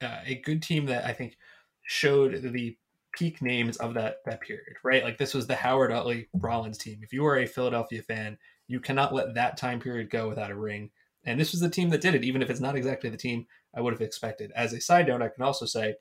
uh, 0.01 0.19
a 0.25 0.35
good 0.35 0.61
team 0.61 0.85
that 0.87 1.05
I 1.05 1.13
think 1.13 1.37
showed 1.83 2.41
the 2.41 2.77
peak 3.13 3.41
names 3.41 3.77
of 3.77 3.93
that 3.93 4.17
that 4.25 4.41
period, 4.41 4.75
right? 4.83 5.03
Like 5.03 5.17
this 5.17 5.33
was 5.33 5.47
the 5.47 5.55
Howard 5.55 5.91
Utley 5.91 6.27
Rollins 6.33 6.77
team. 6.77 6.99
If 7.01 7.13
you 7.13 7.25
are 7.25 7.39
a 7.39 7.45
Philadelphia 7.45 8.01
fan, 8.01 8.37
you 8.67 8.79
cannot 8.79 9.13
let 9.13 9.33
that 9.35 9.57
time 9.57 9.79
period 9.79 10.09
go 10.09 10.27
without 10.27 10.51
a 10.51 10.55
ring. 10.55 10.89
And 11.25 11.39
this 11.39 11.51
was 11.51 11.61
the 11.61 11.69
team 11.69 11.89
that 11.89 12.01
did 12.01 12.15
it, 12.15 12.23
even 12.23 12.41
if 12.41 12.49
it's 12.49 12.59
not 12.59 12.75
exactly 12.75 13.09
the 13.09 13.17
team 13.17 13.45
I 13.73 13.81
would 13.81 13.93
have 13.93 14.01
expected. 14.01 14.51
As 14.55 14.73
a 14.73 14.81
side 14.81 15.07
note, 15.07 15.21
I 15.21 15.29
can 15.29 15.43
also 15.43 15.65
say, 15.65 15.95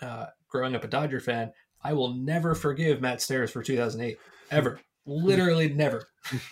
uh, 0.00 0.26
growing 0.48 0.74
up 0.74 0.84
a 0.84 0.88
Dodger 0.88 1.20
fan, 1.20 1.52
I 1.82 1.94
will 1.94 2.14
never 2.14 2.54
forgive 2.54 3.00
Matt 3.00 3.22
Stairs 3.22 3.50
for 3.50 3.62
2008, 3.62 4.18
ever. 4.50 4.80
Literally 5.04 5.68
never. 5.68 6.06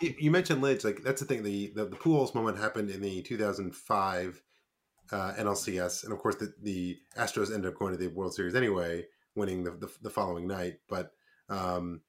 you 0.00 0.30
mentioned 0.30 0.62
Lidge, 0.62 0.84
like 0.84 1.02
that's 1.02 1.20
the 1.20 1.26
thing. 1.26 1.42
The 1.42 1.72
the, 1.74 1.86
the 1.86 1.96
Pujols 1.96 2.34
moment 2.34 2.58
happened 2.58 2.90
in 2.90 3.00
the 3.00 3.22
2005 3.22 4.42
uh, 5.10 5.32
NLCS, 5.38 6.04
and 6.04 6.12
of 6.12 6.18
course 6.18 6.36
the, 6.36 6.52
the 6.62 6.98
Astros 7.16 7.52
ended 7.52 7.72
up 7.72 7.78
going 7.78 7.92
to 7.92 7.98
the 7.98 8.08
World 8.08 8.34
Series 8.34 8.54
anyway, 8.54 9.06
winning 9.34 9.64
the 9.64 9.70
the, 9.70 9.90
the 10.02 10.10
following 10.10 10.46
night. 10.46 10.74
But 10.88 11.12
um, 11.48 12.02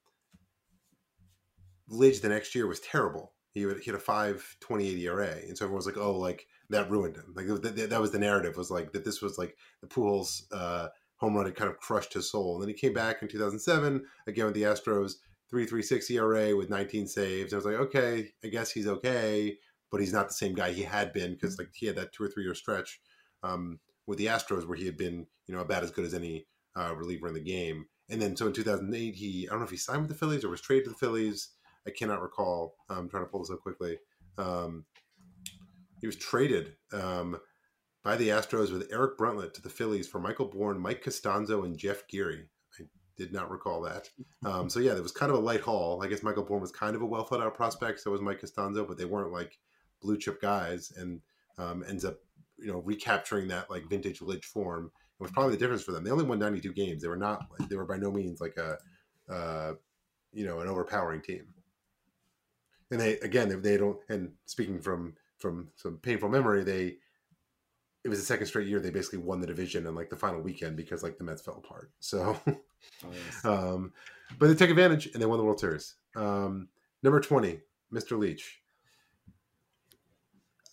Lidge 1.89 2.21
the 2.21 2.29
next 2.29 2.53
year 2.53 2.67
was 2.67 2.81
terrible. 2.81 3.33
He 3.53 3.61
hit 3.61 3.95
a 3.95 3.99
five 3.99 4.57
twenty 4.59 4.89
eight 4.89 4.99
ERA, 4.99 5.37
and 5.47 5.57
so 5.57 5.65
everyone 5.65 5.77
was 5.77 5.85
like, 5.85 5.97
"Oh, 5.97 6.17
like 6.17 6.47
that 6.69 6.91
ruined 6.91 7.15
him." 7.15 7.33
Like 7.33 7.47
that, 7.47 7.89
that 7.91 8.01
was 8.01 8.11
the 8.11 8.19
narrative 8.19 8.57
was 8.57 8.71
like 8.71 8.91
that. 8.91 9.05
This 9.05 9.21
was 9.21 9.37
like 9.37 9.55
the 9.81 9.87
Pujols 9.87 10.43
uh, 10.51 10.89
home 11.23 11.35
run 11.35 11.45
had 11.45 11.55
kind 11.55 11.71
of 11.71 11.77
crushed 11.77 12.13
his 12.13 12.29
soul. 12.29 12.55
And 12.55 12.61
then 12.61 12.67
he 12.67 12.73
came 12.73 12.93
back 12.93 13.21
in 13.21 13.29
two 13.29 13.39
thousand 13.39 13.59
seven 13.59 14.03
again 14.27 14.45
with 14.45 14.55
the 14.55 14.63
Astros, 14.63 15.13
3.36 15.51 16.11
ERA 16.11 16.55
with 16.55 16.69
19 16.69 17.07
saves. 17.07 17.53
I 17.53 17.55
was 17.55 17.65
like, 17.65 17.75
okay, 17.75 18.31
I 18.43 18.47
guess 18.47 18.71
he's 18.71 18.87
okay, 18.87 19.57
but 19.89 20.01
he's 20.01 20.13
not 20.13 20.27
the 20.27 20.33
same 20.33 20.53
guy 20.53 20.71
he 20.71 20.83
had 20.83 21.13
been 21.13 21.33
because 21.33 21.57
like 21.57 21.69
he 21.73 21.85
had 21.85 21.95
that 21.95 22.11
two 22.11 22.23
or 22.23 22.27
three 22.27 22.43
year 22.43 22.53
stretch 22.53 22.99
um, 23.41 23.79
with 24.05 24.17
the 24.17 24.25
Astros 24.25 24.67
where 24.67 24.77
he 24.77 24.85
had 24.85 24.97
been, 24.97 25.25
you 25.47 25.55
know, 25.55 25.61
about 25.61 25.83
as 25.83 25.91
good 25.91 26.05
as 26.05 26.13
any 26.13 26.45
uh, 26.75 26.93
reliever 26.95 27.29
in 27.29 27.33
the 27.33 27.39
game. 27.39 27.85
And 28.09 28.21
then 28.21 28.35
so 28.35 28.47
in 28.47 28.53
2008, 28.53 29.15
he 29.15 29.47
I 29.47 29.51
don't 29.51 29.59
know 29.59 29.65
if 29.65 29.71
he 29.71 29.77
signed 29.77 30.01
with 30.01 30.09
the 30.09 30.17
Phillies 30.17 30.43
or 30.43 30.49
was 30.49 30.61
traded 30.61 30.85
to 30.85 30.89
the 30.89 30.97
Phillies. 30.97 31.49
I 31.87 31.91
cannot 31.91 32.21
recall. 32.21 32.75
I'm 32.89 33.09
trying 33.09 33.23
to 33.23 33.29
pull 33.29 33.41
this 33.41 33.51
up 33.51 33.61
quickly. 33.61 33.97
Um, 34.37 34.85
he 36.01 36.07
was 36.07 36.15
traded 36.17 36.75
um, 36.91 37.37
by 38.03 38.15
the 38.15 38.29
Astros 38.29 38.71
with 38.71 38.89
Eric 38.91 39.17
Bruntlett 39.17 39.53
to 39.53 39.61
the 39.61 39.69
Phillies 39.69 40.07
for 40.07 40.19
Michael 40.19 40.47
Bourn, 40.47 40.79
Mike 40.79 41.03
Costanzo, 41.03 41.63
and 41.63 41.77
Jeff 41.77 42.07
Geary. 42.07 42.47
I 42.79 42.83
did 43.17 43.31
not 43.31 43.49
recall 43.49 43.81
that. 43.81 44.09
Um, 44.45 44.69
so 44.69 44.81
yeah, 44.81 44.93
it 44.93 45.01
was 45.01 45.13
kind 45.13 45.31
of 45.31 45.37
a 45.37 45.41
light 45.41 45.61
haul. 45.61 46.03
I 46.03 46.07
guess 46.07 46.21
Michael 46.21 46.43
Bourn 46.43 46.59
was 46.59 46.69
kind 46.69 46.97
of 46.97 47.01
a 47.01 47.05
well 47.05 47.23
thought 47.23 47.39
out 47.39 47.55
prospect. 47.55 48.01
So 48.01 48.11
was 48.11 48.19
Mike 48.19 48.41
Costanzo, 48.41 48.85
but 48.85 48.97
they 48.97 49.05
weren't 49.05 49.31
like 49.31 49.57
blue 50.01 50.17
chip 50.17 50.41
guys. 50.41 50.91
And 50.97 51.21
um, 51.57 51.85
ends 51.87 52.03
up 52.03 52.17
you 52.57 52.71
know 52.71 52.79
recapturing 52.79 53.47
that 53.49 53.69
like 53.69 53.89
vintage 53.89 54.19
Lidge 54.19 54.45
form. 54.45 54.91
It 55.19 55.23
was 55.23 55.31
probably 55.31 55.53
the 55.53 55.59
difference 55.59 55.83
for 55.83 55.91
them. 55.91 56.03
They 56.03 56.11
only 56.11 56.25
won 56.25 56.39
92 56.39 56.73
games. 56.73 57.01
They 57.01 57.07
were 57.07 57.15
not. 57.15 57.45
They 57.69 57.75
were 57.75 57.85
by 57.85 57.97
no 57.97 58.11
means 58.11 58.41
like 58.41 58.57
a 58.57 58.77
uh, 59.31 59.73
you 60.33 60.45
know 60.45 60.59
an 60.59 60.67
overpowering 60.67 61.21
team. 61.21 61.45
And 62.91 62.99
they 62.99 63.13
again 63.19 63.61
they 63.61 63.77
don't. 63.77 63.97
And 64.09 64.33
speaking 64.45 64.81
from 64.81 65.13
from 65.37 65.69
some 65.75 65.97
painful 65.97 66.29
memory, 66.29 66.63
they 66.63 66.97
it 68.03 68.09
was 68.09 68.19
the 68.19 68.25
second 68.25 68.47
straight 68.47 68.67
year 68.67 68.79
they 68.79 68.89
basically 68.89 69.19
won 69.19 69.39
the 69.39 69.47
division 69.47 69.87
on 69.87 69.95
like 69.95 70.09
the 70.09 70.15
final 70.15 70.41
weekend 70.41 70.75
because 70.75 71.03
like 71.03 71.17
the 71.17 71.23
Mets 71.23 71.41
fell 71.41 71.61
apart. 71.63 71.91
So, 71.99 72.37
oh, 72.47 72.57
yes. 73.11 73.45
um, 73.45 73.93
but 74.37 74.47
they 74.47 74.55
took 74.55 74.69
advantage 74.69 75.07
and 75.07 75.21
they 75.21 75.25
won 75.25 75.37
the 75.37 75.45
World 75.45 75.59
Series. 75.59 75.95
Um, 76.15 76.67
number 77.01 77.19
twenty, 77.19 77.61
Mr. 77.93 78.19
Leitch. 78.19 78.59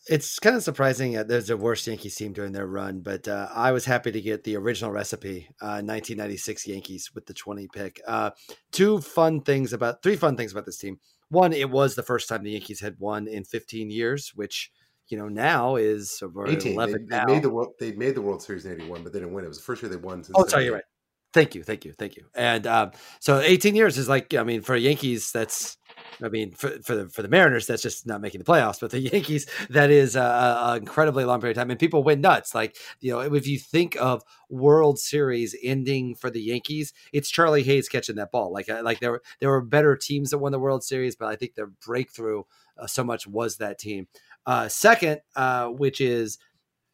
It's 0.09 0.41
kind 0.41 0.57
of 0.57 0.65
surprising 0.65 1.13
that 1.13 1.29
there's 1.29 1.51
a 1.51 1.57
worst 1.57 1.87
Yankees 1.87 2.17
team 2.17 2.33
during 2.33 2.51
their 2.53 2.67
run, 2.67 3.01
but 3.01 3.29
uh, 3.29 3.49
I 3.55 3.71
was 3.71 3.85
happy 3.85 4.11
to 4.11 4.21
get 4.21 4.43
the 4.43 4.57
original 4.57 4.91
recipe, 4.91 5.47
uh, 5.61 5.85
1996 5.85 6.67
Yankees 6.67 7.15
with 7.15 7.27
the 7.27 7.35
20 7.35 7.69
pick. 7.69 8.01
Uh, 8.09 8.31
two 8.73 9.01
fun 9.01 9.43
things 9.43 9.73
about, 9.73 10.03
three 10.03 10.17
fun 10.17 10.37
things 10.37 10.51
about 10.51 10.65
this 10.65 10.79
team. 10.79 10.99
One, 11.29 11.53
it 11.53 11.71
was 11.71 11.95
the 11.95 12.03
first 12.03 12.29
time 12.29 12.43
the 12.43 12.53
Yankees 12.53 12.81
had 12.81 12.97
won 12.99 13.29
in 13.29 13.45
15 13.45 13.91
years, 13.91 14.33
which 14.35 14.73
you 15.11 15.19
know 15.19 15.29
now 15.29 15.77
is 15.77 16.21
over 16.23 16.49
18. 16.49 16.75
11 16.75 17.07
they, 17.09 17.19
they 17.19 17.25
made 17.25 17.43
the 17.43 17.51
world 17.51 17.75
they 17.79 17.93
made 17.93 18.15
the 18.15 18.23
World 18.23 18.43
Series 18.43 18.67
in 18.67 18.73
81 18.73 19.03
but 19.03 19.13
they 19.13 19.21
didn't 19.21 19.35
win 19.35 19.45
it 19.45 19.49
was 19.49 19.59
the 19.59 19.65
first 19.65 19.83
year 19.83 19.91
they 19.91 19.97
won 19.97 20.23
since 20.23 20.37
Oh 20.39 20.47
sorry 20.47 20.65
you're 20.67 20.75
right. 20.75 20.85
Thank 21.33 21.55
you, 21.55 21.63
thank 21.63 21.85
you, 21.85 21.93
thank 21.93 22.17
you. 22.17 22.25
And 22.35 22.67
um, 22.67 22.91
so 23.21 23.39
18 23.39 23.77
years 23.77 23.99
is 23.99 24.09
like 24.09 24.35
I 24.35 24.43
mean 24.43 24.63
for 24.63 24.77
Yankees 24.77 25.31
that's 25.33 25.79
I 26.23 26.29
mean, 26.29 26.53
for, 26.53 26.71
for 26.83 26.95
the 26.95 27.09
for 27.09 27.23
the 27.23 27.29
Mariners, 27.29 27.67
that's 27.67 27.83
just 27.83 28.07
not 28.07 28.21
making 28.21 28.41
the 28.41 28.45
playoffs. 28.45 28.81
But 28.81 28.91
the 28.91 29.01
Yankees, 29.13 29.47
that 29.71 29.91
is 29.91 30.17
an 30.17 30.77
incredibly 30.77 31.25
long 31.25 31.41
period 31.41 31.57
of 31.57 31.63
time, 31.63 31.71
and 31.71 31.79
people 31.79 32.03
went 32.03 32.21
nuts. 32.21 32.55
Like 32.55 32.77
you 33.01 33.13
know, 33.13 33.21
if 33.21 33.47
you 33.47 33.59
think 33.59 33.97
of 33.97 34.23
World 34.49 34.99
Series 34.99 35.57
ending 35.63 36.15
for 36.15 36.31
the 36.31 36.41
Yankees, 36.41 36.93
it's 37.13 37.31
Charlie 37.31 37.63
Hayes 37.63 37.89
catching 37.89 38.17
that 38.17 38.31
ball. 38.31 38.53
Like 38.53 38.69
uh, 38.69 38.83
like 38.83 39.01
there 39.01 39.13
were 39.13 39.23
there 39.41 39.51
were 39.51 39.63
better 39.63 39.97
teams 39.97 40.31
that 40.31 40.39
won 40.39 40.53
the 40.53 40.59
World 40.59 40.85
Series, 40.85 41.17
but 41.17 41.29
I 41.29 41.37
think 41.37 41.55
their 41.55 41.67
breakthrough 41.69 42.43
uh, 42.79 42.87
so 42.87 43.05
much 43.05 43.27
was 43.27 43.57
that 43.57 43.79
team. 43.79 44.09
Uh, 44.47 44.69
second, 44.69 45.21
uh, 45.37 45.67
which 45.69 46.01
is 46.01 46.39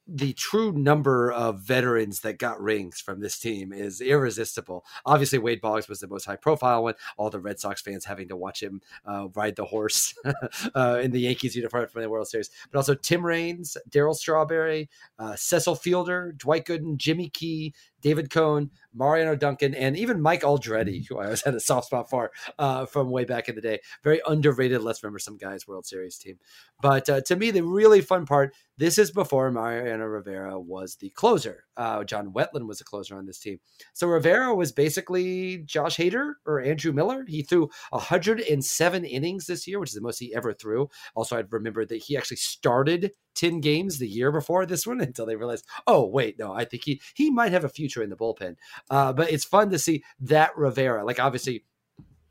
the 0.09 0.33
true 0.35 0.73
number 0.73 1.33
of 1.33 1.61
veterans 1.61 2.21
that 2.21 2.39
got 2.39 2.61
rings 2.61 3.01
from 3.01 3.21
this 3.21 3.39
team 3.39 3.73
is 3.73 4.01
irresistible. 4.01 4.85
Obviously, 5.05 5.39
Wade 5.39 5.61
Boggs 5.61 5.89
was 5.89 5.99
the 5.99 6.07
most 6.07 6.27
high 6.27 6.37
profile 6.37 6.85
one. 6.85 6.95
All 7.17 7.29
the 7.29 7.41
Red 7.41 7.59
Sox 7.59 7.83
fans 7.83 8.05
having 8.05 8.29
to 8.29 8.37
watch 8.37 8.63
him 8.63 8.81
uh, 9.05 9.29
ride 9.35 9.57
the 9.57 9.65
horse 9.65 10.15
uh, 10.77 11.01
in 11.03 11.11
the 11.11 11.21
Yankees 11.21 11.57
uniform 11.57 11.89
from 11.89 12.03
the 12.03 12.11
World 12.11 12.29
Series. 12.29 12.51
But 12.71 12.79
also 12.79 12.95
Tim 12.95 13.27
Raines, 13.27 13.77
Darryl 13.91 14.15
Strawberry, 14.15 14.89
uh, 15.19 15.35
Cecil 15.35 15.75
Fielder, 15.75 16.35
Dwight 16.37 16.67
Gooden, 16.67 16.97
Jimmy 16.97 17.29
Key, 17.29 17.75
David 18.01 18.31
Cone, 18.31 18.71
Mariano 18.97 19.37
Duncan, 19.37 19.75
and 19.75 19.97
even 19.97 20.21
Mike 20.21 20.43
Aldrete, 20.43 21.07
who 21.09 21.19
I 21.19 21.25
always 21.25 21.43
had 21.45 21.55
a 21.55 21.61
soft 21.61 21.87
spot 21.87 22.09
for 22.11 22.33
uh, 22.59 22.87
from 22.87 23.11
way 23.11 23.25
back 23.25 23.49
in 23.49 23.55
the 23.55 23.61
day. 23.61 23.81
Very 24.03 24.21
underrated, 24.27 24.83
let's 24.83 25.03
remember 25.03 25.19
some 25.19 25.37
guys 25.37 25.69
World 25.69 25.87
Series 25.87 26.19
team. 26.19 26.39
But 26.81 27.09
uh, 27.09 27.21
to 27.23 27.37
me, 27.37 27.51
the 27.51 27.63
really 27.63 28.01
fun 28.01 28.27
part 28.27 28.55
this 28.79 28.99
is 28.99 29.11
before 29.11 29.51
Mariano 29.51 30.05
Rivera 30.05 30.59
was 30.59 30.97
the 30.97 31.11
closer. 31.11 31.66
Uh, 31.77 32.05
John 32.05 32.33
Wetteland 32.33 32.67
was 32.67 32.81
a 32.81 32.85
closer 32.85 33.17
on 33.17 33.27
this 33.27 33.39
team. 33.39 33.59
So 33.93 34.07
Rivera 34.07 34.55
was 34.55 34.73
basically 34.73 35.59
Josh 35.59 35.97
Hader 35.97 36.35
or 36.47 36.61
Andrew 36.61 36.93
Miller. 36.93 37.25
He 37.27 37.43
threw 37.43 37.69
107 37.91 39.05
innings 39.05 39.47
this 39.47 39.67
year, 39.67 39.79
which 39.79 39.91
is 39.91 39.95
the 39.95 40.01
most 40.01 40.19
he 40.19 40.35
ever 40.35 40.53
threw. 40.53 40.89
Also, 41.15 41.37
I'd 41.37 41.53
remember 41.53 41.85
that 41.85 42.03
he 42.03 42.17
actually 42.17 42.39
started 42.39 43.13
10 43.35 43.61
games 43.61 43.99
the 43.99 44.09
year 44.09 44.33
before 44.33 44.67
this 44.67 44.87
one 44.87 45.01
until 45.03 45.27
they 45.27 45.37
realized, 45.37 45.67
oh, 45.87 46.07
wait, 46.07 46.39
no, 46.39 46.53
I 46.53 46.65
think 46.65 46.85
he 46.85 47.01
he 47.15 47.31
might 47.31 47.53
have 47.53 47.65
a 47.65 47.69
future 47.69 48.03
in 48.03 48.11
the 48.11 48.17
bullpen. 48.17 48.57
Uh, 48.91 49.13
but 49.13 49.31
it's 49.31 49.45
fun 49.45 49.71
to 49.71 49.79
see 49.79 50.03
that 50.21 50.57
Rivera. 50.57 51.05
Like, 51.05 51.21
obviously, 51.21 51.65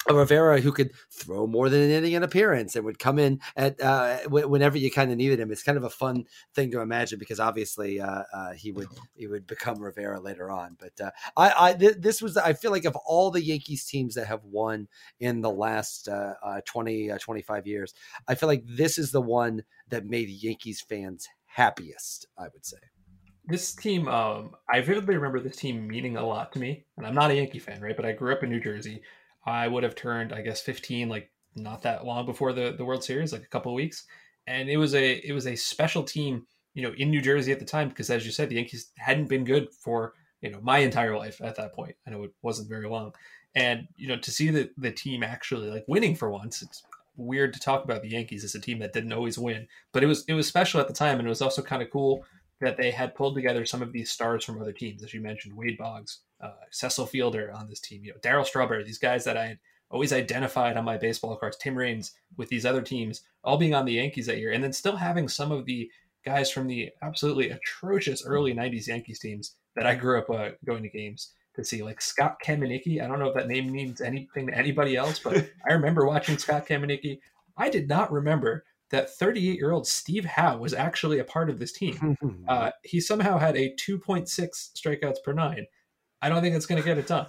a 0.07 0.13
Rivera 0.13 0.61
who 0.61 0.71
could 0.71 0.91
throw 1.11 1.47
more 1.47 1.69
than 1.69 1.81
an 1.81 1.89
inning 1.89 2.13
in 2.13 2.23
appearance 2.23 2.75
and 2.75 2.85
would 2.85 2.99
come 2.99 3.19
in 3.19 3.39
at 3.55 3.81
uh, 3.81 4.17
whenever 4.29 4.77
you 4.77 4.91
kind 4.91 5.11
of 5.11 5.17
needed 5.17 5.39
him. 5.39 5.51
It's 5.51 5.63
kind 5.63 5.77
of 5.77 5.83
a 5.83 5.89
fun 5.89 6.25
thing 6.53 6.71
to 6.71 6.81
imagine 6.81 7.19
because 7.19 7.39
obviously 7.39 7.99
uh, 7.99 8.23
uh, 8.33 8.53
he 8.53 8.71
would 8.71 8.87
he 9.15 9.27
would 9.27 9.47
become 9.47 9.81
Rivera 9.81 10.19
later 10.19 10.51
on. 10.51 10.77
But 10.79 10.99
uh, 11.03 11.11
I, 11.35 11.69
I 11.69 11.73
th- 11.73 11.97
this 11.99 12.21
was 12.21 12.37
I 12.37 12.53
feel 12.53 12.71
like 12.71 12.85
of 12.85 12.95
all 12.95 13.31
the 13.31 13.43
Yankees 13.43 13.85
teams 13.85 14.15
that 14.15 14.27
have 14.27 14.43
won 14.43 14.87
in 15.19 15.41
the 15.41 15.51
last 15.51 16.07
uh, 16.07 16.33
uh, 16.43 16.61
20 16.65 17.11
25 17.19 17.67
years, 17.67 17.93
I 18.27 18.35
feel 18.35 18.47
like 18.47 18.63
this 18.65 18.97
is 18.97 19.11
the 19.11 19.21
one 19.21 19.63
that 19.89 20.05
made 20.05 20.29
Yankees 20.29 20.81
fans 20.81 21.27
happiest. 21.45 22.27
I 22.37 22.47
would 22.53 22.65
say 22.65 22.77
this 23.47 23.75
team 23.75 24.07
um, 24.07 24.55
i 24.67 24.81
vividly 24.81 25.15
remember 25.15 25.39
this 25.39 25.55
team 25.55 25.87
meaning 25.87 26.17
a 26.17 26.25
lot 26.25 26.51
to 26.51 26.59
me 26.59 26.85
and 26.97 27.05
i'm 27.05 27.13
not 27.13 27.31
a 27.31 27.35
yankee 27.35 27.59
fan 27.59 27.79
right 27.79 27.95
but 27.95 28.05
i 28.05 28.11
grew 28.11 28.33
up 28.33 28.43
in 28.43 28.49
new 28.49 28.59
jersey 28.59 29.01
I 29.45 29.67
would 29.67 29.83
have 29.83 29.95
turned, 29.95 30.33
I 30.33 30.41
guess, 30.41 30.61
15, 30.61 31.09
like 31.09 31.31
not 31.55 31.81
that 31.83 32.05
long 32.05 32.25
before 32.25 32.53
the, 32.53 32.73
the 32.77 32.85
World 32.85 33.03
Series, 33.03 33.31
like 33.31 33.43
a 33.43 33.47
couple 33.47 33.71
of 33.71 33.75
weeks. 33.75 34.05
And 34.47 34.69
it 34.69 34.77
was 34.77 34.93
a 34.93 35.13
it 35.27 35.33
was 35.33 35.47
a 35.47 35.55
special 35.55 36.03
team, 36.03 36.45
you 36.73 36.83
know, 36.83 36.93
in 36.97 37.09
New 37.09 37.21
Jersey 37.21 37.51
at 37.51 37.59
the 37.59 37.65
time 37.65 37.89
because, 37.89 38.09
as 38.09 38.25
you 38.25 38.31
said, 38.31 38.49
the 38.49 38.55
Yankees 38.55 38.91
hadn't 38.97 39.27
been 39.27 39.43
good 39.43 39.69
for 39.73 40.13
you 40.41 40.51
know 40.51 40.59
my 40.61 40.79
entire 40.79 41.17
life 41.17 41.41
at 41.41 41.55
that 41.55 41.73
point. 41.73 41.95
I 42.05 42.11
know 42.11 42.23
it 42.23 42.33
wasn't 42.43 42.69
very 42.69 42.87
long, 42.87 43.13
and 43.55 43.87
you 43.95 44.07
know 44.07 44.17
to 44.17 44.31
see 44.31 44.51
the 44.51 44.69
the 44.77 44.91
team 44.91 45.23
actually 45.23 45.71
like 45.71 45.85
winning 45.87 46.15
for 46.15 46.29
once, 46.29 46.61
it's 46.61 46.83
weird 47.17 47.53
to 47.53 47.59
talk 47.59 47.83
about 47.83 48.03
the 48.03 48.09
Yankees 48.09 48.43
as 48.43 48.53
a 48.53 48.59
team 48.59 48.79
that 48.79 48.93
didn't 48.93 49.13
always 49.13 49.39
win, 49.39 49.67
but 49.91 50.03
it 50.03 50.07
was 50.07 50.23
it 50.27 50.33
was 50.33 50.47
special 50.47 50.79
at 50.79 50.87
the 50.87 50.93
time, 50.93 51.17
and 51.17 51.27
it 51.27 51.29
was 51.29 51.41
also 51.41 51.63
kind 51.63 51.81
of 51.81 51.89
cool 51.89 52.23
that 52.61 52.77
they 52.77 52.91
had 52.91 53.15
pulled 53.15 53.35
together 53.35 53.65
some 53.65 53.81
of 53.81 53.91
these 53.91 54.09
stars 54.09 54.43
from 54.43 54.61
other 54.61 54.71
teams, 54.71 55.03
as 55.03 55.13
you 55.13 55.21
mentioned, 55.21 55.55
Wade 55.55 55.77
Boggs, 55.77 56.19
uh, 56.41 56.51
Cecil 56.71 57.05
Fielder 57.05 57.51
on 57.53 57.67
this 57.67 57.79
team, 57.79 58.03
you 58.03 58.11
know, 58.11 58.19
Darryl 58.19 58.45
Strawberry, 58.45 58.83
these 58.83 58.97
guys 58.97 59.23
that 59.25 59.37
I 59.37 59.47
had 59.47 59.59
always 59.89 60.13
identified 60.13 60.77
on 60.77 60.85
my 60.85 60.97
baseball 60.97 61.35
cards, 61.35 61.57
Tim 61.57 61.75
Raines 61.75 62.13
with 62.37 62.49
these 62.49 62.65
other 62.65 62.81
teams, 62.81 63.21
all 63.43 63.57
being 63.57 63.75
on 63.75 63.85
the 63.85 63.93
Yankees 63.93 64.25
that 64.27 64.39
year, 64.39 64.51
and 64.51 64.63
then 64.63 64.73
still 64.73 64.95
having 64.95 65.27
some 65.27 65.51
of 65.51 65.65
the 65.65 65.89
guys 66.25 66.49
from 66.49 66.67
the 66.67 66.89
absolutely 67.01 67.51
atrocious 67.51 68.25
early 68.25 68.53
'90s 68.53 68.87
Yankees 68.87 69.19
teams 69.19 69.55
that 69.75 69.85
I 69.85 69.95
grew 69.95 70.19
up 70.19 70.29
uh, 70.29 70.49
going 70.65 70.83
to 70.83 70.89
games 70.89 71.31
to 71.55 71.63
see, 71.63 71.83
like 71.83 72.01
Scott 72.01 72.37
Kamieniecki. 72.43 73.01
I 73.01 73.07
don't 73.07 73.19
know 73.19 73.29
if 73.29 73.35
that 73.35 73.47
name 73.47 73.71
means 73.71 74.01
anything 74.01 74.47
to 74.47 74.57
anybody 74.57 74.95
else, 74.95 75.19
but 75.19 75.49
I 75.69 75.73
remember 75.73 76.05
watching 76.05 76.37
Scott 76.37 76.67
Kamieniecki. 76.67 77.19
I 77.57 77.69
did 77.69 77.87
not 77.87 78.11
remember 78.11 78.65
that 78.95 79.09
38 79.09 79.57
year 79.57 79.71
old 79.71 79.85
Steve 79.85 80.25
Howe 80.25 80.57
was 80.57 80.73
actually 80.73 81.19
a 81.19 81.25
part 81.25 81.49
of 81.49 81.59
this 81.59 81.73
team. 81.73 82.17
Uh, 82.47 82.69
he 82.83 82.99
somehow 82.99 83.39
had 83.39 83.55
a 83.57 83.73
2.6 83.75 84.27
strikeouts 84.29 85.23
per 85.23 85.33
nine. 85.33 85.65
I 86.21 86.29
don't 86.29 86.43
think 86.43 86.55
it's 86.55 86.67
going 86.67 86.79
to 86.79 86.87
get 86.87 86.99
it 86.99 87.07
done. 87.07 87.25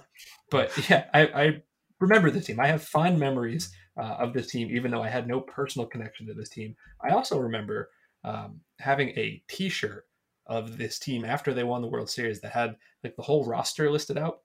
But 0.51 0.71
yeah, 0.89 1.05
I, 1.13 1.21
I, 1.21 1.61
remember 1.99 2.29
the 2.29 2.39
team. 2.39 2.59
I 2.59 2.67
have 2.67 2.83
fond 2.83 3.19
memories 3.19 3.71
uh, 3.99 4.17
of 4.19 4.33
this 4.33 4.47
team, 4.47 4.69
even 4.69 4.91
though 4.91 5.01
I 5.01 5.09
had 5.09 5.27
no 5.27 5.39
personal 5.39 5.87
connection 5.87 6.27
to 6.27 6.35
this 6.35 6.49
team. 6.49 6.75
I 7.03 7.13
also 7.13 7.39
remember 7.39 7.89
um, 8.23 8.61
having 8.79 9.09
a 9.09 9.41
T-shirt 9.49 10.05
of 10.45 10.77
this 10.77 10.99
team 10.99 11.25
after 11.25 11.53
they 11.53 11.63
won 11.63 11.81
the 11.81 11.87
World 11.87 12.09
Series 12.09 12.41
that 12.41 12.51
had 12.51 12.75
like 13.03 13.15
the 13.15 13.23
whole 13.23 13.45
roster 13.45 13.89
listed 13.89 14.17
out. 14.17 14.41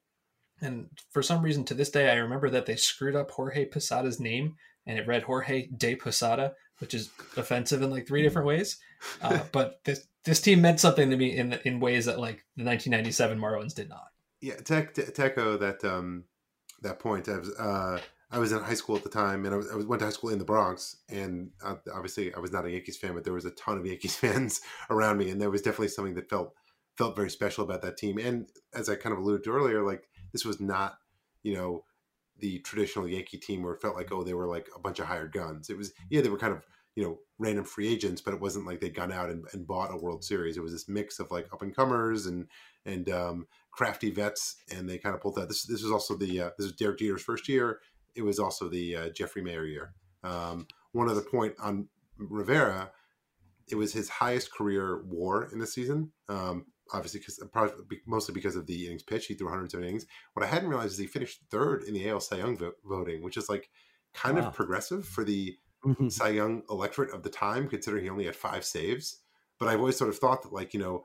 And 0.63 0.89
for 1.11 1.23
some 1.23 1.43
reason, 1.43 1.65
to 1.67 1.75
this 1.75 1.91
day, 1.91 2.11
I 2.11 2.17
remember 2.17 2.49
that 2.51 2.67
they 2.67 2.77
screwed 2.77 3.17
up 3.17 3.31
Jorge 3.31 3.69
Posada's 3.69 4.21
name, 4.21 4.57
and 4.87 4.99
it 4.99 5.07
read 5.07 5.25
Jorge 5.25 5.69
de 5.77 5.97
Posada, 5.97 6.55
which 6.83 6.95
is 6.95 7.11
offensive 7.37 7.81
in 7.81 7.91
like 7.91 8.09
three 8.09 8.23
different 8.23 8.49
ways. 8.49 8.79
Uh, 9.23 9.39
but 9.53 9.81
this 9.85 10.09
this 10.25 10.41
team 10.41 10.61
meant 10.61 10.81
something 10.81 11.09
to 11.09 11.17
me 11.17 11.37
in 11.37 11.55
in 11.65 11.81
ways 11.81 12.05
that 12.07 12.19
like 12.19 12.45
the 12.57 12.65
1997 12.65 13.39
Marlins 13.39 13.75
did 13.75 13.89
not. 13.89 14.09
Yeah, 14.41 14.57
to, 14.57 14.87
to, 14.87 15.13
to 15.13 15.25
echo 15.25 15.57
that 15.57 15.85
um, 15.85 16.25
that 16.83 16.99
point, 16.99 17.29
I 17.29 17.39
was 17.39 17.51
uh, 17.57 18.01
I 18.33 18.39
was 18.39 18.51
in 18.51 18.61
high 18.61 18.75
school 18.75 18.97
at 18.97 19.05
the 19.05 19.09
time, 19.09 19.45
and 19.45 19.55
I, 19.55 19.59
was, 19.59 19.71
I 19.71 19.77
went 19.77 20.01
to 20.01 20.07
high 20.07 20.13
school 20.13 20.31
in 20.31 20.41
the 20.41 20.45
Bronx, 20.45 20.97
and 21.09 21.51
uh, 21.65 21.77
obviously 21.95 22.35
I 22.35 22.41
was 22.41 22.51
not 22.51 22.65
a 22.65 22.71
Yankees 22.71 22.97
fan, 22.97 23.15
but 23.15 23.23
there 23.23 23.33
was 23.33 23.45
a 23.45 23.53
ton 23.53 23.79
of 23.79 23.87
Yankees 23.87 24.17
fans 24.23 24.61
around 24.91 25.19
me, 25.19 25.31
and 25.31 25.41
there 25.41 25.51
was 25.51 25.63
definitely 25.63 25.89
something 25.89 26.15
that 26.15 26.29
felt 26.29 26.53
felt 26.99 27.17
very 27.17 27.31
special 27.31 27.65
about 27.65 27.83
that 27.83 27.97
team. 27.97 28.19
And 28.19 28.49
as 28.75 28.89
I 28.89 28.97
kind 28.97 29.13
of 29.13 29.21
alluded 29.21 29.45
to 29.45 29.53
earlier, 29.53 29.83
like 29.83 30.09
this 30.33 30.45
was 30.45 30.61
not, 30.61 30.99
you 31.43 31.55
know, 31.55 31.85
the 32.43 32.59
traditional 32.59 33.09
Yankee 33.09 33.39
team 33.39 33.63
where 33.63 33.73
it 33.73 33.81
felt 33.81 33.97
like 33.97 34.13
oh 34.13 34.23
they 34.23 34.35
were 34.35 34.49
like 34.49 34.69
a 34.77 34.81
bunch 34.81 34.99
of 34.99 35.07
hired 35.07 35.33
guns. 35.33 35.71
It 35.71 35.79
was 35.79 35.93
yeah 36.11 36.21
they 36.21 36.29
were 36.29 36.37
kind 36.39 36.53
of 36.53 36.67
you 36.95 37.03
know 37.03 37.19
random 37.39 37.65
free 37.65 37.89
agents, 37.89 38.21
but 38.21 38.35
it 38.35 38.41
wasn't 38.41 38.67
like 38.67 38.81
they'd 38.81 38.95
gone 38.95 39.13
out 39.13 39.31
and, 39.31 39.47
and 39.53 39.67
bought 39.67 39.93
a 39.93 39.97
World 39.97 40.23
Series. 40.25 40.57
It 40.57 40.63
was 40.63 40.73
this 40.73 40.89
mix 40.89 41.19
of 41.21 41.31
like 41.31 41.47
up 41.53 41.63
and 41.63 41.75
comers 41.75 42.27
and 42.27 42.47
and 42.85 43.09
um, 43.09 43.47
crafty 43.71 44.11
vets, 44.11 44.57
and 44.71 44.89
they 44.89 44.99
kind 44.99 45.15
of 45.15 45.23
pulled 45.23 45.37
that. 45.37 45.49
This 45.49 45.65
this 45.65 45.83
was 45.83 45.93
also 45.93 46.17
the 46.17 46.43
uh, 46.43 46.51
this 46.59 46.67
was 46.67 46.73
Derek 46.73 46.99
Jeter's 46.99 47.23
first 47.23 47.49
year. 47.49 47.79
It 48.15 48.23
was 48.23 48.39
also 48.39 48.69
the 48.69 48.97
uh, 48.97 49.09
Jeffrey 49.11 49.41
Maier 49.41 49.71
year. 49.71 49.95
Um, 50.23 50.67
one 50.91 51.09
other 51.09 51.23
point 51.23 51.55
on 51.59 51.89
Rivera, 52.19 52.91
it 53.71 53.77
was 53.77 53.93
his 53.93 54.09
highest 54.09 54.53
career 54.53 55.03
WAR 55.07 55.49
in 55.51 55.59
the 55.59 55.67
season. 55.67 56.13
Um, 56.29 56.67
obviously, 56.93 57.21
because 57.21 57.43
mostly 58.07 58.35
because 58.35 58.57
of 58.57 58.67
the 58.67 58.87
innings 58.87 59.03
pitch, 59.03 59.27
he 59.27 59.35
threw 59.35 59.47
107 59.47 59.85
innings. 59.87 60.07
What 60.35 60.45
I 60.45 60.49
hadn't 60.49 60.69
realized 60.69 60.93
is 60.93 60.99
he 60.99 61.07
finished 61.07 61.41
third 61.51 61.85
in 61.85 61.95
the 61.95 62.09
AL 62.09 62.21
Cy 62.21 62.37
Young 62.37 62.57
vo- 62.57 62.73
voting, 62.85 63.23
which 63.23 63.37
is 63.37 63.49
like 63.49 63.71
kind 64.15 64.39
wow. 64.39 64.49
of 64.49 64.55
progressive 64.55 65.07
for 65.07 65.25
the 65.25 65.57
mm-hmm. 65.85 66.09
Cy 66.09 66.31
Young 66.31 66.63
electorate 66.71 67.15
of 67.15 67.23
the 67.23 67.31
time, 67.31 67.69
considering 67.69 68.05
he 68.05 68.11
only 68.11 68.27
had 68.27 68.37
five 68.37 68.65
saves. 68.65 69.21
But 69.59 69.69
I've 69.69 69.79
always 69.79 69.97
sort 69.97 70.11
of 70.11 70.19
thought 70.19 70.43
that, 70.43 70.53
like, 70.53 70.75
you 70.75 70.81
know, 70.81 71.05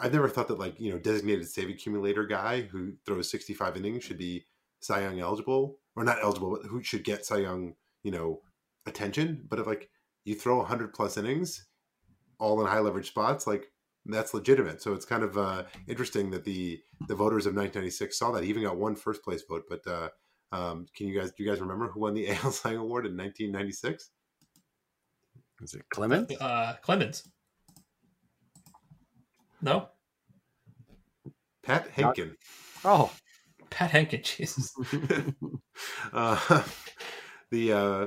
I've 0.00 0.12
never 0.12 0.28
thought 0.28 0.48
that, 0.48 0.58
like, 0.58 0.80
you 0.80 0.92
know, 0.92 0.98
designated 0.98 1.48
save 1.48 1.68
accumulator 1.68 2.26
guy 2.26 2.62
who 2.62 2.94
throws 3.04 3.30
65 3.30 3.76
innings 3.76 4.04
should 4.04 4.18
be 4.18 4.46
Cy 4.80 5.02
Young 5.02 5.20
eligible, 5.20 5.78
or 5.96 6.04
not 6.04 6.18
eligible, 6.22 6.50
but 6.50 6.68
who 6.68 6.82
should 6.82 7.04
get 7.04 7.24
Cy 7.24 7.38
Young, 7.38 7.74
you 8.02 8.10
know, 8.10 8.40
attention. 8.86 9.44
But 9.48 9.58
if, 9.58 9.66
like, 9.66 9.90
you 10.24 10.34
throw 10.34 10.58
100 10.58 10.92
plus 10.92 11.16
innings, 11.16 11.66
all 12.38 12.60
in 12.60 12.66
high 12.66 12.80
leverage 12.80 13.08
spots, 13.08 13.46
like, 13.46 13.71
that's 14.06 14.34
legitimate. 14.34 14.82
So 14.82 14.94
it's 14.94 15.04
kind 15.04 15.22
of 15.22 15.38
uh, 15.38 15.64
interesting 15.86 16.30
that 16.30 16.44
the 16.44 16.80
the 17.08 17.14
voters 17.14 17.46
of 17.46 17.54
1996 17.54 18.18
saw 18.18 18.32
that. 18.32 18.44
He 18.44 18.50
even 18.50 18.64
got 18.64 18.76
one 18.76 18.96
first 18.96 19.22
place 19.22 19.42
vote, 19.48 19.64
but 19.68 19.86
uh, 19.86 20.08
um, 20.52 20.86
can 20.94 21.06
you 21.06 21.18
guys 21.18 21.32
do 21.32 21.42
you 21.42 21.50
guys 21.50 21.60
remember 21.60 21.88
who 21.88 22.00
won 22.00 22.14
the 22.14 22.28
AL 22.44 22.52
Cy 22.52 22.72
Award 22.72 23.06
in 23.06 23.16
1996? 23.16 24.10
Is 25.62 25.74
it 25.74 25.82
Clemens? 25.90 26.32
Uh, 26.40 26.74
Clemens. 26.82 27.28
No. 29.60 29.88
Pat 31.62 31.88
Hentgen. 31.94 32.34
Oh, 32.84 33.12
Pat 33.70 33.90
Hentgen. 33.92 34.22
Jesus. 34.36 34.74
uh, 36.12 36.62
the 37.52 37.72
uh, 37.72 38.06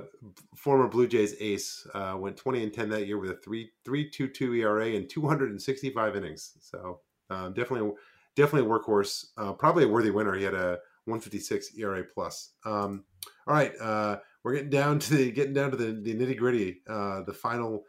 former 0.65 0.87
Blue 0.87 1.07
Jays 1.07 1.35
ace 1.39 1.85
uh, 1.93 2.15
went 2.17 2.35
20 2.37 2.63
and 2.63 2.73
10 2.73 2.89
that 2.89 3.05
year 3.05 3.19
with 3.19 3.29
a 3.29 3.35
3 3.35 3.69
3.22 3.87 4.61
ERA 4.61 4.95
and 4.95 5.07
265 5.07 6.15
innings. 6.15 6.53
So 6.59 7.01
um, 7.29 7.53
definitely, 7.53 7.91
definitely 8.35 8.67
a 8.67 8.73
workhorse. 8.73 9.27
Uh, 9.37 9.53
probably 9.53 9.83
a 9.83 9.87
worthy 9.87 10.09
winner. 10.09 10.33
He 10.33 10.43
had 10.43 10.55
a 10.55 10.79
156 11.05 11.77
ERA 11.77 12.03
plus. 12.03 12.53
Um, 12.65 13.03
all 13.45 13.53
right, 13.53 13.73
uh, 13.79 14.17
we're 14.41 14.53
getting 14.53 14.71
down 14.71 14.97
to 14.97 15.13
the 15.15 15.31
getting 15.31 15.53
down 15.53 15.69
to 15.69 15.77
the, 15.77 15.91
the 16.01 16.15
nitty 16.15 16.35
gritty. 16.35 16.81
Uh, 16.89 17.21
the 17.21 17.33
final 17.33 17.83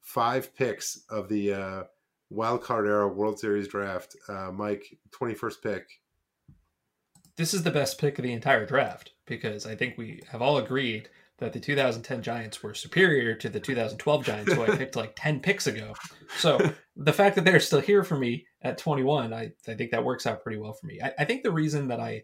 five 0.00 0.56
picks 0.56 1.04
of 1.10 1.28
the 1.28 1.52
uh, 1.52 1.82
wild 2.30 2.62
card 2.62 2.86
era 2.86 3.08
World 3.08 3.38
Series 3.38 3.68
draft. 3.68 4.16
Uh, 4.26 4.50
Mike, 4.50 4.86
21st 5.10 5.62
pick. 5.62 6.00
This 7.36 7.52
is 7.52 7.62
the 7.62 7.70
best 7.70 7.98
pick 7.98 8.18
of 8.18 8.22
the 8.22 8.32
entire 8.32 8.64
draft 8.64 9.12
because 9.26 9.66
I 9.66 9.76
think 9.76 9.98
we 9.98 10.22
have 10.30 10.40
all 10.40 10.56
agreed 10.56 11.10
that 11.38 11.52
the 11.52 11.60
2010 11.60 12.22
Giants 12.22 12.62
were 12.62 12.74
superior 12.74 13.34
to 13.34 13.48
the 13.48 13.60
2012 13.60 14.24
Giants, 14.24 14.52
who 14.52 14.62
I 14.62 14.76
picked 14.76 14.96
like 14.96 15.14
10 15.16 15.40
picks 15.40 15.66
ago. 15.66 15.94
So 16.38 16.72
the 16.96 17.12
fact 17.12 17.36
that 17.36 17.44
they're 17.44 17.60
still 17.60 17.80
here 17.80 18.04
for 18.04 18.16
me 18.16 18.46
at 18.62 18.78
21, 18.78 19.32
I, 19.32 19.50
I 19.68 19.74
think 19.74 19.90
that 19.90 20.04
works 20.04 20.26
out 20.26 20.42
pretty 20.42 20.58
well 20.58 20.72
for 20.72 20.86
me. 20.86 21.00
I, 21.02 21.12
I 21.18 21.24
think 21.24 21.42
the 21.42 21.50
reason 21.50 21.88
that 21.88 22.00
I 22.00 22.22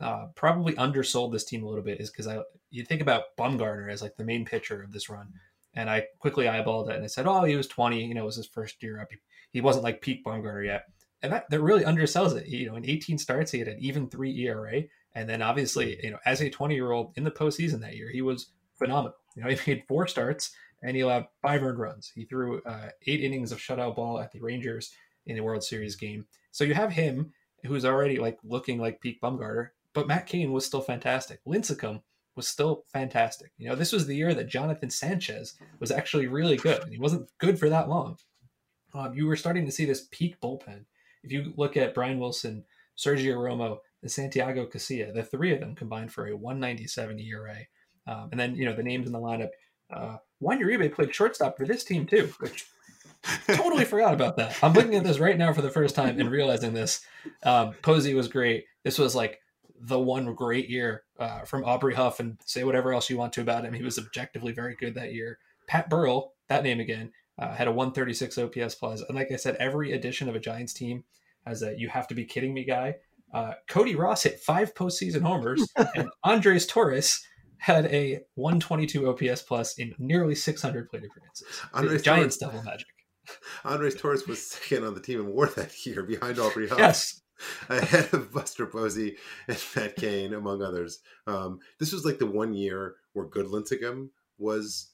uh, 0.00 0.26
probably 0.34 0.76
undersold 0.76 1.32
this 1.32 1.44
team 1.44 1.64
a 1.64 1.68
little 1.68 1.84
bit 1.84 2.00
is 2.00 2.10
because 2.10 2.26
I 2.26 2.40
you 2.70 2.84
think 2.84 3.00
about 3.00 3.36
Bumgarner 3.38 3.90
as 3.90 4.02
like 4.02 4.16
the 4.16 4.24
main 4.24 4.44
pitcher 4.44 4.82
of 4.82 4.92
this 4.92 5.08
run, 5.08 5.32
and 5.74 5.88
I 5.88 6.06
quickly 6.18 6.46
eyeballed 6.46 6.90
it 6.90 6.96
and 6.96 7.04
I 7.04 7.08
said, 7.08 7.26
oh, 7.26 7.44
he 7.44 7.56
was 7.56 7.68
20, 7.68 8.04
you 8.04 8.14
know, 8.14 8.22
it 8.22 8.26
was 8.26 8.36
his 8.36 8.46
first 8.46 8.82
year 8.82 9.00
up. 9.00 9.08
He, 9.10 9.16
he 9.52 9.60
wasn't 9.60 9.84
like 9.84 10.02
peak 10.02 10.24
Bumgarner 10.24 10.66
yet, 10.66 10.84
and 11.22 11.32
that, 11.32 11.48
that 11.50 11.60
really 11.60 11.84
undersells 11.84 12.36
it. 12.36 12.46
You 12.46 12.66
know, 12.66 12.76
in 12.76 12.88
18 12.88 13.16
starts, 13.18 13.52
he 13.52 13.58
had 13.58 13.68
an 13.68 13.78
even 13.80 14.08
three 14.08 14.38
ERA, 14.46 14.82
and 15.16 15.28
then 15.28 15.40
obviously, 15.40 15.98
you 16.04 16.10
know, 16.10 16.18
as 16.26 16.42
a 16.42 16.50
20 16.50 16.74
year 16.74 16.92
old 16.92 17.12
in 17.16 17.24
the 17.24 17.30
postseason 17.30 17.80
that 17.80 17.96
year, 17.96 18.10
he 18.10 18.20
was 18.20 18.50
phenomenal. 18.74 19.16
You 19.34 19.42
know, 19.42 19.48
he 19.56 19.72
made 19.72 19.84
four 19.88 20.06
starts 20.06 20.54
and 20.82 20.94
he 20.94 21.00
allowed 21.00 21.26
five 21.40 21.62
earned 21.62 21.78
runs. 21.78 22.12
He 22.14 22.26
threw 22.26 22.62
uh, 22.62 22.90
eight 23.06 23.24
innings 23.24 23.50
of 23.50 23.58
shutout 23.58 23.96
ball 23.96 24.20
at 24.20 24.30
the 24.30 24.40
Rangers 24.40 24.92
in 25.24 25.34
the 25.34 25.42
World 25.42 25.64
Series 25.64 25.96
game. 25.96 26.26
So 26.52 26.64
you 26.64 26.74
have 26.74 26.92
him 26.92 27.32
who's 27.64 27.86
already 27.86 28.18
like 28.18 28.38
looking 28.44 28.78
like 28.78 29.00
peak 29.00 29.18
Bumgarner, 29.22 29.70
but 29.94 30.06
Matt 30.06 30.26
Cain 30.26 30.52
was 30.52 30.66
still 30.66 30.82
fantastic. 30.82 31.40
Lincecum 31.46 32.02
was 32.36 32.46
still 32.46 32.84
fantastic. 32.92 33.52
You 33.56 33.70
know, 33.70 33.74
this 33.74 33.92
was 33.92 34.06
the 34.06 34.14
year 34.14 34.34
that 34.34 34.48
Jonathan 34.48 34.90
Sanchez 34.90 35.54
was 35.80 35.90
actually 35.90 36.26
really 36.26 36.58
good. 36.58 36.82
And 36.82 36.92
he 36.92 36.98
wasn't 36.98 37.30
good 37.38 37.58
for 37.58 37.70
that 37.70 37.88
long. 37.88 38.18
Um, 38.92 39.14
you 39.14 39.26
were 39.26 39.36
starting 39.36 39.64
to 39.64 39.72
see 39.72 39.86
this 39.86 40.06
peak 40.10 40.38
bullpen. 40.42 40.84
If 41.22 41.32
you 41.32 41.54
look 41.56 41.78
at 41.78 41.94
Brian 41.94 42.20
Wilson, 42.20 42.64
Sergio 42.96 43.36
Romo, 43.36 43.78
and 44.02 44.10
Santiago 44.10 44.66
Casilla, 44.66 45.12
the 45.12 45.22
three 45.22 45.52
of 45.52 45.60
them 45.60 45.74
combined 45.74 46.12
for 46.12 46.26
a 46.26 46.36
197 46.36 47.18
ERA. 47.18 47.58
Um, 48.06 48.28
and 48.30 48.38
then, 48.38 48.54
you 48.54 48.64
know, 48.64 48.74
the 48.74 48.82
names 48.82 49.06
in 49.06 49.12
the 49.12 49.18
lineup. 49.18 49.50
Uh, 49.92 50.16
Juan 50.40 50.60
Uribe 50.60 50.92
played 50.92 51.14
shortstop 51.14 51.56
for 51.56 51.66
this 51.66 51.84
team 51.84 52.06
too, 52.06 52.32
which 52.40 52.66
totally 53.46 53.84
forgot 53.84 54.14
about 54.14 54.36
that. 54.36 54.56
I'm 54.62 54.72
looking 54.72 54.94
at 54.94 55.04
this 55.04 55.18
right 55.18 55.36
now 55.36 55.52
for 55.52 55.62
the 55.62 55.70
first 55.70 55.94
time 55.94 56.18
and 56.20 56.30
realizing 56.30 56.74
this. 56.74 57.04
Um, 57.42 57.74
Posey 57.82 58.14
was 58.14 58.28
great. 58.28 58.64
This 58.84 58.98
was 58.98 59.14
like 59.14 59.40
the 59.80 59.98
one 59.98 60.34
great 60.34 60.68
year 60.68 61.04
uh, 61.18 61.40
from 61.40 61.64
Aubrey 61.64 61.94
Huff, 61.94 62.20
and 62.20 62.38
say 62.44 62.64
whatever 62.64 62.92
else 62.92 63.10
you 63.10 63.18
want 63.18 63.32
to 63.34 63.40
about 63.40 63.64
him. 63.64 63.74
He 63.74 63.82
was 63.82 63.98
objectively 63.98 64.52
very 64.52 64.74
good 64.74 64.94
that 64.94 65.12
year. 65.12 65.38
Pat 65.66 65.90
Burrell, 65.90 66.32
that 66.48 66.62
name 66.62 66.80
again, 66.80 67.12
uh, 67.38 67.54
had 67.54 67.68
a 67.68 67.72
136 67.72 68.38
OPS 68.38 68.54
plus. 68.54 68.74
plus, 68.76 69.02
and 69.02 69.16
like 69.16 69.30
I 69.30 69.36
said, 69.36 69.56
every 69.56 69.92
edition 69.92 70.28
of 70.28 70.34
a 70.34 70.40
Giants 70.40 70.72
team 70.72 71.04
has 71.46 71.62
a 71.62 71.78
"you 71.78 71.88
have 71.88 72.08
to 72.08 72.14
be 72.14 72.24
kidding 72.24 72.54
me" 72.54 72.64
guy. 72.64 72.96
Uh, 73.32 73.52
Cody 73.68 73.94
Ross 73.94 74.22
hit 74.22 74.40
five 74.40 74.74
postseason 74.74 75.22
homers, 75.22 75.68
and 75.94 76.08
Andres 76.24 76.66
Torres 76.66 77.20
had 77.58 77.86
a 77.86 78.20
122 78.34 79.08
OPS 79.08 79.42
plus 79.42 79.78
in 79.78 79.94
nearly 79.98 80.34
600 80.34 80.88
plate 80.88 81.04
appearances. 81.04 81.46
Andres 81.72 82.02
Giants 82.02 82.36
Torres, 82.36 82.52
double 82.52 82.64
magic. 82.64 82.86
Andres 83.64 83.94
Torres 83.94 84.26
was 84.26 84.46
second 84.46 84.84
on 84.84 84.94
the 84.94 85.00
team 85.00 85.20
in 85.20 85.26
WAR 85.26 85.46
that 85.48 85.86
year 85.86 86.02
behind 86.02 86.38
Aubrey 86.38 86.68
Huff. 86.68 86.78
Yes, 86.78 87.20
ahead 87.68 88.12
of 88.12 88.32
Buster 88.32 88.66
Posey 88.66 89.16
and 89.48 89.62
Matt 89.74 89.96
Cain, 89.96 90.34
among 90.34 90.62
others. 90.62 91.00
Um, 91.26 91.58
this 91.78 91.92
was 91.92 92.04
like 92.04 92.18
the 92.18 92.26
one 92.26 92.54
year 92.54 92.96
where 93.12 93.26
Good 93.26 93.46
Lincecum 93.46 94.10
was 94.38 94.92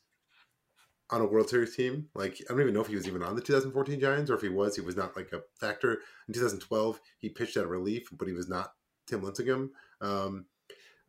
on 1.13 1.21
a 1.21 1.27
World 1.27 1.49
Series 1.49 1.77
team. 1.77 2.09
Like 2.15 2.41
I 2.49 2.53
don't 2.53 2.63
even 2.63 2.75
know 2.75 2.81
if 2.81 2.89
he 2.89 2.97
was 2.97 3.07
even 3.07 3.23
on 3.23 3.37
the 3.37 3.43
2014 3.43 4.01
Giants 4.01 4.31
or 4.31 4.35
if 4.35 4.43
he 4.43 4.49
was, 4.49 4.75
he 4.75 4.81
was 4.83 4.97
not 4.97 5.15
like 5.15 5.33
a 5.33 5.43
factor. 5.61 6.01
In 6.27 6.35
2012, 6.35 7.01
he 7.19 7.29
pitched 7.29 7.57
at 7.57 7.69
relief, 7.69 8.09
but 8.13 8.27
he 8.27 8.35
was 8.35 8.49
not 8.49 8.73
Tim 9.07 9.21
Lincecum. 9.21 9.69
Um, 10.01 10.47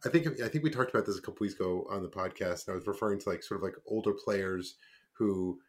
I 0.05 0.09
think 0.09 0.41
I 0.41 0.49
think 0.49 0.63
we 0.63 0.69
talked 0.69 0.93
about 0.93 1.05
this 1.05 1.17
a 1.17 1.21
couple 1.21 1.45
weeks 1.45 1.55
ago 1.55 1.87
on 1.89 2.03
the 2.03 2.09
podcast, 2.09 2.67
and 2.67 2.73
I 2.73 2.75
was 2.75 2.85
referring 2.85 3.19
to 3.19 3.29
like 3.29 3.41
sort 3.41 3.61
of 3.61 3.63
like 3.63 3.75
older 3.87 4.11
players 4.13 4.75
who 5.13 5.59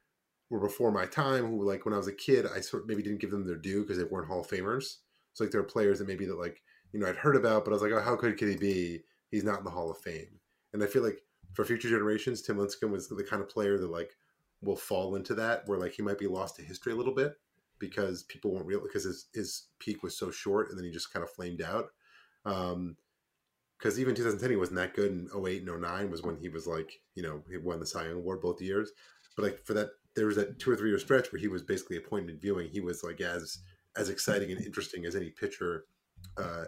were 0.51 0.61
before 0.61 0.91
my 0.91 1.07
time, 1.07 1.47
who 1.47 1.65
like 1.65 1.85
when 1.85 1.95
I 1.95 1.99
was 1.99 2.09
a 2.09 2.13
kid, 2.13 2.45
I 2.45 2.61
sort 2.61 2.83
of 2.83 2.89
maybe 2.89 3.03
didn't 3.03 3.21
give 3.21 3.31
them 3.31 3.47
their 3.47 3.57
due 3.57 3.83
because 3.83 3.99
they 3.99 4.05
weren't 4.05 4.27
Hall 4.27 4.41
of 4.41 4.49
Famers. 4.49 4.97
So 5.35 5.45
like 5.45 5.53
there 5.53 5.61
are 5.61 5.65
players 5.65 6.01
that 6.01 6.09
maybe 6.09 6.27
that 6.27 6.39
like 6.39 6.61
you 6.93 6.99
know 6.99 7.07
I'd 7.07 7.17
heard 7.17 7.37
about, 7.37 7.65
but 7.65 7.71
I 7.71 7.75
was 7.75 7.83
like, 7.83 7.93
oh, 7.93 8.01
how 8.01 8.17
good 8.17 8.37
could 8.37 8.49
he 8.49 8.57
be? 8.57 9.05
He's 9.31 9.45
not 9.45 9.59
in 9.59 9.65
the 9.65 9.71
Hall 9.71 9.91
of 9.91 9.99
Fame. 9.99 10.41
And 10.73 10.83
I 10.83 10.87
feel 10.87 11.05
like 11.05 11.21
for 11.55 11.65
future 11.65 11.89
generations, 11.89 12.43
Tim 12.43 12.57
Lincecum 12.57 12.91
was 12.91 13.09
the 13.09 13.23
kind 13.23 13.41
of 13.41 13.49
player 13.49 13.79
that 13.79 13.91
like 13.91 14.17
will 14.65 14.77
fall 14.77 15.17
into 15.17 15.35
that, 15.35 15.63
where 15.67 15.79
like 15.79 15.93
he 15.93 16.03
might 16.03 16.19
be 16.19 16.27
lost 16.27 16.57
to 16.57 16.63
history 16.63 16.93
a 16.93 16.97
little 16.97 17.15
bit 17.15 17.35
because 17.79 18.23
people 18.25 18.53
won't 18.53 18.67
real 18.67 18.81
because 18.81 19.05
his 19.05 19.27
his 19.35 19.67
peak 19.79 20.03
was 20.03 20.17
so 20.17 20.31
short 20.31 20.71
and 20.71 20.79
then 20.79 20.85
he 20.85 20.91
just 20.91 21.13
kind 21.13 21.23
of 21.23 21.31
flamed 21.31 21.63
out. 21.63 21.87
Um, 22.45 22.97
because 23.79 23.99
even 23.99 24.15
2010 24.15 24.51
he 24.51 24.57
wasn't 24.57 24.77
that 24.77 24.95
good, 24.95 25.11
and 25.11 25.29
08 25.47 25.63
and 25.69 25.83
09 25.83 26.11
was 26.11 26.23
when 26.23 26.37
he 26.37 26.49
was 26.49 26.67
like 26.67 26.91
you 27.15 27.23
know 27.23 27.43
he 27.51 27.59
won 27.59 27.81
the 27.81 27.87
Cy 27.87 28.07
Young 28.07 28.17
Award 28.17 28.41
both 28.41 28.63
years. 28.63 28.91
But 29.37 29.43
like 29.43 29.65
for 29.65 29.75
that, 29.75 29.91
there 30.15 30.27
was 30.27 30.37
that 30.37 30.59
two 30.59 30.71
or 30.71 30.77
three 30.77 30.91
year 30.91 30.99
stretch 30.99 31.33
where 31.33 31.41
he 31.41 31.49
was 31.49 31.63
basically 31.63 31.97
appointed 31.97 32.41
viewing. 32.41 32.71
He 32.71 32.81
was 32.81 33.03
like 33.03 33.21
as 33.21 33.59
as 33.97 34.09
exciting 34.09 34.51
and 34.51 34.65
interesting 34.65 35.05
as 35.05 35.17
any 35.17 35.31
pitcher 35.31 35.85
uh, 36.37 36.65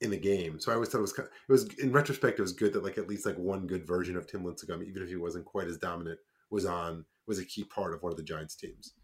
in 0.00 0.10
the 0.10 0.18
game. 0.18 0.60
So 0.60 0.70
I 0.70 0.74
always 0.74 0.88
thought 0.88 0.98
it 0.98 1.02
was 1.02 1.12
kind 1.12 1.28
of, 1.28 1.32
it 1.48 1.52
was 1.52 1.74
in 1.78 1.92
retrospect 1.92 2.38
it 2.38 2.42
was 2.42 2.52
good 2.52 2.72
that 2.72 2.84
like 2.84 2.98
at 2.98 3.08
least 3.08 3.26
like 3.26 3.36
one 3.36 3.66
good 3.66 3.86
version 3.86 4.16
of 4.16 4.26
Tim 4.26 4.42
Lincecum, 4.42 4.84
even 4.86 5.02
if 5.02 5.08
he 5.08 5.16
wasn't 5.16 5.44
quite 5.44 5.66
as 5.66 5.78
dominant, 5.78 6.18
was 6.50 6.64
on 6.64 7.04
was 7.26 7.38
a 7.38 7.44
key 7.44 7.64
part 7.64 7.94
of 7.94 8.02
one 8.02 8.12
of 8.12 8.16
the 8.16 8.24
Giants 8.24 8.56
teams. 8.56 8.94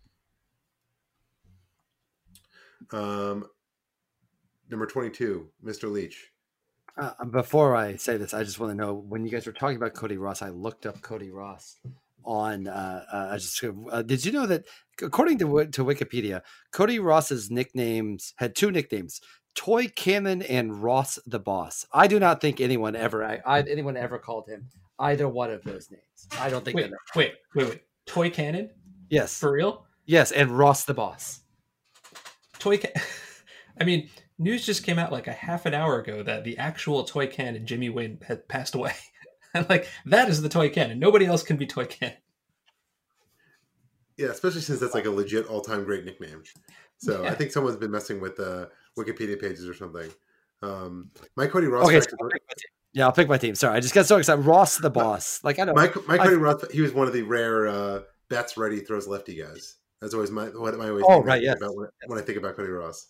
Um, 2.93 3.47
number 4.71 4.87
twenty-two, 4.87 5.49
Mr. 5.65 5.91
Leitch. 5.91 6.31
Uh, 6.97 7.25
before 7.25 7.75
I 7.75 7.97
say 7.97 8.17
this, 8.17 8.33
I 8.35 8.45
just 8.45 8.61
want 8.61 8.71
to 8.71 8.77
know 8.77 8.95
when 8.95 9.25
you 9.25 9.31
guys 9.31 9.47
were 9.47 9.53
talking 9.53 9.77
about 9.77 9.95
Cody 9.95 10.17
Ross, 10.17 10.43
I 10.43 10.51
looked 10.51 10.87
up 10.87 11.01
Cody 11.03 11.31
Ross 11.31 11.77
on 12.25 12.69
uh, 12.69 13.05
uh, 13.13 13.39
just, 13.39 13.63
uh, 13.91 14.03
did 14.03 14.25
you 14.25 14.33
know 14.33 14.47
that 14.47 14.65
according 15.03 15.39
to 15.39 15.67
to 15.67 15.85
Wikipedia, 15.85 16.43
Cody 16.73 16.99
Ross's 16.99 17.51
nicknames 17.51 18.33
had 18.37 18.55
two 18.55 18.71
nicknames: 18.71 19.21
Toy 19.55 19.89
Cannon 19.89 20.43
and 20.43 20.83
Ross 20.83 21.19
the 21.27 21.41
Boss. 21.41 21.85
I 21.93 22.07
do 22.07 22.21
not 22.21 22.41
think 22.41 22.61
anyone 22.61 22.97
ever 22.97 23.25
I, 23.25 23.41
I, 23.45 23.61
anyone 23.63 23.97
ever 23.97 24.19
called 24.19 24.49
him 24.49 24.71
either 24.99 25.29
one 25.29 25.51
of 25.51 25.63
those 25.65 25.91
names. 25.91 26.29
I 26.39 26.51
don't 26.51 26.65
think. 26.65 26.77
Wait, 26.77 26.91
wait, 27.17 27.33
wait, 27.55 27.69
wait. 27.69 27.83
Toy 28.07 28.31
Cannon? 28.31 28.71
Yes. 29.09 29.39
For 29.39 29.53
real? 29.53 29.87
Yes, 30.07 30.33
and 30.33 30.51
Ross 30.51 30.85
the 30.85 30.95
Boss. 30.95 31.41
Toy. 32.59 32.79
Can- 32.79 32.93
I 33.81 33.85
mean, 33.85 34.09
news 34.39 34.65
just 34.65 34.85
came 34.85 34.99
out 34.99 35.13
like 35.13 35.27
a 35.27 35.33
half 35.33 35.67
an 35.67 35.75
hour 35.75 35.99
ago 36.01 36.23
that 36.23 36.45
the 36.45 36.59
actual 36.59 37.05
Toy 37.05 37.27
Cannon, 37.27 37.67
Jimmy 37.67 37.89
Wynn, 37.89 38.19
had 38.27 38.47
passed 38.49 38.75
away. 38.75 38.93
and 39.55 39.69
like 39.69 39.89
that 40.07 40.29
is 40.29 40.43
the 40.43 40.49
Toy 40.49 40.69
Cannon. 40.69 40.99
Nobody 40.99 41.27
else 41.27 41.43
can 41.43 41.57
be 41.57 41.67
Toy 41.67 41.87
Cannon. 41.87 42.17
Yeah, 44.17 44.29
especially 44.29 44.61
since 44.61 44.79
that's 44.79 44.95
like 44.95 45.07
a 45.07 45.11
legit 45.11 45.47
all-time 45.49 45.85
great 45.85 46.05
nickname. 46.05 46.45
So 46.99 47.23
Yeah. 47.23 47.31
I 47.31 47.35
think 47.35 47.51
someone's 47.51 47.77
been 47.77 47.91
messing 47.91 48.21
with 48.21 48.39
uh, 48.39 48.67
Wikipedia 48.97 49.41
pages 49.41 49.69
or 49.69 49.75
something. 49.75 50.09
Um, 50.63 51.11
Mike 51.37 51.51
Cody 51.51 51.67
Ross. 51.67 51.87
Okay, 51.87 52.01
so 52.01 52.17
I'll 53.03 53.09
were- 53.09 53.13
pick 53.13 53.29
my 53.29 53.37
team. 53.37 53.47
yeah, 53.47 53.47
I'll 53.47 53.47
pick 53.47 53.47
my 53.47 53.49
team. 53.49 53.55
Sorry, 53.55 53.77
I 53.77 53.81
just 53.81 53.95
got 53.95 54.07
so 54.07 54.17
excited. 54.19 54.43
Ross 54.43 54.79
the 54.79 54.91
Boss. 54.91 55.41
Like 55.43 55.59
I 55.59 55.65
don't. 55.65 55.75
Mike, 55.75 55.95
Mike 56.07 56.21
I- 56.21 56.25
Cody 56.25 56.37
Ross. 56.37 56.65
He 56.73 56.81
was 56.81 56.93
one 56.93 57.07
of 57.07 57.13
the 57.13 57.23
rare 57.23 57.67
uh, 57.69 58.01
bats 58.29 58.57
ready 58.57 58.81
throws 58.81 59.07
lefty 59.09 59.35
guys. 59.35 59.77
That's 60.01 60.15
always 60.15 60.31
my 60.31 60.47
what 60.47 60.75
I 60.75 60.89
always 60.89 61.05
Oh, 61.09 61.15
think 61.17 61.27
right, 61.27 61.43
yes. 61.43 61.57
about 61.57 61.77
when, 61.77 61.89
when 62.07 62.19
I 62.19 62.23
think 62.23 62.39
about 62.39 62.57
Cody 62.57 62.71
Ross. 62.71 63.07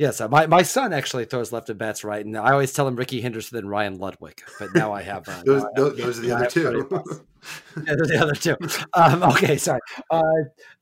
Yes, 0.00 0.18
uh, 0.18 0.28
my, 0.28 0.46
my 0.46 0.62
son 0.62 0.94
actually 0.94 1.26
throws 1.26 1.52
left 1.52 1.68
and 1.68 1.78
bats 1.78 2.04
right, 2.04 2.24
and 2.24 2.34
I 2.34 2.52
always 2.52 2.72
tell 2.72 2.88
him 2.88 2.96
Rickey 2.96 3.20
Henderson 3.20 3.58
and 3.58 3.68
Ryan 3.68 3.98
Ludwick. 3.98 4.38
But 4.58 4.74
now 4.74 4.94
I 4.94 5.02
have 5.02 5.28
uh, 5.28 5.42
Those 5.44 5.62
those, 5.76 5.96
those 5.98 6.18
are 6.18 6.22
the 6.22 6.32
other 6.32 6.46
two. 6.46 7.24
Yeah, 7.76 7.94
they're 7.96 8.18
the 8.18 8.18
other 8.20 8.34
two. 8.34 8.54
Um, 8.92 9.22
okay, 9.22 9.56
sorry. 9.56 9.80
Uh, 10.10 10.20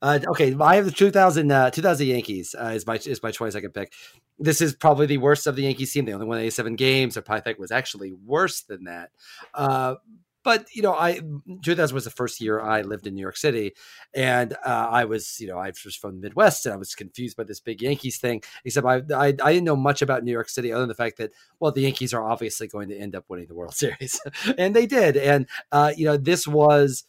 uh, 0.01 0.19
okay, 0.27 0.53
I 0.59 0.75
have 0.75 0.83
the 0.83 0.91
2000, 0.91 1.49
uh, 1.49 1.71
2000 1.71 2.07
Yankees 2.07 2.53
uh, 2.53 2.71
is 2.75 2.85
my 2.85 2.95
is 2.95 3.23
my 3.23 3.31
choice 3.31 3.55
I 3.55 3.61
could 3.61 3.73
pick. 3.73 3.93
This 4.39 4.59
is 4.59 4.75
probably 4.75 5.05
the 5.05 5.19
worst 5.19 5.47
of 5.47 5.55
the 5.55 5.63
Yankees 5.63 5.93
team. 5.93 6.03
They 6.03 6.13
only 6.13 6.25
won 6.25 6.37
87 6.37 6.75
games. 6.75 7.13
Their 7.13 7.23
Pythag 7.23 7.59
was 7.59 7.71
actually 7.71 8.11
worse 8.11 8.61
than 8.63 8.85
that. 8.85 9.11
But 10.49 10.65
you 10.75 10.81
know, 10.81 10.95
I 10.95 11.21
2000 11.61 11.93
was 11.93 12.05
the 12.05 12.09
first 12.09 12.41
year 12.41 12.59
I 12.59 12.81
lived 12.81 13.05
in 13.05 13.13
New 13.13 13.21
York 13.21 13.37
City, 13.37 13.73
and 14.15 14.53
uh, 14.65 14.87
I 14.89 15.05
was 15.05 15.39
you 15.39 15.45
know 15.45 15.59
I 15.59 15.71
was 15.85 15.95
from 15.95 16.15
the 16.15 16.21
Midwest, 16.21 16.65
and 16.65 16.73
I 16.73 16.77
was 16.77 16.95
confused 16.95 17.37
by 17.37 17.43
this 17.43 17.59
big 17.59 17.83
Yankees 17.83 18.17
thing. 18.17 18.41
Except 18.65 18.87
I, 18.87 19.03
I 19.13 19.27
I 19.27 19.53
didn't 19.53 19.65
know 19.65 19.75
much 19.75 20.01
about 20.01 20.23
New 20.23 20.31
York 20.31 20.49
City 20.49 20.71
other 20.71 20.81
than 20.81 20.89
the 20.89 20.95
fact 20.95 21.17
that 21.17 21.33
well 21.59 21.71
the 21.71 21.81
Yankees 21.81 22.15
are 22.15 22.23
obviously 22.23 22.67
going 22.67 22.89
to 22.89 22.97
end 22.97 23.15
up 23.15 23.25
winning 23.27 23.45
the 23.45 23.53
World 23.53 23.75
Series, 23.83 24.19
and 24.57 24.75
they 24.75 24.87
did. 24.87 25.17
And 25.17 25.47
uh, 25.71 25.93
you 25.95 26.05
know 26.05 26.17
this 26.17 26.47
was 26.47 27.03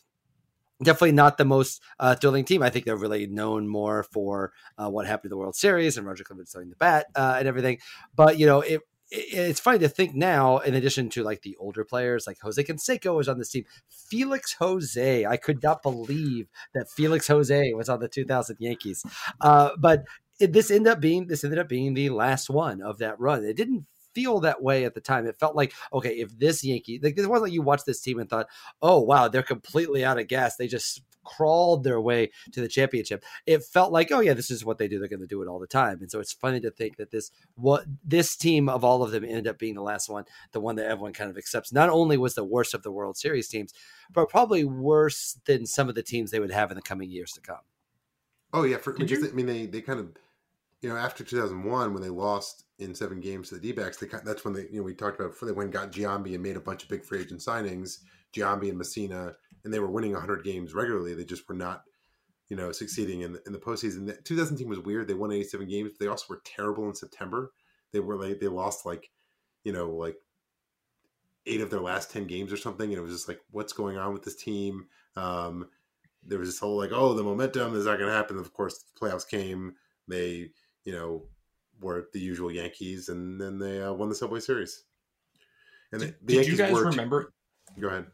definitely 0.82 1.12
not 1.12 1.38
the 1.38 1.46
most 1.46 1.80
uh, 1.98 2.14
thrilling 2.14 2.44
team. 2.44 2.62
I 2.62 2.68
think 2.68 2.84
they're 2.84 2.94
really 2.94 3.26
known 3.26 3.66
more 3.68 4.02
for 4.02 4.52
uh, 4.76 4.90
what 4.90 5.06
happened 5.06 5.30
to 5.30 5.34
the 5.34 5.38
World 5.38 5.56
Series 5.56 5.96
and 5.96 6.06
Roger 6.06 6.24
Clemens 6.24 6.52
throwing 6.52 6.68
the 6.68 6.76
bat 6.76 7.06
uh, 7.14 7.36
and 7.38 7.48
everything. 7.48 7.78
But 8.14 8.38
you 8.38 8.44
know, 8.44 8.60
it 8.60 8.82
it's 9.10 9.60
funny 9.60 9.78
to 9.80 9.88
think 9.88 10.14
now. 10.14 10.58
In 10.58 10.74
addition 10.74 11.08
to 11.10 11.22
like 11.22 11.42
the 11.42 11.56
older 11.56 11.84
players, 11.84 12.26
like 12.26 12.38
Jose 12.40 12.62
Canseco 12.62 13.16
was 13.16 13.28
on 13.28 13.38
this 13.38 13.50
team. 13.50 13.64
Felix 13.88 14.54
Jose, 14.54 15.26
I 15.26 15.36
could 15.36 15.62
not 15.62 15.82
believe 15.82 16.48
that 16.74 16.90
Felix 16.90 17.26
Jose 17.28 17.72
was 17.74 17.88
on 17.88 18.00
the 18.00 18.08
2000 18.08 18.56
Yankees. 18.60 19.04
Uh, 19.40 19.70
but 19.78 20.04
it, 20.38 20.52
this 20.52 20.70
ended 20.70 20.92
up 20.92 21.00
being 21.00 21.26
this 21.26 21.44
ended 21.44 21.58
up 21.58 21.68
being 21.68 21.94
the 21.94 22.10
last 22.10 22.48
one 22.50 22.80
of 22.82 22.98
that 22.98 23.18
run. 23.18 23.44
It 23.44 23.56
didn't 23.56 23.86
feel 24.14 24.40
that 24.40 24.62
way 24.62 24.84
at 24.84 24.94
the 24.94 25.00
time. 25.00 25.26
It 25.26 25.38
felt 25.38 25.56
like 25.56 25.72
okay, 25.92 26.14
if 26.18 26.38
this 26.38 26.64
Yankee, 26.64 27.00
like 27.02 27.18
it 27.18 27.26
wasn't 27.26 27.44
like 27.44 27.52
you 27.52 27.62
watched 27.62 27.86
this 27.86 28.00
team 28.00 28.18
and 28.18 28.28
thought, 28.28 28.46
oh 28.82 29.00
wow, 29.00 29.28
they're 29.28 29.42
completely 29.42 30.04
out 30.04 30.18
of 30.18 30.28
gas. 30.28 30.56
They 30.56 30.66
just 30.66 31.02
crawled 31.22 31.84
their 31.84 32.00
way 32.00 32.30
to 32.50 32.60
the 32.62 32.66
championship. 32.68 33.22
It 33.46 33.62
felt 33.62 33.92
like, 33.92 34.10
oh 34.10 34.20
yeah, 34.20 34.32
this 34.32 34.50
is 34.50 34.64
what 34.64 34.78
they 34.78 34.88
do. 34.88 34.98
They're 34.98 35.06
going 35.08 35.20
to 35.20 35.26
do 35.26 35.42
it 35.42 35.48
all 35.48 35.58
the 35.58 35.66
time. 35.66 35.98
And 36.00 36.10
so 36.10 36.18
it's 36.18 36.32
funny 36.32 36.60
to 36.60 36.70
think 36.70 36.96
that 36.96 37.10
this 37.10 37.30
what 37.56 37.84
this 38.04 38.36
team 38.36 38.68
of 38.68 38.84
all 38.84 39.02
of 39.02 39.10
them 39.10 39.24
ended 39.24 39.46
up 39.46 39.58
being 39.58 39.74
the 39.74 39.82
last 39.82 40.08
one, 40.08 40.24
the 40.52 40.60
one 40.60 40.76
that 40.76 40.86
everyone 40.86 41.12
kind 41.12 41.30
of 41.30 41.36
accepts. 41.36 41.72
Not 41.72 41.90
only 41.90 42.16
was 42.16 42.34
the 42.34 42.44
worst 42.44 42.74
of 42.74 42.82
the 42.82 42.90
World 42.90 43.16
Series 43.16 43.48
teams, 43.48 43.72
but 44.10 44.28
probably 44.28 44.64
worse 44.64 45.38
than 45.44 45.66
some 45.66 45.88
of 45.88 45.94
the 45.94 46.02
teams 46.02 46.30
they 46.30 46.40
would 46.40 46.50
have 46.50 46.70
in 46.70 46.76
the 46.76 46.82
coming 46.82 47.10
years 47.10 47.32
to 47.32 47.40
come. 47.40 47.60
Oh 48.52 48.64
yeah, 48.64 48.78
for, 48.78 48.94
I 48.94 48.98
mean, 48.98 49.06
just, 49.06 49.22
you- 49.22 49.28
I 49.28 49.32
mean 49.32 49.46
they 49.46 49.66
they 49.66 49.82
kind 49.82 50.00
of 50.00 50.08
you 50.80 50.88
know 50.88 50.96
after 50.96 51.24
2001 51.24 51.92
when 51.92 52.02
they 52.02 52.08
lost 52.08 52.64
in 52.78 52.94
seven 52.94 53.20
games 53.20 53.48
to 53.48 53.56
the 53.56 53.60
D-backs, 53.60 53.98
they 53.98 54.06
that's 54.24 54.44
when 54.44 54.54
they 54.54 54.66
you 54.70 54.78
know 54.78 54.82
we 54.82 54.94
talked 54.94 55.18
about 55.18 55.32
before 55.32 55.46
they 55.46 55.54
went 55.54 55.66
and 55.66 55.72
got 55.72 55.92
Giambi 55.92 56.34
and 56.34 56.42
made 56.42 56.56
a 56.56 56.60
bunch 56.60 56.82
of 56.82 56.88
big 56.88 57.04
free 57.04 57.20
agent 57.20 57.40
signings, 57.40 57.98
Giambi 58.34 58.70
and 58.70 58.80
Mussina, 58.80 59.34
and 59.64 59.72
they 59.72 59.80
were 59.80 59.90
winning 59.90 60.12
100 60.12 60.44
games 60.44 60.74
regularly. 60.74 61.14
They 61.14 61.24
just 61.24 61.48
were 61.48 61.54
not 61.54 61.84
you 62.48 62.56
know 62.56 62.72
succeeding 62.72 63.22
in 63.22 63.32
the, 63.32 63.42
in 63.46 63.52
the 63.52 63.58
postseason. 63.58 64.06
The 64.06 64.14
2000 64.14 64.56
team 64.56 64.68
was 64.68 64.80
weird. 64.80 65.08
They 65.08 65.14
won 65.14 65.32
87 65.32 65.68
games, 65.68 65.92
but 65.92 66.04
they 66.04 66.10
also 66.10 66.26
were 66.28 66.42
terrible 66.44 66.88
in 66.88 66.94
September. 66.94 67.52
They 67.92 68.00
were 68.00 68.16
like 68.16 68.40
they 68.40 68.48
lost 68.48 68.86
like 68.86 69.10
you 69.64 69.72
know 69.72 69.90
like 69.90 70.16
eight 71.46 71.60
of 71.60 71.70
their 71.70 71.80
last 71.80 72.10
10 72.10 72.26
games 72.26 72.52
or 72.52 72.56
something, 72.56 72.90
and 72.90 72.98
it 72.98 73.02
was 73.02 73.12
just 73.12 73.28
like 73.28 73.40
what's 73.50 73.72
going 73.72 73.96
on 73.96 74.12
with 74.12 74.22
this 74.22 74.36
team. 74.36 74.86
Um, 75.16 75.68
there 76.22 76.38
was 76.38 76.48
this 76.48 76.58
whole 76.58 76.76
like, 76.76 76.90
oh, 76.92 77.14
the 77.14 77.22
momentum 77.22 77.74
is 77.74 77.86
not 77.86 77.98
going 77.98 78.10
to 78.10 78.16
happen. 78.16 78.38
Of 78.38 78.52
course, 78.52 78.82
the 78.82 79.00
playoffs 79.00 79.28
came. 79.28 79.74
They, 80.06 80.50
you 80.84 80.92
know, 80.92 81.24
were 81.80 82.08
the 82.12 82.20
usual 82.20 82.50
Yankees, 82.50 83.08
and 83.08 83.40
then 83.40 83.58
they 83.58 83.82
uh, 83.82 83.92
won 83.92 84.08
the 84.08 84.14
Subway 84.14 84.40
Series. 84.40 84.84
And 85.92 86.00
Did, 86.00 86.14
the, 86.22 86.34
the 86.34 86.42
did 86.42 86.46
you 86.48 86.56
guys 86.56 86.78
remember? 86.78 87.32
Go 87.78 87.88
ahead. 87.88 88.06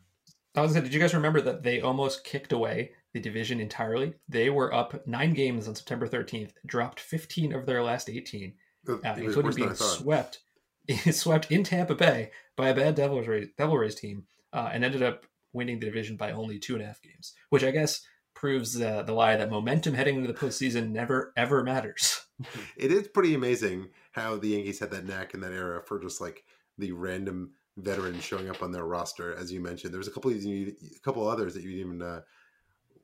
I 0.55 0.63
was 0.63 0.73
gonna, 0.73 0.85
did 0.85 0.95
you 0.95 1.01
guys 1.01 1.15
remember 1.15 1.41
that 1.43 1.63
they 1.63 1.81
almost 1.81 2.25
kicked 2.25 2.53
away 2.53 2.93
the 3.13 3.21
division 3.21 3.61
entirely? 3.61 4.15
They 4.29 4.49
were 4.49 4.73
up 4.73 5.07
nine 5.07 5.35
games 5.35 5.69
on 5.69 5.75
September 5.75 6.09
13th, 6.09 6.53
dropped 6.65 6.99
15 6.99 7.53
of 7.53 7.67
their 7.67 7.83
last 7.83 8.09
18, 8.09 8.55
It 8.89 8.91
uh, 8.91 8.97
was 9.03 9.19
including 9.19 9.45
worse 9.45 9.55
than 9.55 9.65
I 9.65 9.67
being 9.67 9.75
swept, 9.77 10.39
swept 11.11 11.53
in 11.53 11.63
Tampa 11.63 11.95
Bay 11.95 12.31
by 12.57 12.69
a 12.71 12.75
bad 12.75 12.95
Devil 12.95 13.23
Rays, 13.23 13.49
Devil 13.59 13.77
Rays 13.77 13.95
team, 13.95 14.25
uh, 14.55 14.71
and 14.73 14.83
ended 14.83 15.03
up 15.03 15.27
winning 15.53 15.79
the 15.79 15.87
division 15.87 16.17
by 16.17 16.33
only 16.33 16.59
two 16.59 16.75
and 16.75 16.83
a 16.83 16.87
half 16.87 17.03
games, 17.03 17.35
which 17.51 17.65
I 17.65 17.71
guess 17.71 18.01
proves 18.37 18.81
uh, 18.81 19.03
the 19.03 19.13
lie 19.13 19.37
that 19.37 19.51
momentum 19.51 19.95
heading 19.95 20.17
into 20.17 20.33
the 20.33 20.39
postseason 20.39 20.91
never 20.91 21.33
ever 21.37 21.65
matters. 21.65 22.23
It 22.77 22.93
is 22.93 23.09
pretty 23.09 23.33
amazing 23.33 23.89
how 24.13 24.37
the 24.37 24.49
Yankees 24.49 24.79
had 24.79 24.91
that 24.91 25.07
knack 25.07 25.33
in 25.33 25.41
that 25.41 25.53
era 25.53 25.83
for 25.83 25.99
just 25.99 26.21
like 26.21 26.45
the 26.77 26.93
random 26.93 27.53
veterans 27.79 28.23
showing 28.23 28.51
up 28.51 28.63
on 28.63 28.73
their 28.73 28.85
roster, 28.85 29.35
as 29.35 29.51
you 29.51 29.59
mentioned. 29.63 29.91
There 29.91 29.99
was 29.99 30.07
a 30.07 30.11
couple 30.11 30.31
of 30.31 30.43
these, 30.43 30.75
a 30.95 31.01
couple 31.01 31.27
others 31.27 31.55
that 31.55 31.63
you 31.63 31.71
even. 31.71 32.03
Uh, 32.03 32.21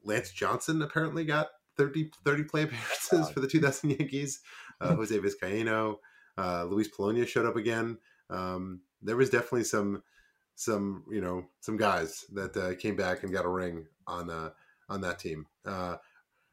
Lance 0.04 0.32
Johnson 0.32 0.82
apparently 0.82 1.24
got 1.24 1.48
30, 1.78 2.10
30 2.26 2.44
play 2.44 2.62
appearances 2.64 3.30
for 3.30 3.40
the 3.40 3.46
2000 3.46 3.90
Yankees. 3.90 4.40
Uh, 4.82 4.94
Jose 4.96 5.18
Vizcaino, 5.18 5.96
uh, 6.36 6.64
Luis 6.64 6.88
Polonia 6.88 7.24
showed 7.24 7.46
up 7.46 7.56
again. 7.56 7.96
Um, 8.28 8.80
there 9.00 9.16
was 9.16 9.30
definitely 9.30 9.64
some, 9.64 10.02
some 10.56 11.04
you 11.10 11.22
know, 11.22 11.46
some 11.60 11.78
guys 11.78 12.26
that 12.34 12.54
uh, 12.54 12.74
came 12.74 12.96
back 12.96 13.22
and 13.22 13.32
got 13.32 13.46
a 13.46 13.48
ring 13.48 13.86
on 14.06 14.28
uh, 14.28 14.50
on 14.92 15.00
that 15.00 15.18
team. 15.18 15.46
Uh, 15.66 15.96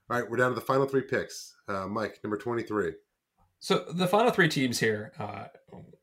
all 0.10 0.20
right, 0.20 0.30
we're 0.30 0.38
down 0.38 0.50
to 0.50 0.56
the 0.56 0.62
final 0.62 0.88
three 0.88 1.02
picks. 1.02 1.56
Uh, 1.68 1.88
Mike, 1.88 2.20
number 2.24 2.38
23. 2.38 2.94
So 3.60 3.86
the 3.94 4.08
final 4.08 4.32
three 4.32 4.48
teams 4.48 4.80
here, 4.80 5.12
uh, 5.20 5.46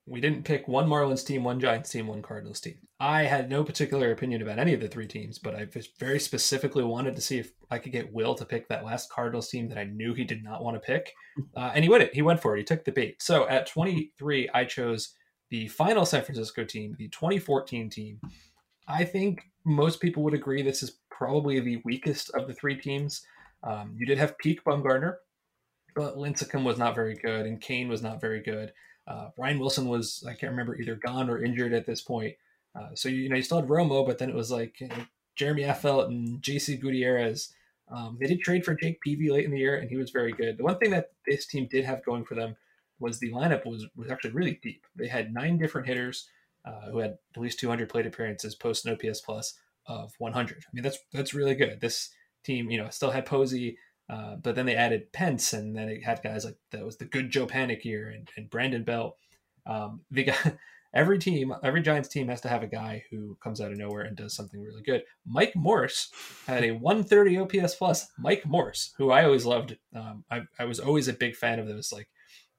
we 0.06 0.20
didn't 0.20 0.44
pick 0.44 0.68
one 0.68 0.86
Marlins 0.86 1.26
team, 1.26 1.42
one 1.42 1.58
Giants 1.58 1.90
team, 1.90 2.06
one 2.06 2.22
Cardinals 2.22 2.60
team. 2.60 2.76
I 3.00 3.22
had 3.22 3.50
no 3.50 3.64
particular 3.64 4.12
opinion 4.12 4.42
about 4.42 4.58
any 4.58 4.74
of 4.74 4.80
the 4.80 4.88
three 4.88 5.06
teams, 5.06 5.38
but 5.38 5.54
I 5.54 5.66
very 5.98 6.20
specifically 6.20 6.84
wanted 6.84 7.16
to 7.16 7.22
see 7.22 7.38
if 7.38 7.52
I 7.70 7.78
could 7.78 7.92
get 7.92 8.12
Will 8.12 8.34
to 8.34 8.44
pick 8.44 8.68
that 8.68 8.84
last 8.84 9.10
Cardinals 9.10 9.48
team 9.48 9.68
that 9.70 9.78
I 9.78 9.84
knew 9.84 10.14
he 10.14 10.24
did 10.24 10.44
not 10.44 10.62
want 10.62 10.76
to 10.76 10.80
pick, 10.80 11.12
uh, 11.56 11.72
and 11.74 11.82
he 11.82 11.88
went 11.88 12.04
it. 12.04 12.14
He 12.14 12.22
went 12.22 12.40
for 12.40 12.54
it. 12.54 12.58
He 12.58 12.64
took 12.64 12.84
the 12.84 12.92
bait. 12.92 13.22
So 13.22 13.48
at 13.48 13.66
23, 13.66 14.50
I 14.54 14.64
chose 14.64 15.14
the 15.50 15.66
final 15.68 16.04
San 16.04 16.22
Francisco 16.22 16.64
team, 16.64 16.94
the 16.98 17.08
2014 17.08 17.88
team. 17.88 18.20
I 18.86 19.04
think 19.04 19.42
most 19.64 20.00
people 20.00 20.22
would 20.22 20.34
agree 20.34 20.62
this 20.62 20.82
is 20.82 20.98
probably 21.16 21.60
the 21.60 21.80
weakest 21.84 22.30
of 22.34 22.46
the 22.46 22.54
three 22.54 22.76
teams. 22.76 23.22
Um, 23.62 23.94
you 23.96 24.06
did 24.06 24.18
have 24.18 24.38
peak 24.38 24.62
Bumgarner, 24.64 25.16
but 25.94 26.16
Lincecum 26.16 26.64
was 26.64 26.78
not 26.78 26.94
very 26.94 27.14
good, 27.14 27.46
and 27.46 27.60
Cain 27.60 27.88
was 27.88 28.02
not 28.02 28.20
very 28.20 28.42
good. 28.42 28.72
Uh, 29.06 29.28
Brian 29.36 29.58
Wilson 29.58 29.88
was, 29.88 30.24
I 30.26 30.34
can't 30.34 30.50
remember, 30.50 30.76
either 30.76 30.96
gone 30.96 31.30
or 31.30 31.42
injured 31.42 31.72
at 31.72 31.86
this 31.86 32.02
point. 32.02 32.34
Uh, 32.74 32.88
so, 32.94 33.08
you 33.08 33.28
know, 33.28 33.36
you 33.36 33.42
still 33.42 33.60
had 33.60 33.68
Romo, 33.68 34.06
but 34.06 34.18
then 34.18 34.28
it 34.28 34.34
was 34.34 34.50
like 34.50 34.80
you 34.80 34.88
know, 34.88 35.06
Jeremy 35.36 35.62
Affeldt 35.62 36.08
and 36.08 36.42
JC 36.42 36.78
Gutierrez. 36.78 37.52
Um, 37.88 38.18
they 38.20 38.26
did 38.26 38.40
trade 38.40 38.64
for 38.64 38.74
Jake 38.74 39.00
Peavy 39.00 39.30
late 39.30 39.44
in 39.44 39.52
the 39.52 39.58
year, 39.58 39.76
and 39.76 39.88
he 39.88 39.96
was 39.96 40.10
very 40.10 40.32
good. 40.32 40.58
The 40.58 40.64
one 40.64 40.78
thing 40.78 40.90
that 40.90 41.12
this 41.26 41.46
team 41.46 41.68
did 41.70 41.84
have 41.84 42.04
going 42.04 42.24
for 42.24 42.34
them 42.34 42.56
was 42.98 43.18
the 43.18 43.30
lineup 43.30 43.64
was, 43.64 43.86
was 43.96 44.10
actually 44.10 44.32
really 44.32 44.58
deep. 44.62 44.84
They 44.96 45.06
had 45.06 45.32
nine 45.32 45.56
different 45.56 45.86
hitters 45.86 46.28
uh, 46.64 46.90
who 46.90 46.98
had 46.98 47.18
at 47.34 47.40
least 47.40 47.60
200 47.60 47.88
plate 47.88 48.06
appearances 48.06 48.54
post 48.54 48.86
an 48.86 48.92
OPS 48.92 49.20
plus 49.20 49.54
of 49.86 50.12
100. 50.18 50.58
I 50.58 50.70
mean, 50.72 50.82
that's 50.82 50.98
that's 51.12 51.34
really 51.34 51.54
good. 51.54 51.80
This 51.80 52.10
team, 52.44 52.70
you 52.70 52.78
know, 52.78 52.88
still 52.90 53.10
had 53.10 53.26
Posey, 53.26 53.78
uh, 54.08 54.36
but 54.36 54.54
then 54.54 54.66
they 54.66 54.76
added 54.76 55.12
Pence, 55.12 55.52
and 55.52 55.76
then 55.76 55.88
it 55.88 56.04
had 56.04 56.22
guys 56.22 56.44
like 56.44 56.56
that 56.70 56.84
was 56.84 56.96
the 56.96 57.04
good 57.04 57.30
Joe 57.30 57.46
Panik 57.46 57.84
year 57.84 58.08
and, 58.08 58.28
and 58.36 58.50
Brandon 58.50 58.84
Belt. 58.84 59.16
Um, 59.66 60.02
every 60.94 61.18
team, 61.18 61.54
every 61.62 61.82
Giants 61.82 62.08
team 62.08 62.28
has 62.28 62.40
to 62.42 62.48
have 62.48 62.62
a 62.62 62.68
guy 62.68 63.04
who 63.10 63.36
comes 63.42 63.60
out 63.60 63.72
of 63.72 63.78
nowhere 63.78 64.02
and 64.02 64.16
does 64.16 64.34
something 64.34 64.62
really 64.62 64.82
good. 64.82 65.02
Mike 65.26 65.54
Morse 65.56 66.10
had 66.46 66.64
a 66.64 66.72
130 66.72 67.38
OPS 67.38 67.74
plus. 67.74 68.06
Mike 68.18 68.46
Morse, 68.46 68.94
who 68.96 69.10
I 69.10 69.24
always 69.24 69.44
loved. 69.44 69.76
Um, 69.94 70.24
I, 70.30 70.42
I 70.58 70.64
was 70.64 70.80
always 70.80 71.08
a 71.08 71.12
big 71.12 71.36
fan 71.36 71.58
of 71.58 71.66
those 71.66 71.92
like 71.92 72.08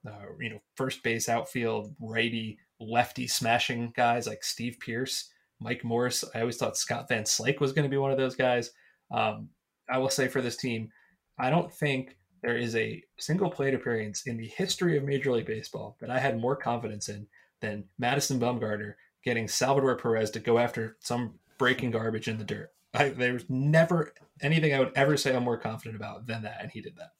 uh, 0.06 0.26
you 0.40 0.50
know, 0.50 0.58
first 0.76 1.02
base, 1.02 1.28
outfield, 1.28 1.94
righty, 2.00 2.58
lefty 2.80 3.26
smashing 3.26 3.92
guys 3.96 4.26
like 4.26 4.44
Steve 4.44 4.76
Pearce, 4.80 5.30
Mike 5.60 5.84
Morse. 5.84 6.24
I 6.34 6.40
always 6.40 6.56
thought 6.56 6.76
Scott 6.76 7.08
Van 7.08 7.24
Slyke 7.24 7.60
was 7.60 7.72
going 7.72 7.84
to 7.84 7.90
be 7.90 7.96
one 7.96 8.10
of 8.10 8.18
those 8.18 8.36
guys. 8.36 8.70
Um, 9.10 9.48
I 9.90 9.98
will 9.98 10.10
say 10.10 10.28
for 10.28 10.42
this 10.42 10.56
team, 10.56 10.90
I 11.38 11.50
don't 11.50 11.72
think 11.72 12.16
there 12.42 12.56
is 12.56 12.76
a 12.76 13.02
single 13.18 13.50
plate 13.50 13.74
appearance 13.74 14.26
in 14.26 14.36
the 14.36 14.46
history 14.46 14.96
of 14.96 15.04
Major 15.04 15.32
League 15.32 15.46
Baseball 15.46 15.96
that 16.00 16.10
I 16.10 16.18
had 16.18 16.40
more 16.40 16.56
confidence 16.56 17.08
in 17.08 17.26
than 17.60 17.84
Madison 17.98 18.38
Bumgarner 18.38 18.94
getting 19.24 19.48
Salvador 19.48 19.96
Perez 19.96 20.30
to 20.30 20.40
go 20.40 20.58
after 20.58 20.96
some 21.00 21.34
breaking 21.58 21.90
garbage 21.90 22.28
in 22.28 22.38
the 22.38 22.44
dirt. 22.44 22.70
I, 22.94 23.10
there's 23.10 23.44
never 23.48 24.14
anything 24.40 24.72
I 24.74 24.78
would 24.78 24.92
ever 24.94 25.16
say 25.16 25.34
I'm 25.34 25.42
more 25.42 25.58
confident 25.58 25.96
about 25.96 26.26
than 26.26 26.42
that, 26.42 26.58
and 26.62 26.70
he 26.70 26.80
did 26.80 26.96
that. 26.96 27.12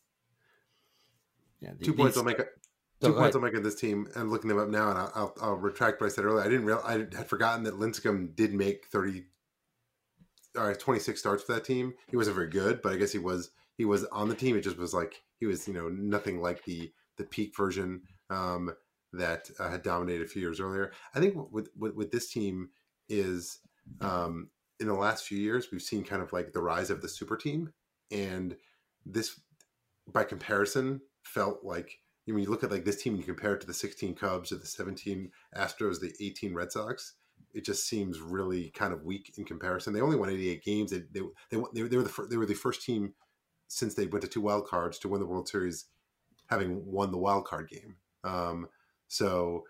Yeah, 1.60 1.70
the, 1.78 1.84
two 1.84 1.92
points 1.92 2.16
I'll 2.16 2.24
make. 2.24 2.38
Two 3.00 3.12
points 3.12 3.36
I'll 3.36 3.42
make 3.42 3.54
on 3.54 3.62
this 3.62 3.76
team, 3.76 4.08
and 4.16 4.28
looking 4.30 4.48
them 4.48 4.58
up 4.58 4.68
now, 4.68 4.90
and 4.90 4.98
I'll, 4.98 5.12
I'll, 5.14 5.34
I'll, 5.40 5.54
retract 5.54 6.00
what 6.00 6.08
I 6.08 6.10
said 6.10 6.24
earlier. 6.24 6.44
I 6.44 6.48
didn't 6.48 6.64
real 6.64 6.82
I 6.84 6.92
had 6.92 7.28
forgotten 7.28 7.62
that 7.64 7.78
Lincecum 7.78 8.34
did 8.34 8.52
make 8.52 8.86
thirty, 8.86 9.26
or 10.56 10.74
twenty 10.74 10.98
six 10.98 11.20
starts 11.20 11.44
for 11.44 11.52
that 11.52 11.64
team. 11.64 11.94
He 12.10 12.16
wasn't 12.16 12.34
very 12.34 12.48
good, 12.48 12.82
but 12.82 12.92
I 12.92 12.96
guess 12.96 13.12
he 13.12 13.18
was 13.18 13.50
he 13.76 13.84
was 13.84 14.04
on 14.06 14.28
the 14.28 14.34
team. 14.34 14.56
It 14.56 14.62
just 14.62 14.78
was 14.78 14.94
like 14.94 15.22
he 15.38 15.46
was 15.46 15.68
you 15.68 15.74
know 15.74 15.88
nothing 15.88 16.40
like 16.40 16.64
the 16.64 16.92
the 17.18 17.24
peak 17.24 17.56
version 17.56 18.02
um, 18.30 18.74
that 19.12 19.48
uh, 19.60 19.70
had 19.70 19.82
dominated 19.82 20.24
a 20.24 20.28
few 20.28 20.42
years 20.42 20.58
earlier. 20.58 20.92
I 21.14 21.20
think 21.20 21.36
with 21.52 21.68
with, 21.76 21.94
with 21.94 22.10
this 22.10 22.28
team 22.30 22.70
is 23.08 23.60
um, 24.00 24.48
in 24.80 24.88
the 24.88 24.94
last 24.94 25.24
few 25.24 25.38
years 25.38 25.68
we've 25.70 25.82
seen 25.82 26.02
kind 26.02 26.20
of 26.20 26.32
like 26.32 26.52
the 26.52 26.60
rise 26.60 26.90
of 26.90 27.00
the 27.00 27.08
super 27.08 27.36
team, 27.36 27.72
and 28.10 28.56
this 29.06 29.40
by 30.12 30.24
comparison 30.24 31.00
felt 31.22 31.62
like 31.62 32.00
I 32.28 32.32
mean, 32.32 32.44
you 32.44 32.50
look 32.50 32.64
at 32.64 32.70
like 32.70 32.84
this 32.84 33.02
team 33.02 33.14
and 33.14 33.20
you 33.20 33.26
compare 33.26 33.54
it 33.54 33.60
to 33.62 33.66
the 33.66 33.74
16 33.74 34.14
Cubs 34.14 34.52
or 34.52 34.56
the 34.56 34.66
17 34.66 35.30
Astros, 35.56 36.00
the 36.00 36.12
18 36.20 36.54
Red 36.54 36.72
Sox. 36.72 37.14
It 37.54 37.64
just 37.64 37.88
seems 37.88 38.20
really 38.20 38.70
kind 38.70 38.92
of 38.92 39.04
weak 39.04 39.32
in 39.38 39.44
comparison. 39.44 39.92
They 39.92 40.00
only 40.00 40.16
won 40.16 40.28
88 40.28 40.62
games. 40.62 40.90
They 40.90 41.02
they 41.12 41.20
they, 41.50 41.56
they 41.72 41.96
were 41.96 42.04
the 42.04 42.26
they 42.28 42.36
were 42.36 42.46
the 42.46 42.54
first 42.54 42.82
team 42.82 43.14
since 43.68 43.94
they 43.94 44.06
went 44.06 44.22
to 44.22 44.28
two 44.28 44.40
wild 44.40 44.66
cards 44.66 44.98
to 44.98 45.08
win 45.08 45.20
the 45.20 45.26
World 45.26 45.48
Series, 45.48 45.86
having 46.46 46.84
won 46.84 47.10
the 47.10 47.18
wild 47.18 47.46
card 47.46 47.68
game. 47.70 47.96
Um, 48.24 48.68
so 49.06 49.64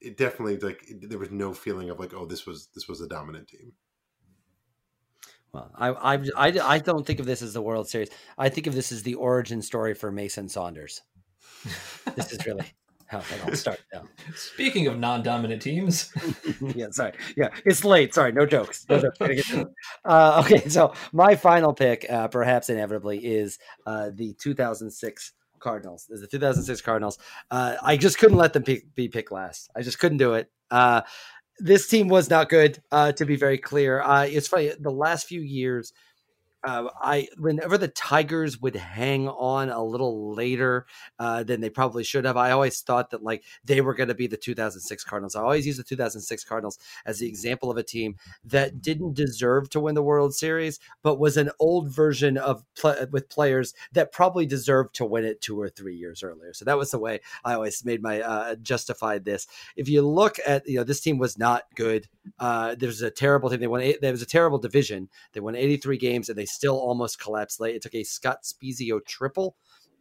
it 0.00 0.16
definitely 0.16 0.58
like 0.58 0.88
there 1.02 1.18
was 1.18 1.30
no 1.30 1.54
feeling 1.54 1.90
of 1.90 2.00
like 2.00 2.14
oh 2.14 2.26
this 2.26 2.46
was 2.46 2.68
this 2.74 2.88
was 2.88 3.00
a 3.00 3.08
dominant 3.08 3.48
team. 3.48 3.72
Well, 5.52 5.70
I 5.76 5.90
I 6.34 6.52
I 6.62 6.78
don't 6.78 7.06
think 7.06 7.20
of 7.20 7.26
this 7.26 7.42
as 7.42 7.52
the 7.52 7.62
World 7.62 7.88
Series. 7.88 8.10
I 8.36 8.48
think 8.48 8.66
of 8.66 8.74
this 8.74 8.90
as 8.90 9.04
the 9.04 9.14
origin 9.14 9.62
story 9.62 9.94
for 9.94 10.10
Mason 10.10 10.48
Saunders 10.48 11.02
this 12.16 12.32
is 12.32 12.44
really 12.46 12.66
how 13.10 13.18
it 13.18 13.44
all 13.44 13.54
started 13.54 13.84
now. 13.92 14.02
Speaking 14.36 14.86
of 14.86 14.98
non-dominant 14.98 15.60
teams, 15.60 16.12
yeah, 16.74 16.86
sorry, 16.90 17.12
yeah, 17.36 17.48
it's 17.64 17.84
late. 17.84 18.14
Sorry, 18.14 18.32
no 18.32 18.46
jokes. 18.46 18.86
No 18.88 19.00
jokes. 19.00 19.54
uh, 20.04 20.42
okay, 20.44 20.68
so 20.68 20.94
my 21.12 21.34
final 21.34 21.72
pick, 21.72 22.06
uh, 22.08 22.28
perhaps 22.28 22.70
inevitably, 22.70 23.18
is 23.18 23.58
uh, 23.84 24.10
the 24.14 24.34
2006 24.34 25.32
Cardinals. 25.58 26.06
Is 26.08 26.20
the 26.20 26.28
2006 26.28 26.80
Cardinals? 26.82 27.18
Uh, 27.50 27.76
I 27.82 27.96
just 27.96 28.18
couldn't 28.18 28.38
let 28.38 28.52
them 28.52 28.62
be, 28.62 28.82
be 28.94 29.08
picked 29.08 29.32
last. 29.32 29.70
I 29.76 29.82
just 29.82 29.98
couldn't 29.98 30.18
do 30.18 30.34
it. 30.34 30.48
Uh, 30.70 31.02
this 31.58 31.88
team 31.88 32.08
was 32.08 32.30
not 32.30 32.48
good, 32.48 32.80
uh, 32.92 33.12
to 33.12 33.26
be 33.26 33.36
very 33.36 33.58
clear. 33.58 34.02
it's 34.06 34.48
funny. 34.48 34.72
The 34.78 34.90
last 34.90 35.26
few 35.26 35.40
years 35.40 35.92
uh, 36.62 36.88
I 37.00 37.28
whenever 37.38 37.78
the 37.78 37.88
Tigers 37.88 38.60
would 38.60 38.76
hang 38.76 39.28
on 39.28 39.70
a 39.70 39.82
little 39.82 40.34
later 40.34 40.86
uh, 41.18 41.42
than 41.42 41.60
they 41.60 41.70
probably 41.70 42.04
should 42.04 42.24
have, 42.24 42.36
I 42.36 42.50
always 42.50 42.80
thought 42.80 43.10
that 43.10 43.22
like 43.22 43.44
they 43.64 43.80
were 43.80 43.94
going 43.94 44.08
to 44.08 44.14
be 44.14 44.26
the 44.26 44.36
2006 44.36 45.04
Cardinals. 45.04 45.34
I 45.34 45.42
always 45.42 45.66
use 45.66 45.78
the 45.78 45.84
2006 45.84 46.44
Cardinals 46.44 46.78
as 47.06 47.18
the 47.18 47.28
example 47.28 47.70
of 47.70 47.76
a 47.76 47.82
team 47.82 48.16
that 48.44 48.82
didn't 48.82 49.14
deserve 49.14 49.70
to 49.70 49.80
win 49.80 49.94
the 49.94 50.02
World 50.02 50.34
Series, 50.34 50.80
but 51.02 51.18
was 51.18 51.36
an 51.36 51.50
old 51.58 51.90
version 51.90 52.36
of 52.36 52.64
pl- 52.76 53.06
with 53.10 53.30
players 53.30 53.72
that 53.92 54.12
probably 54.12 54.44
deserved 54.44 54.94
to 54.96 55.06
win 55.06 55.24
it 55.24 55.40
two 55.40 55.58
or 55.60 55.68
three 55.68 55.96
years 55.96 56.22
earlier. 56.22 56.52
So 56.52 56.64
that 56.66 56.78
was 56.78 56.90
the 56.90 56.98
way 56.98 57.20
I 57.44 57.54
always 57.54 57.84
made 57.84 58.02
my 58.02 58.20
uh, 58.20 58.56
justified 58.56 59.24
this. 59.24 59.46
If 59.76 59.88
you 59.88 60.02
look 60.02 60.36
at 60.46 60.68
you 60.68 60.76
know 60.76 60.84
this 60.84 61.00
team 61.00 61.18
was 61.18 61.38
not 61.38 61.64
good. 61.74 62.08
Uh, 62.38 62.74
there 62.74 62.86
was 62.86 63.02
a 63.02 63.10
terrible 63.10 63.48
team. 63.48 63.60
They 63.60 63.66
won. 63.66 63.80
Eight, 63.80 64.00
there 64.00 64.12
was 64.12 64.22
a 64.22 64.26
terrible 64.26 64.58
division. 64.58 65.08
They 65.32 65.40
won 65.40 65.54
83 65.54 65.96
games 65.96 66.28
and 66.28 66.36
they 66.36 66.46
still 66.50 66.78
almost 66.78 67.20
collapsed 67.20 67.60
late. 67.60 67.76
It 67.76 67.82
took 67.82 67.94
a 67.94 68.04
Scott 68.04 68.42
Spiezio 68.42 69.04
triple 69.04 69.56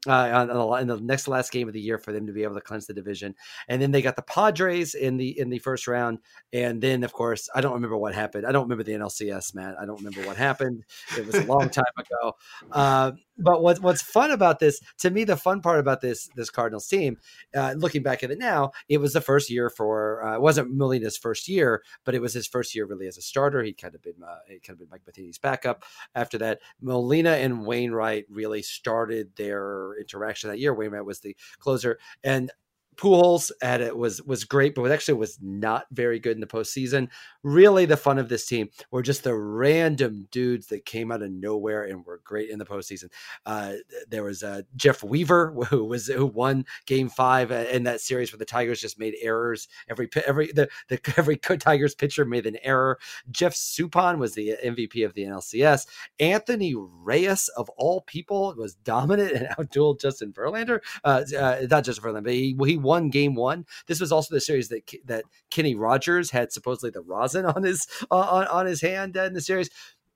uh, 0.07 0.77
in 0.79 0.87
the 0.87 0.99
next 1.01 1.27
last 1.27 1.51
game 1.51 1.67
of 1.67 1.73
the 1.73 1.81
year 1.81 1.97
for 1.97 2.11
them 2.11 2.27
to 2.27 2.33
be 2.33 2.43
able 2.43 2.55
to 2.55 2.61
cleanse 2.61 2.87
the 2.87 2.93
division. 2.93 3.35
And 3.67 3.81
then 3.81 3.91
they 3.91 4.01
got 4.01 4.15
the 4.15 4.21
Padres 4.21 4.95
in 4.95 5.17
the 5.17 5.37
in 5.39 5.49
the 5.49 5.59
first 5.59 5.87
round. 5.87 6.19
And 6.53 6.81
then, 6.81 7.03
of 7.03 7.13
course, 7.13 7.49
I 7.53 7.61
don't 7.61 7.73
remember 7.73 7.97
what 7.97 8.15
happened. 8.15 8.45
I 8.45 8.51
don't 8.51 8.63
remember 8.63 8.83
the 8.83 8.93
NLCS, 8.93 9.55
man. 9.55 9.75
I 9.79 9.85
don't 9.85 9.97
remember 9.97 10.25
what 10.27 10.37
happened. 10.37 10.85
It 11.17 11.25
was 11.25 11.35
a 11.35 11.45
long 11.45 11.69
time 11.69 11.83
ago. 11.97 12.35
Uh, 12.71 13.11
but 13.39 13.63
what, 13.63 13.79
what's 13.79 14.01
fun 14.01 14.31
about 14.31 14.59
this, 14.59 14.81
to 14.99 15.09
me, 15.09 15.23
the 15.23 15.37
fun 15.37 15.61
part 15.61 15.79
about 15.79 16.01
this 16.01 16.29
this 16.35 16.49
Cardinals 16.49 16.87
team, 16.87 17.17
uh, 17.55 17.73
looking 17.77 18.03
back 18.03 18.23
at 18.23 18.31
it 18.31 18.37
now, 18.37 18.71
it 18.89 18.97
was 18.97 19.13
the 19.13 19.21
first 19.21 19.49
year 19.49 19.69
for 19.69 20.25
uh, 20.25 20.35
it 20.35 20.41
wasn't 20.41 20.75
Molina's 20.75 21.17
first 21.17 21.47
year, 21.47 21.81
but 22.03 22.15
it 22.15 22.21
was 22.21 22.33
his 22.33 22.47
first 22.47 22.75
year 22.75 22.85
really 22.85 23.07
as 23.07 23.17
a 23.17 23.21
starter. 23.21 23.63
He'd 23.63 23.77
kind 23.77 23.95
of 23.95 24.01
been 24.01 24.21
uh, 24.23 24.39
kind 24.47 24.71
of 24.71 24.79
been 24.79 24.89
Mike 24.91 25.03
Matheny's 25.05 25.37
backup. 25.37 25.83
After 26.15 26.37
that, 26.39 26.59
Molina 26.81 27.31
and 27.31 27.65
Wainwright 27.65 28.25
really 28.29 28.61
started 28.61 29.35
their 29.35 29.88
interaction 29.97 30.49
that 30.49 30.59
year. 30.59 30.73
Wainwright 30.73 31.05
was 31.05 31.19
the 31.19 31.35
closer, 31.59 31.99
and 32.23 32.51
Pujols 32.99 33.51
at 33.61 33.81
it 33.81 33.97
was 33.97 34.21
was 34.23 34.43
great, 34.43 34.75
but 34.75 34.91
actually 34.91 35.13
was 35.15 35.39
not 35.41 35.85
very 35.91 36.19
good 36.19 36.33
in 36.33 36.41
the 36.41 36.47
postseason. 36.47 37.07
Really, 37.43 37.85
the 37.85 37.97
fun 37.97 38.17
of 38.17 38.29
this 38.29 38.45
team 38.45 38.69
were 38.91 39.01
just 39.01 39.23
the 39.23 39.35
random 39.35 40.27
dudes 40.31 40.67
that 40.67 40.85
came 40.85 41.11
out 41.11 41.21
of 41.21 41.31
nowhere 41.31 41.83
and 41.83 42.05
were 42.05 42.21
great 42.23 42.49
in 42.49 42.59
the 42.59 42.65
postseason. 42.65 43.09
Uh, 43.45 43.73
there 44.09 44.23
was 44.23 44.43
uh, 44.43 44.63
Jeff 44.75 45.03
Weaver 45.03 45.53
who 45.69 45.85
was 45.85 46.07
who 46.07 46.25
won 46.25 46.65
Game 46.85 47.09
Five 47.09 47.51
uh, 47.51 47.65
in 47.71 47.83
that 47.83 48.01
series 48.01 48.31
where 48.33 48.37
the 48.37 48.45
Tigers 48.45 48.81
just 48.81 48.99
made 48.99 49.15
errors. 49.21 49.67
Every 49.89 50.09
every 50.27 50.51
the, 50.51 50.69
the 50.89 50.99
every 51.17 51.37
Tigers 51.37 51.95
pitcher 51.95 52.25
made 52.25 52.45
an 52.45 52.57
error. 52.63 52.99
Jeff 53.31 53.53
Suppan 53.53 54.17
was 54.17 54.33
the 54.33 54.55
MVP 54.63 55.05
of 55.05 55.13
the 55.13 55.23
NLCS. 55.23 55.87
Anthony 56.19 56.75
Reyes 56.75 57.47
of 57.55 57.69
all 57.77 58.01
people 58.01 58.53
was 58.57 58.75
dominant 58.75 59.31
and 59.31 59.47
outdueled 59.57 60.01
Justin 60.01 60.33
Verlander. 60.33 60.79
Uh, 61.03 61.23
uh, 61.37 61.61
not 61.69 61.85
Justin 61.85 62.03
Verlander, 62.03 62.23
but 62.23 62.33
he 62.33 62.57
he 62.65 62.77
won 62.89 63.11
game 63.11 63.35
one. 63.35 63.65
This 63.85 64.01
was 64.01 64.11
also 64.11 64.33
the 64.33 64.41
series 64.41 64.69
that 64.69 64.81
that 65.05 65.25
Kenny 65.51 65.75
Rogers 65.75 66.31
had 66.31 66.51
supposedly 66.51 66.89
the 66.89 67.01
rosin 67.01 67.45
on 67.45 67.63
his 67.63 67.87
uh, 68.09 68.15
on, 68.15 68.47
on 68.47 68.65
his 68.65 68.81
hand 68.81 69.15
in 69.15 69.33
the 69.33 69.41
series. 69.41 69.69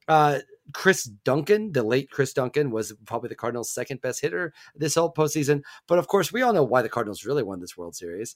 Uh, 0.07 0.39
Chris 0.73 1.03
Duncan, 1.03 1.71
the 1.71 1.83
late 1.83 2.09
Chris 2.09 2.33
Duncan, 2.33 2.71
was 2.71 2.93
probably 3.05 3.29
the 3.29 3.35
Cardinals' 3.35 3.73
second 3.73 4.01
best 4.01 4.21
hitter 4.21 4.53
this 4.75 4.95
whole 4.95 5.13
postseason. 5.13 5.61
But 5.87 5.99
of 5.99 6.07
course, 6.07 6.33
we 6.33 6.41
all 6.41 6.53
know 6.53 6.63
why 6.63 6.81
the 6.81 6.89
Cardinals 6.89 7.25
really 7.25 7.43
won 7.43 7.59
this 7.61 7.77
World 7.77 7.95
Series 7.95 8.35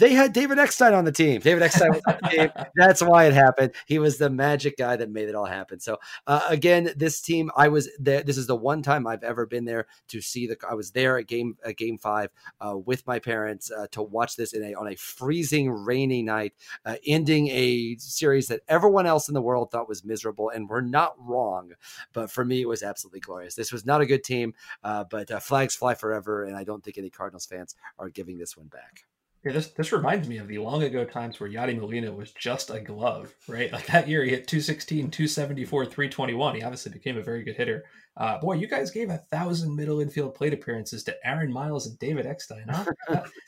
they 0.00 0.14
had 0.14 0.32
David 0.32 0.58
Eckstein 0.58 0.94
on 0.94 1.04
the 1.04 1.12
team. 1.12 1.42
David 1.42 1.62
Eckstein 1.62 1.90
was 1.90 2.00
on 2.06 2.18
the 2.22 2.28
team. 2.30 2.48
That's 2.74 3.02
why 3.02 3.26
it 3.26 3.34
happened. 3.34 3.72
He 3.86 3.98
was 3.98 4.16
the 4.16 4.30
magic 4.30 4.78
guy 4.78 4.96
that 4.96 5.10
made 5.10 5.28
it 5.28 5.34
all 5.34 5.44
happen. 5.44 5.78
So 5.78 5.98
uh, 6.26 6.40
again, 6.48 6.90
this 6.96 7.20
team, 7.20 7.50
I 7.54 7.68
was 7.68 7.90
there. 7.98 8.22
This 8.22 8.38
is 8.38 8.46
the 8.46 8.56
one 8.56 8.82
time 8.82 9.06
I've 9.06 9.22
ever 9.22 9.44
been 9.44 9.66
there 9.66 9.86
to 10.08 10.22
see 10.22 10.46
the. 10.46 10.56
I 10.68 10.74
was 10.74 10.92
there 10.92 11.18
at 11.18 11.26
game 11.26 11.58
at 11.64 11.76
game 11.76 11.98
five 11.98 12.30
uh, 12.60 12.78
with 12.78 13.06
my 13.06 13.18
parents 13.18 13.70
uh, 13.70 13.88
to 13.92 14.02
watch 14.02 14.36
this 14.36 14.54
in 14.54 14.64
a 14.64 14.74
on 14.74 14.88
a 14.88 14.96
freezing 14.96 15.70
rainy 15.70 16.22
night, 16.22 16.54
uh, 16.86 16.96
ending 17.06 17.48
a 17.48 17.96
series 17.96 18.48
that 18.48 18.62
everyone 18.68 19.06
else 19.06 19.28
in 19.28 19.34
the 19.34 19.42
world 19.42 19.70
thought 19.70 19.88
was 19.88 20.02
miserable, 20.02 20.48
and 20.48 20.68
we're 20.68 20.80
not 20.80 21.14
wrong. 21.18 21.72
But 22.14 22.30
for 22.30 22.44
me, 22.44 22.62
it 22.62 22.68
was 22.68 22.82
absolutely 22.82 23.20
glorious. 23.20 23.54
This 23.54 23.70
was 23.70 23.84
not 23.84 24.00
a 24.00 24.06
good 24.06 24.24
team, 24.24 24.54
uh, 24.82 25.04
but 25.04 25.30
uh, 25.30 25.40
flags 25.40 25.76
fly 25.76 25.94
forever, 25.94 26.44
and 26.44 26.56
I 26.56 26.64
don't 26.64 26.82
think 26.82 26.96
any 26.96 27.10
Cardinals 27.10 27.44
fans 27.44 27.76
are 27.98 28.08
giving 28.08 28.38
this 28.38 28.56
one 28.56 28.68
back. 28.68 29.04
Yeah, 29.44 29.52
this 29.52 29.68
this 29.68 29.92
reminds 29.92 30.28
me 30.28 30.36
of 30.36 30.48
the 30.48 30.58
long 30.58 30.82
ago 30.82 31.04
times 31.04 31.40
where 31.40 31.48
Yadi 31.48 31.78
Molina 31.78 32.12
was 32.12 32.30
just 32.32 32.68
a 32.68 32.78
glove, 32.78 33.34
right? 33.48 33.72
Like 33.72 33.86
that 33.86 34.06
year 34.06 34.22
he 34.22 34.30
hit 34.30 34.46
216, 34.46 35.10
274, 35.10 35.84
321. 35.86 36.56
He 36.56 36.62
obviously 36.62 36.92
became 36.92 37.16
a 37.16 37.22
very 37.22 37.42
good 37.42 37.56
hitter. 37.56 37.84
Uh, 38.18 38.38
boy, 38.38 38.54
you 38.54 38.66
guys 38.66 38.90
gave 38.90 39.08
a 39.08 39.16
thousand 39.16 39.74
middle 39.74 40.00
infield 40.00 40.34
plate 40.34 40.52
appearances 40.52 41.04
to 41.04 41.16
Aaron 41.26 41.50
Miles 41.50 41.86
and 41.86 41.98
David 41.98 42.26
Eckstein, 42.26 42.66
huh? 42.68 42.84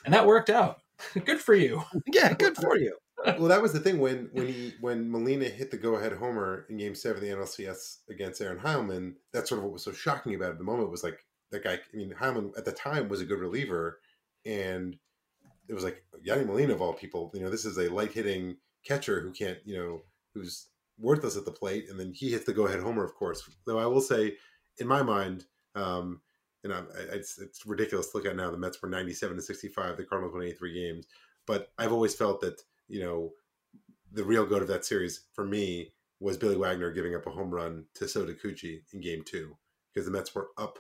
and 0.05 0.15
that 0.15 0.27
worked 0.27 0.49
out. 0.49 0.81
good 1.25 1.41
for 1.41 1.55
you. 1.55 1.83
Yeah, 2.07 2.33
good 2.33 2.57
for 2.57 2.77
you. 2.79 2.97
well, 3.25 3.49
that 3.49 3.63
was 3.63 3.73
the 3.73 3.81
thing 3.81 3.99
when 3.99 4.31
when 4.33 4.47
he 4.47 4.75
when 4.81 5.11
Molina 5.11 5.45
hit 5.45 5.71
the 5.71 5.77
go 5.77 5.97
ahead 5.97 6.13
homer 6.13 6.67
in 6.71 6.79
Game 6.79 6.95
Seven 6.95 7.19
of 7.19 7.23
the 7.23 7.35
NLCS 7.37 7.99
against 8.09 8.41
Aaron 8.41 8.59
Heilman. 8.59 9.15
That's 9.33 9.49
sort 9.49 9.59
of 9.59 9.65
what 9.65 9.75
was 9.75 9.83
so 9.83 9.93
shocking 9.93 10.35
about 10.35 10.49
it. 10.49 10.53
At 10.53 10.59
The 10.59 10.65
moment 10.65 10.91
was 10.91 11.05
like 11.05 11.19
that 11.51 11.65
guy. 11.65 11.75
I 11.75 11.97
mean, 11.97 12.15
Heilman 12.19 12.57
at 12.57 12.65
the 12.65 12.73
time 12.73 13.09
was 13.09 13.21
a 13.21 13.27
good 13.27 13.41
reliever, 13.41 14.01
and 14.47 14.97
it 15.73 15.75
was 15.75 15.85
like 15.85 16.05
Yadi 16.23 16.47
Molina 16.47 16.75
of 16.75 16.83
all 16.83 16.93
people. 16.93 17.31
You 17.33 17.41
know, 17.41 17.49
this 17.49 17.65
is 17.65 17.79
a 17.79 17.89
light 17.89 18.13
hitting 18.13 18.59
catcher 18.85 19.23
who 19.23 19.31
can't, 19.33 19.57
you 19.65 19.75
know, 19.75 20.03
who's 20.35 20.67
worthless 20.99 21.35
at 21.35 21.47
the 21.47 21.51
plate, 21.51 21.87
and 21.89 21.99
then 21.99 22.13
he 22.15 22.31
hits 22.31 22.45
the 22.45 22.53
go 22.53 22.67
ahead 22.67 22.81
homer, 22.81 23.03
of 23.03 23.15
course. 23.15 23.43
Though 23.67 23.79
I 23.79 23.87
will 23.87 24.03
say, 24.03 24.37
in 24.79 24.87
my 24.87 25.03
mind, 25.03 25.47
um, 25.75 26.21
and 26.63 26.75
I'm, 26.75 26.89
it's 27.11 27.39
it's 27.39 27.65
ridiculous 27.65 28.11
to 28.11 28.19
look 28.19 28.27
at 28.27 28.37
now. 28.37 28.51
The 28.51 28.59
Mets 28.59 28.83
were 28.83 28.89
97 28.91 29.35
to 29.35 29.43
65. 29.43 29.97
The 29.97 30.05
Cardinals 30.05 30.35
won 30.35 30.43
83 30.43 30.75
games, 30.75 31.07
but 31.47 31.73
I've 31.79 31.93
always 31.93 32.15
felt 32.15 32.43
that 32.43 32.61
you 32.89 33.01
know 33.01 33.31
the 34.13 34.25
real 34.25 34.45
goat 34.45 34.61
of 34.61 34.69
that 34.69 34.85
series 34.85 35.23
for 35.33 35.47
me 35.47 35.95
was 36.21 36.37
Billy 36.37 36.57
Wagner 36.57 36.93
giving 36.93 37.15
up 37.15 37.27
a 37.27 37.31
home 37.31 37.51
run 37.51 37.87
to 37.95 38.07
So 38.07 38.27
Taguchi 38.27 38.83
in 38.93 39.01
Game 39.01 39.23
Two 39.25 39.57
because 39.93 40.05
the 40.05 40.13
Mets 40.13 40.35
were 40.35 40.49
up 40.59 40.79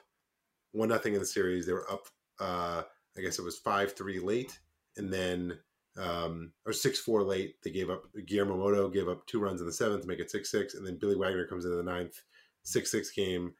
one 0.72 0.90
nothing 0.90 1.14
in 1.14 1.20
the 1.20 1.26
series. 1.26 1.64
They 1.64 1.72
were 1.72 1.90
up, 1.90 2.08
uh, 2.38 2.82
I 3.16 3.20
guess 3.22 3.38
it 3.38 3.44
was 3.44 3.58
five 3.58 3.94
three 3.94 4.20
late, 4.20 4.58
and 4.96 5.12
then 5.12 5.58
um, 5.98 6.52
or 6.66 6.72
six 6.72 6.98
four 6.98 7.22
late. 7.22 7.56
They 7.62 7.70
gave 7.70 7.90
up 7.90 8.04
Guillermo 8.26 8.56
Mota 8.56 8.90
gave 8.92 9.08
up 9.08 9.26
two 9.26 9.40
runs 9.40 9.60
in 9.60 9.66
the 9.66 9.72
seventh 9.72 10.06
make 10.06 10.20
it 10.20 10.30
six 10.30 10.50
six, 10.50 10.74
and 10.74 10.86
then 10.86 10.98
Billy 10.98 11.16
Wagner 11.16 11.46
comes 11.46 11.64
into 11.64 11.76
the 11.76 11.82
ninth, 11.82 12.20
six 12.62 12.90
six 12.90 13.10
game, 13.10 13.52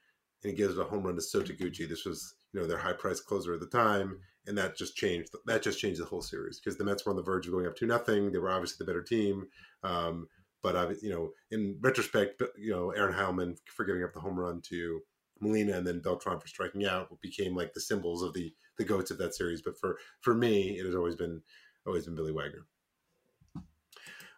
and 0.42 0.50
he 0.50 0.56
gives 0.56 0.78
a 0.78 0.84
home 0.84 1.04
run 1.04 1.14
to 1.14 1.20
So 1.20 1.42
Taguchi. 1.42 1.88
This 1.88 2.04
was 2.04 2.34
you 2.52 2.60
know 2.60 2.66
their 2.66 2.78
high 2.78 2.94
price 2.94 3.20
closer 3.20 3.54
at 3.54 3.60
the 3.60 3.66
time, 3.66 4.18
and 4.46 4.56
that 4.56 4.76
just 4.76 4.96
changed 4.96 5.30
that 5.46 5.62
just 5.62 5.78
changed 5.78 6.00
the 6.00 6.06
whole 6.06 6.22
series 6.22 6.60
because 6.60 6.78
the 6.78 6.84
Mets 6.84 7.04
were 7.04 7.10
on 7.10 7.16
the 7.16 7.22
verge 7.22 7.46
of 7.46 7.52
going 7.52 7.66
up 7.66 7.76
two 7.76 7.86
nothing. 7.86 8.32
They 8.32 8.38
were 8.38 8.50
obviously 8.50 8.84
the 8.84 8.90
better 8.90 9.02
team. 9.02 9.46
Um, 9.84 10.28
but 10.62 10.76
I, 10.76 10.92
you 11.02 11.10
know, 11.10 11.32
in 11.50 11.76
retrospect, 11.80 12.40
you 12.56 12.70
know, 12.70 12.90
Aaron 12.90 13.12
Heilman 13.12 13.59
for 13.66 13.84
giving 13.84 14.04
up 14.04 14.14
the 14.14 14.20
home 14.20 14.38
run 14.38 14.62
to 14.68 15.00
Molina 15.43 15.77
and 15.77 15.86
then 15.86 16.01
Beltran 16.01 16.40
for 16.40 16.47
striking 16.47 16.86
out 16.86 17.09
became 17.20 17.55
like 17.55 17.74
the 17.74 17.81
symbols 17.81 18.23
of 18.23 18.32
the 18.32 18.52
the 18.78 18.85
goats 18.85 19.10
of 19.10 19.19
that 19.19 19.35
series. 19.35 19.60
But 19.62 19.78
for 19.78 19.98
for 20.20 20.35
me, 20.35 20.78
it 20.78 20.86
has 20.86 20.94
always 20.94 21.16
been 21.16 21.43
always 21.86 22.06
been 22.06 22.14
Billy 22.14 22.32
Wagner. 22.32 22.66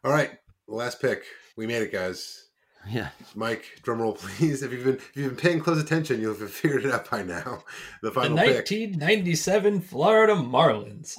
All 0.03 0.13
right, 0.13 0.33
last 0.67 1.01
pick. 1.01 1.25
We 1.57 1.67
made 1.67 1.83
it, 1.83 1.93
guys. 1.93 2.49
Yeah, 2.91 3.09
Mike, 3.35 3.81
drum 3.83 4.03
roll, 4.03 4.13
please. 4.15 4.63
If 4.63 4.73
you've 4.73 4.85
been 4.85 4.97
if 4.97 5.17
you've 5.17 5.37
been 5.37 5.51
paying 5.51 5.61
close 5.61 5.81
attention, 5.81 6.21
you'll 6.21 6.37
have 6.37 6.51
figured 6.51 6.85
it 6.85 6.93
out 6.93 7.11
by 7.11 7.23
now. 7.23 7.63
The 8.03 8.09
The 8.09 8.13
final 8.13 8.37
pick. 8.37 8.57
1997 8.57 9.81
Florida 9.81 10.35
Marlins. 10.35 11.15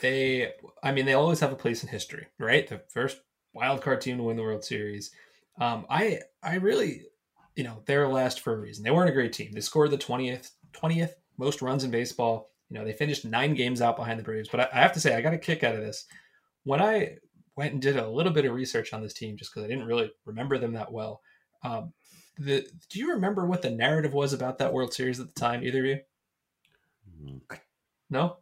They, 0.00 0.52
I 0.82 0.92
mean, 0.92 1.06
they 1.06 1.14
always 1.14 1.40
have 1.40 1.52
a 1.52 1.56
place 1.56 1.82
in 1.82 1.88
history, 1.88 2.26
right? 2.38 2.68
The 2.68 2.82
first 2.92 3.18
wild 3.54 3.80
card 3.80 4.02
team 4.02 4.18
to 4.18 4.24
win 4.24 4.36
the 4.36 4.42
World 4.42 4.62
Series. 4.62 5.10
Um, 5.58 5.86
I, 5.88 6.20
I 6.42 6.56
really, 6.56 7.04
you 7.56 7.64
know, 7.64 7.82
they're 7.86 8.06
last 8.06 8.40
for 8.40 8.54
a 8.54 8.58
reason. 8.58 8.84
They 8.84 8.90
weren't 8.90 9.10
a 9.10 9.14
great 9.14 9.32
team. 9.32 9.50
They 9.52 9.60
scored 9.60 9.90
the 9.90 9.98
20th, 9.98 10.50
20th 10.72 11.12
most 11.38 11.62
runs 11.62 11.84
in 11.84 11.90
baseball. 11.90 12.50
You 12.68 12.78
know, 12.78 12.84
they 12.84 12.92
finished 12.92 13.24
nine 13.24 13.54
games 13.54 13.80
out 13.80 13.96
behind 13.96 14.18
the 14.18 14.24
Braves. 14.24 14.48
But 14.50 14.60
I, 14.60 14.68
I 14.74 14.80
have 14.80 14.92
to 14.92 15.00
say, 15.00 15.14
I 15.14 15.22
got 15.22 15.34
a 15.34 15.38
kick 15.38 15.64
out 15.64 15.74
of 15.74 15.80
this. 15.80 16.06
When 16.64 16.82
I 16.82 17.16
went 17.56 17.72
and 17.72 17.80
did 17.80 17.96
a 17.96 18.08
little 18.08 18.32
bit 18.32 18.44
of 18.44 18.52
research 18.52 18.92
on 18.92 19.02
this 19.02 19.14
team, 19.14 19.36
just 19.36 19.52
because 19.52 19.64
I 19.64 19.68
didn't 19.68 19.86
really 19.86 20.12
remember 20.26 20.58
them 20.58 20.74
that 20.74 20.92
well. 20.92 21.22
Um, 21.64 21.92
the, 22.38 22.66
do 22.90 22.98
you 22.98 23.12
remember 23.12 23.46
what 23.46 23.62
the 23.62 23.70
narrative 23.70 24.12
was 24.12 24.34
about 24.34 24.58
that 24.58 24.72
World 24.72 24.92
Series 24.92 25.18
at 25.18 25.34
the 25.34 25.40
time? 25.40 25.64
Either 25.64 25.80
of 25.80 25.86
you? 25.86 27.40
No. 28.10 28.36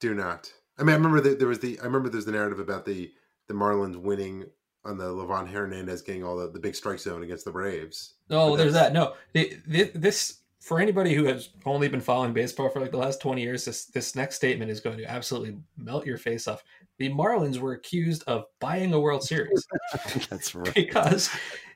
Do 0.00 0.14
not. 0.14 0.52
I 0.78 0.82
mean, 0.82 0.90
I 0.90 0.96
remember 0.96 1.20
that 1.22 1.38
there 1.38 1.48
was 1.48 1.60
the. 1.60 1.80
I 1.80 1.84
remember 1.84 2.08
there's 2.08 2.24
the 2.24 2.32
narrative 2.32 2.58
about 2.58 2.84
the 2.84 3.10
the 3.48 3.54
Marlins 3.54 3.96
winning 3.96 4.46
on 4.84 4.98
the 4.98 5.04
Livan 5.04 5.48
Hernandez 5.48 6.02
getting 6.02 6.24
all 6.24 6.36
the, 6.36 6.50
the 6.50 6.58
big 6.58 6.74
strike 6.74 6.98
zone 6.98 7.22
against 7.22 7.44
the 7.44 7.52
Braves. 7.52 8.14
Oh, 8.30 8.50
But 8.50 8.56
there's 8.56 8.72
that. 8.72 8.92
No, 8.92 9.14
the, 9.32 9.56
the, 9.66 9.90
this 9.94 10.40
for 10.62 10.78
anybody 10.78 11.12
who 11.12 11.24
has 11.24 11.50
only 11.66 11.88
been 11.88 12.00
following 12.00 12.32
baseball 12.32 12.68
for 12.68 12.80
like 12.80 12.92
the 12.92 12.96
last 12.96 13.20
20 13.20 13.42
years, 13.42 13.64
this 13.64 13.86
this 13.86 14.14
next 14.14 14.36
statement 14.36 14.70
is 14.70 14.80
going 14.80 14.96
to 14.96 15.10
absolutely 15.10 15.58
melt 15.76 16.06
your 16.06 16.18
face 16.18 16.46
off. 16.46 16.62
The 16.98 17.10
Marlins 17.10 17.58
were 17.58 17.72
accused 17.72 18.22
of 18.28 18.44
buying 18.60 18.92
a 18.92 19.00
World 19.00 19.24
Series 19.24 19.66
that's 20.30 20.54
right. 20.54 20.72
because 20.72 21.30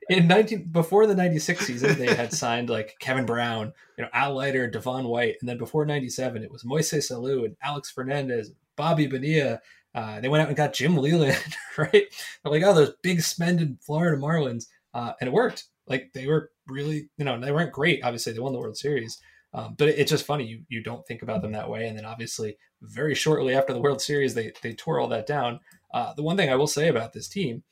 in 0.09 0.29
19 0.29 0.69
before 0.71 1.09
the 1.09 1.17
96 1.17 1.67
season 1.67 1.99
they 1.99 2.15
had 2.15 2.33
signed 2.33 2.71
like 2.71 2.97
Kevin 3.01 3.27
Brown, 3.27 3.73
you 3.99 4.05
know, 4.05 4.11
Al 4.13 4.35
Leiter, 4.35 4.69
Devon 4.69 5.09
White, 5.09 5.35
and 5.41 5.49
then 5.49 5.59
before 5.59 5.85
97 5.85 6.45
it 6.45 6.53
was 6.53 6.63
Moises 6.63 7.11
Alou 7.11 7.45
and 7.45 7.57
Alex 7.63 7.91
Fernandez, 7.91 8.53
Bobby 8.77 9.09
Bonilla. 9.09 9.61
Uh, 9.97 10.21
they 10.21 10.29
went 10.29 10.43
out 10.43 10.49
and 10.49 10.57
got 10.57 10.75
Jim 10.75 10.95
Leyland, 10.95 11.57
right? 11.79 11.91
They're 11.93 12.53
like, 12.53 12.63
oh, 12.63 12.75
those 12.75 12.93
big 13.03 13.23
spending 13.23 13.79
Florida 13.81 14.21
Marlins, 14.21 14.67
uh, 14.93 15.15
and 15.21 15.29
it 15.29 15.33
worked. 15.33 15.65
Like 15.87 16.11
they 16.13 16.27
were 16.27 16.51
really, 16.69 17.09
you 17.17 17.25
know, 17.25 17.41
they 17.41 17.51
weren't 17.51 17.73
great. 17.73 18.05
Obviously, 18.05 18.35
they 18.35 18.39
won 18.39 18.53
the 18.53 18.59
World 18.59 18.77
Series, 18.77 19.19
um, 19.55 19.75
but 19.79 19.89
it, 19.89 19.99
it's 19.99 20.11
just 20.11 20.27
funny 20.27 20.45
you 20.45 20.63
you 20.69 20.83
don't 20.83 21.07
think 21.07 21.23
about 21.23 21.41
them 21.41 21.53
that 21.53 21.71
way. 21.71 21.89
And 21.89 21.97
then 21.97 22.05
obviously, 22.05 22.59
very 22.83 23.15
shortly 23.15 23.55
after 23.55 23.73
the 23.73 23.81
World 23.81 24.03
Series, 24.03 24.35
they 24.35 24.53
they 24.63 24.75
tore 24.75 25.01
all 25.01 25.09
that 25.09 25.27
down. 25.27 25.61
Uh, 25.95 26.13
the 26.13 26.23
one 26.23 26.37
thing 26.37 26.51
I 26.51 26.57
will 26.57 26.67
say 26.67 26.89
about 26.89 27.15
this 27.15 27.29
team, 27.29 27.63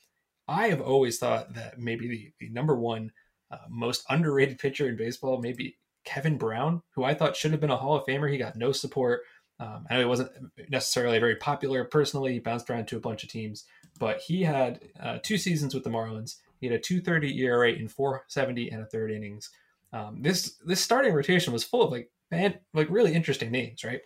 I 0.49 0.69
have 0.69 0.81
always 0.81 1.19
thought 1.19 1.53
that 1.55 1.79
maybe 1.79 2.09
the, 2.09 2.33
the 2.41 2.49
number 2.49 2.75
one 2.75 3.13
uh, 3.51 3.59
most 3.69 4.03
underrated 4.09 4.59
pitcher 4.59 4.89
in 4.89 4.97
baseball, 4.97 5.41
maybe 5.43 5.77
Kevin 6.05 6.39
Brown, 6.39 6.83
who 6.95 7.05
I 7.05 7.13
thought 7.13 7.37
should 7.37 7.51
have 7.51 7.61
been 7.61 7.71
a 7.71 7.77
Hall 7.77 7.97
of 7.97 8.07
Famer. 8.07 8.31
He 8.31 8.39
got 8.39 8.57
no 8.57 8.73
support. 8.73 9.23
Um, 9.61 9.87
I 9.89 9.95
know 9.95 10.01
he 10.01 10.07
wasn't 10.07 10.31
necessarily 10.69 11.19
very 11.19 11.37
popular 11.37 11.85
personally. 11.85 12.33
He 12.33 12.39
bounced 12.41 12.69
around 12.69 12.89
to 12.89 12.97
a 12.97 13.01
bunch 13.01 13.23
of 13.23 13.31
teams, 13.31 13.65
but 13.99 14.19
he 14.19 14.43
had 14.43 14.81
uh, 15.01 15.19
two 15.23 15.39
seasons 15.39 15.75
with 15.75 15.85
the 15.85 15.91
Marlins. 15.91 16.37
He 16.61 16.67
had 16.67 16.77
a 16.77 16.81
230 16.81 17.39
ERA 17.41 17.73
in 17.73 17.89
470 17.89 18.71
and 18.71 18.83
a 18.83 18.87
third 18.87 19.11
innings. 19.11 19.51
Um, 19.93 20.23
this 20.23 20.57
this 20.67 20.81
starting 20.81 21.13
rotation 21.13 21.53
was 21.53 21.63
full 21.63 21.83
of 21.83 21.93
like 21.93 22.11
man, 22.31 22.59
like 22.73 22.91
really 22.91 23.15
interesting 23.15 23.53
names, 23.53 23.85
right? 23.85 24.01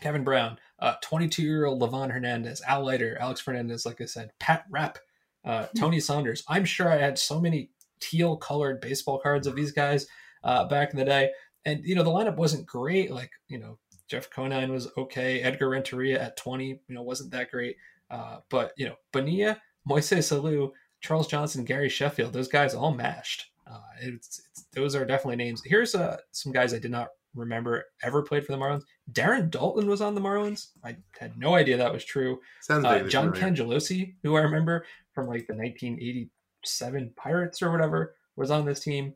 Kevin 0.00 0.24
Brown, 0.24 0.58
22 1.00 1.42
year 1.42 1.64
old 1.64 1.80
Livan 1.80 2.10
Hernandez, 2.10 2.60
Al 2.66 2.84
Leiter, 2.84 3.16
Alex 3.18 3.40
Fernandez, 3.40 3.86
like 3.86 4.00
I 4.00 4.04
said, 4.04 4.32
Pat 4.38 4.64
Rapp, 4.68 4.98
uh, 5.44 5.66
Tony 5.76 6.00
Saunders. 6.00 6.44
I'm 6.48 6.64
sure 6.64 6.90
I 6.90 6.98
had 6.98 7.18
so 7.18 7.40
many 7.40 7.70
teal 8.00 8.36
colored 8.36 8.80
baseball 8.80 9.18
cards 9.18 9.46
of 9.46 9.56
these 9.56 9.72
guys 9.72 10.06
uh, 10.42 10.64
back 10.66 10.90
in 10.90 10.98
the 10.98 11.04
day. 11.04 11.30
And, 11.64 11.84
you 11.84 11.94
know, 11.94 12.02
the 12.02 12.10
lineup 12.10 12.36
wasn't 12.36 12.66
great. 12.66 13.10
Like, 13.10 13.30
you 13.48 13.58
know, 13.58 13.78
Jeff 14.14 14.30
Conine 14.30 14.70
was 14.70 14.86
okay. 14.96 15.40
Edgar 15.40 15.70
Renteria 15.70 16.22
at 16.22 16.36
20, 16.36 16.66
you 16.68 16.78
know, 16.88 17.02
wasn't 17.02 17.32
that 17.32 17.50
great. 17.50 17.74
Uh, 18.12 18.38
but, 18.48 18.72
you 18.76 18.86
know, 18.86 18.94
Bonilla, 19.12 19.60
Moises 19.90 20.30
Alou, 20.30 20.70
Charles 21.00 21.26
Johnson, 21.26 21.64
Gary 21.64 21.88
Sheffield, 21.88 22.32
those 22.32 22.46
guys 22.46 22.76
all 22.76 22.94
mashed. 22.94 23.50
Uh, 23.66 23.80
it's, 24.00 24.40
it's, 24.52 24.66
those 24.72 24.94
are 24.94 25.04
definitely 25.04 25.34
names. 25.34 25.62
Here's 25.64 25.96
uh, 25.96 26.18
some 26.30 26.52
guys 26.52 26.72
I 26.72 26.78
did 26.78 26.92
not 26.92 27.08
remember 27.34 27.86
ever 28.04 28.22
played 28.22 28.46
for 28.46 28.52
the 28.52 28.58
Marlins. 28.58 28.84
Darren 29.10 29.50
Daulton 29.50 29.86
was 29.86 30.00
on 30.00 30.14
the 30.14 30.20
Marlins. 30.20 30.68
I 30.84 30.96
had 31.18 31.36
no 31.36 31.56
idea 31.56 31.76
that 31.76 31.92
was 31.92 32.04
true. 32.04 32.38
Sounds 32.60 32.84
Uh, 32.84 33.00
John. 33.08 33.32
Cangelosi, 33.32 34.14
who 34.22 34.36
I 34.36 34.42
remember 34.42 34.86
from 35.12 35.26
like 35.26 35.48
the 35.48 35.54
1987 35.54 37.12
Pirates 37.16 37.62
or 37.62 37.72
whatever, 37.72 38.14
was 38.36 38.52
on 38.52 38.64
this 38.64 38.78
team. 38.78 39.14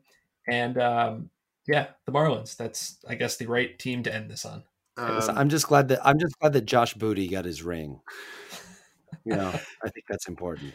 And 0.49 0.77
um, 0.77 1.29
yeah, 1.67 1.87
the 2.05 2.11
Marlins. 2.11 2.57
That's 2.57 2.97
I 3.07 3.15
guess 3.15 3.37
the 3.37 3.45
right 3.45 3.77
team 3.79 4.03
to 4.03 4.13
end 4.13 4.29
this 4.29 4.43
on. 4.43 4.63
Um, 4.99 5.37
I'm 5.37 5.49
just 5.49 5.67
glad 5.67 5.87
that 5.89 6.05
I'm 6.05 6.19
just 6.19 6.37
glad 6.39 6.53
that 6.53 6.65
Josh 6.65 6.93
Booty 6.93 7.27
got 7.27 7.45
his 7.45 7.63
ring. 7.63 8.01
You 9.23 9.35
know, 9.35 9.49
I 9.83 9.89
think 9.89 10.05
that's 10.09 10.27
important. 10.27 10.73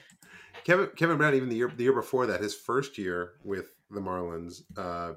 Kevin 0.65 0.89
Kevin 0.97 1.19
Brown, 1.19 1.35
even 1.35 1.49
the 1.49 1.57
year 1.57 1.73
the 1.75 1.85
year 1.85 1.93
before 1.93 2.27
that, 2.27 2.41
his 2.41 2.55
first 2.55 2.97
year 2.97 3.33
with 3.45 3.73
the 3.91 4.01
Marlins, 4.01 4.63
uh, 4.77 5.15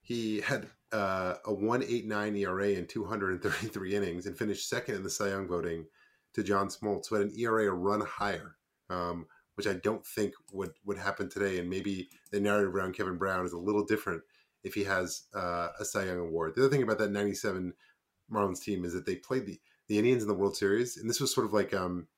he 0.00 0.40
had 0.40 0.68
uh, 0.92 1.34
a 1.44 1.52
one 1.52 1.82
eight 1.82 2.06
nine 2.06 2.34
ERA 2.36 2.70
in 2.70 2.86
two 2.86 3.04
hundred 3.04 3.32
and 3.32 3.42
thirty 3.42 3.68
three 3.68 3.94
innings, 3.94 4.26
and 4.26 4.38
finished 4.38 4.68
second 4.68 4.94
in 4.96 5.02
the 5.02 5.10
Cy 5.10 5.28
Young 5.28 5.46
voting 5.46 5.84
to 6.32 6.42
John 6.42 6.68
Smoltz, 6.68 7.08
who 7.08 7.16
had 7.16 7.26
an 7.26 7.38
ERA 7.38 7.68
a 7.68 7.74
run 7.74 8.00
higher, 8.00 8.56
um, 8.88 9.26
which 9.56 9.66
I 9.66 9.74
don't 9.74 10.04
think 10.06 10.32
would 10.52 10.72
would 10.86 10.98
happen 10.98 11.28
today. 11.28 11.58
And 11.58 11.68
maybe 11.68 12.08
the 12.32 12.40
narrative 12.40 12.74
around 12.74 12.94
Kevin 12.94 13.18
Brown 13.18 13.44
is 13.44 13.52
a 13.52 13.58
little 13.58 13.84
different 13.84 14.22
if 14.62 14.72
he 14.72 14.84
has 14.84 15.24
uh, 15.34 15.68
a 15.78 15.84
Cy 15.84 16.06
Young 16.06 16.20
award. 16.20 16.54
The 16.54 16.62
other 16.62 16.70
thing 16.70 16.82
about 16.82 16.98
that 16.98 17.10
ninety 17.12 17.34
seven 17.34 17.74
Marlins 18.32 18.62
team 18.62 18.84
is 18.84 18.92
that 18.92 19.06
they 19.06 19.16
played 19.16 19.46
the 19.46 19.60
the 19.88 19.98
Indians 19.98 20.22
in 20.22 20.28
the 20.28 20.34
World 20.34 20.56
Series, 20.56 20.96
and 20.96 21.08
this 21.08 21.20
was 21.20 21.34
sort 21.34 21.46
of 21.46 21.52
like. 21.52 21.74
Um, 21.74 22.08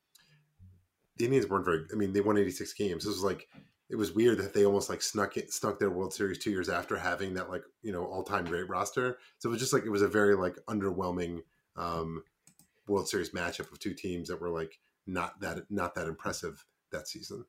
the 1.19 1.24
Indians 1.24 1.49
weren't 1.49 1.65
very. 1.65 1.85
I 1.91 1.97
mean, 1.97 2.12
they 2.12 2.20
won 2.20 2.37
86 2.37 2.74
games. 2.74 3.05
This 3.05 3.15
was 3.15 3.24
like 3.24 3.49
it 3.89 3.97
was 3.97 4.12
weird 4.12 4.39
that 4.39 4.53
they 4.53 4.65
almost 4.65 4.91
like 4.91 5.01
snuck 5.01 5.37
it, 5.37 5.53
snuck 5.53 5.78
their 5.78 5.91
World 5.91 6.12
Series 6.12 6.39
two 6.39 6.51
years 6.51 6.69
after 6.69 6.97
having 6.97 7.35
that 7.35 7.51
like 7.51 7.62
you 7.83 7.93
know 7.93 8.05
all 8.05 8.23
time 8.23 8.45
great 8.45 8.69
roster. 8.69 9.19
So 9.39 9.49
it 9.49 9.53
was 9.53 9.61
just 9.61 9.73
like 9.73 9.85
it 9.85 9.91
was 9.91 10.03
a 10.03 10.09
very 10.09 10.35
like 10.35 10.57
underwhelming 10.69 11.41
um, 11.77 12.23
World 12.89 13.09
Series 13.09 13.31
matchup 13.31 13.70
of 13.73 13.78
two 13.78 13.95
teams 13.95 14.28
that 14.28 14.41
were 14.41 14.51
like 14.51 14.78
not 15.07 15.41
that 15.41 15.70
not 15.70 15.95
that 15.95 16.09
impressive 16.09 16.65
that 16.91 17.09
season. 17.09 17.45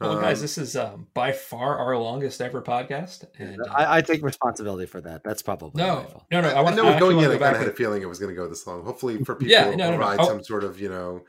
Well, 0.00 0.20
guys, 0.20 0.38
Um, 0.38 0.42
this 0.42 0.58
is 0.58 0.76
um, 0.76 1.08
by 1.12 1.32
far 1.32 1.76
our 1.78 1.96
longest 1.98 2.40
ever 2.40 2.62
podcast. 2.62 3.24
And 3.38 3.60
uh, 3.60 3.72
I, 3.72 3.98
I 3.98 4.00
take 4.00 4.22
responsibility 4.22 4.86
for 4.86 5.00
that. 5.00 5.24
That's 5.24 5.42
probably 5.42 5.82
my 5.82 5.88
no, 5.88 6.02
fault. 6.02 6.24
no, 6.30 6.40
no. 6.40 6.48
I 6.48 6.52
I, 6.52 6.60
want 6.62 6.76
know 6.76 6.92
to 6.92 6.98
going 7.00 7.18
in, 7.18 7.24
go 7.24 7.30
I 7.30 7.30
kind 7.30 7.40
back 7.40 7.54
of 7.54 7.58
had 7.60 7.68
a 7.68 7.72
feeling 7.72 8.02
it 8.02 8.08
was 8.08 8.18
going 8.20 8.32
to 8.34 8.40
go 8.40 8.48
this 8.48 8.66
long. 8.66 8.84
Hopefully, 8.84 9.18
for 9.24 9.34
people, 9.34 9.50
Yeah, 9.50 9.66
it 9.70 9.76
no, 9.76 9.86
no, 9.86 9.90
no. 9.92 9.96
provide 9.96 10.20
Oh. 10.20 10.26
some 10.28 10.44
sort 10.44 10.62
of 10.62 10.80
you 10.80 10.88
know 10.88 11.24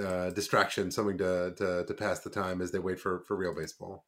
uh, 0.00 0.30
distraction, 0.30 0.90
something 0.92 1.18
to, 1.18 1.54
to 1.56 1.84
to 1.86 1.94
pass 1.94 2.20
the 2.20 2.30
time 2.30 2.60
as 2.62 2.70
they 2.70 2.78
wait 2.78 3.00
for 3.00 3.20
for 3.26 3.36
real 3.36 3.54
baseball. 3.54 4.04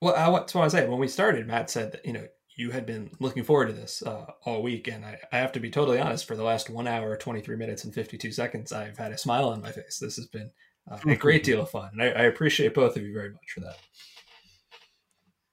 Well, 0.00 0.14
I, 0.14 0.30
that's 0.38 0.54
what 0.54 0.64
I 0.64 0.68
say. 0.68 0.88
When 0.88 1.00
we 1.00 1.08
started, 1.08 1.46
Matt 1.48 1.68
said 1.68 1.90
that 1.92 2.06
you 2.06 2.12
know 2.12 2.26
you 2.56 2.70
had 2.70 2.86
been 2.86 3.10
looking 3.18 3.42
forward 3.44 3.66
to 3.66 3.72
this 3.72 4.02
uh, 4.02 4.26
all 4.44 4.62
week, 4.62 4.86
and 4.88 5.04
I, 5.04 5.18
I 5.32 5.38
have 5.38 5.52
to 5.52 5.60
be 5.60 5.70
totally 5.70 5.98
honest. 5.98 6.26
For 6.26 6.36
the 6.36 6.44
last 6.44 6.70
one 6.70 6.86
hour, 6.86 7.16
twenty 7.16 7.40
three 7.40 7.56
minutes, 7.56 7.82
and 7.84 7.92
fifty 7.92 8.16
two 8.18 8.30
seconds, 8.30 8.72
I've 8.72 8.98
had 8.98 9.10
a 9.10 9.18
smile 9.18 9.48
on 9.48 9.62
my 9.62 9.72
face. 9.72 9.98
This 10.00 10.14
has 10.16 10.26
been 10.28 10.52
uh, 10.90 10.98
a 11.06 11.16
great 11.16 11.44
deal 11.44 11.62
of 11.62 11.70
fun, 11.70 11.90
and 11.92 12.02
I, 12.02 12.06
I 12.06 12.22
appreciate 12.24 12.74
both 12.74 12.96
of 12.96 13.02
you 13.02 13.12
very 13.12 13.30
much 13.30 13.50
for 13.54 13.60
that. 13.60 13.76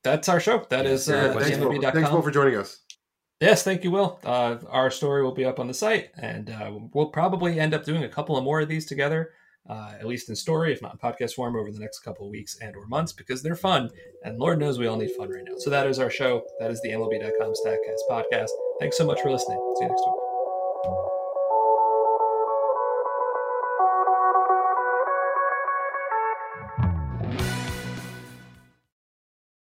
that's 0.04 0.30
our 0.30 0.40
show. 0.40 0.66
That 0.70 0.86
is 0.86 1.08
Yeah, 1.08 1.16
uh, 1.16 1.40
thanks, 1.40 1.58
Will, 1.58 1.72
MLB.com. 1.72 1.94
thanks, 1.94 2.12
Will, 2.12 2.22
for 2.22 2.32
joining 2.32 2.56
us. 2.56 2.82
Yes, 3.42 3.64
thank 3.64 3.84
you, 3.84 3.92
Will. 3.92 4.20
Uh, 4.24 4.58
our 4.70 4.90
story 4.90 5.22
will 5.22 5.34
be 5.34 5.44
up 5.46 5.60
on 5.60 5.68
the 5.68 5.74
site, 5.74 6.10
and 6.18 6.50
uh, 6.50 6.72
we'll 6.94 7.10
probably 7.10 7.60
end 7.60 7.74
up 7.74 7.84
doing 7.84 8.04
a 8.04 8.10
couple 8.10 8.38
of 8.38 8.44
more 8.44 8.62
of 8.62 8.70
these 8.70 8.86
together, 8.86 9.34
uh, 9.70 9.94
at 10.00 10.08
least 10.08 10.30
in 10.30 10.36
story, 10.38 10.72
if 10.72 10.82
not 10.82 10.94
in 10.94 11.00
podcast 11.00 11.34
form, 11.34 11.56
over 11.58 11.70
the 11.70 11.80
next 11.80 12.00
couple 12.00 12.26
of 12.26 12.32
weeks 12.32 12.58
and 12.62 12.76
or 12.78 12.88
months, 12.88 13.12
because 13.12 13.44
they're 13.44 13.56
fun, 13.56 13.90
and 14.24 14.40
Lord 14.40 14.58
knows 14.58 14.80
we 14.80 14.88
all 14.88 14.96
need 14.96 15.12
fun 15.12 15.30
right 15.30 15.44
now. 15.46 15.58
So 15.58 15.70
that 15.70 15.86
is 15.86 16.00
our 16.00 16.10
show. 16.10 16.44
That 16.60 16.72
is 16.72 16.82
the 16.82 16.92
MLB.com 16.92 17.54
Statcast 17.66 18.10
podcast. 18.10 18.50
Thanks 18.80 18.98
so 18.98 19.06
much 19.06 19.20
for 19.22 19.32
listening. 19.32 19.60
See 19.78 19.84
you 19.84 19.90
next 19.90 20.02
week. 20.06 20.25